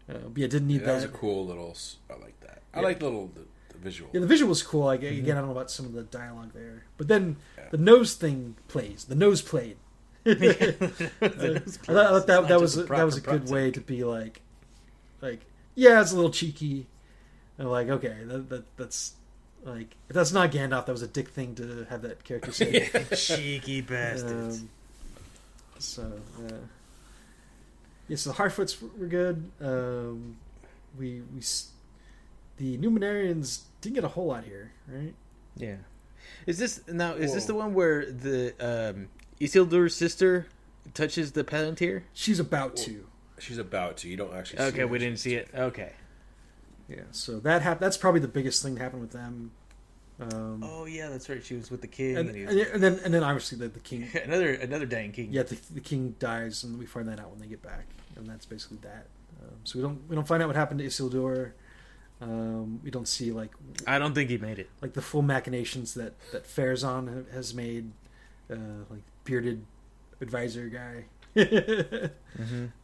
uh, 0.08 0.14
but 0.28 0.38
yeah 0.38 0.46
didn't 0.46 0.68
need 0.68 0.80
Yeah, 0.82 0.86
that 0.86 0.94
was 0.94 1.04
a 1.04 1.08
cool 1.08 1.44
little. 1.46 1.76
I 2.08 2.14
like 2.14 2.38
that. 2.40 2.62
I 2.72 2.78
Yeah. 2.78 2.84
like 2.86 3.00
the 3.00 3.06
little 3.06 3.30
the, 3.34 3.40
the 3.74 3.78
visual. 3.78 4.08
yeah 4.14 4.20
the 4.20 4.26
visual 4.26 4.48
was 4.48 4.62
cool 4.62 4.84
like 4.84 5.02
again 5.02 5.36
i 5.36 5.40
don't 5.40 5.46
know 5.46 5.52
about 5.52 5.70
some 5.70 5.84
of 5.86 5.92
the 5.92 6.04
dialogue 6.04 6.52
there 6.54 6.84
but 6.96 7.08
then 7.08 7.36
the 7.70 7.76
nose 7.78 8.14
thing 8.14 8.54
plays 8.68 9.04
the 9.08 9.14
nose 9.16 9.42
played 9.42 9.76
I 10.24 10.32
thought, 10.32 11.12
I 11.20 11.28
thought 11.28 12.26
that, 12.28 12.40
Not 12.40 12.48
that 12.48 12.60
was 12.60 12.76
a 12.78 12.84
that 12.84 13.04
was 13.04 13.16
a 13.16 13.20
good 13.20 13.50
way 13.50 13.70
to 13.72 13.80
be 13.80 14.04
like, 14.04 14.40
like 15.20 15.40
yeah, 15.74 16.00
it's 16.00 16.12
a 16.12 16.16
little 16.16 16.30
cheeky. 16.30 16.86
And 17.56 17.70
like 17.70 17.88
okay, 17.88 18.16
that, 18.24 18.48
that 18.48 18.76
that's 18.76 19.14
like 19.64 19.96
if 20.08 20.14
that's 20.14 20.32
not 20.32 20.50
Gandalf, 20.50 20.86
that 20.86 20.92
was 20.92 21.02
a 21.02 21.08
dick 21.08 21.28
thing 21.28 21.54
to 21.56 21.86
have 21.90 22.02
that 22.02 22.24
character 22.24 22.52
say. 22.52 22.88
Cheeky 23.14 23.80
bastards. 23.80 24.60
um, 24.60 24.68
so 25.78 26.02
uh, 26.02 26.54
yeah, 28.08 28.16
so 28.16 28.30
the 28.30 28.36
Harfoots 28.36 28.80
were 28.80 29.06
good. 29.06 29.50
Um, 29.60 30.36
we 30.98 31.22
we 31.34 31.42
the 32.56 32.78
Numenarians 32.78 33.62
didn't 33.80 33.94
get 33.94 34.04
a 34.04 34.08
whole 34.08 34.26
lot 34.26 34.44
here, 34.44 34.72
right? 34.88 35.14
yeah. 35.56 35.76
Is 36.46 36.58
this 36.58 36.80
now? 36.88 37.14
Is 37.14 37.34
this 37.34 37.46
the 37.46 37.54
one 37.54 37.74
where 37.74 38.06
the 38.06 38.54
um, 38.60 39.08
Isildur's 39.40 39.94
sister 39.94 40.46
touches 40.94 41.32
the 41.32 41.44
Palantir? 41.44 42.02
She's 42.12 42.40
about 42.40 42.76
to. 42.78 43.06
She's 43.40 43.58
about 43.58 43.98
to. 43.98 44.08
You 44.08 44.16
don't 44.16 44.34
actually. 44.34 44.58
see 44.58 44.64
Okay, 44.64 44.80
her. 44.80 44.86
we 44.86 44.98
didn't 44.98 45.18
see 45.18 45.34
it. 45.34 45.48
Okay. 45.54 45.92
Yeah, 46.88 47.02
so 47.10 47.38
that 47.40 47.62
hap- 47.62 47.80
That's 47.80 47.96
probably 47.98 48.20
the 48.20 48.28
biggest 48.28 48.62
thing 48.62 48.74
that 48.76 48.80
happened 48.82 49.02
with 49.02 49.12
them. 49.12 49.50
Um, 50.20 50.62
Oh 50.64 50.86
yeah, 50.86 51.10
that's 51.10 51.28
right. 51.28 51.44
She 51.44 51.54
was 51.54 51.70
with 51.70 51.80
the 51.82 51.86
king. 51.86 52.16
and, 52.16 52.28
And, 52.30 52.48
and, 52.48 52.56
was... 52.58 52.66
and 52.68 52.82
then 52.82 53.00
and 53.04 53.14
then 53.14 53.22
obviously 53.22 53.58
the, 53.58 53.68
the 53.68 53.80
king 53.80 54.08
another 54.24 54.54
another 54.54 54.86
dying 54.86 55.12
king. 55.12 55.28
yeah 55.32 55.42
the, 55.44 55.56
the 55.74 55.80
king 55.80 56.16
dies 56.18 56.64
and 56.64 56.78
we 56.78 56.86
find 56.86 57.08
that 57.08 57.20
out 57.20 57.30
when 57.30 57.38
they 57.40 57.46
get 57.46 57.62
back 57.62 57.86
and 58.16 58.26
that's 58.26 58.44
basically 58.46 58.78
that 58.82 59.06
um, 59.42 59.54
so 59.64 59.78
we 59.78 59.82
don't 59.84 60.00
we 60.08 60.16
don't 60.16 60.26
find 60.26 60.42
out 60.42 60.48
what 60.48 60.56
happened 60.56 60.80
to 60.80 60.86
Isildur 60.86 61.52
um, 62.20 62.80
we 62.82 62.90
don't 62.90 63.06
see 63.06 63.30
like 63.30 63.52
I 63.86 64.00
don't 64.00 64.12
think 64.14 64.28
he 64.30 64.38
made 64.38 64.58
it. 64.58 64.68
like 64.82 64.94
the 64.94 65.02
full 65.02 65.22
machinations 65.22 65.94
that 65.94 66.14
that 66.32 66.44
Pharazôn 66.48 67.30
has 67.32 67.54
made 67.54 67.92
uh, 68.50 68.56
like 68.90 69.02
bearded 69.22 69.64
advisor 70.20 70.66
guy 70.68 71.04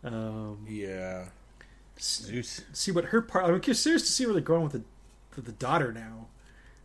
um, 0.05 0.66
Yeah. 0.68 1.28
s- 1.97 2.22
Zeus. 2.24 2.62
see 2.72 2.90
what 2.92 3.07
her 3.07 3.20
part 3.22 3.45
I'm 3.45 3.61
curious 3.61 3.82
to 3.82 3.99
see 4.01 4.24
where 4.26 4.32
they're 4.34 4.42
going 4.42 4.62
with 4.64 4.72
the 4.72 4.82
with 5.36 5.47
the 5.47 5.53
daughter 5.53 5.92
now 5.92 6.26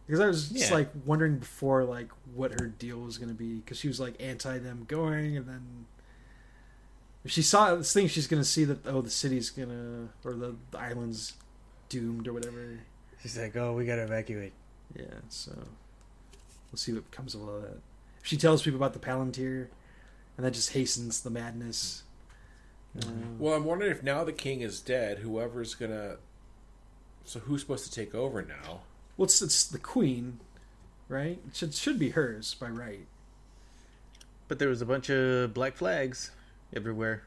because 0.05 0.19
I 0.19 0.27
was 0.27 0.49
just 0.49 0.69
Yeah. 0.69 0.75
like 0.75 0.89
wondering 1.05 1.37
before 1.39 1.83
like 1.83 2.09
what 2.33 2.59
her 2.59 2.67
deal 2.67 2.99
was 2.99 3.17
going 3.17 3.29
to 3.29 3.35
be 3.35 3.55
because 3.55 3.77
she 3.77 3.87
was 3.87 3.99
like 3.99 4.15
anti 4.19 4.57
them 4.57 4.85
going 4.87 5.37
and 5.37 5.47
then 5.47 5.85
she 7.25 7.41
saw 7.41 7.75
this 7.75 7.93
thing 7.93 8.07
she's 8.07 8.27
going 8.27 8.41
to 8.41 8.47
see 8.47 8.63
that 8.65 8.85
oh 8.87 9.01
the 9.01 9.09
city's 9.09 9.49
going 9.49 9.69
to 9.69 10.09
or 10.27 10.33
the, 10.33 10.55
the 10.71 10.79
island's 10.79 11.33
doomed 11.89 12.27
or 12.27 12.33
whatever 12.33 12.79
She's 13.21 13.37
like, 13.37 13.53
oh, 13.57 13.73
we 13.73 13.85
gotta 13.85 14.03
evacuate. 14.03 14.53
yeah 14.95 15.03
so 15.27 15.51
we'll 16.71 16.77
see 16.77 16.93
what 16.93 17.11
comes 17.11 17.35
of 17.35 17.41
all 17.41 17.59
that 17.59 17.77
if 18.21 18.25
she 18.25 18.37
tells 18.37 18.61
people 18.63 18.77
about 18.77 18.93
the 18.93 18.99
Palantir 18.99 19.67
and 20.39 20.45
that 20.45 20.51
just 20.51 20.71
hastens 20.71 21.19
the 21.19 21.29
madness 21.29 22.03
um, 23.03 23.37
Well, 23.39 23.55
I'm 23.55 23.65
wondering 23.65 23.91
if 23.91 24.01
now 24.01 24.23
the 24.23 24.31
king 24.31 24.61
is 24.61 24.79
dead, 24.79 25.17
whoever's 25.19 25.75
gonna. 25.75 26.15
So 27.25 27.41
who's 27.41 27.59
supposed 27.59 27.83
to 27.83 27.91
take 27.91 28.15
over 28.15 28.41
now? 28.41 28.79
well 29.17 29.25
it's, 29.25 29.41
it's 29.41 29.67
the 29.67 29.77
queen 29.77 30.39
right 31.09 31.39
it 31.45 31.55
should, 31.57 31.73
should 31.73 31.99
be 31.99 32.11
hers 32.11 32.53
by 32.53 32.69
right 32.69 33.05
But 34.47 34.59
there 34.59 34.69
was 34.69 34.81
a 34.81 34.85
bunch 34.85 35.09
of 35.09 35.53
black 35.53 35.75
flags 35.75 36.31
everywhere. 36.73 37.23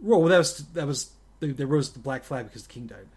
Well, 0.00 0.22
that 0.22 0.38
was 0.38 0.58
that 0.74 0.86
was 0.86 1.10
they, 1.40 1.48
they 1.48 1.64
rose 1.64 1.90
the 1.90 1.98
black 1.98 2.22
flag 2.22 2.46
because 2.46 2.68
the 2.68 2.72
king 2.72 2.86
died. 2.86 3.08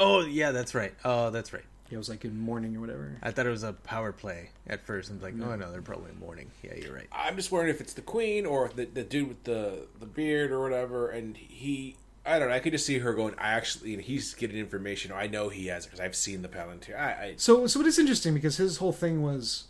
Oh 0.00 0.26
yeah, 0.26 0.50
that's 0.50 0.74
right. 0.74 0.94
Oh, 1.04 1.30
that's 1.30 1.52
right. 1.52 1.64
It 1.90 1.96
was 1.96 2.08
like 2.08 2.24
in 2.24 2.38
morning 2.38 2.76
or 2.76 2.80
whatever. 2.80 3.16
I 3.22 3.30
thought 3.30 3.46
it 3.46 3.50
was 3.50 3.62
a 3.62 3.72
power 3.72 4.12
play 4.12 4.50
at 4.66 4.84
first. 4.86 5.10
I'm 5.10 5.20
like, 5.20 5.34
oh 5.42 5.56
no, 5.56 5.72
they're 5.72 5.80
probably 5.82 6.12
morning. 6.12 6.50
Yeah, 6.62 6.74
you're 6.74 6.94
right. 6.94 7.06
I'm 7.12 7.36
just 7.36 7.50
wondering 7.50 7.74
if 7.74 7.80
it's 7.80 7.94
the 7.94 8.02
queen 8.02 8.44
or 8.44 8.70
the, 8.74 8.84
the 8.84 9.02
dude 9.04 9.28
with 9.28 9.44
the 9.44 9.86
the 9.98 10.06
beard 10.06 10.50
or 10.52 10.60
whatever, 10.60 11.08
and 11.10 11.36
he. 11.36 11.96
I 12.26 12.38
don't 12.38 12.48
know. 12.50 12.54
I 12.54 12.58
could 12.58 12.72
just 12.72 12.84
see 12.84 12.98
her 12.98 13.14
going. 13.14 13.34
I 13.38 13.52
actually, 13.54 14.02
he's 14.02 14.34
getting 14.34 14.58
information. 14.58 15.12
I 15.12 15.28
know 15.28 15.48
he 15.48 15.68
has 15.68 15.86
because 15.86 15.98
I've 15.98 16.14
seen 16.14 16.42
the 16.42 16.48
Palantir. 16.48 16.94
I, 16.98 17.10
I 17.10 17.34
So 17.38 17.66
so 17.66 17.80
it 17.80 17.86
is 17.86 17.98
interesting 17.98 18.34
because 18.34 18.58
his 18.58 18.76
whole 18.78 18.92
thing 18.92 19.22
was 19.22 19.64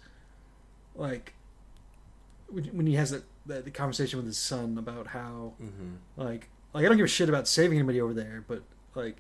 like 0.97 1.35
when 2.49 2.65
when 2.77 2.87
he 2.87 2.95
has 2.95 3.11
that, 3.13 3.23
that 3.47 3.65
the 3.65 3.71
conversation 3.71 4.17
with 4.19 4.27
his 4.27 4.39
son 4.39 4.77
about 4.77 5.09
how 5.09 5.53
Mm-hmm. 5.63 5.95
like 6.17 6.49
like 6.75 6.85
I 6.85 6.89
don't 6.89 6.97
give 6.97 7.05
a 7.07 7.09
shit 7.09 7.29
about 7.29 7.47
saving 7.47 7.79
anybody 7.79 8.01
over 8.01 8.13
there, 8.15 8.43
but 8.49 8.63
like 8.97 9.19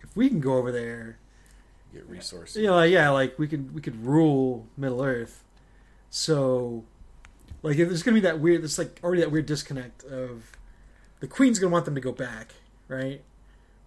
if 0.00 0.16
we 0.16 0.28
can 0.30 0.40
go 0.40 0.54
over 0.54 0.72
there, 0.72 1.18
Get 1.92 2.08
resources. 2.08 2.56
you 2.56 2.66
know, 2.66 2.74
like, 2.74 2.90
yeah, 2.90 3.08
like 3.10 3.38
we 3.38 3.46
could 3.48 3.74
we 3.74 3.80
could 3.80 4.04
rule 4.04 4.66
Middle 4.76 5.02
Earth. 5.02 5.44
So, 6.10 6.84
like, 7.62 7.76
there's 7.76 8.02
gonna 8.02 8.14
be 8.14 8.20
that 8.20 8.40
weird, 8.40 8.62
there's 8.62 8.78
like 8.78 9.00
already 9.02 9.20
that 9.22 9.30
weird 9.30 9.46
disconnect 9.46 10.04
of 10.04 10.52
the 11.20 11.26
Queen's 11.26 11.58
gonna 11.58 11.72
want 11.72 11.84
them 11.84 11.94
to 11.94 12.00
go 12.00 12.12
back, 12.12 12.54
right? 12.88 13.22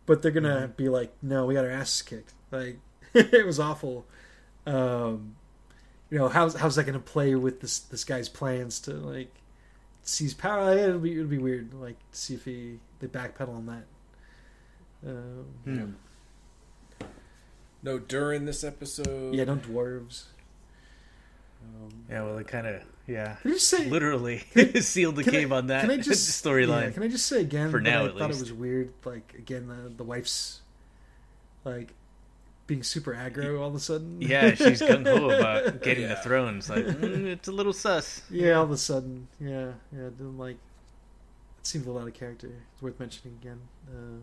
But 0.05 0.21
they're 0.21 0.31
gonna 0.31 0.67
be 0.75 0.89
like, 0.89 1.13
no, 1.21 1.45
we 1.45 1.53
got 1.53 1.65
our 1.65 1.71
asses 1.71 2.01
kicked. 2.01 2.33
Like, 2.51 2.79
it 3.13 3.45
was 3.45 3.59
awful. 3.59 4.05
Um, 4.65 5.35
you 6.09 6.17
know, 6.17 6.27
how's 6.27 6.55
how's 6.55 6.75
that 6.75 6.85
gonna 6.85 6.99
play 6.99 7.35
with 7.35 7.61
this 7.61 7.79
this 7.79 8.03
guy's 8.03 8.29
plans 8.29 8.79
to 8.81 8.93
like 8.93 9.33
seize 10.03 10.33
power? 10.33 10.77
It'll 10.77 10.99
be 10.99 11.13
it'll 11.13 11.25
be 11.27 11.37
weird. 11.37 11.73
Like, 11.73 11.97
to 12.11 12.17
see 12.17 12.33
if 12.33 12.45
he 12.45 12.79
they 12.99 13.07
backpedal 13.07 13.55
on 13.55 13.65
that. 13.67 13.83
Um, 15.07 15.45
Hmm. 15.65 15.91
No, 17.83 17.97
during 17.99 18.45
this 18.45 18.63
episode. 18.63 19.33
yeah, 19.33 19.43
no 19.45 19.55
dwarves. 19.55 20.25
Um, 21.63 22.03
Yeah, 22.09 22.23
well, 22.23 22.37
it 22.37 22.47
kind 22.47 22.67
of 22.67 22.81
yeah, 23.07 23.35
Can 23.41 23.51
I 23.51 23.53
just 23.55 23.67
say 23.67 23.85
literally 23.85 24.37
sealed 24.81 25.15
the 25.15 25.23
Can 25.23 25.35
I- 25.35 25.39
game 25.39 25.51
on 25.53 25.67
that 25.67 25.81
can 25.81 25.91
I 25.91 25.97
just- 25.97 26.43
storyline. 26.45 26.83
Yeah, 26.83 26.91
can 26.91 27.03
I 27.03 27.07
just 27.07 27.25
say 27.25 27.41
again? 27.41 27.71
For 27.71 27.79
now, 27.81 28.03
I 28.03 28.05
at 28.05 28.17
thought 28.17 28.27
least. 28.29 28.39
it 28.39 28.43
was 28.43 28.53
weird. 28.53 28.93
Like 29.03 29.33
again, 29.37 29.67
the 29.67 29.89
the 29.97 30.03
wife's 30.03 30.61
like 31.65 31.93
being 32.67 32.83
super 32.83 33.13
aggro 33.13 33.59
all 33.59 33.67
of 33.69 33.75
a 33.75 33.79
sudden. 33.79 34.21
Yeah, 34.21 34.53
she's 34.53 34.81
gung 34.81 35.05
ho 35.05 35.29
about 35.31 35.81
getting 35.83 36.07
the 36.07 36.15
throne. 36.17 36.57
It's 36.59 36.69
like 36.69 36.85
mm, 36.85 37.25
it's 37.25 37.47
a 37.47 37.51
little 37.51 37.73
sus. 37.73 38.21
yeah, 38.29 38.53
all 38.53 38.63
of 38.63 38.71
a 38.71 38.77
sudden. 38.77 39.27
Yeah, 39.39 39.71
yeah. 39.91 40.09
Then 40.17 40.37
like. 40.37 40.57
It 41.59 41.67
seems 41.67 41.85
a 41.85 41.91
lot 41.91 42.07
of 42.07 42.13
character. 42.15 42.49
It's 42.73 42.81
worth 42.81 42.99
mentioning 42.99 43.37
again. 43.39 43.59
Um, 43.95 44.21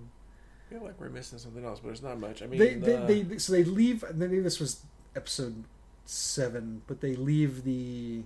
I 0.69 0.75
feel 0.75 0.85
like 0.85 1.01
we're 1.01 1.09
missing 1.09 1.39
something 1.39 1.65
else, 1.65 1.81
but 1.81 1.91
it's 1.91 2.03
not 2.03 2.19
much. 2.21 2.43
I 2.43 2.47
mean, 2.47 2.59
they, 2.61 2.75
the- 2.75 3.05
they, 3.07 3.23
they 3.23 3.39
so 3.39 3.53
they 3.53 3.65
leave. 3.65 4.03
and 4.03 4.19
Maybe 4.19 4.39
this 4.41 4.61
was 4.61 4.83
episode 5.17 5.65
seven, 6.05 6.83
but 6.87 7.01
they 7.01 7.17
leave 7.17 7.65
the 7.65 8.23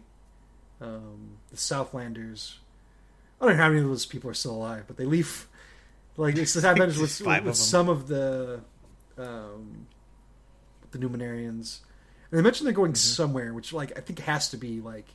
um, 0.81 1.39
the 1.51 1.57
Southlanders. 1.57 2.55
I 3.41 3.47
don't 3.47 3.57
know 3.57 3.63
how 3.63 3.69
many 3.69 3.81
of 3.83 3.89
those 3.89 4.07
people 4.07 4.29
are 4.31 4.35
still 4.35 4.53
alive, 4.57 4.85
but 4.87 4.97
they 4.97 5.05
leave. 5.05 5.47
Like 6.17 6.37
it's 6.37 6.55
the 6.55 6.61
Southlanders 6.67 6.99
with, 6.99 7.11
Just 7.11 7.23
five 7.23 7.45
with 7.45 7.53
of 7.53 7.57
some 7.57 7.89
of 7.89 8.09
the 8.09 8.61
um, 9.17 9.87
the 10.91 10.99
Numenarians, 10.99 11.79
and 12.31 12.39
they 12.39 12.43
mentioned 12.43 12.67
they're 12.67 12.75
going 12.75 12.95
somewhere, 12.97 13.55
which 13.55 13.73
like 13.73 13.97
I 13.97 14.01
think 14.01 14.19
has 14.21 14.49
to 14.51 14.57
be 14.57 14.81
like 14.81 15.07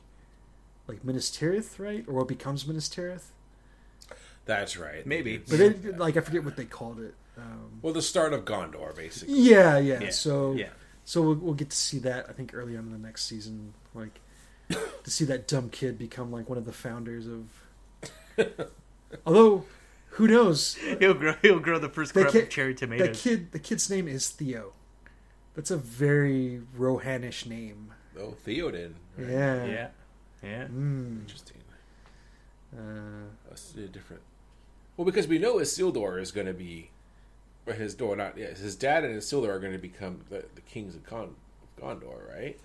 like 0.86 1.04
Minas 1.04 1.30
Tirith, 1.30 1.78
right, 1.78 2.04
or 2.08 2.14
what 2.14 2.28
becomes 2.28 2.66
Minas 2.66 2.88
Tirith. 2.88 3.24
That's 4.48 4.76
right. 4.76 5.06
Maybe. 5.06 5.36
But 5.38 5.58
they, 5.58 5.70
like 5.92 6.16
I 6.16 6.20
forget 6.20 6.42
what 6.44 6.56
they 6.56 6.64
called 6.64 6.98
it. 6.98 7.14
Um, 7.36 7.78
well, 7.82 7.92
the 7.92 8.02
start 8.02 8.32
of 8.32 8.44
Gondor, 8.44 8.96
basically. 8.96 9.34
yeah, 9.40 9.78
yeah, 9.78 10.00
Yeah, 10.00 10.10
So 10.10 10.54
yeah. 10.54 10.70
So 11.04 11.22
we'll, 11.22 11.34
we'll 11.36 11.54
get 11.54 11.70
to 11.70 11.76
see 11.76 12.00
that 12.00 12.26
I 12.28 12.32
think 12.32 12.52
early 12.52 12.76
on 12.76 12.86
in 12.86 12.92
the 12.92 12.98
next 12.98 13.26
season, 13.26 13.74
like 13.94 14.18
to 14.68 15.10
see 15.10 15.24
that 15.26 15.46
dumb 15.46 15.70
kid 15.70 15.96
become 15.98 16.32
like 16.32 16.48
one 16.48 16.58
of 16.58 16.64
the 16.64 16.72
founders 16.72 17.26
of. 17.28 17.46
Although, 19.26 19.64
who 20.10 20.26
knows? 20.28 20.74
He'll 20.98 21.14
grow. 21.14 21.34
He'll 21.42 21.60
grow 21.60 21.78
the 21.78 21.88
first 21.88 22.12
crop 22.12 22.32
kid- 22.32 22.44
of 22.44 22.48
cherry 22.50 22.72
That 22.72 22.78
tomatoes. 22.80 23.22
kid, 23.22 23.52
the 23.52 23.58
kid's 23.58 23.88
name 23.88 24.08
is 24.08 24.28
Theo. 24.30 24.72
That's 25.54 25.70
a 25.70 25.76
very 25.76 26.62
Rohanish 26.76 27.46
name. 27.46 27.92
Oh, 28.18 28.34
Theoden. 28.46 28.94
right? 29.16 29.28
Yeah. 29.30 29.64
Yeah, 29.64 29.88
yeah. 30.42 30.64
Mm. 30.66 31.20
Interesting. 31.22 31.56
Uh, 32.76 32.80
That's 33.48 33.74
a 33.76 33.86
different. 33.88 34.22
Well, 34.98 35.04
because 35.04 35.28
we 35.28 35.38
know 35.38 35.54
Isildur 35.58 36.20
is 36.20 36.32
going 36.32 36.48
to 36.48 36.52
be, 36.52 36.90
or 37.66 37.72
his 37.72 37.94
door, 37.94 38.16
not 38.16 38.36
yeah, 38.36 38.48
his 38.48 38.74
dad 38.74 39.04
and 39.04 39.16
Isildur 39.16 39.48
are 39.48 39.60
going 39.60 39.72
to 39.72 39.78
become 39.78 40.22
the, 40.28 40.44
the 40.56 40.60
kings 40.62 40.96
of, 40.96 41.06
Con, 41.06 41.36
of 41.62 41.82
Gondor, 41.82 42.28
right? 42.28 42.58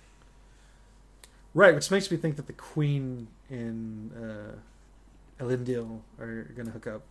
right, 1.54 1.72
which 1.76 1.92
makes 1.92 2.10
me 2.10 2.16
think 2.16 2.34
that 2.34 2.48
the 2.48 2.52
queen 2.52 3.28
and 3.48 4.10
uh, 4.20 5.42
Elendil 5.44 6.00
are 6.18 6.42
going 6.56 6.66
to 6.66 6.72
hook 6.72 6.88
up. 6.88 7.02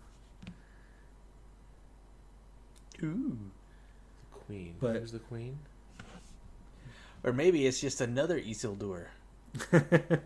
Ooh. 3.01 3.37
The 4.33 4.39
queen. 4.45 4.75
But- 4.81 4.97
Who's 4.97 5.13
the 5.13 5.19
queen? 5.19 5.57
Or 7.23 7.31
maybe 7.31 7.65
it's 7.65 7.79
just 7.79 8.01
another 8.01 8.37
Isildur. 8.41 9.05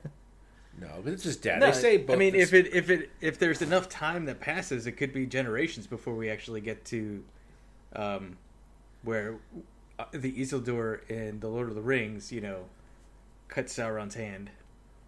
No, 0.79 0.87
but 1.03 1.13
it's 1.13 1.23
just 1.23 1.41
dad. 1.41 1.59
No, 1.59 1.67
they 1.67 1.71
say 1.71 1.97
both. 1.97 2.15
I 2.15 2.19
mean, 2.19 2.35
if 2.35 2.53
it 2.53 2.73
if 2.73 2.89
it 2.89 3.09
if 3.19 3.39
there's 3.39 3.61
enough 3.61 3.89
time 3.89 4.25
that 4.25 4.39
passes, 4.39 4.85
it 4.85 4.93
could 4.93 5.11
be 5.11 5.25
generations 5.25 5.87
before 5.87 6.13
we 6.13 6.29
actually 6.29 6.61
get 6.61 6.85
to, 6.85 7.23
um, 7.95 8.37
where 9.03 9.37
uh, 9.97 10.05
the 10.11 10.31
Isildur 10.31 11.07
in 11.09 11.39
the 11.39 11.47
Lord 11.47 11.69
of 11.69 11.75
the 11.75 11.81
Rings, 11.81 12.31
you 12.31 12.41
know, 12.41 12.65
cuts 13.47 13.75
Sauron's 13.75 14.15
hand, 14.15 14.51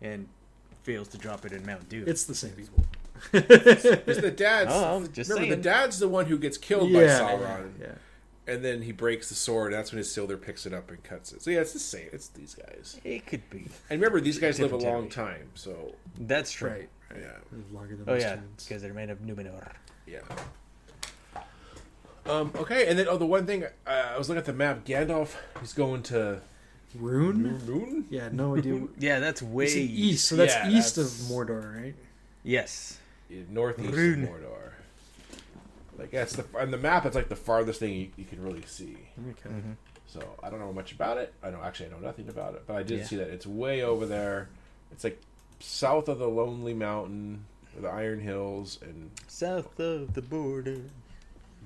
and 0.02 0.28
fails 0.84 1.08
to 1.10 1.18
drop 1.18 1.46
it 1.46 1.52
in 1.52 1.66
Mount 1.66 1.88
Doom. 1.88 2.06
it's 2.08 2.24
the 2.24 2.36
same 2.36 2.52
people. 2.52 2.84
It's 3.34 4.22
the 4.22 4.32
dad's. 4.32 4.72
Oh, 4.74 5.06
just 5.12 5.30
remember, 5.30 5.50
saying. 5.50 5.62
the 5.62 5.70
dad's 5.70 6.00
the 6.00 6.08
one 6.08 6.26
who 6.26 6.40
gets 6.40 6.58
killed 6.58 6.90
yeah, 6.90 7.20
by 7.20 7.34
Sauron, 7.36 7.72
yeah. 7.80 7.92
And 8.50 8.66
then 8.66 8.82
he 8.82 8.92
breaks 8.92 9.30
the 9.30 9.36
sword. 9.36 9.72
And 9.74 9.80
that's 9.80 9.92
when 9.94 10.02
Isildur 10.02 10.42
picks 10.42 10.66
it 10.66 10.74
up 10.74 10.90
and 10.90 11.02
cuts 11.04 11.32
it. 11.34 11.42
So 11.42 11.52
yeah, 11.52 11.60
it's 11.62 11.74
the 11.74 11.80
same. 11.80 12.10
It's 12.12 12.28
these 12.30 12.56
guys. 12.56 13.00
it 13.04 13.26
could 13.28 13.48
be. 13.50 13.68
And 13.90 14.02
remember, 14.02 14.20
these 14.22 14.40
guys 14.40 14.60
live 14.60 14.72
a 14.74 14.78
long 14.78 15.10
time. 15.10 15.50
So 15.56 15.94
That's 16.20 16.52
true. 16.52 16.70
Right. 16.72 16.90
yeah, 17.16 17.32
Live 17.52 17.72
Longer 17.72 17.96
than 17.96 18.10
Oh 18.10 18.16
yeah, 18.16 18.38
because 18.58 18.82
they're 18.82 18.94
made 18.94 19.10
of 19.10 19.20
Numenor. 19.20 19.72
yeah. 20.08 20.20
Um, 22.26 22.52
okay, 22.56 22.88
and 22.88 23.00
then 23.00 23.08
oh, 23.10 23.18
the 23.18 23.26
one 23.26 23.46
thing 23.48 23.64
uh, 23.64 23.70
I 23.90 24.18
was 24.18 24.30
looking 24.30 24.40
at 24.40 24.46
the 24.46 24.54
map. 24.54 24.86
Gandalf 24.86 25.36
is 25.64 25.74
going 25.74 26.04
to 26.04 26.42
Rhûn? 27.00 27.60
Rhûn. 27.62 28.04
Yeah, 28.10 28.30
no 28.32 28.56
idea. 28.56 28.82
Yeah, 29.00 29.20
that's 29.20 29.42
way 29.42 29.66
It's 29.66 29.76
east, 29.76 30.28
so 30.28 30.36
that's 30.36 30.54
Yeah, 30.54 30.70
east 30.70 30.96
that's- 30.98 31.22
of 31.22 31.28
Mordor, 31.28 31.76
right? 31.82 31.96
Yes. 32.44 33.00
Yeah, 33.30 33.42
northeast 33.50 33.94
Rhûn. 33.94 34.24
of 34.24 34.30
Mordor. 34.30 34.69
Like 36.00 36.12
that's 36.12 36.34
the 36.36 36.46
on 36.58 36.72
the 36.72 36.78
map. 36.78 37.06
It's 37.06 37.16
like 37.16 37.30
the 37.30 37.36
farthest 37.36 37.80
thing 37.80 37.94
you, 37.94 38.10
you 38.16 38.26
can 38.26 38.42
really 38.42 38.64
see. 38.66 38.98
Okay. 39.32 39.50
Mm-hmm. 39.50 39.72
So 40.08 40.22
I 40.42 40.50
don't 40.50 40.60
know 40.60 40.74
much 40.74 40.92
about 40.94 41.18
it. 41.18 41.34
I 41.44 41.50
know 41.52 41.62
actually 41.64 41.88
I 41.88 41.90
know 41.92 42.00
nothing 42.00 42.30
about 42.30 42.56
it, 42.56 42.64
but 42.66 42.76
I 42.76 42.84
did 42.84 43.00
Yeah. 43.00 43.06
see 43.06 43.16
that 43.18 43.28
it's 43.30 43.46
way 43.46 43.84
over 43.84 44.06
there. 44.06 44.50
It's 44.92 45.04
like 45.04 45.22
south 45.60 46.08
of 46.08 46.18
the 46.20 46.28
Lonely 46.28 46.74
Mountain, 46.74 47.46
or 47.76 47.82
the 47.84 47.90
Iron 47.90 48.20
Hills, 48.22 48.80
and 48.82 49.12
South 49.28 49.80
of 49.80 50.14
the 50.14 50.22
border, 50.22 50.82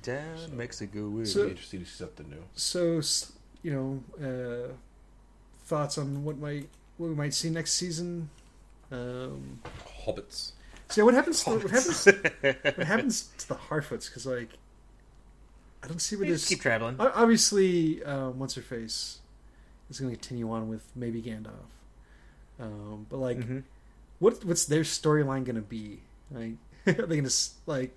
down 0.02 0.58
Mexico 0.58 1.08
way. 1.10 1.22
it'd 1.22 1.34
So- 1.34 1.46
be 1.46 1.52
interesting 1.52 1.80
to 1.82 1.86
see 1.86 1.96
something 1.98 2.30
new. 2.30 2.44
So, 2.56 3.02
you 3.62 3.72
know, 3.72 4.04
uh, 4.70 4.74
thoughts 5.66 5.98
on 5.98 6.24
what 6.26 6.38
might 6.38 6.70
what 6.98 7.08
we 7.10 7.16
might 7.16 7.34
see 7.34 7.50
next 7.50 7.74
season? 7.74 8.30
Um, 8.92 9.60
Hobbits. 10.06 10.52
So 10.94 11.02
yeah, 11.02 11.06
what 11.06 11.14
happens? 11.14 11.44
To, 11.44 11.50
what 11.52 11.70
happens? 11.72 12.06
what 12.78 12.88
happens 12.88 13.30
to 13.40 13.48
the 13.48 13.56
Harfoots? 13.56 14.08
Because 14.08 14.26
like, 14.26 14.50
I 15.84 15.88
don't 15.88 16.00
see 16.02 16.16
where 16.16 16.26
We 16.26 16.32
this. 16.32 16.48
keep 16.48 16.62
traveling. 16.62 16.96
Obviously, 17.00 18.04
um, 18.04 18.40
what's 18.40 18.56
her 18.56 18.62
face 18.62 19.20
is 19.90 20.00
going 20.00 20.12
to 20.12 20.18
continue 20.18 20.50
on 20.52 20.70
with 20.70 20.86
maybe 20.96 21.22
Gandalf, 21.22 21.72
um, 22.60 23.06
but 23.10 23.18
like, 23.18 23.38
Mhm. 23.40 23.64
what 24.20 24.44
what's 24.46 24.66
their 24.66 24.82
storyline 24.84 25.44
going 25.44 25.56
to 25.56 25.62
be? 25.62 26.00
Like, 26.32 26.54
are 26.88 27.06
they 27.06 27.16
going 27.18 27.28
to 27.28 27.36
like 27.66 27.96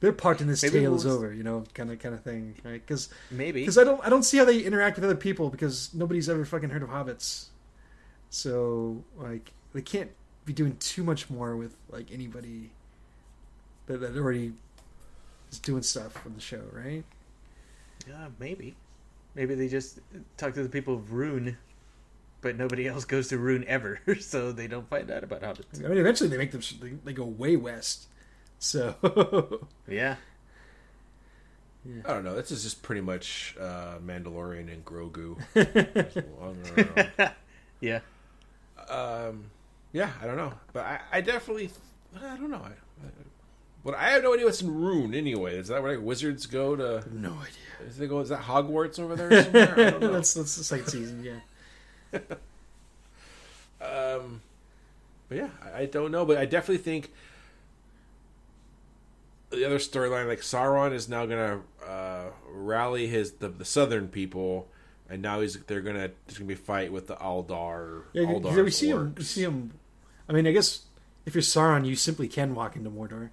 their 0.00 0.12
part 0.12 0.40
in 0.40 0.46
this 0.46 0.62
Maybe 0.62 0.78
tale 0.80 0.90
we'll 0.92 1.00
is 1.00 1.06
over? 1.06 1.32
You 1.32 1.42
know, 1.42 1.64
kind 1.74 1.90
of 1.90 1.98
kind 1.98 2.14
of 2.14 2.22
thing, 2.22 2.54
right? 2.64 2.80
Because 2.86 3.08
Maybe. 3.30 3.60
because 3.62 3.78
I 3.78 3.84
don't 3.84 4.00
I 4.04 4.08
don't 4.08 4.22
see 4.22 4.36
how 4.38 4.44
they 4.44 4.60
interact 4.60 4.96
with 4.96 5.04
other 5.04 5.16
people 5.16 5.50
because 5.50 5.92
nobody's 5.94 6.28
ever 6.28 6.44
fucking 6.44 6.70
heard 6.70 6.82
of 6.82 6.90
hobbits. 6.90 7.46
So 8.30 9.02
like 9.16 9.52
they 9.74 9.82
can't 9.82 10.10
be 10.48 10.54
doing 10.54 10.76
too 10.78 11.04
much 11.04 11.28
more 11.30 11.56
with 11.56 11.76
like 11.90 12.10
anybody 12.10 12.70
that, 13.86 14.00
that 14.00 14.16
already 14.16 14.52
is 15.52 15.58
doing 15.58 15.82
stuff 15.82 16.24
on 16.26 16.34
the 16.34 16.40
show, 16.40 16.62
right? 16.72 17.04
Yeah, 18.08 18.28
maybe. 18.38 18.74
Maybe 19.34 19.54
they 19.54 19.68
just 19.68 20.00
talk 20.36 20.54
to 20.54 20.62
the 20.62 20.68
people 20.68 20.94
of 20.94 21.10
Rhûn, 21.10 21.56
but 22.40 22.56
nobody 22.56 22.88
else 22.88 23.04
goes 23.04 23.28
to 23.28 23.36
Rhûn 23.38 23.64
ever, 23.66 24.00
so 24.20 24.50
they 24.50 24.66
don't 24.66 24.88
find 24.88 25.10
out 25.10 25.22
about 25.22 25.42
hobbits. 25.42 25.84
I 25.84 25.88
mean, 25.88 25.98
eventually 25.98 26.30
they 26.30 26.38
make 26.38 26.50
them 26.50 26.62
they, 26.80 26.90
they 27.04 27.12
go 27.12 27.24
way 27.24 27.56
west. 27.56 28.06
So 28.58 28.96
Yeah. 29.88 30.16
I 32.04 32.12
don't 32.12 32.24
know. 32.24 32.34
This 32.34 32.50
is 32.50 32.62
just 32.62 32.82
pretty 32.82 33.00
much 33.00 33.54
uh, 33.60 33.98
Mandalorian 34.04 34.72
and 34.72 34.84
Grogu. 34.84 35.38
Just 36.12 36.26
wandering 36.26 36.88
around. 37.18 37.32
Yeah. 37.80 38.00
um, 38.90 39.44
yeah, 39.92 40.10
I 40.22 40.26
don't 40.26 40.36
know, 40.36 40.52
but 40.72 40.84
I, 40.84 41.00
I 41.12 41.20
definitely, 41.20 41.70
I 42.16 42.36
don't 42.36 42.50
know. 42.50 42.62
I, 42.64 42.68
I, 42.70 43.10
but 43.84 43.94
I 43.94 44.10
have 44.10 44.22
no 44.22 44.34
idea 44.34 44.44
what's 44.44 44.60
in 44.60 44.68
Rhûn 44.68 45.16
anyway. 45.16 45.56
Is 45.56 45.68
that 45.68 45.82
where 45.82 45.98
wizards 46.00 46.46
go 46.46 46.76
to? 46.76 47.04
no 47.12 47.30
idea. 47.30 47.88
Is 47.88 47.96
they 47.96 48.06
go? 48.06 48.20
Is 48.20 48.28
that 48.28 48.42
Hogwarts 48.42 48.98
over 48.98 49.16
there 49.16 49.44
somewhere? 49.44 49.72
I 49.72 49.90
don't 49.90 50.00
know. 50.00 50.12
that's 50.12 50.34
that's 50.34 50.56
the 50.56 50.64
second 50.64 50.88
season, 50.88 51.24
yeah. 51.24 52.20
Um, 53.80 54.40
but 55.28 55.38
yeah, 55.38 55.50
I, 55.62 55.82
I 55.82 55.86
don't 55.86 56.10
know, 56.10 56.24
but 56.24 56.36
I 56.36 56.46
definitely 56.46 56.82
think 56.82 57.12
the 59.50 59.64
other 59.64 59.78
storyline, 59.78 60.26
like 60.26 60.40
Sauron, 60.40 60.92
is 60.92 61.08
now 61.08 61.26
gonna 61.26 61.60
uh, 61.86 62.24
rally 62.50 63.06
his 63.06 63.32
the, 63.34 63.48
the 63.48 63.64
southern 63.64 64.08
people, 64.08 64.68
and 65.08 65.22
now 65.22 65.40
he's 65.40 65.58
they're 65.66 65.80
gonna 65.80 66.10
there's 66.26 66.38
gonna 66.38 66.48
be 66.48 66.54
a 66.54 66.56
fight 66.56 66.92
with 66.92 67.06
the 67.06 67.14
Adar. 67.16 68.04
Yeah, 68.12 68.24
Adar 68.24 68.40
because 68.40 68.56
we 68.64 68.70
see 68.70 68.90
him. 68.90 69.14
We 69.16 69.24
see 69.24 69.42
him. 69.42 69.72
I 70.28 70.32
mean, 70.32 70.46
I 70.46 70.52
guess 70.52 70.82
if 71.26 71.34
you're 71.34 71.42
Sauron, 71.42 71.86
you 71.86 71.96
simply 71.96 72.28
can 72.28 72.54
walk 72.54 72.76
into 72.76 72.90
Mordor. 72.90 73.30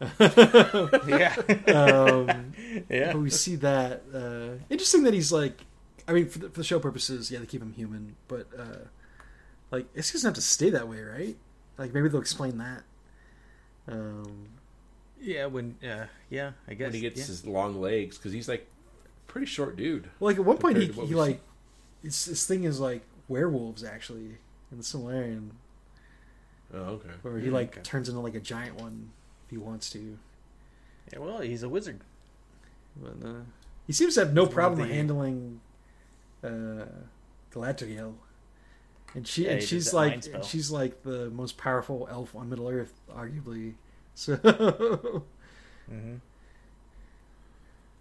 Yeah. 1.08 1.34
Um, 1.74 2.52
yeah. 2.88 3.12
but 3.12 3.20
we 3.20 3.30
see 3.30 3.56
that. 3.56 4.02
Uh, 4.14 4.62
interesting 4.70 5.02
that 5.04 5.14
he's 5.14 5.32
like. 5.32 5.64
I 6.06 6.12
mean, 6.12 6.26
for 6.26 6.38
the, 6.38 6.48
for 6.48 6.60
the 6.60 6.64
show 6.64 6.78
purposes, 6.80 7.30
yeah, 7.30 7.38
they 7.38 7.44
keep 7.44 7.60
him 7.60 7.74
human, 7.74 8.16
but 8.28 8.46
uh, 8.58 8.86
like, 9.70 9.84
it 9.94 10.10
doesn't 10.10 10.26
have 10.26 10.32
to 10.36 10.40
stay 10.40 10.70
that 10.70 10.88
way, 10.88 11.02
right? 11.02 11.36
Like, 11.76 11.92
maybe 11.92 12.08
they'll 12.08 12.22
explain 12.22 12.56
that. 12.56 12.82
Um, 13.86 14.48
Yeah, 15.20 15.46
when 15.46 15.76
uh, 15.82 16.06
yeah, 16.30 16.52
I 16.66 16.72
guess 16.72 16.86
when 16.86 16.94
he 16.94 17.00
gets 17.00 17.20
yeah. 17.20 17.26
his 17.26 17.46
long 17.46 17.78
legs 17.78 18.16
because 18.16 18.32
he's 18.32 18.48
like 18.48 18.66
pretty 19.28 19.46
short 19.46 19.76
dude. 19.76 20.04
well, 20.18 20.30
like 20.30 20.38
at 20.38 20.44
one 20.44 20.58
point, 20.58 20.76
he, 20.78 20.86
Compared 20.88 20.94
to 20.96 21.00
what 21.02 21.08
he 21.08 21.14
like, 21.14 21.40
his, 22.02 22.24
his 22.24 22.46
thing 22.46 22.64
is 22.64 22.80
like 22.80 23.02
werewolves 23.28 23.84
actually 23.84 24.38
in 24.72 24.78
the 24.78 24.82
Silmarillion, 24.82 25.50
Oh, 26.74 26.78
okay. 26.78 27.08
where 27.22 27.38
he 27.38 27.48
Mm, 27.48 27.52
like 27.52 27.72
okay. 27.74 27.80
turns 27.82 28.08
into 28.08 28.20
like 28.20 28.34
a 28.34 28.40
giant 28.40 28.76
one 28.80 29.10
if 29.46 29.50
he 29.50 29.56
wants 29.56 29.88
to. 29.90 30.18
Yeah, 31.12 31.20
well, 31.20 31.38
he's 31.40 31.62
a 31.62 31.68
wizard. 31.68 32.00
But, 32.96 33.26
uh, 33.26 33.32
he 33.86 33.92
seems 33.92 34.14
to 34.14 34.20
have 34.20 34.34
no 34.34 34.42
He's 34.42 34.48
one 34.48 34.50
of 34.50 34.54
problem 34.54 34.88
the- 34.88 34.94
handling 34.94 35.60
uh, 36.44 36.84
Galadriel, 37.52 38.14
and 39.14 39.26
she 39.26 39.44
Yeah, 39.46 39.52
and 39.52 39.62
she's 39.62 39.94
like 39.94 40.22
spell. 40.24 40.42
she's 40.42 40.70
like 40.70 41.02
the 41.02 41.30
most 41.30 41.56
powerful 41.56 42.06
elf 42.10 42.34
on 42.36 42.48
Middle 42.50 42.68
Earth, 42.68 42.92
arguably. 43.10 43.74
So 44.14 44.34
Mm-hmm. 44.36 46.16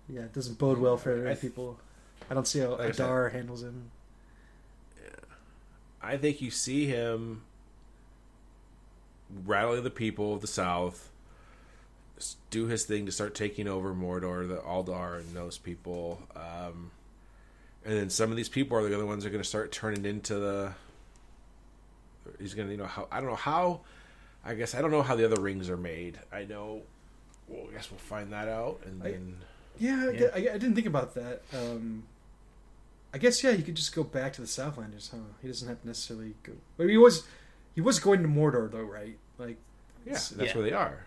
Yeah, 0.09 0.21
it 0.21 0.33
doesn't 0.33 0.57
bode 0.57 0.77
well 0.77 0.97
for 0.97 1.25
I 1.27 1.31
th- 1.31 1.41
people. 1.41 1.79
I 2.29 2.33
don't 2.33 2.47
see 2.47 2.59
how 2.59 2.71
Like 2.71 2.79
I 2.79 2.91
said- 2.91 3.05
Adar 3.05 3.29
handles 3.29 3.63
him. 3.63 3.91
I 6.01 6.15
think 6.17 6.41
you 6.41 6.51
see 6.51 6.85
him 6.85 7.41
rally 9.45 9.81
the 9.81 9.89
people 9.89 10.33
of 10.33 10.41
the 10.41 10.47
South, 10.47 11.11
do 12.49 12.65
his 12.67 12.85
thing 12.85 13.05
to 13.05 13.11
start 13.11 13.35
taking 13.35 13.67
over 13.67 13.93
Mordor, 13.93 14.47
the 14.47 14.61
Adar, 14.65 15.15
and 15.15 15.35
those 15.35 15.57
people. 15.57 16.21
Um, 16.35 16.91
and 17.83 17.97
then 17.97 18.09
some 18.09 18.31
of 18.31 18.37
these 18.37 18.47
people 18.49 18.77
are 18.77 18.87
the 18.87 18.95
other 18.95 19.05
ones 19.05 19.23
that 19.23 19.29
are 19.29 19.31
going 19.31 19.43
to 19.43 19.47
start 19.47 19.71
turning 19.71 20.05
into 20.05 20.35
the. 20.35 20.73
He's 22.39 22.53
going 22.53 22.67
to, 22.67 22.71
you 22.73 22.77
know, 22.77 22.85
how 22.87 23.07
I 23.11 23.19
don't 23.19 23.29
know 23.29 23.35
how. 23.35 23.81
I 24.45 24.53
guess 24.53 24.75
I 24.75 24.81
don't 24.81 24.91
know 24.91 25.01
how 25.03 25.15
the 25.15 25.25
other 25.25 25.41
rings 25.41 25.69
are 25.69 25.77
made. 25.77 26.19
I 26.31 26.45
know. 26.45 26.83
Well, 27.47 27.65
I 27.69 27.73
guess 27.73 27.89
we'll 27.91 27.99
find 27.99 28.31
that 28.33 28.47
out, 28.47 28.81
and 28.85 29.01
I- 29.03 29.11
then 29.11 29.37
Yeah, 29.79 30.05
I- 30.07 30.11
Yeah. 30.11 30.27
I, 30.33 30.37
I 30.55 30.57
didn't 30.57 30.75
think 30.75 30.87
about 30.87 31.13
that. 31.15 31.41
Um, 31.53 32.03
I 33.13 33.17
guess 33.17 33.43
yeah, 33.43 33.53
he 33.53 33.63
could 33.63 33.75
just 33.75 33.95
go 33.95 34.03
back 34.03 34.33
to 34.33 34.41
the 34.41 34.47
Southlanders, 34.47 35.09
huh? 35.11 35.17
He 35.41 35.47
doesn't 35.47 35.67
have 35.67 35.81
to 35.81 35.87
necessarily 35.87 36.35
go. 36.43 36.53
But 36.77 36.89
he 36.89 36.97
was 36.97 37.23
he 37.73 37.81
was 37.81 37.99
going 37.99 38.21
to 38.21 38.27
Mordor 38.27 38.69
though, 38.71 38.83
right? 38.83 39.17
Like, 39.37 39.57
yeah, 40.05 40.13
s- 40.13 40.29
that's 40.29 40.49
Yeah. 40.51 40.55
where 40.57 40.63
they 40.69 40.73
are, 40.73 41.05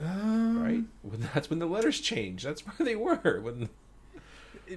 um, 0.00 0.62
right? 0.62 0.84
When 1.02 1.28
that's 1.34 1.50
when 1.50 1.58
the 1.58 1.66
letters 1.66 2.00
change. 2.00 2.42
That's 2.42 2.62
where 2.66 2.84
they 2.84 2.96
were 2.96 3.40
when. 3.40 3.68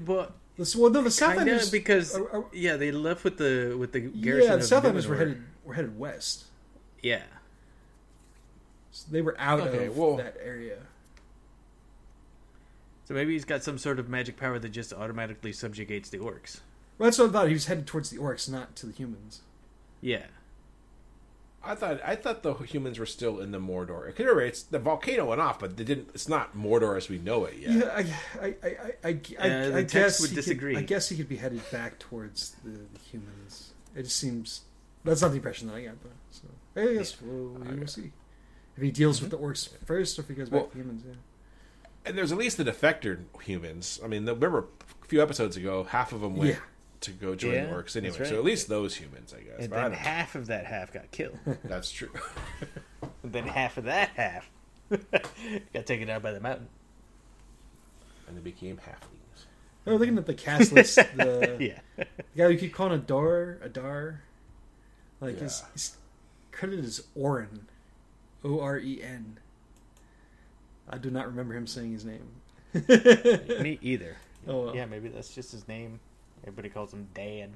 Well, 0.05 0.31
This, 0.57 0.75
well, 0.75 0.89
no, 0.91 1.01
the 1.01 1.09
Southlanders 1.09 1.71
because 1.71 2.15
are- 2.15 2.29
are- 2.31 2.45
yeah, 2.53 2.77
they 2.77 2.91
left 2.91 3.23
with 3.23 3.37
the 3.37 3.75
with 3.77 3.91
the 3.93 4.01
garrison. 4.01 4.49
yeah, 4.51 4.55
the 4.57 4.63
of 4.63 4.83
Southlanders 4.83 5.07
were 5.07 5.15
headed 5.17 5.43
were 5.65 5.73
headed 5.75 5.97
west. 5.97 6.45
Yeah, 7.01 7.23
So 8.91 9.07
they 9.11 9.21
were 9.21 9.35
out 9.39 9.59
Okay, 9.61 9.87
of 9.87 9.97
well- 9.97 10.17
that 10.17 10.37
area. 10.43 10.77
So 13.11 13.15
maybe 13.15 13.33
he's 13.33 13.43
got 13.43 13.61
some 13.61 13.77
sort 13.77 13.99
of 13.99 14.07
magic 14.07 14.37
power 14.37 14.57
that 14.57 14.69
just 14.69 14.93
automatically 14.93 15.51
subjugates 15.51 16.09
the 16.09 16.17
orcs. 16.19 16.61
Well, 16.97 17.07
that's 17.07 17.19
what 17.19 17.29
I 17.29 17.33
thought. 17.33 17.47
He 17.49 17.53
was 17.53 17.65
headed 17.65 17.85
towards 17.85 18.09
the 18.09 18.17
orcs, 18.17 18.49
not 18.49 18.75
to 18.77 18.85
the 18.85 18.93
humans. 18.93 19.41
Yeah, 19.99 20.27
I 21.63 21.75
thought 21.75 21.99
I 22.05 22.15
thought 22.15 22.41
the 22.41 22.53
humans 22.53 22.97
were 22.99 23.05
still 23.05 23.39
in 23.39 23.51
the 23.51 23.59
Mordor. 23.59 24.07
It 24.07 24.15
could 24.15 24.27
have 24.27 24.37
it's 24.37 24.63
the 24.63 24.79
volcano 24.79 25.25
went 25.25 25.41
off, 25.41 25.59
but 25.59 25.75
they 25.77 25.83
didn't. 25.83 26.09
It's 26.13 26.29
not 26.29 26.55
Mordor 26.57 26.95
as 26.97 27.09
we 27.09 27.17
know 27.19 27.45
it 27.45 27.55
yet. 27.57 27.71
Yeah, 27.71 27.91
I, 28.41 28.45
I, 28.45 28.55
I, 28.63 28.93
I, 29.03 29.19
I, 29.39 29.49
Uh, 29.49 29.69
the 29.69 29.77
I 29.79 29.83
text 29.83 29.93
guess 29.93 30.21
would 30.21 30.29
he 30.29 30.35
could- 30.37 30.41
disagree. 30.45 30.77
I 30.77 30.81
guess 30.81 31.09
he 31.09 31.17
could 31.17 31.27
be 31.29 31.35
headed 31.35 31.61
back 31.71 31.99
towards 31.99 32.55
the, 32.63 32.71
the 32.71 32.99
humans. 33.11 33.73
It 33.95 34.03
just 34.03 34.15
seems 34.17 34.61
that's 35.03 35.21
not 35.21 35.29
the 35.31 35.35
impression 35.37 35.67
that 35.67 35.75
I 35.75 35.83
got, 35.83 35.95
though. 36.01 36.09
So 36.31 36.47
I 36.81 36.93
guess 36.95 37.21
we'll, 37.21 37.49
we 37.49 37.75
will 37.79 37.87
see 37.87 38.11
if 38.77 38.81
he 38.81 38.89
deals 38.89 39.21
with 39.21 39.31
the 39.31 39.37
orcs 39.37 39.69
first, 39.85 40.17
or 40.17 40.21
if 40.23 40.29
he 40.29 40.33
goes 40.33 40.49
back 40.49 40.61
Well- 40.61 40.69
to 40.69 40.77
humans. 40.77 41.03
Yeah. 41.07 41.13
And 42.05 42.17
there's 42.17 42.31
at 42.31 42.37
least 42.37 42.57
the 42.57 42.63
defector 42.63 43.19
humans. 43.43 43.99
I 44.03 44.07
mean, 44.07 44.25
the, 44.25 44.33
remember 44.33 44.65
a 45.03 45.05
few 45.07 45.21
episodes 45.21 45.55
ago, 45.57 45.83
half 45.83 46.11
of 46.13 46.21
them 46.21 46.35
went 46.35 46.51
Yeah. 46.51 46.59
to 47.01 47.11
go 47.11 47.35
join 47.35 47.53
Yeah, 47.53 47.65
the 47.67 47.71
orcs 47.73 47.95
anyway. 47.95 48.17
right. 48.19 48.27
So 48.27 48.35
at 48.37 48.43
least 48.43 48.67
those 48.69 48.95
humans, 48.95 49.33
I 49.37 49.41
guess. 49.41 49.55
and 49.59 49.69
But 49.69 49.75
then 49.75 49.83
don't 49.83 49.91
know. 49.93 49.97
half 49.97 50.35
of 50.35 50.47
that 50.47 50.65
half 50.65 50.91
got 50.91 51.11
killed, 51.11 51.37
That's 51.63 51.91
true. 51.91 52.09
and 53.23 53.31
then 53.33 53.47
half 53.47 53.77
of 53.77 53.83
that 53.85 54.09
half 54.15 54.49
got 54.89 55.85
taken 55.85 56.09
out 56.09 56.21
by 56.23 56.31
the 56.31 56.39
mountain. 56.39 56.67
and 58.27 58.35
they 58.37 58.41
became 58.41 58.77
halflings. 58.77 59.45
Oh, 59.87 59.95
looking 59.95 60.17
at 60.17 60.25
the 60.27 60.33
cast 60.35 60.71
list, 60.73 60.95
the, 60.95 61.57
Yeah, 61.59 61.79
the 61.97 62.05
guy 62.37 62.47
we 62.47 62.57
keep 62.57 62.73
calling 62.73 62.93
Adar, 62.93 63.57
Adar, 63.63 64.21
like 65.19 65.39
his, 65.39 65.61
Yeah. 65.63 65.71
his 65.73 65.97
credit 66.51 66.79
is 66.79 67.03
Oren, 67.15 67.67
O 68.43 68.59
R 68.59 68.77
E 68.77 69.01
N. 69.03 69.37
I 70.91 70.97
do 70.97 71.09
not 71.09 71.27
remember 71.27 71.53
him 71.55 71.65
saying 71.67 71.91
his 71.93 72.05
name. 72.05 72.27
me 72.73 73.79
either. 73.81 74.17
Oh, 74.47 74.65
well. 74.65 74.75
Yeah, 74.75 74.85
maybe 74.85 75.07
that's 75.09 75.35
just 75.35 75.51
his 75.51 75.67
name. 75.67 75.99
Everybody 76.41 76.69
calls 76.69 76.91
him 76.91 77.07
Dan. 77.13 77.53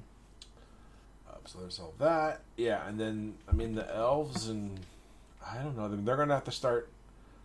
Uh, 1.28 1.34
so 1.44 1.58
there's 1.58 1.80
all 1.80 1.92
that. 1.98 2.42
Yeah, 2.56 2.86
and 2.86 2.96
then 3.00 3.34
I 3.48 3.52
mean 3.56 3.74
the 3.74 3.92
elves 3.92 4.48
and 4.48 4.78
I 5.44 5.56
don't 5.64 5.76
know. 5.76 5.88
They're 5.88 6.16
gonna 6.16 6.34
have 6.34 6.44
to 6.44 6.52
start. 6.52 6.88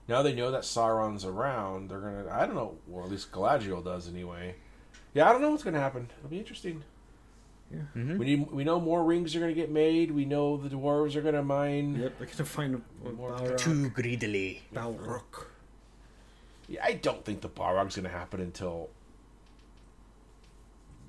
Now 0.07 0.21
they 0.21 0.33
know 0.35 0.51
that 0.51 0.61
Sauron's 0.61 1.25
around. 1.25 1.89
They're 1.89 1.99
gonna. 2.01 2.29
I 2.31 2.45
don't 2.45 2.53
know. 2.53 2.75
Or 2.93 3.03
at 3.03 3.09
least 3.09 3.31
Galadriel 3.31 3.83
does 3.83 4.07
anyway. 4.07 4.53
Yeah, 5.15 5.27
I 5.27 5.31
don't 5.31 5.41
know 5.41 5.49
what's 5.49 5.63
gonna 5.63 5.79
happen. 5.79 6.07
It'll 6.19 6.29
be 6.29 6.37
interesting. 6.37 6.83
Mhm. 7.73 8.19
We 8.19 8.25
need. 8.25 8.51
We 8.51 8.63
know 8.63 8.79
more 8.79 9.03
rings 9.03 9.35
are 9.35 9.39
gonna 9.39 9.53
get 9.53 9.71
made. 9.71 10.11
We 10.11 10.23
know 10.25 10.55
the 10.57 10.69
dwarves 10.69 11.15
are 11.15 11.21
gonna 11.23 11.41
mine. 11.41 11.95
Yep, 11.95 12.13
they're 12.19 12.27
gonna 12.27 12.45
find 12.45 12.75
a, 12.75 13.07
a 13.09 13.11
More 13.13 13.31
Balrog. 13.31 13.57
Too 13.57 13.89
greedily. 13.89 14.61
Balrog. 14.71 15.45
Yeah, 16.71 16.83
I 16.85 16.93
don't 16.93 17.23
think 17.25 17.41
the 17.41 17.49
Balrog's 17.49 17.95
gonna 17.97 18.07
happen 18.09 18.39
until 18.39 18.89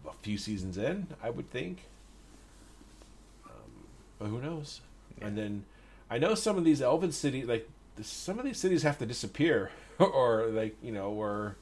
a 0.09 0.12
few 0.22 0.36
seasons 0.39 0.76
in. 0.76 1.06
I 1.22 1.30
would 1.30 1.51
think. 1.51 1.84
Um, 3.47 3.84
but 4.18 4.26
who 4.26 4.40
knows? 4.40 4.80
And 5.20 5.39
then 5.39 5.64
I 6.10 6.18
know 6.18 6.34
some 6.34 6.59
of 6.59 6.64
these 6.64 6.82
elven 6.82 7.12
cities, 7.12 7.47
like 7.47 7.68
some 8.01 8.39
of 8.40 8.44
these 8.44 8.59
cities, 8.59 8.82
have 8.82 8.98
to 8.98 9.06
disappear, 9.06 9.70
or 9.98 10.47
like 10.48 10.76
you 10.82 10.90
know, 10.93 11.10
or 11.10 11.56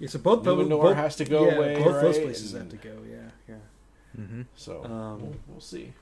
Yeah, 0.00 0.08
so 0.08 0.18
both 0.18 0.42
those 0.42 0.66
Numenor 0.66 0.82
both, 0.82 0.96
has 0.96 1.16
to 1.16 1.24
go 1.24 1.46
yeah, 1.46 1.54
away, 1.54 1.74
Both 1.76 2.00
those 2.02 2.18
places 2.18 2.54
And- 2.54 2.72
have 2.72 2.80
to 2.82 2.88
go. 2.88 2.96
Yeah, 3.08 3.30
yeah. 3.48 4.20
Mm-hmm. 4.20 4.42
so 4.56 4.84
Um, 4.84 5.20
we'll, 5.22 5.36
we'll 5.48 5.60
see. 5.60 5.92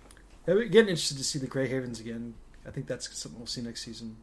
I'm 0.48 0.56
getting 0.70 0.88
interested 0.88 1.18
to 1.18 1.24
see 1.24 1.38
the 1.38 1.46
Grey 1.46 1.68
Havens 1.68 2.00
again. 2.00 2.34
I 2.66 2.70
think 2.70 2.86
that's 2.86 3.14
something 3.16 3.38
we'll 3.38 3.46
see 3.46 3.60
next 3.60 3.82
season. 3.84 4.16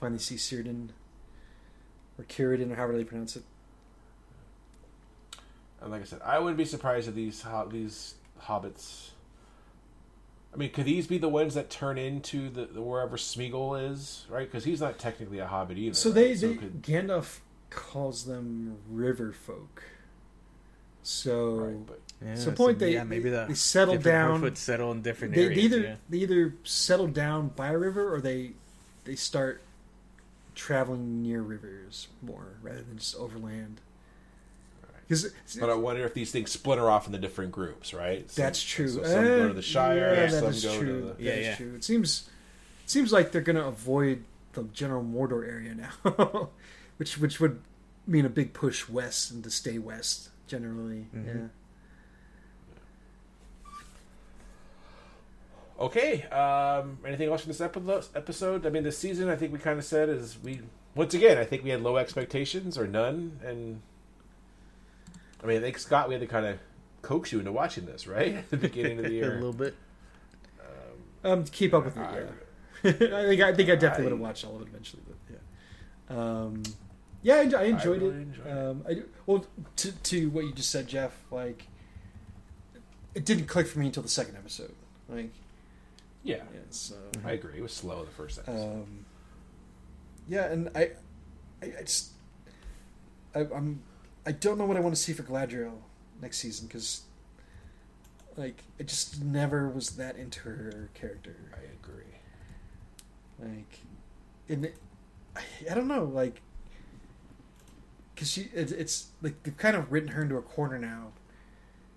Finally 0.00 0.18
see 0.20 0.34
Círdan 0.36 0.88
or 2.20 2.24
Curidan 2.24 2.70
or 2.70 2.76
however 2.76 2.96
they 2.96 3.04
pronounce 3.04 3.36
it. 3.36 3.42
And 5.80 5.90
like 5.90 6.02
I 6.02 6.04
said, 6.04 6.20
I 6.24 6.38
wouldn't 6.38 6.58
be 6.58 6.64
surprised 6.66 7.08
if 7.08 7.14
these 7.14 7.42
ho- 7.42 7.68
these 7.70 8.14
hobbits. 8.42 9.10
I 10.52 10.56
mean, 10.56 10.70
could 10.70 10.84
these 10.84 11.06
be 11.06 11.16
the 11.16 11.28
ones 11.28 11.54
that 11.54 11.70
turn 11.70 11.96
into 11.96 12.50
the, 12.50 12.66
the 12.66 12.82
wherever 12.82 13.16
Smeagol 13.16 13.90
is, 13.92 14.26
right? 14.28 14.50
Because 14.50 14.64
he's 14.64 14.80
not 14.80 14.98
technically 14.98 15.38
a 15.38 15.46
hobbit 15.46 15.78
either. 15.78 15.94
So 15.94 16.10
right? 16.10 16.14
they, 16.16 16.34
they 16.34 16.54
could- 16.56 16.82
Gandalf 16.82 17.38
calls 17.70 18.24
them 18.26 18.76
river 18.90 19.32
folk. 19.32 19.84
So 21.02 21.52
right, 21.54 21.86
but 21.86 22.00
Yeah, 22.22 22.34
So 22.34 22.50
point 22.52 22.78
they- 22.78 22.92
yeah, 22.94 23.04
maybe 23.04 23.30
they- 23.30 23.36
the 23.36 23.46
they 23.48 23.54
settle 23.54 23.96
down- 23.96 24.42
Harfoots 24.42 24.56
settle 24.58 24.90
in 24.92 25.00
different 25.02 25.34
they, 25.34 25.44
areas. 25.44 25.56
they 25.56 25.64
either 25.64 25.80
yeah. 25.80 25.96
they 26.10 26.18
either 26.18 26.54
settle 26.64 27.06
down 27.06 27.48
by 27.56 27.68
a 27.68 27.78
river 27.78 28.12
or 28.14 28.20
they 28.20 28.52
they 29.04 29.14
start 29.14 29.62
traveling 30.54 31.22
near 31.22 31.42
rivers 31.42 32.08
more 32.22 32.54
rather 32.62 32.82
than 32.82 32.98
just 32.98 33.16
overland. 33.16 33.80
Because 35.08 35.32
But 35.58 35.70
I 35.70 35.74
wonder 35.74 36.04
if 36.04 36.14
these 36.14 36.30
things 36.30 36.52
splinter 36.52 36.88
off 36.88 37.06
in 37.06 37.12
the 37.12 37.18
different 37.18 37.50
groups, 37.50 37.92
right? 37.92 38.30
So- 38.30 38.42
That's 38.42 38.62
true. 38.62 38.88
So 38.88 39.02
some 39.02 39.24
go 39.24 39.44
Uh, 39.44 39.48
to 39.48 39.54
the 39.54 39.62
Shire, 39.62 40.14
yeah, 40.14 40.28
some 40.28 40.44
that 40.44 40.54
is 40.54 40.64
go 40.64 40.78
true. 40.78 41.00
to 41.00 41.06
That 41.06 41.18
the. 41.18 41.24
Yeah, 41.24 41.32
is 41.32 41.46
yeah. 41.46 41.56
true. 41.56 41.74
It 41.74 41.84
seems 41.84 42.28
it 42.84 42.90
seems 42.90 43.12
like 43.12 43.32
they're 43.32 43.40
going 43.42 43.56
to 43.56 43.66
avoid 43.66 44.22
the 44.52 44.64
general 44.72 45.02
Mordor 45.04 45.46
area 45.48 45.74
now, 45.74 46.50
which 46.96 47.18
which 47.18 47.40
would 47.40 47.60
mean 48.06 48.24
a 48.24 48.28
big 48.28 48.52
push 48.52 48.88
west 48.88 49.30
and 49.32 49.42
to 49.44 49.50
stay 49.50 49.78
west 49.78 50.30
generally. 50.46 51.06
Mhm. 51.14 51.26
Yeah. 51.26 51.48
Okay. 55.80 56.24
Um, 56.24 56.98
anything 57.06 57.28
else 57.30 57.42
from 57.42 57.52
this 57.52 57.60
episode? 58.14 58.66
I 58.66 58.70
mean, 58.70 58.82
this 58.82 58.98
season, 58.98 59.28
I 59.30 59.36
think 59.36 59.52
we 59.52 59.58
kind 59.58 59.78
of 59.78 59.84
said 59.84 60.08
is 60.08 60.38
we 60.42 60.60
once 60.94 61.14
again, 61.14 61.38
I 61.38 61.44
think 61.44 61.64
we 61.64 61.70
had 61.70 61.82
low 61.82 61.96
expectations 61.96 62.76
or 62.76 62.86
none, 62.86 63.40
and 63.44 63.80
I 65.42 65.46
mean, 65.46 65.58
I 65.58 65.60
think 65.60 65.78
Scott, 65.78 66.08
we 66.08 66.14
had 66.14 66.20
to 66.20 66.26
kind 66.26 66.44
of 66.46 66.58
coax 67.02 67.32
you 67.32 67.38
into 67.38 67.52
watching 67.52 67.86
this, 67.86 68.06
right? 68.06 68.34
At 68.36 68.50
the 68.50 68.56
beginning 68.56 68.98
of 68.98 69.04
the 69.06 69.12
year, 69.12 69.32
a 69.32 69.34
little 69.36 69.52
bit. 69.52 69.74
Um, 71.22 71.44
to 71.44 71.50
keep 71.50 71.74
up 71.74 71.84
with 71.84 71.96
it, 71.96 72.00
I- 72.00 72.18
yeah. 72.18 72.26
I 72.84 72.92
think 73.26 73.40
I 73.42 73.54
think 73.54 73.68
I 73.70 73.74
definitely 73.76 74.04
would 74.04 74.12
have 74.12 74.20
watched 74.20 74.44
all 74.44 74.56
of 74.56 74.62
it 74.62 74.68
eventually, 74.68 75.02
but 75.06 75.16
yeah. 75.30 76.16
Um, 76.16 76.62
yeah, 77.22 77.36
I, 77.36 77.44
enj- 77.44 77.54
I 77.54 77.62
enjoyed 77.64 78.00
really 78.02 78.14
it. 78.16 78.22
enjoyed 78.22 78.46
um, 78.58 78.84
I 78.88 79.02
well, 79.26 79.44
to 79.76 79.92
to 79.92 80.30
what 80.30 80.44
you 80.46 80.52
just 80.52 80.70
said, 80.70 80.88
Jeff. 80.88 81.12
Like, 81.30 81.66
it 83.14 83.26
didn't 83.26 83.46
click 83.46 83.66
for 83.66 83.78
me 83.80 83.86
until 83.86 84.02
the 84.02 84.08
second 84.08 84.36
episode. 84.36 84.74
Like, 85.10 85.30
Yeah, 86.22 86.36
yeah, 86.36 86.60
so 86.70 86.96
I 87.24 87.32
agree. 87.32 87.54
It 87.58 87.62
was 87.62 87.72
slow 87.72 88.04
the 88.04 88.10
first 88.10 88.38
episode. 88.38 88.82
um, 88.82 89.04
yeah, 90.28 90.52
and 90.52 90.68
I, 90.74 90.90
I, 91.62 91.66
I 91.78 91.82
just, 91.82 92.10
I, 93.34 93.40
I'm, 93.54 93.82
I 94.26 94.32
don't 94.32 94.58
know 94.58 94.66
what 94.66 94.76
I 94.76 94.80
want 94.80 94.94
to 94.94 95.00
see 95.00 95.12
for 95.12 95.22
Galadriel 95.22 95.72
next 96.20 96.38
season 96.38 96.66
because, 96.66 97.02
like, 98.36 98.62
I 98.78 98.82
just 98.82 99.22
never 99.22 99.68
was 99.68 99.90
that 99.96 100.16
into 100.16 100.40
her 100.40 100.90
character. 100.94 101.36
I 101.54 101.62
agree. 101.72 102.04
like 103.38 103.80
and 104.48 104.64
it, 104.66 104.76
I, 105.36 105.42
I 105.70 105.74
don't 105.74 105.88
know 105.88 106.04
like 106.04 106.42
because 108.14 108.30
she 108.30 108.42
it, 108.54 108.72
it's 108.72 109.08
like 109.22 109.42
they've 109.42 109.56
kind 109.56 109.76
of 109.76 109.90
written 109.90 110.10
her 110.10 110.22
into 110.22 110.36
a 110.36 110.42
corner 110.42 110.78
now 110.78 111.08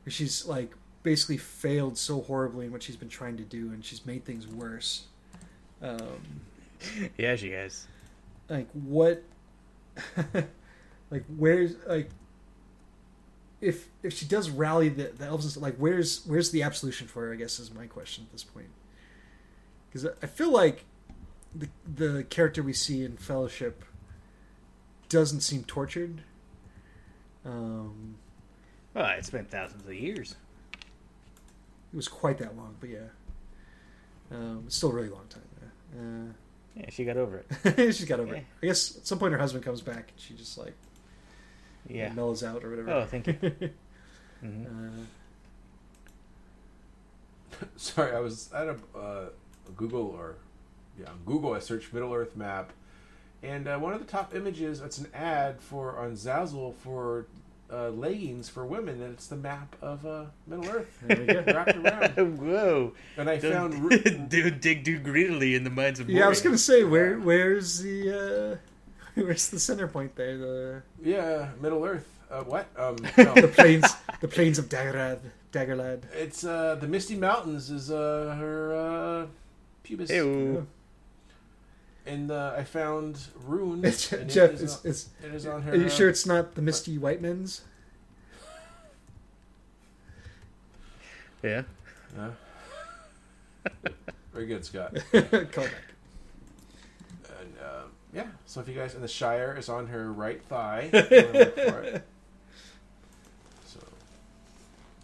where 0.06 0.12
she's 0.12 0.45
like 0.45 0.72
basically 1.04 1.38
failed 1.38 1.98
so 1.98 2.22
horribly 2.22 2.66
in 2.66 2.72
what 2.72 2.82
she's 2.82 2.96
been 2.96 3.10
trying 3.10 3.38
to 3.38 3.44
do 3.44 3.68
and 3.74 3.84
she's 3.84 4.06
made 4.06 4.24
things 4.26 4.48
worse 4.48 5.06
um 5.82 6.42
Yeah, 7.18 7.36
she 7.36 7.52
has. 7.52 7.88
like 8.50 8.68
what 8.72 9.24
like 11.12 11.24
where's 11.38 11.76
like 11.88 12.10
if 13.62 13.88
if 14.02 14.14
she 14.14 14.26
does 14.26 14.50
rally 14.50 14.90
the, 14.90 15.12
the 15.18 15.26
elves 15.26 15.46
and 15.46 15.52
stuff, 15.52 15.64
like 15.64 15.76
where's 15.78 16.26
where's 16.26 16.52
the 16.52 16.64
absolution 16.64 17.08
for 17.08 17.26
her 17.28 17.34
i 17.34 17.36
guess 17.36 17.60
is 17.60 17.74
my 17.74 17.86
question 17.88 18.26
at 18.26 18.32
this 18.32 18.44
point 18.44 18.68
because 19.88 20.06
i 20.22 20.26
feel 20.26 20.52
like 20.52 20.86
the 21.56 21.70
the 21.96 22.24
character 22.26 22.64
we 22.64 22.74
see 22.74 23.04
in 23.06 23.16
fellowship 23.16 23.86
doesn't 25.10 25.42
seem 25.42 25.64
tortured 25.64 26.24
um 27.46 28.16
Well, 28.94 29.06
it's 29.18 29.30
been 29.30 29.46
thousands 29.46 29.86
of 29.86 29.94
years. 29.94 30.36
It 31.94 31.95
was 31.95 32.07
quite 32.07 32.38
that 32.40 32.57
long 32.57 32.76
but 32.80 32.90
yeah 32.90 32.99
um 34.32 34.64
it's 34.65 34.76
still 34.76 34.90
a 34.91 34.94
really 34.94 35.10
long 35.10 35.26
time 35.30 35.44
yeah. 35.95 36.82
Yeah, 36.82 36.90
she 36.90 37.06
got 37.06 37.18
over 37.18 37.38
it. 37.38 37.52
uh, 37.80 37.91
she's 37.91 38.06
got 38.06 38.20
over 38.20 38.34
it 38.34 38.44
i 38.64 38.65
guess 38.65 38.98
at 38.98 39.06
some 39.06 39.20
point 39.20 39.32
her 39.32 39.38
husband 39.38 39.64
comes 39.64 39.82
back 39.82 40.10
and 40.11 40.20
she 40.20 40.34
just 40.34 40.57
like 40.57 40.74
Yeah. 41.88 42.11
mellows 42.14 42.44
out 42.44 42.64
or 42.64 42.70
whatever 42.72 42.91
Oh, 42.91 43.06
thank 43.06 43.28
you. 43.28 43.34
hmm 44.41 44.64
Uh, 44.65 45.03
Sorry, 47.78 48.15
I 48.15 48.20
was 48.20 48.52
at 48.53 48.68
a 48.68 48.76
uh, 48.98 49.26
Google 49.78 50.07
or 50.18 50.36
yeah, 50.99 51.10
on 51.10 51.20
Google. 51.26 51.53
I 51.53 51.60
searched 51.60 51.94
Middle 51.94 52.14
Earth 52.14 52.36
map, 52.36 52.74
and 53.44 53.68
uh, 53.68 53.78
one 53.78 53.94
of 53.94 53.99
the 53.99 54.06
top 54.11 54.36
images. 54.36 54.82
It's 54.82 54.98
an 54.98 55.07
ad 55.14 55.61
for 55.61 55.98
on 55.99 56.14
Zazzle 56.14 56.74
for 56.76 57.28
uh, 57.72 57.90
leggings 57.90 58.49
for 58.49 58.65
women, 58.65 59.02
and 59.02 59.14
it's 59.14 59.27
the 59.27 59.35
map 59.35 59.76
of 59.81 60.06
uh, 60.06 60.26
Middle 60.48 60.69
Earth 60.69 60.98
There 61.07 61.18
we 61.19 61.26
go. 61.26 61.44
wrapped 61.48 61.76
around. 61.76 62.38
Whoa! 62.40 62.94
And 63.18 63.30
I 63.30 63.38
Don't- 63.38 63.52
found 63.52 63.73
Ru- 63.91 63.99
dude 64.27 64.60
dig 64.61 64.85
too 64.85 64.99
greedily 64.99 65.56
in 65.56 65.64
the 65.64 65.69
minds 65.69 65.99
of 65.99 66.10
yeah, 66.10 66.26
I 66.26 66.30
was 66.30 66.41
gonna 66.41 66.57
say 66.57 66.84
where 66.84 67.18
where's 67.19 67.80
the 67.80 68.57
uh, 68.57 68.57
where's 69.22 69.49
the 69.49 69.60
center 69.60 69.88
point 69.88 70.15
there? 70.15 70.38
The 70.38 70.81
yeah 71.03 71.49
Middle 71.61 71.84
Earth. 71.85 72.07
Uh, 72.30 72.44
what? 72.44 72.65
Um, 72.77 72.95
no. 73.18 73.34
the 73.35 73.48
plains 73.53 73.85
the 74.22 74.27
plains 74.27 74.57
of 74.57 74.68
Dagorlad 74.69 75.19
Dagorlad. 75.52 76.02
it's 76.14 76.44
uh, 76.44 76.76
the 76.81 76.88
Misty 76.88 77.15
Mountains 77.15 77.69
is 77.69 77.91
uh, 77.91 78.35
her 78.40 78.73
uh, 78.73 79.26
pubis. 79.84 80.10
Ew. 80.10 80.65
And 82.06 82.32
uh, 82.32 82.54
I 82.58 82.64
found 82.64 83.16
Rhûn. 83.48 83.84
It's, 83.86 84.12
and 84.12 84.30
Jeff, 84.30 84.52
is 84.52 84.62
is, 84.62 84.74
on- 84.74 84.92
is, 84.92 85.10
it 85.24 85.34
is 85.34 85.46
on 85.48 85.62
her. 85.62 85.72
are 85.72 85.76
you 85.76 85.86
uh, 85.86 85.90
sure 85.90 86.10
it's 86.10 86.26
not 86.26 86.56
the 86.56 86.62
Misty 86.62 86.98
Whitemans? 86.98 87.62
Yeah. 91.42 91.64
Yeah. 92.18 92.30
Very 94.34 94.46
good, 94.48 94.66
Scott. 94.66 94.96
Call 95.12 95.22
back. 95.22 95.74
And 97.40 97.54
uh, 97.64 97.84
yeah, 98.14 98.28
so 98.46 98.62
if 98.62 98.68
you 98.68 98.74
guys, 98.76 98.94
and 98.96 99.04
the 99.04 99.08
Shire 99.08 99.56
is 99.58 99.70
on 99.70 99.88
her 99.88 100.12
right 100.12 100.42
thigh. 100.44 100.90
if 100.92 101.12
you 101.12 101.26
wanna 101.26 101.40
look 101.40 101.56
for 101.56 101.82
it. 101.82 102.04
So, 103.68 103.80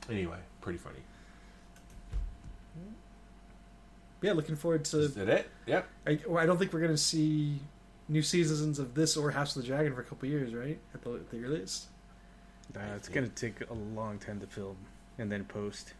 anyway, 0.10 0.38
pretty 0.62 0.80
funny. 0.80 1.00
Yeah, 4.22 4.34
looking 4.34 4.56
forward 4.56 4.84
to. 4.86 5.00
Is 5.00 5.16
that 5.16 5.30
it? 5.30 5.50
Yep. 5.66 5.88
I, 6.08 6.20
well, 6.28 6.44
I 6.44 6.46
don't 6.46 6.58
think 6.58 6.74
we're 6.74 6.82
gonna 6.82 6.98
see 6.98 7.60
new 8.08 8.22
seasons 8.22 8.80
of 8.80 8.94
this 8.96 9.16
or 9.16 9.32
House 9.32 9.56
of 9.56 9.62
the 9.62 9.68
Dragon 9.68 9.94
for 9.94 10.02
a 10.02 10.04
couple 10.04 10.28
years, 10.28 10.54
right? 10.54 10.78
At 10.94 11.04
the, 11.04 11.12
at 11.14 11.30
the 11.30 11.44
earliest. 11.44 11.88
Uh, 12.76 12.80
it's 12.96 13.08
gonna 13.10 13.28
take 13.30 13.62
a 13.70 13.74
long 13.74 14.20
time 14.20 14.40
to 14.42 14.48
film 14.48 14.76
and 15.18 15.32
then 15.32 15.46
post. 15.46 15.94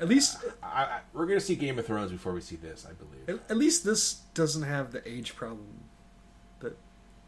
At 0.00 0.08
least, 0.08 0.38
I, 0.62 0.66
I, 0.84 1.00
we're 1.12 1.26
gonna 1.26 1.40
see 1.40 1.54
Game 1.54 1.78
of 1.78 1.86
Thrones 1.86 2.10
before 2.12 2.32
we 2.32 2.40
see 2.40 2.56
this, 2.56 2.86
I 2.88 2.92
believe. 2.92 3.28
at, 3.40 3.50
at 3.50 3.56
least 3.56 3.84
this 3.84 4.14
doesn't 4.34 4.62
have 4.62 4.90
the 4.92 5.06
age 5.08 5.34
problem 5.36 5.66
that 6.60 6.76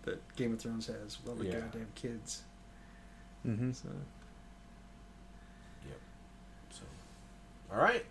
that 0.03 0.37
Game 0.37 0.53
of 0.53 0.61
Thrones 0.61 0.87
has 0.87 1.19
with 1.21 1.29
all 1.29 1.35
the 1.37 1.47
Yeah. 1.47 1.61
goddamn 1.61 1.89
kids. 1.95 2.43
Mm-hmm. 3.47 3.73
So. 3.73 3.89
So, 6.71 6.83
all 7.73 7.79
right. 7.79 8.05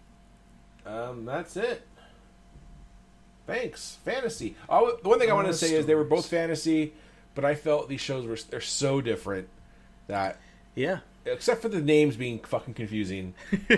Um, 0.85 1.25
that's 1.25 1.55
it. 1.57 1.87
Thanks, 3.45 3.97
fantasy. 4.05 4.55
Oh, 4.69 4.97
the 5.03 5.09
one 5.09 5.19
thing 5.19 5.29
I 5.29 5.33
wanted 5.33 5.49
to 5.49 5.53
say 5.57 5.73
is 5.73 5.85
they 5.85 5.95
were 5.95 6.03
both 6.05 6.27
fantasy, 6.27 6.93
but 7.35 7.43
I 7.43 7.55
felt 7.55 7.89
these 7.89 7.99
shows 8.01 8.25
were 8.25 8.37
they're 8.49 8.61
so 8.61 9.01
different 9.01 9.49
that 10.07 10.39
Yeah. 10.75 10.99
except 11.25 11.61
for 11.61 11.67
the 11.69 11.81
names 11.81 12.15
being 12.15 12.39
fucking 12.39 12.73
confusing. 12.73 13.33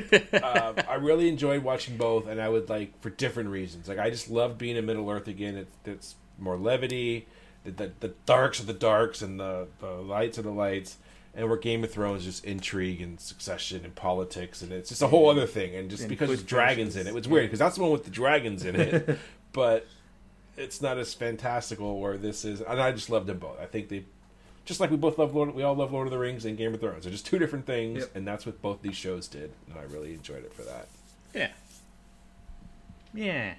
um, 0.44 0.76
I 0.88 0.96
really 1.00 1.30
enjoyed 1.30 1.64
watching 1.64 1.98
both, 1.98 2.28
and 2.28 2.40
I 2.40 2.48
would 2.48 2.70
like 2.70 3.00
for 3.02 3.10
different 3.10 3.50
reasons. 3.50 3.88
Like 3.88 3.98
I 3.98 4.12
just 4.12 4.30
loved 4.30 4.60
being 4.60 4.76
in 4.76 4.86
Middle 4.86 5.10
Earth 5.10 5.28
again. 5.28 5.56
It's, 5.58 5.72
it's 5.86 6.16
more 6.38 6.58
levity. 6.58 7.28
The, 7.64 7.72
the 7.72 7.92
the 8.02 8.08
darks 8.28 8.60
are 8.60 8.66
the 8.66 8.74
darks, 8.74 9.24
and 9.24 9.40
the 9.40 9.68
the 9.80 9.90
lights 9.90 10.38
are 10.38 10.44
the 10.44 10.52
lights. 10.52 10.98
And 11.38 11.50
where 11.50 11.58
Game 11.58 11.84
of 11.84 11.92
Thrones 11.92 12.22
is 12.26 12.36
just 12.36 12.46
intrigue 12.46 13.02
and 13.02 13.20
succession 13.20 13.84
and 13.84 13.94
politics, 13.94 14.62
and 14.62 14.72
it's 14.72 14.88
just 14.90 15.02
a 15.02 15.08
whole 15.08 15.30
other 15.30 15.46
thing. 15.46 15.76
And 15.76 15.90
just 15.90 16.04
And 16.04 16.10
because 16.10 16.30
there's 16.30 16.44
dragons 16.44 16.96
in 16.96 17.08
it, 17.08 17.16
it's 17.16 17.28
weird 17.28 17.48
because 17.48 17.60
that's 17.60 17.76
the 17.76 17.82
one 17.82 17.92
with 17.92 18.06
the 18.06 18.10
dragons 18.10 18.64
in 18.64 18.76
it, 18.80 19.20
but 19.52 19.86
it's 20.56 20.82
not 20.82 20.98
as 20.98 21.14
fantastical 21.14 22.00
where 22.00 22.16
this 22.18 22.46
is. 22.46 22.62
And 22.62 22.82
I 22.82 22.94
just 22.94 23.10
loved 23.10 23.28
them 23.28 23.40
both. 23.40 23.60
I 23.60 23.66
think 23.66 23.90
they 23.90 24.06
just 24.64 24.80
like 24.80 24.90
we 24.92 24.98
both 24.98 25.18
love 25.20 25.36
Lord, 25.36 25.54
we 25.54 25.62
all 25.62 25.76
love 25.76 25.92
Lord 25.92 26.08
of 26.08 26.12
the 26.12 26.18
Rings 26.18 26.46
and 26.46 26.58
Game 26.58 26.74
of 26.74 26.80
Thrones. 26.80 27.04
They're 27.04 27.12
just 27.12 27.26
two 27.26 27.38
different 27.38 27.66
things, 27.66 28.00
Yep. 28.00 28.16
and 28.16 28.26
that's 28.28 28.46
what 28.46 28.62
both 28.62 28.82
these 28.82 28.96
shows 28.96 29.28
did, 29.28 29.52
and 29.70 29.78
I 29.78 29.84
really 29.84 30.14
enjoyed 30.14 30.44
it 30.46 30.54
for 30.54 30.64
that. 30.64 30.88
Yeah. 31.34 31.52
Yeah. 33.14 33.54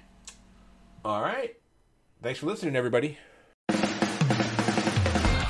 All 1.05 1.21
right, 1.21 1.55
thanks 2.21 2.39
for 2.39 2.47
listening, 2.47 2.75
everybody. 2.75 3.17